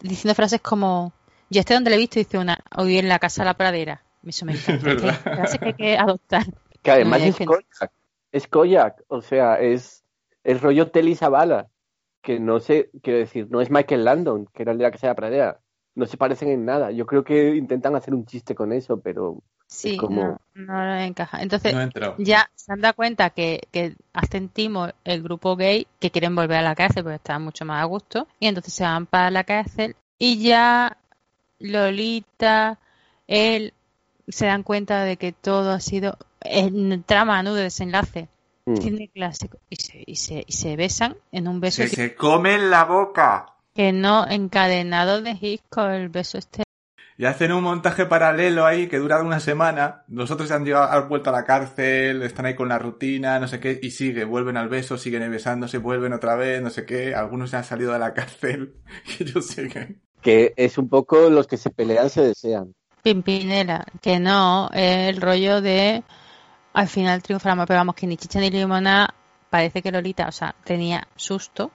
diciendo 0.00 0.34
frases 0.34 0.62
como, 0.62 1.12
yo 1.50 1.60
este 1.60 1.74
donde 1.74 1.90
le 1.90 1.96
he 1.96 1.98
visto, 1.98 2.18
dice 2.18 2.38
una, 2.38 2.58
hoy 2.74 2.96
en 2.96 3.08
la 3.08 3.18
casa 3.18 3.42
de 3.42 3.46
la 3.46 3.54
pradera. 3.54 4.02
Eso 4.26 4.46
me 4.46 4.52
encanta. 4.56 4.90
Es 4.90 5.02
que 5.02 5.12
frases 5.12 5.58
que 5.58 5.66
hay 5.66 5.74
que 5.74 5.98
adoptar. 5.98 6.46
Que 6.82 6.90
además 6.90 7.20
No, 7.20 7.26
es 7.26 7.36
Koyak, 7.36 7.92
es 8.32 8.48
Koyak, 8.48 9.02
o 9.08 9.20
sea, 9.20 9.60
es, 9.60 10.04
es 10.42 10.62
rollo 10.62 10.90
Telly 10.90 11.16
Savalas, 11.16 11.66
que 12.22 12.40
no 12.40 12.60
sé, 12.60 12.90
quiero 13.02 13.18
decir, 13.18 13.48
no 13.50 13.60
es 13.60 13.70
Michael 13.70 14.06
Landon, 14.06 14.46
que 14.54 14.62
era 14.62 14.72
el 14.72 14.78
de 14.78 14.84
la 14.84 14.90
Casa 14.90 15.08
de 15.08 15.10
la 15.10 15.16
Pradera, 15.16 15.60
no 15.94 16.06
se 16.06 16.16
parecen 16.16 16.48
en 16.48 16.64
nada. 16.64 16.90
Yo 16.90 17.06
creo 17.06 17.24
que 17.24 17.56
intentan 17.56 17.94
hacer 17.96 18.14
un 18.14 18.26
chiste 18.26 18.54
con 18.54 18.72
eso, 18.72 19.00
pero 19.00 19.42
Sí, 19.66 19.96
como- 19.96 20.40
no, 20.54 20.64
no 20.66 20.96
encaja. 20.96 21.42
Entonces, 21.42 21.74
no 21.74 22.14
ya 22.18 22.50
se 22.56 22.72
han 22.72 22.80
dado 22.80 22.94
cuenta 22.94 23.30
que, 23.30 23.68
que 23.70 23.94
hacen 24.12 24.48
timo 24.48 24.88
el 25.04 25.22
grupo 25.22 25.54
gay 25.56 25.86
que 26.00 26.10
quieren 26.10 26.34
volver 26.34 26.58
a 26.58 26.62
la 26.62 26.74
cárcel 26.74 27.04
porque 27.04 27.16
están 27.16 27.42
mucho 27.42 27.64
más 27.64 27.80
a 27.80 27.86
gusto 27.86 28.26
y 28.40 28.48
entonces 28.48 28.74
se 28.74 28.82
van 28.82 29.06
para 29.06 29.30
la 29.30 29.44
cárcel 29.44 29.94
y 30.18 30.42
ya 30.42 30.96
Lolita, 31.60 32.78
él 33.28 33.74
se 34.28 34.46
dan 34.46 34.62
cuenta 34.62 35.04
de 35.04 35.16
que 35.16 35.32
todo 35.32 35.70
ha 35.70 35.80
sido 35.80 36.16
en 36.40 37.02
trama, 37.04 37.42
¿no? 37.42 37.54
De 37.54 37.64
desenlace. 37.64 38.28
mm. 38.66 38.76
Cine 38.76 39.08
clásico. 39.12 39.58
Y 39.68 39.76
se, 39.76 40.02
y, 40.06 40.16
se, 40.16 40.44
y 40.46 40.52
se 40.52 40.76
besan 40.76 41.16
en 41.32 41.48
un 41.48 41.60
beso 41.60 41.82
Se, 41.82 41.90
que, 41.90 41.96
se 41.96 42.14
comen 42.14 42.70
la 42.70 42.84
boca. 42.84 43.46
Que 43.80 43.94
no 43.94 44.28
encadenado 44.28 45.22
de 45.22 45.30
Hitchcock, 45.30 45.88
el 45.92 46.10
beso 46.10 46.36
este. 46.36 46.64
Y 47.16 47.24
hacen 47.24 47.50
un 47.50 47.64
montaje 47.64 48.04
paralelo 48.04 48.66
ahí 48.66 48.88
que 48.88 48.98
dura 48.98 49.22
una 49.22 49.40
semana. 49.40 50.04
Los 50.08 50.30
otros 50.30 50.50
han 50.50 50.66
llegado, 50.66 50.92
han 50.92 51.08
vuelto 51.08 51.30
a 51.30 51.32
la 51.32 51.46
cárcel, 51.46 52.22
están 52.22 52.44
ahí 52.44 52.54
con 52.54 52.68
la 52.68 52.78
rutina, 52.78 53.40
no 53.40 53.48
sé 53.48 53.58
qué, 53.58 53.80
y 53.82 53.92
sigue, 53.92 54.24
vuelven 54.24 54.58
al 54.58 54.68
beso, 54.68 54.98
siguen 54.98 55.30
besándose, 55.30 55.78
vuelven 55.78 56.12
otra 56.12 56.36
vez, 56.36 56.60
no 56.60 56.68
sé 56.68 56.84
qué. 56.84 57.14
Algunos 57.14 57.52
ya 57.52 57.58
han 57.60 57.64
salido 57.64 57.94
de 57.94 58.00
la 58.00 58.12
cárcel 58.12 58.74
y 59.18 59.22
ellos 59.22 59.46
siguen. 59.46 60.02
que 60.20 60.52
es 60.58 60.76
un 60.76 60.90
poco 60.90 61.30
los 61.30 61.46
que 61.46 61.56
se 61.56 61.70
pelean 61.70 62.10
se 62.10 62.20
desean. 62.20 62.74
Pimpinela, 63.02 63.86
que 64.02 64.20
no, 64.20 64.68
es 64.74 65.08
el 65.08 65.22
rollo 65.22 65.62
de 65.62 66.02
al 66.74 66.88
final 66.88 67.22
triunfamos, 67.22 67.64
pero 67.66 67.80
vamos 67.80 67.94
que 67.94 68.06
ni 68.06 68.18
chicha 68.18 68.40
ni 68.40 68.50
limona, 68.50 69.08
parece 69.48 69.80
que 69.80 69.90
Lolita, 69.90 70.28
o 70.28 70.32
sea, 70.32 70.54
tenía 70.64 71.08
susto 71.16 71.70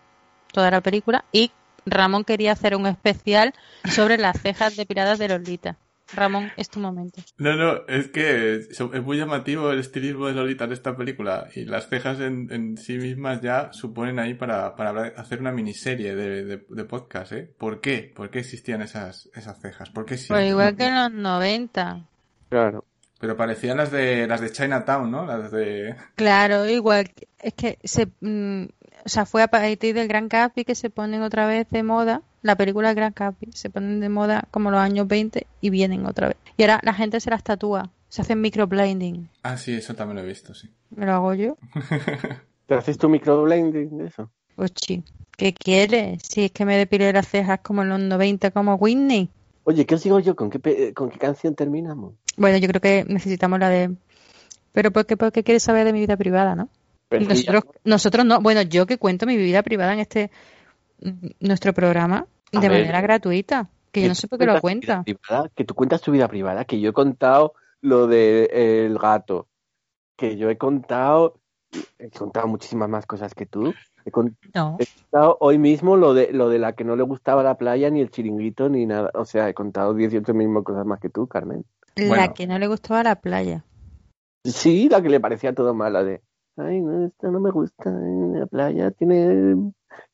toda 0.51 0.69
la 0.69 0.81
película 0.81 1.25
y 1.31 1.51
Ramón 1.85 2.23
quería 2.23 2.51
hacer 2.53 2.75
un 2.75 2.87
especial 2.87 3.53
sobre 3.89 4.17
las 4.17 4.41
cejas 4.41 4.75
depiladas 4.75 5.19
de 5.19 5.29
Lolita. 5.29 5.77
Ramón, 6.13 6.51
es 6.55 6.69
tu 6.69 6.79
momento. 6.79 7.19
No, 7.39 7.55
no, 7.55 7.87
es 7.87 8.09
que 8.09 8.55
es, 8.57 8.79
es 8.79 9.03
muy 9.03 9.17
llamativo 9.17 9.71
el 9.71 9.79
estilismo 9.79 10.27
de 10.27 10.33
Lolita 10.33 10.65
en 10.65 10.71
esta 10.73 10.95
película 10.95 11.47
y 11.55 11.65
las 11.65 11.89
cejas 11.89 12.19
en, 12.19 12.47
en 12.51 12.77
sí 12.77 12.99
mismas 12.99 13.41
ya 13.41 13.73
suponen 13.73 14.19
ahí 14.19 14.35
para, 14.35 14.75
para 14.75 14.89
hablar- 14.91 15.13
hacer 15.17 15.39
una 15.41 15.51
miniserie 15.51 16.15
de, 16.15 16.45
de, 16.45 16.65
de 16.69 16.83
podcast, 16.85 17.31
¿eh? 17.31 17.51
¿Por 17.57 17.81
qué? 17.81 18.11
¿Por 18.15 18.29
qué 18.29 18.39
existían 18.39 18.83
esas, 18.83 19.29
esas 19.33 19.59
cejas? 19.59 19.89
¿Por 19.89 20.05
qué 20.05 20.17
sí? 20.17 20.27
Pues 20.27 20.47
igual 20.47 20.75
que 20.77 20.85
en 20.85 20.95
los 20.95 21.11
90. 21.11 22.05
Claro. 22.49 22.85
Pero 23.19 23.35
parecían 23.35 23.77
las 23.77 23.89
de 23.91 24.27
las 24.27 24.41
de 24.41 24.51
Chinatown, 24.51 25.09
¿no? 25.09 25.25
Las 25.25 25.49
de... 25.51 25.95
Claro, 26.13 26.69
igual. 26.69 27.11
Es 27.39 27.53
que 27.55 27.79
se, 27.83 28.07
mm, 28.21 28.65
o 29.05 29.09
sea, 29.09 29.25
fue 29.25 29.43
a 29.43 29.47
partir 29.47 29.93
del 29.95 30.07
Gran 30.07 30.27
Capi 30.29 30.65
que 30.65 30.75
se 30.75 30.89
ponen 30.89 31.21
otra 31.21 31.45
vez 31.47 31.67
de 31.69 31.83
moda. 31.83 32.21
La 32.41 32.55
película 32.55 32.87
del 32.89 32.95
Gran 32.95 33.13
Capi 33.13 33.51
se 33.53 33.69
ponen 33.69 33.99
de 33.99 34.09
moda 34.09 34.47
como 34.51 34.71
los 34.71 34.79
años 34.79 35.07
20 35.07 35.47
y 35.61 35.69
vienen 35.69 36.05
otra 36.05 36.27
vez. 36.29 36.37
Y 36.57 36.63
ahora 36.63 36.79
la 36.83 36.93
gente 36.93 37.19
se 37.19 37.29
las 37.29 37.43
tatúa. 37.43 37.91
Se 38.09 38.21
hacen 38.21 38.39
microblending. 38.41 39.29
Ah, 39.43 39.57
sí, 39.57 39.73
eso 39.73 39.93
también 39.93 40.17
lo 40.17 40.23
he 40.23 40.27
visto, 40.27 40.53
sí. 40.53 40.69
¿Me 40.91 41.05
lo 41.05 41.13
hago 41.13 41.33
yo? 41.33 41.57
¿Te 42.67 42.73
haces 42.75 42.97
tu 42.97 43.09
microblending 43.09 43.97
de 43.97 44.07
eso? 44.07 44.31
Ochi, 44.57 45.03
¿qué 45.37 45.53
quieres? 45.53 46.21
Si 46.23 46.45
es 46.45 46.51
que 46.51 46.65
me 46.65 46.77
depilé 46.77 47.11
las 47.13 47.27
cejas 47.27 47.59
como 47.61 47.81
en 47.83 47.89
los 47.89 47.99
90 47.99 48.51
como 48.51 48.75
Whitney. 48.75 49.29
Oye, 49.65 49.85
¿qué 49.85 49.95
os 49.95 50.03
digo 50.03 50.19
yo? 50.19 50.35
¿Con 50.35 50.49
qué, 50.49 50.59
pe- 50.59 50.93
con 50.93 51.09
qué 51.09 51.17
canción 51.19 51.55
terminamos? 51.55 52.13
Bueno, 52.37 52.57
yo 52.57 52.67
creo 52.67 52.81
que 52.81 53.05
necesitamos 53.07 53.59
la 53.59 53.69
de... 53.69 53.95
Pero 54.71 54.91
¿por 54.91 55.05
qué, 55.05 55.17
por 55.17 55.31
qué 55.31 55.43
quieres 55.43 55.63
saber 55.63 55.85
de 55.85 55.93
mi 55.93 55.99
vida 55.99 56.17
privada, 56.17 56.55
no? 56.55 56.69
Nosotros, 57.11 57.63
nosotros 57.83 58.25
no. 58.25 58.41
Bueno, 58.41 58.61
yo 58.63 58.85
que 58.85 58.97
cuento 58.97 59.25
mi 59.25 59.37
vida 59.37 59.63
privada 59.63 59.93
en 59.93 59.99
este 59.99 60.31
mm, 61.01 61.27
nuestro 61.39 61.73
programa 61.73 62.27
A 62.53 62.59
de 62.59 62.69
ver. 62.69 62.79
manera 62.81 63.01
gratuita. 63.01 63.69
Que 63.91 64.01
yo 64.01 64.07
no 64.09 64.15
sé 64.15 64.27
por 64.27 64.39
qué 64.39 64.45
lo 64.45 64.59
cuenta. 64.59 65.03
privada, 65.03 65.49
que 65.55 65.63
tú 65.63 65.73
cuentas 65.73 66.01
tu 66.01 66.11
vida 66.11 66.27
privada, 66.27 66.65
que 66.65 66.79
yo 66.81 66.89
he 66.89 66.93
contado 66.93 67.53
lo 67.81 68.07
del 68.07 68.97
gato, 68.97 69.47
que 70.17 70.35
yo 70.35 70.49
he 70.49 70.57
contado, 70.57 71.39
he 71.99 72.09
contado 72.09 72.47
muchísimas 72.47 72.89
más 72.89 73.05
cosas 73.05 73.33
que 73.33 73.45
tú. 73.45 73.73
He, 74.03 74.11
con- 74.11 74.35
No. 74.53 74.75
he 74.79 74.85
contado 74.85 75.37
hoy 75.39 75.57
mismo 75.57 75.95
lo 75.95 76.13
de, 76.13 76.33
lo 76.33 76.49
de 76.49 76.59
la 76.59 76.73
que 76.73 76.83
no 76.83 76.95
le 76.97 77.03
gustaba 77.03 77.41
la 77.41 77.57
playa, 77.57 77.89
ni 77.89 78.01
el 78.01 78.09
chiringuito, 78.11 78.67
ni 78.67 78.85
nada. 78.85 79.11
O 79.13 79.23
sea, 79.25 79.47
he 79.47 79.53
contado 79.53 79.93
18 79.93 80.33
mismas 80.33 80.63
cosas 80.63 80.85
más 80.85 80.99
que 80.99 81.09
tú, 81.09 81.27
Carmen. 81.27 81.63
La 81.95 82.07
Bueno. 82.09 82.33
que 82.33 82.47
no 82.47 82.59
le 82.59 82.67
gustaba 82.67 83.01
la 83.03 83.15
playa. 83.15 83.63
Sí, 84.43 84.89
la 84.89 85.01
que 85.01 85.09
le 85.09 85.19
parecía 85.19 85.55
todo 85.55 85.73
mala 85.73 86.03
de, 86.03 86.21
ay, 86.57 86.81
no, 86.81 87.05
esta 87.05 87.29
no 87.29 87.39
me 87.39 87.51
gusta, 87.51 87.89
eh, 87.89 88.39
la 88.39 88.45
playa 88.45 88.91
tiene 88.91 89.55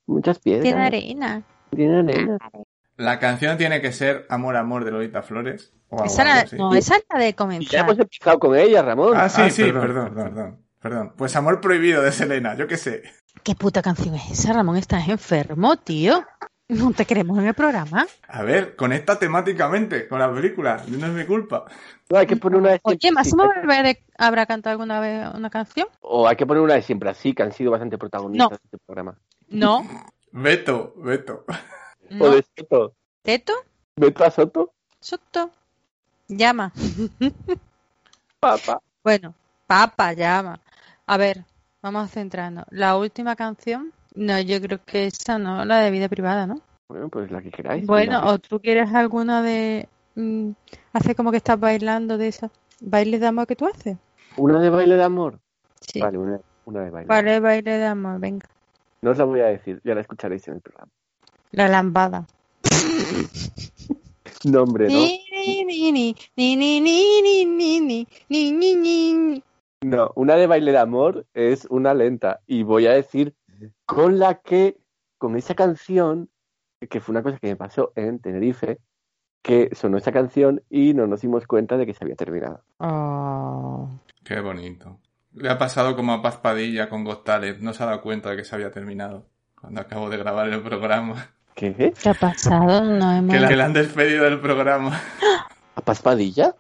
muchas 0.05 0.39
piedras, 0.39 0.63
Tiene 0.63 0.81
arena. 0.85 1.43
tiene 1.69 1.99
arena. 1.99 2.37
La 2.97 3.19
canción 3.19 3.57
tiene 3.57 3.81
que 3.81 3.91
ser 3.91 4.25
Amor, 4.29 4.55
Amor 4.57 4.85
de 4.85 4.91
Lolita 4.91 5.21
Flores. 5.23 5.73
O 5.89 6.03
Esa, 6.03 6.23
así. 6.41 6.55
no, 6.55 6.73
esa 6.75 6.95
es 6.97 7.05
la 7.11 7.19
de 7.19 7.27
Y 7.27 7.31
ya 7.31 7.35
comenzar. 7.35 7.79
hemos 7.81 7.99
empezado 7.99 8.39
con 8.39 8.55
ella, 8.55 8.81
Ramón. 8.81 9.13
Ah, 9.15 9.27
sí, 9.27 9.41
Ah, 9.43 9.49
sí, 9.49 9.63
perdón, 9.63 9.81
perdón, 9.81 10.13
perdón, 10.13 10.57
perdón. 10.79 11.13
Pues 11.17 11.35
Amor 11.35 11.59
Prohibido 11.61 12.01
de 12.01 12.11
Selena, 12.11 12.55
yo 12.55 12.67
qué 12.67 12.77
sé. 12.77 13.01
¿Qué 13.43 13.55
puta 13.55 13.81
canción 13.81 14.13
es 14.15 14.29
esa, 14.31 14.53
Ramón? 14.53 14.77
Estás 14.77 15.07
enfermo, 15.09 15.77
tío. 15.77 16.23
No 16.71 16.93
te 16.93 17.05
queremos 17.05 17.37
en 17.37 17.47
el 17.47 17.53
programa. 17.53 18.07
A 18.29 18.43
ver, 18.43 18.77
conecta 18.77 19.19
temáticamente 19.19 20.07
con 20.07 20.19
la 20.19 20.33
película, 20.33 20.81
no 20.87 21.05
es 21.05 21.11
mi 21.13 21.25
culpa. 21.25 21.65
No, 22.09 22.17
hay 22.17 22.25
que 22.25 22.37
poner 22.37 22.59
una 22.59 22.69
de 22.71 22.79
Oye, 22.83 23.11
¿Máximo 23.11 23.45
Valverde 23.45 24.03
habrá 24.17 24.45
cantado 24.45 24.71
alguna 24.71 24.99
vez 25.01 25.27
una 25.33 25.49
canción? 25.49 25.87
o 25.99 26.27
hay 26.29 26.37
que 26.37 26.45
poner 26.45 26.63
una 26.63 26.75
de 26.75 26.81
siempre 26.81 27.09
así, 27.09 27.33
que 27.33 27.43
han 27.43 27.51
sido 27.51 27.71
bastante 27.71 27.97
protagonistas 27.97 28.51
No. 28.51 28.55
de 28.57 28.61
este 28.63 28.77
programa. 28.85 29.17
No. 29.49 29.85
Beto, 30.31 30.93
Beto. 30.95 31.43
O 32.19 32.29
de 32.29 32.45
Soto. 32.57 32.93
¿Teto? 33.21 33.53
Beto 33.97 34.23
a 34.23 34.31
Soto, 34.31 34.71
¿Soto? 35.01 35.51
Llama. 36.29 36.71
papá. 38.39 38.81
Bueno, 39.03 39.33
papa, 39.67 40.13
llama. 40.13 40.59
A 41.05 41.17
ver, 41.17 41.43
vamos 41.81 42.05
a 42.05 42.07
centrarnos. 42.07 42.65
La 42.69 42.95
última 42.95 43.35
canción, 43.35 43.91
no, 44.15 44.39
yo 44.39 44.61
creo 44.61 44.79
que 44.85 45.07
esa 45.07 45.37
no, 45.37 45.63
la 45.65 45.79
de 45.79 45.91
vida 45.91 46.09
privada, 46.09 46.45
¿no? 46.45 46.61
Bueno, 46.89 47.09
pues 47.09 47.31
la 47.31 47.41
que 47.41 47.51
queráis. 47.51 47.85
Bueno, 47.85 48.21
o 48.25 48.39
tú 48.39 48.59
quieres 48.59 48.93
alguna 48.93 49.41
de... 49.41 49.87
Hace 50.91 51.15
como 51.15 51.31
que 51.31 51.37
estás 51.37 51.59
bailando 51.59 52.17
de 52.17 52.27
esa. 52.27 52.51
¿Baile 52.81 53.19
de 53.19 53.27
amor 53.27 53.47
que 53.47 53.55
tú 53.55 53.65
haces? 53.65 53.97
¿Una 54.35 54.59
de 54.59 54.69
baile 54.69 54.95
de 54.95 55.03
amor? 55.03 55.39
Sí. 55.79 56.01
Vale, 56.01 56.17
una, 56.17 56.39
una 56.65 56.81
de 56.81 56.89
baile. 56.89 57.07
Vale, 57.07 57.39
baile 57.39 57.77
de 57.77 57.85
amor, 57.85 58.19
venga. 58.19 58.47
No 59.01 59.11
os 59.11 59.17
la 59.17 59.23
voy 59.23 59.39
a 59.39 59.45
decir, 59.45 59.81
ya 59.83 59.95
la 59.95 60.01
escucharéis 60.01 60.47
en 60.47 60.55
el 60.55 60.61
programa. 60.61 60.91
La 61.51 61.67
lambada. 61.67 62.25
no, 64.43 64.63
hombre, 64.63 64.87
no. 64.89 65.07
No, 69.83 70.11
una 70.15 70.35
de 70.35 70.47
baile 70.47 70.71
de 70.71 70.77
amor 70.77 71.25
es 71.33 71.65
una 71.69 71.93
lenta. 71.93 72.41
Y 72.45 72.63
voy 72.63 72.85
a 72.87 72.91
decir 72.91 73.33
con 73.85 74.19
la 74.19 74.35
que, 74.35 74.77
con 75.17 75.35
esa 75.35 75.55
canción, 75.55 76.29
que 76.89 76.99
fue 76.99 77.13
una 77.13 77.23
cosa 77.23 77.37
que 77.37 77.47
me 77.47 77.55
pasó 77.55 77.91
en 77.95 78.19
Tenerife, 78.19 78.79
que 79.41 79.69
sonó 79.73 79.97
esa 79.97 80.11
canción 80.11 80.61
y 80.69 80.93
no 80.93 81.07
nos 81.07 81.21
dimos 81.21 81.47
cuenta 81.47 81.77
de 81.77 81.85
que 81.85 81.93
se 81.93 82.03
había 82.03 82.15
terminado. 82.15 82.63
Oh. 82.77 83.89
Qué 84.23 84.39
bonito. 84.39 84.99
Le 85.33 85.49
ha 85.49 85.57
pasado 85.57 85.95
como 85.95 86.13
a 86.13 86.21
Paz 86.21 86.37
Padilla 86.37 86.89
con 86.89 87.03
Got 87.03 87.23
Talent, 87.23 87.59
no 87.59 87.73
se 87.73 87.83
ha 87.83 87.87
dado 87.87 88.01
cuenta 88.01 88.29
de 88.29 88.37
que 88.37 88.43
se 88.43 88.55
había 88.55 88.71
terminado 88.71 89.25
cuando 89.59 89.81
acabo 89.81 90.09
de 90.09 90.17
grabar 90.17 90.49
el 90.49 90.61
programa. 90.61 91.31
¿Qué? 91.55 91.73
¿Qué 91.73 92.09
ha 92.09 92.13
pasado? 92.13 92.83
No 92.83 93.11
hemos... 93.11 93.33
Que 93.33 93.39
la, 93.39 93.47
que 93.47 93.55
la 93.55 93.65
han 93.65 93.73
despedido 93.73 94.25
del 94.25 94.39
programa. 94.39 94.99
¿A 95.75 95.81
Paspadilla? 95.81 96.55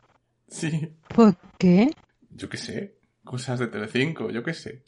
Sí, 0.47 0.93
¿Por 1.13 1.35
qué? 1.57 1.91
yo 2.29 2.49
qué 2.49 2.57
sé. 2.57 2.97
Cosas 3.23 3.59
de 3.59 3.67
Telecinco, 3.67 4.29
yo 4.29 4.43
qué 4.43 4.53
sé. 4.53 4.83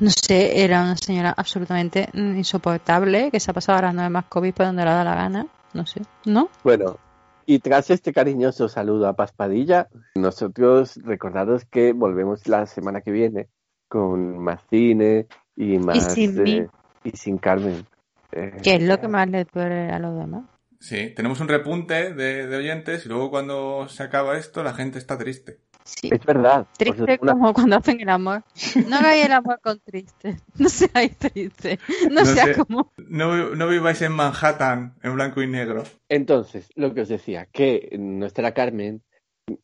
No 0.00 0.10
sé, 0.10 0.62
era 0.64 0.82
una 0.82 0.96
señora 0.96 1.32
absolutamente 1.36 2.08
insoportable 2.14 3.30
que 3.30 3.40
se 3.40 3.50
ha 3.50 3.54
pasado 3.54 3.78
a 3.78 3.82
las 3.82 3.94
nueve 3.94 4.10
más 4.10 4.24
COVID 4.26 4.52
por 4.52 4.66
donde 4.66 4.84
le 4.84 4.90
da 4.90 5.04
la 5.04 5.14
gana. 5.14 5.46
No 5.72 5.86
sé, 5.86 6.02
¿no? 6.26 6.48
Bueno, 6.62 6.98
y 7.46 7.58
tras 7.58 7.90
este 7.90 8.12
cariñoso 8.12 8.68
saludo 8.68 9.06
a 9.08 9.14
Paspadilla, 9.14 9.88
nosotros 10.14 10.96
recordaros 11.02 11.64
que 11.64 11.92
volvemos 11.92 12.46
la 12.48 12.66
semana 12.66 13.00
que 13.00 13.10
viene 13.10 13.48
con 13.88 14.38
más 14.38 14.60
cine 14.70 15.26
y 15.56 15.78
más... 15.78 16.12
sin 16.12 16.42
mí. 16.42 16.52
eh, 16.58 16.68
y 17.04 17.10
sin 17.16 17.38
Carmen. 17.38 17.86
Eh, 18.32 18.56
Que 18.62 18.76
es 18.76 18.82
lo 18.82 18.98
que 18.98 19.08
más 19.08 19.28
le 19.28 19.44
duele 19.52 19.90
a 19.90 19.98
los 19.98 20.18
demás. 20.18 20.44
Sí, 20.80 21.12
tenemos 21.14 21.40
un 21.40 21.48
repunte 21.48 22.12
de, 22.14 22.46
de 22.46 22.56
oyentes 22.56 23.06
y 23.06 23.08
luego 23.08 23.30
cuando 23.30 23.88
se 23.88 24.02
acaba 24.02 24.36
esto 24.36 24.62
la 24.62 24.74
gente 24.74 24.98
está 24.98 25.16
triste. 25.16 25.58
Sí. 25.84 26.08
Es 26.12 26.24
verdad. 26.24 26.66
Triste 26.78 27.02
una- 27.20 27.32
como 27.32 27.52
cuando 27.52 27.76
hacen 27.76 28.00
el 28.00 28.08
amor. 28.08 28.42
No 28.88 28.96
hagáis 28.96 29.26
el 29.26 29.32
amor 29.32 29.60
con 29.62 29.80
triste. 29.80 30.38
No 30.58 30.68
seáis 30.68 31.16
triste. 31.18 31.78
No, 32.10 32.22
No 32.22 32.24
sea 32.24 32.44
sé. 32.46 32.54
como... 32.54 32.90
No, 32.96 33.54
no 33.54 33.68
viváis 33.68 34.00
en 34.02 34.12
Manhattan 34.12 34.94
en 35.02 35.14
blanco 35.14 35.42
y 35.42 35.46
negro. 35.46 35.84
Entonces, 36.08 36.68
lo 36.74 36.94
que 36.94 37.02
os 37.02 37.08
decía, 37.08 37.46
que 37.52 37.94
nuestra 37.98 38.52
Carmen, 38.54 39.02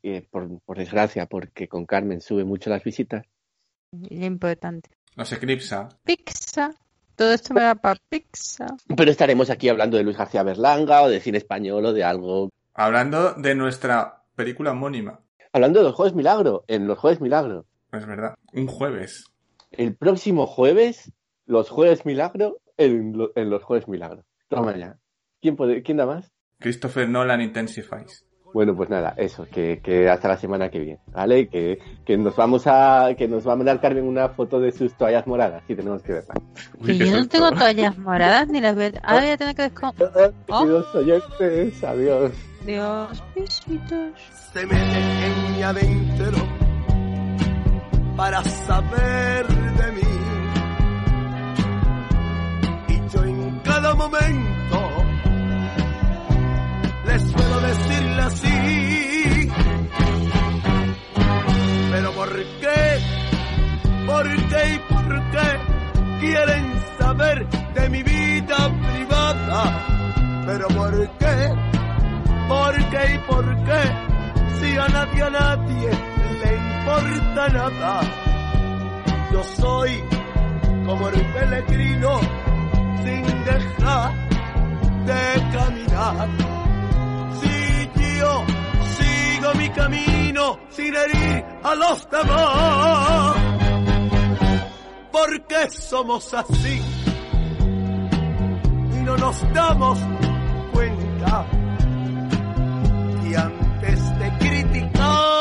eh, 0.03 0.27
por, 0.31 0.61
por 0.61 0.77
desgracia, 0.77 1.25
porque 1.27 1.69
con 1.69 1.87
Carmen 1.87 2.21
sube 2.21 2.45
mucho 2.45 2.69
las 2.71 2.85
visitas, 2.85 3.25
Y 3.93 4.25
importante. 4.25 4.91
Nos 5.17 5.33
eclipsa. 5.33 5.89
Pizza. 6.05 6.71
Todo 7.17 7.33
esto 7.35 7.53
me 7.55 7.61
da 7.63 7.75
para 7.75 7.99
pizza. 8.09 8.67
pero 8.97 9.11
estaremos 9.11 9.51
aquí 9.51 9.69
hablando 9.69 9.97
de 9.97 10.05
Luis 10.05 10.17
García 10.17 10.43
Berlanga 10.43 11.03
o 11.03 11.09
de 11.09 11.21
cine 11.21 11.39
español 11.39 11.85
o 11.87 11.93
de 11.93 12.05
algo. 12.05 12.51
Hablando 12.75 13.33
de 13.35 13.55
nuestra 13.55 14.23
película 14.37 14.71
homónima. 14.73 15.21
Hablando 15.53 15.81
de 15.81 15.85
los 15.87 15.95
Jueves 15.95 16.15
Milagro, 16.15 16.65
en 16.69 16.87
los 16.87 16.99
Jueves 16.99 17.21
Milagro. 17.21 17.67
Es 17.93 18.07
verdad. 18.07 18.35
Un 18.53 18.67
jueves. 18.67 19.25
El 19.73 19.97
próximo 19.97 20.47
jueves, 20.47 21.13
los 21.47 21.71
Jueves 21.71 22.07
Milagro 22.07 22.59
en, 22.77 23.17
lo- 23.17 23.33
en 23.35 23.51
los 23.51 23.63
Jueves 23.63 23.89
Milagro. 23.89 24.25
Toma 24.49 24.77
ya. 24.77 24.97
¿Quién, 25.41 25.57
puede, 25.57 25.83
¿Quién 25.83 25.97
da 25.97 26.07
más? 26.07 26.31
Christopher 26.59 27.09
Nolan 27.09 27.41
Intensifies. 27.41 28.25
Bueno, 28.53 28.75
pues 28.75 28.91
nada, 28.91 29.15
eso, 29.17 29.47
que, 29.51 29.81
que 29.83 30.09
hasta 30.09 30.29
la 30.29 30.37
semana 30.37 30.71
que 30.71 30.81
viene, 30.81 31.01
¿vale? 31.13 31.49
Que, 31.49 31.79
que 32.05 32.17
nos 32.17 32.35
vamos 32.35 32.67
a, 32.67 33.15
que 33.17 33.29
nos 33.29 33.47
va 33.47 33.53
a 33.53 33.57
mandar 33.57 33.81
Carmen 33.81 34.05
una 34.05 34.29
foto 34.31 34.61
de 34.61 34.73
sus 34.73 34.95
toallas 34.95 35.27
moradas, 35.27 35.63
y 35.69 35.75
tenemos 35.75 36.03
que 36.03 36.15
verla. 36.15 36.35
Uy, 36.81 36.99
yo 36.99 37.19
no 37.19 37.29
tengo 37.29 37.51
toallas 37.53 37.97
moradas 37.99 38.49
ni 38.49 38.61
las 38.61 38.75
veo. 38.75 38.93
Ahora 39.03 39.23
voy 39.23 39.31
a 39.31 39.37
tener 39.37 39.55
que 39.55 39.63
descom... 39.63 39.93
Oh. 40.53 40.61
Queridos 40.63 40.95
oyentes, 40.95 41.85
adiós. 41.85 42.33
Dios, 42.67 43.25
besitos. 43.35 44.13
se 44.53 44.67
mete 44.67 45.27
en 45.27 45.57
mi 45.57 45.63
adentro 45.63 46.39
para 48.17 48.43
saber 48.45 49.47
de 49.47 49.93
mí. 49.93 50.01
Y 52.89 53.15
yo 53.15 53.25
en 53.25 53.61
cada 53.61 53.95
momento 53.95 55.00
le 57.11 57.19
suelo 57.19 57.61
decirle 57.61 58.23
así. 58.23 59.51
Pero 61.91 62.13
¿por 62.13 62.33
qué? 62.61 62.81
¿Por 64.07 64.27
qué 64.49 64.75
y 64.75 64.79
por 64.93 65.31
qué 65.33 65.49
quieren 66.21 66.65
saber 66.99 67.47
de 67.75 67.89
mi 67.91 68.03
vida 68.03 68.59
privada? 68.87 69.61
Pero 70.47 70.69
¿por 70.69 71.11
qué? 71.19 71.37
¿Por 72.49 72.75
qué 72.91 73.15
y 73.15 73.19
por 73.31 73.65
qué? 73.65 73.83
Si 74.59 74.77
a 74.77 74.89
nadie, 74.89 75.23
a 75.23 75.31
nadie 75.31 75.91
le 76.43 76.51
importa 76.57 77.49
nada. 77.49 78.01
Yo 79.33 79.43
soy 79.45 80.03
como 80.87 81.09
el 81.09 81.21
peregrino 81.33 82.21
sin 83.03 83.25
dejar 83.45 84.13
de 85.07 85.57
caminar. 85.57 86.60
Si 87.41 88.19
yo 88.19 88.45
sigo 88.97 89.55
mi 89.55 89.69
camino 89.71 90.59
sin 90.71 90.95
herir 90.95 91.45
a 91.63 91.75
los 91.75 92.11
demás. 92.11 93.37
¿Por 95.13 95.47
qué 95.47 95.71
somos 95.71 96.35
así? 96.35 96.83
Y 98.93 99.03
no 99.03 99.17
nos 99.17 99.53
damos 99.53 99.99
cuenta 100.73 101.47
y 103.31 103.35
antes 103.35 104.19
de 104.19 104.39
criticar 104.39 105.41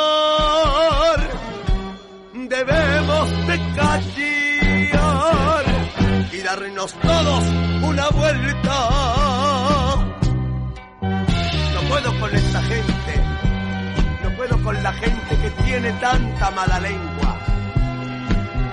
debemos 2.33 3.29
de 3.47 3.57
callar 3.75 5.65
y 6.31 6.37
darnos 6.41 6.93
todos 6.93 7.43
una 7.83 8.09
vuelta. 8.09 9.18
Con 12.29 12.37
esta 12.37 12.61
gente, 12.61 13.23
no 14.23 14.29
puedo 14.35 14.63
con 14.63 14.83
la 14.83 14.93
gente 14.93 15.37
que 15.37 15.49
tiene 15.63 15.91
tanta 15.93 16.51
mala 16.51 16.79
lengua. 16.79 17.39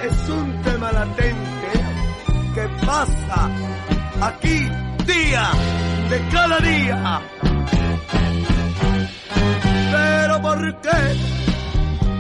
Es 0.03 0.29
un 0.29 0.63
tema 0.63 0.93
latente 0.93 1.71
que 2.55 2.87
pasa 2.87 3.51
aquí 4.21 4.69
día 5.07 5.51
de 6.11 6.29
cada 6.31 6.59
día. 6.59 7.21
Pero 9.93 10.43
¿por 10.43 10.81
qué? 10.81 11.17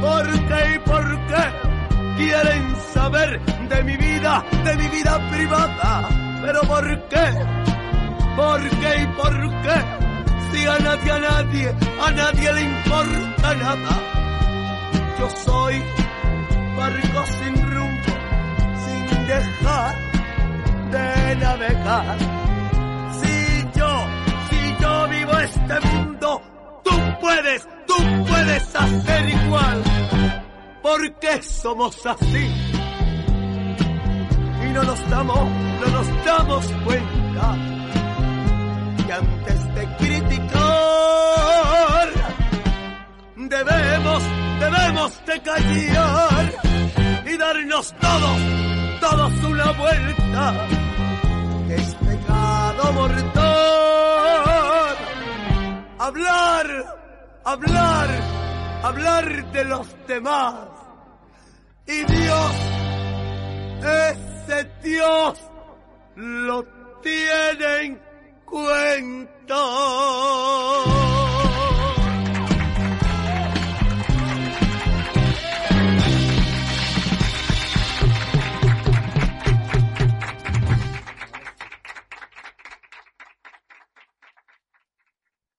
¿Por 0.00 0.32
qué 0.48 0.74
y 0.74 0.78
por 0.78 1.26
qué 1.26 2.16
quieren 2.16 2.76
saber 2.94 3.40
de 3.68 3.84
mi 3.84 3.96
vida, 3.96 4.44
de 4.64 4.76
mi 4.76 4.88
vida 4.88 5.30
privada. 5.30 6.08
Pero 6.42 6.60
¿por 6.62 7.08
qué? 7.08 7.26
¿Por 8.36 8.60
qué 8.60 9.02
y 9.02 9.06
por 9.16 9.62
qué? 9.62 10.05
Si 10.52 10.66
a 10.66 10.78
nadie, 10.78 11.12
a 11.12 11.18
nadie, 11.18 11.74
a 12.00 12.10
nadie 12.10 12.52
le 12.52 12.62
importa 12.62 13.54
nada. 13.54 13.94
Yo 15.18 15.30
soy 15.44 15.82
barco 16.76 17.24
sin 17.38 17.54
rumbo, 17.72 18.12
sin 18.84 19.26
dejar 19.26 19.94
de 20.90 21.36
navegar. 21.36 22.18
Si 23.20 23.78
yo, 23.78 24.06
si 24.50 24.82
yo 24.82 25.08
vivo 25.08 25.38
este 25.38 25.80
mundo, 25.88 26.42
tú 26.84 26.96
puedes, 27.20 27.66
tú 27.86 27.96
puedes 28.28 28.76
hacer 28.76 29.28
igual. 29.28 29.82
Porque 30.82 31.42
somos 31.42 32.06
así. 32.06 32.46
Y 34.64 34.72
no 34.72 34.82
nos 34.82 35.10
damos, 35.10 35.50
no 35.80 35.86
nos 35.92 36.24
damos 36.24 36.66
cuenta. 36.84 37.56
Y 39.08 39.10
antes 39.10 39.65
debemos, 43.64 44.22
debemos 44.60 45.26
de 45.26 45.42
callar 45.42 46.54
y 47.26 47.36
darnos 47.36 47.94
todos, 48.00 48.40
todos 49.00 49.32
una 49.44 49.72
vuelta. 49.72 50.66
Es 51.70 51.94
pecado 51.94 52.92
mortal. 52.92 53.26
Hablar, 55.98 56.66
hablar, 57.44 58.08
hablar 58.82 59.52
de 59.52 59.64
los 59.64 60.06
demás. 60.06 60.54
Y 61.86 62.04
Dios, 62.04 62.52
ese 63.80 64.70
Dios, 64.82 65.38
lo 66.16 66.64
tiene 67.02 67.84
en 67.84 68.05
cuenta. 68.46 69.62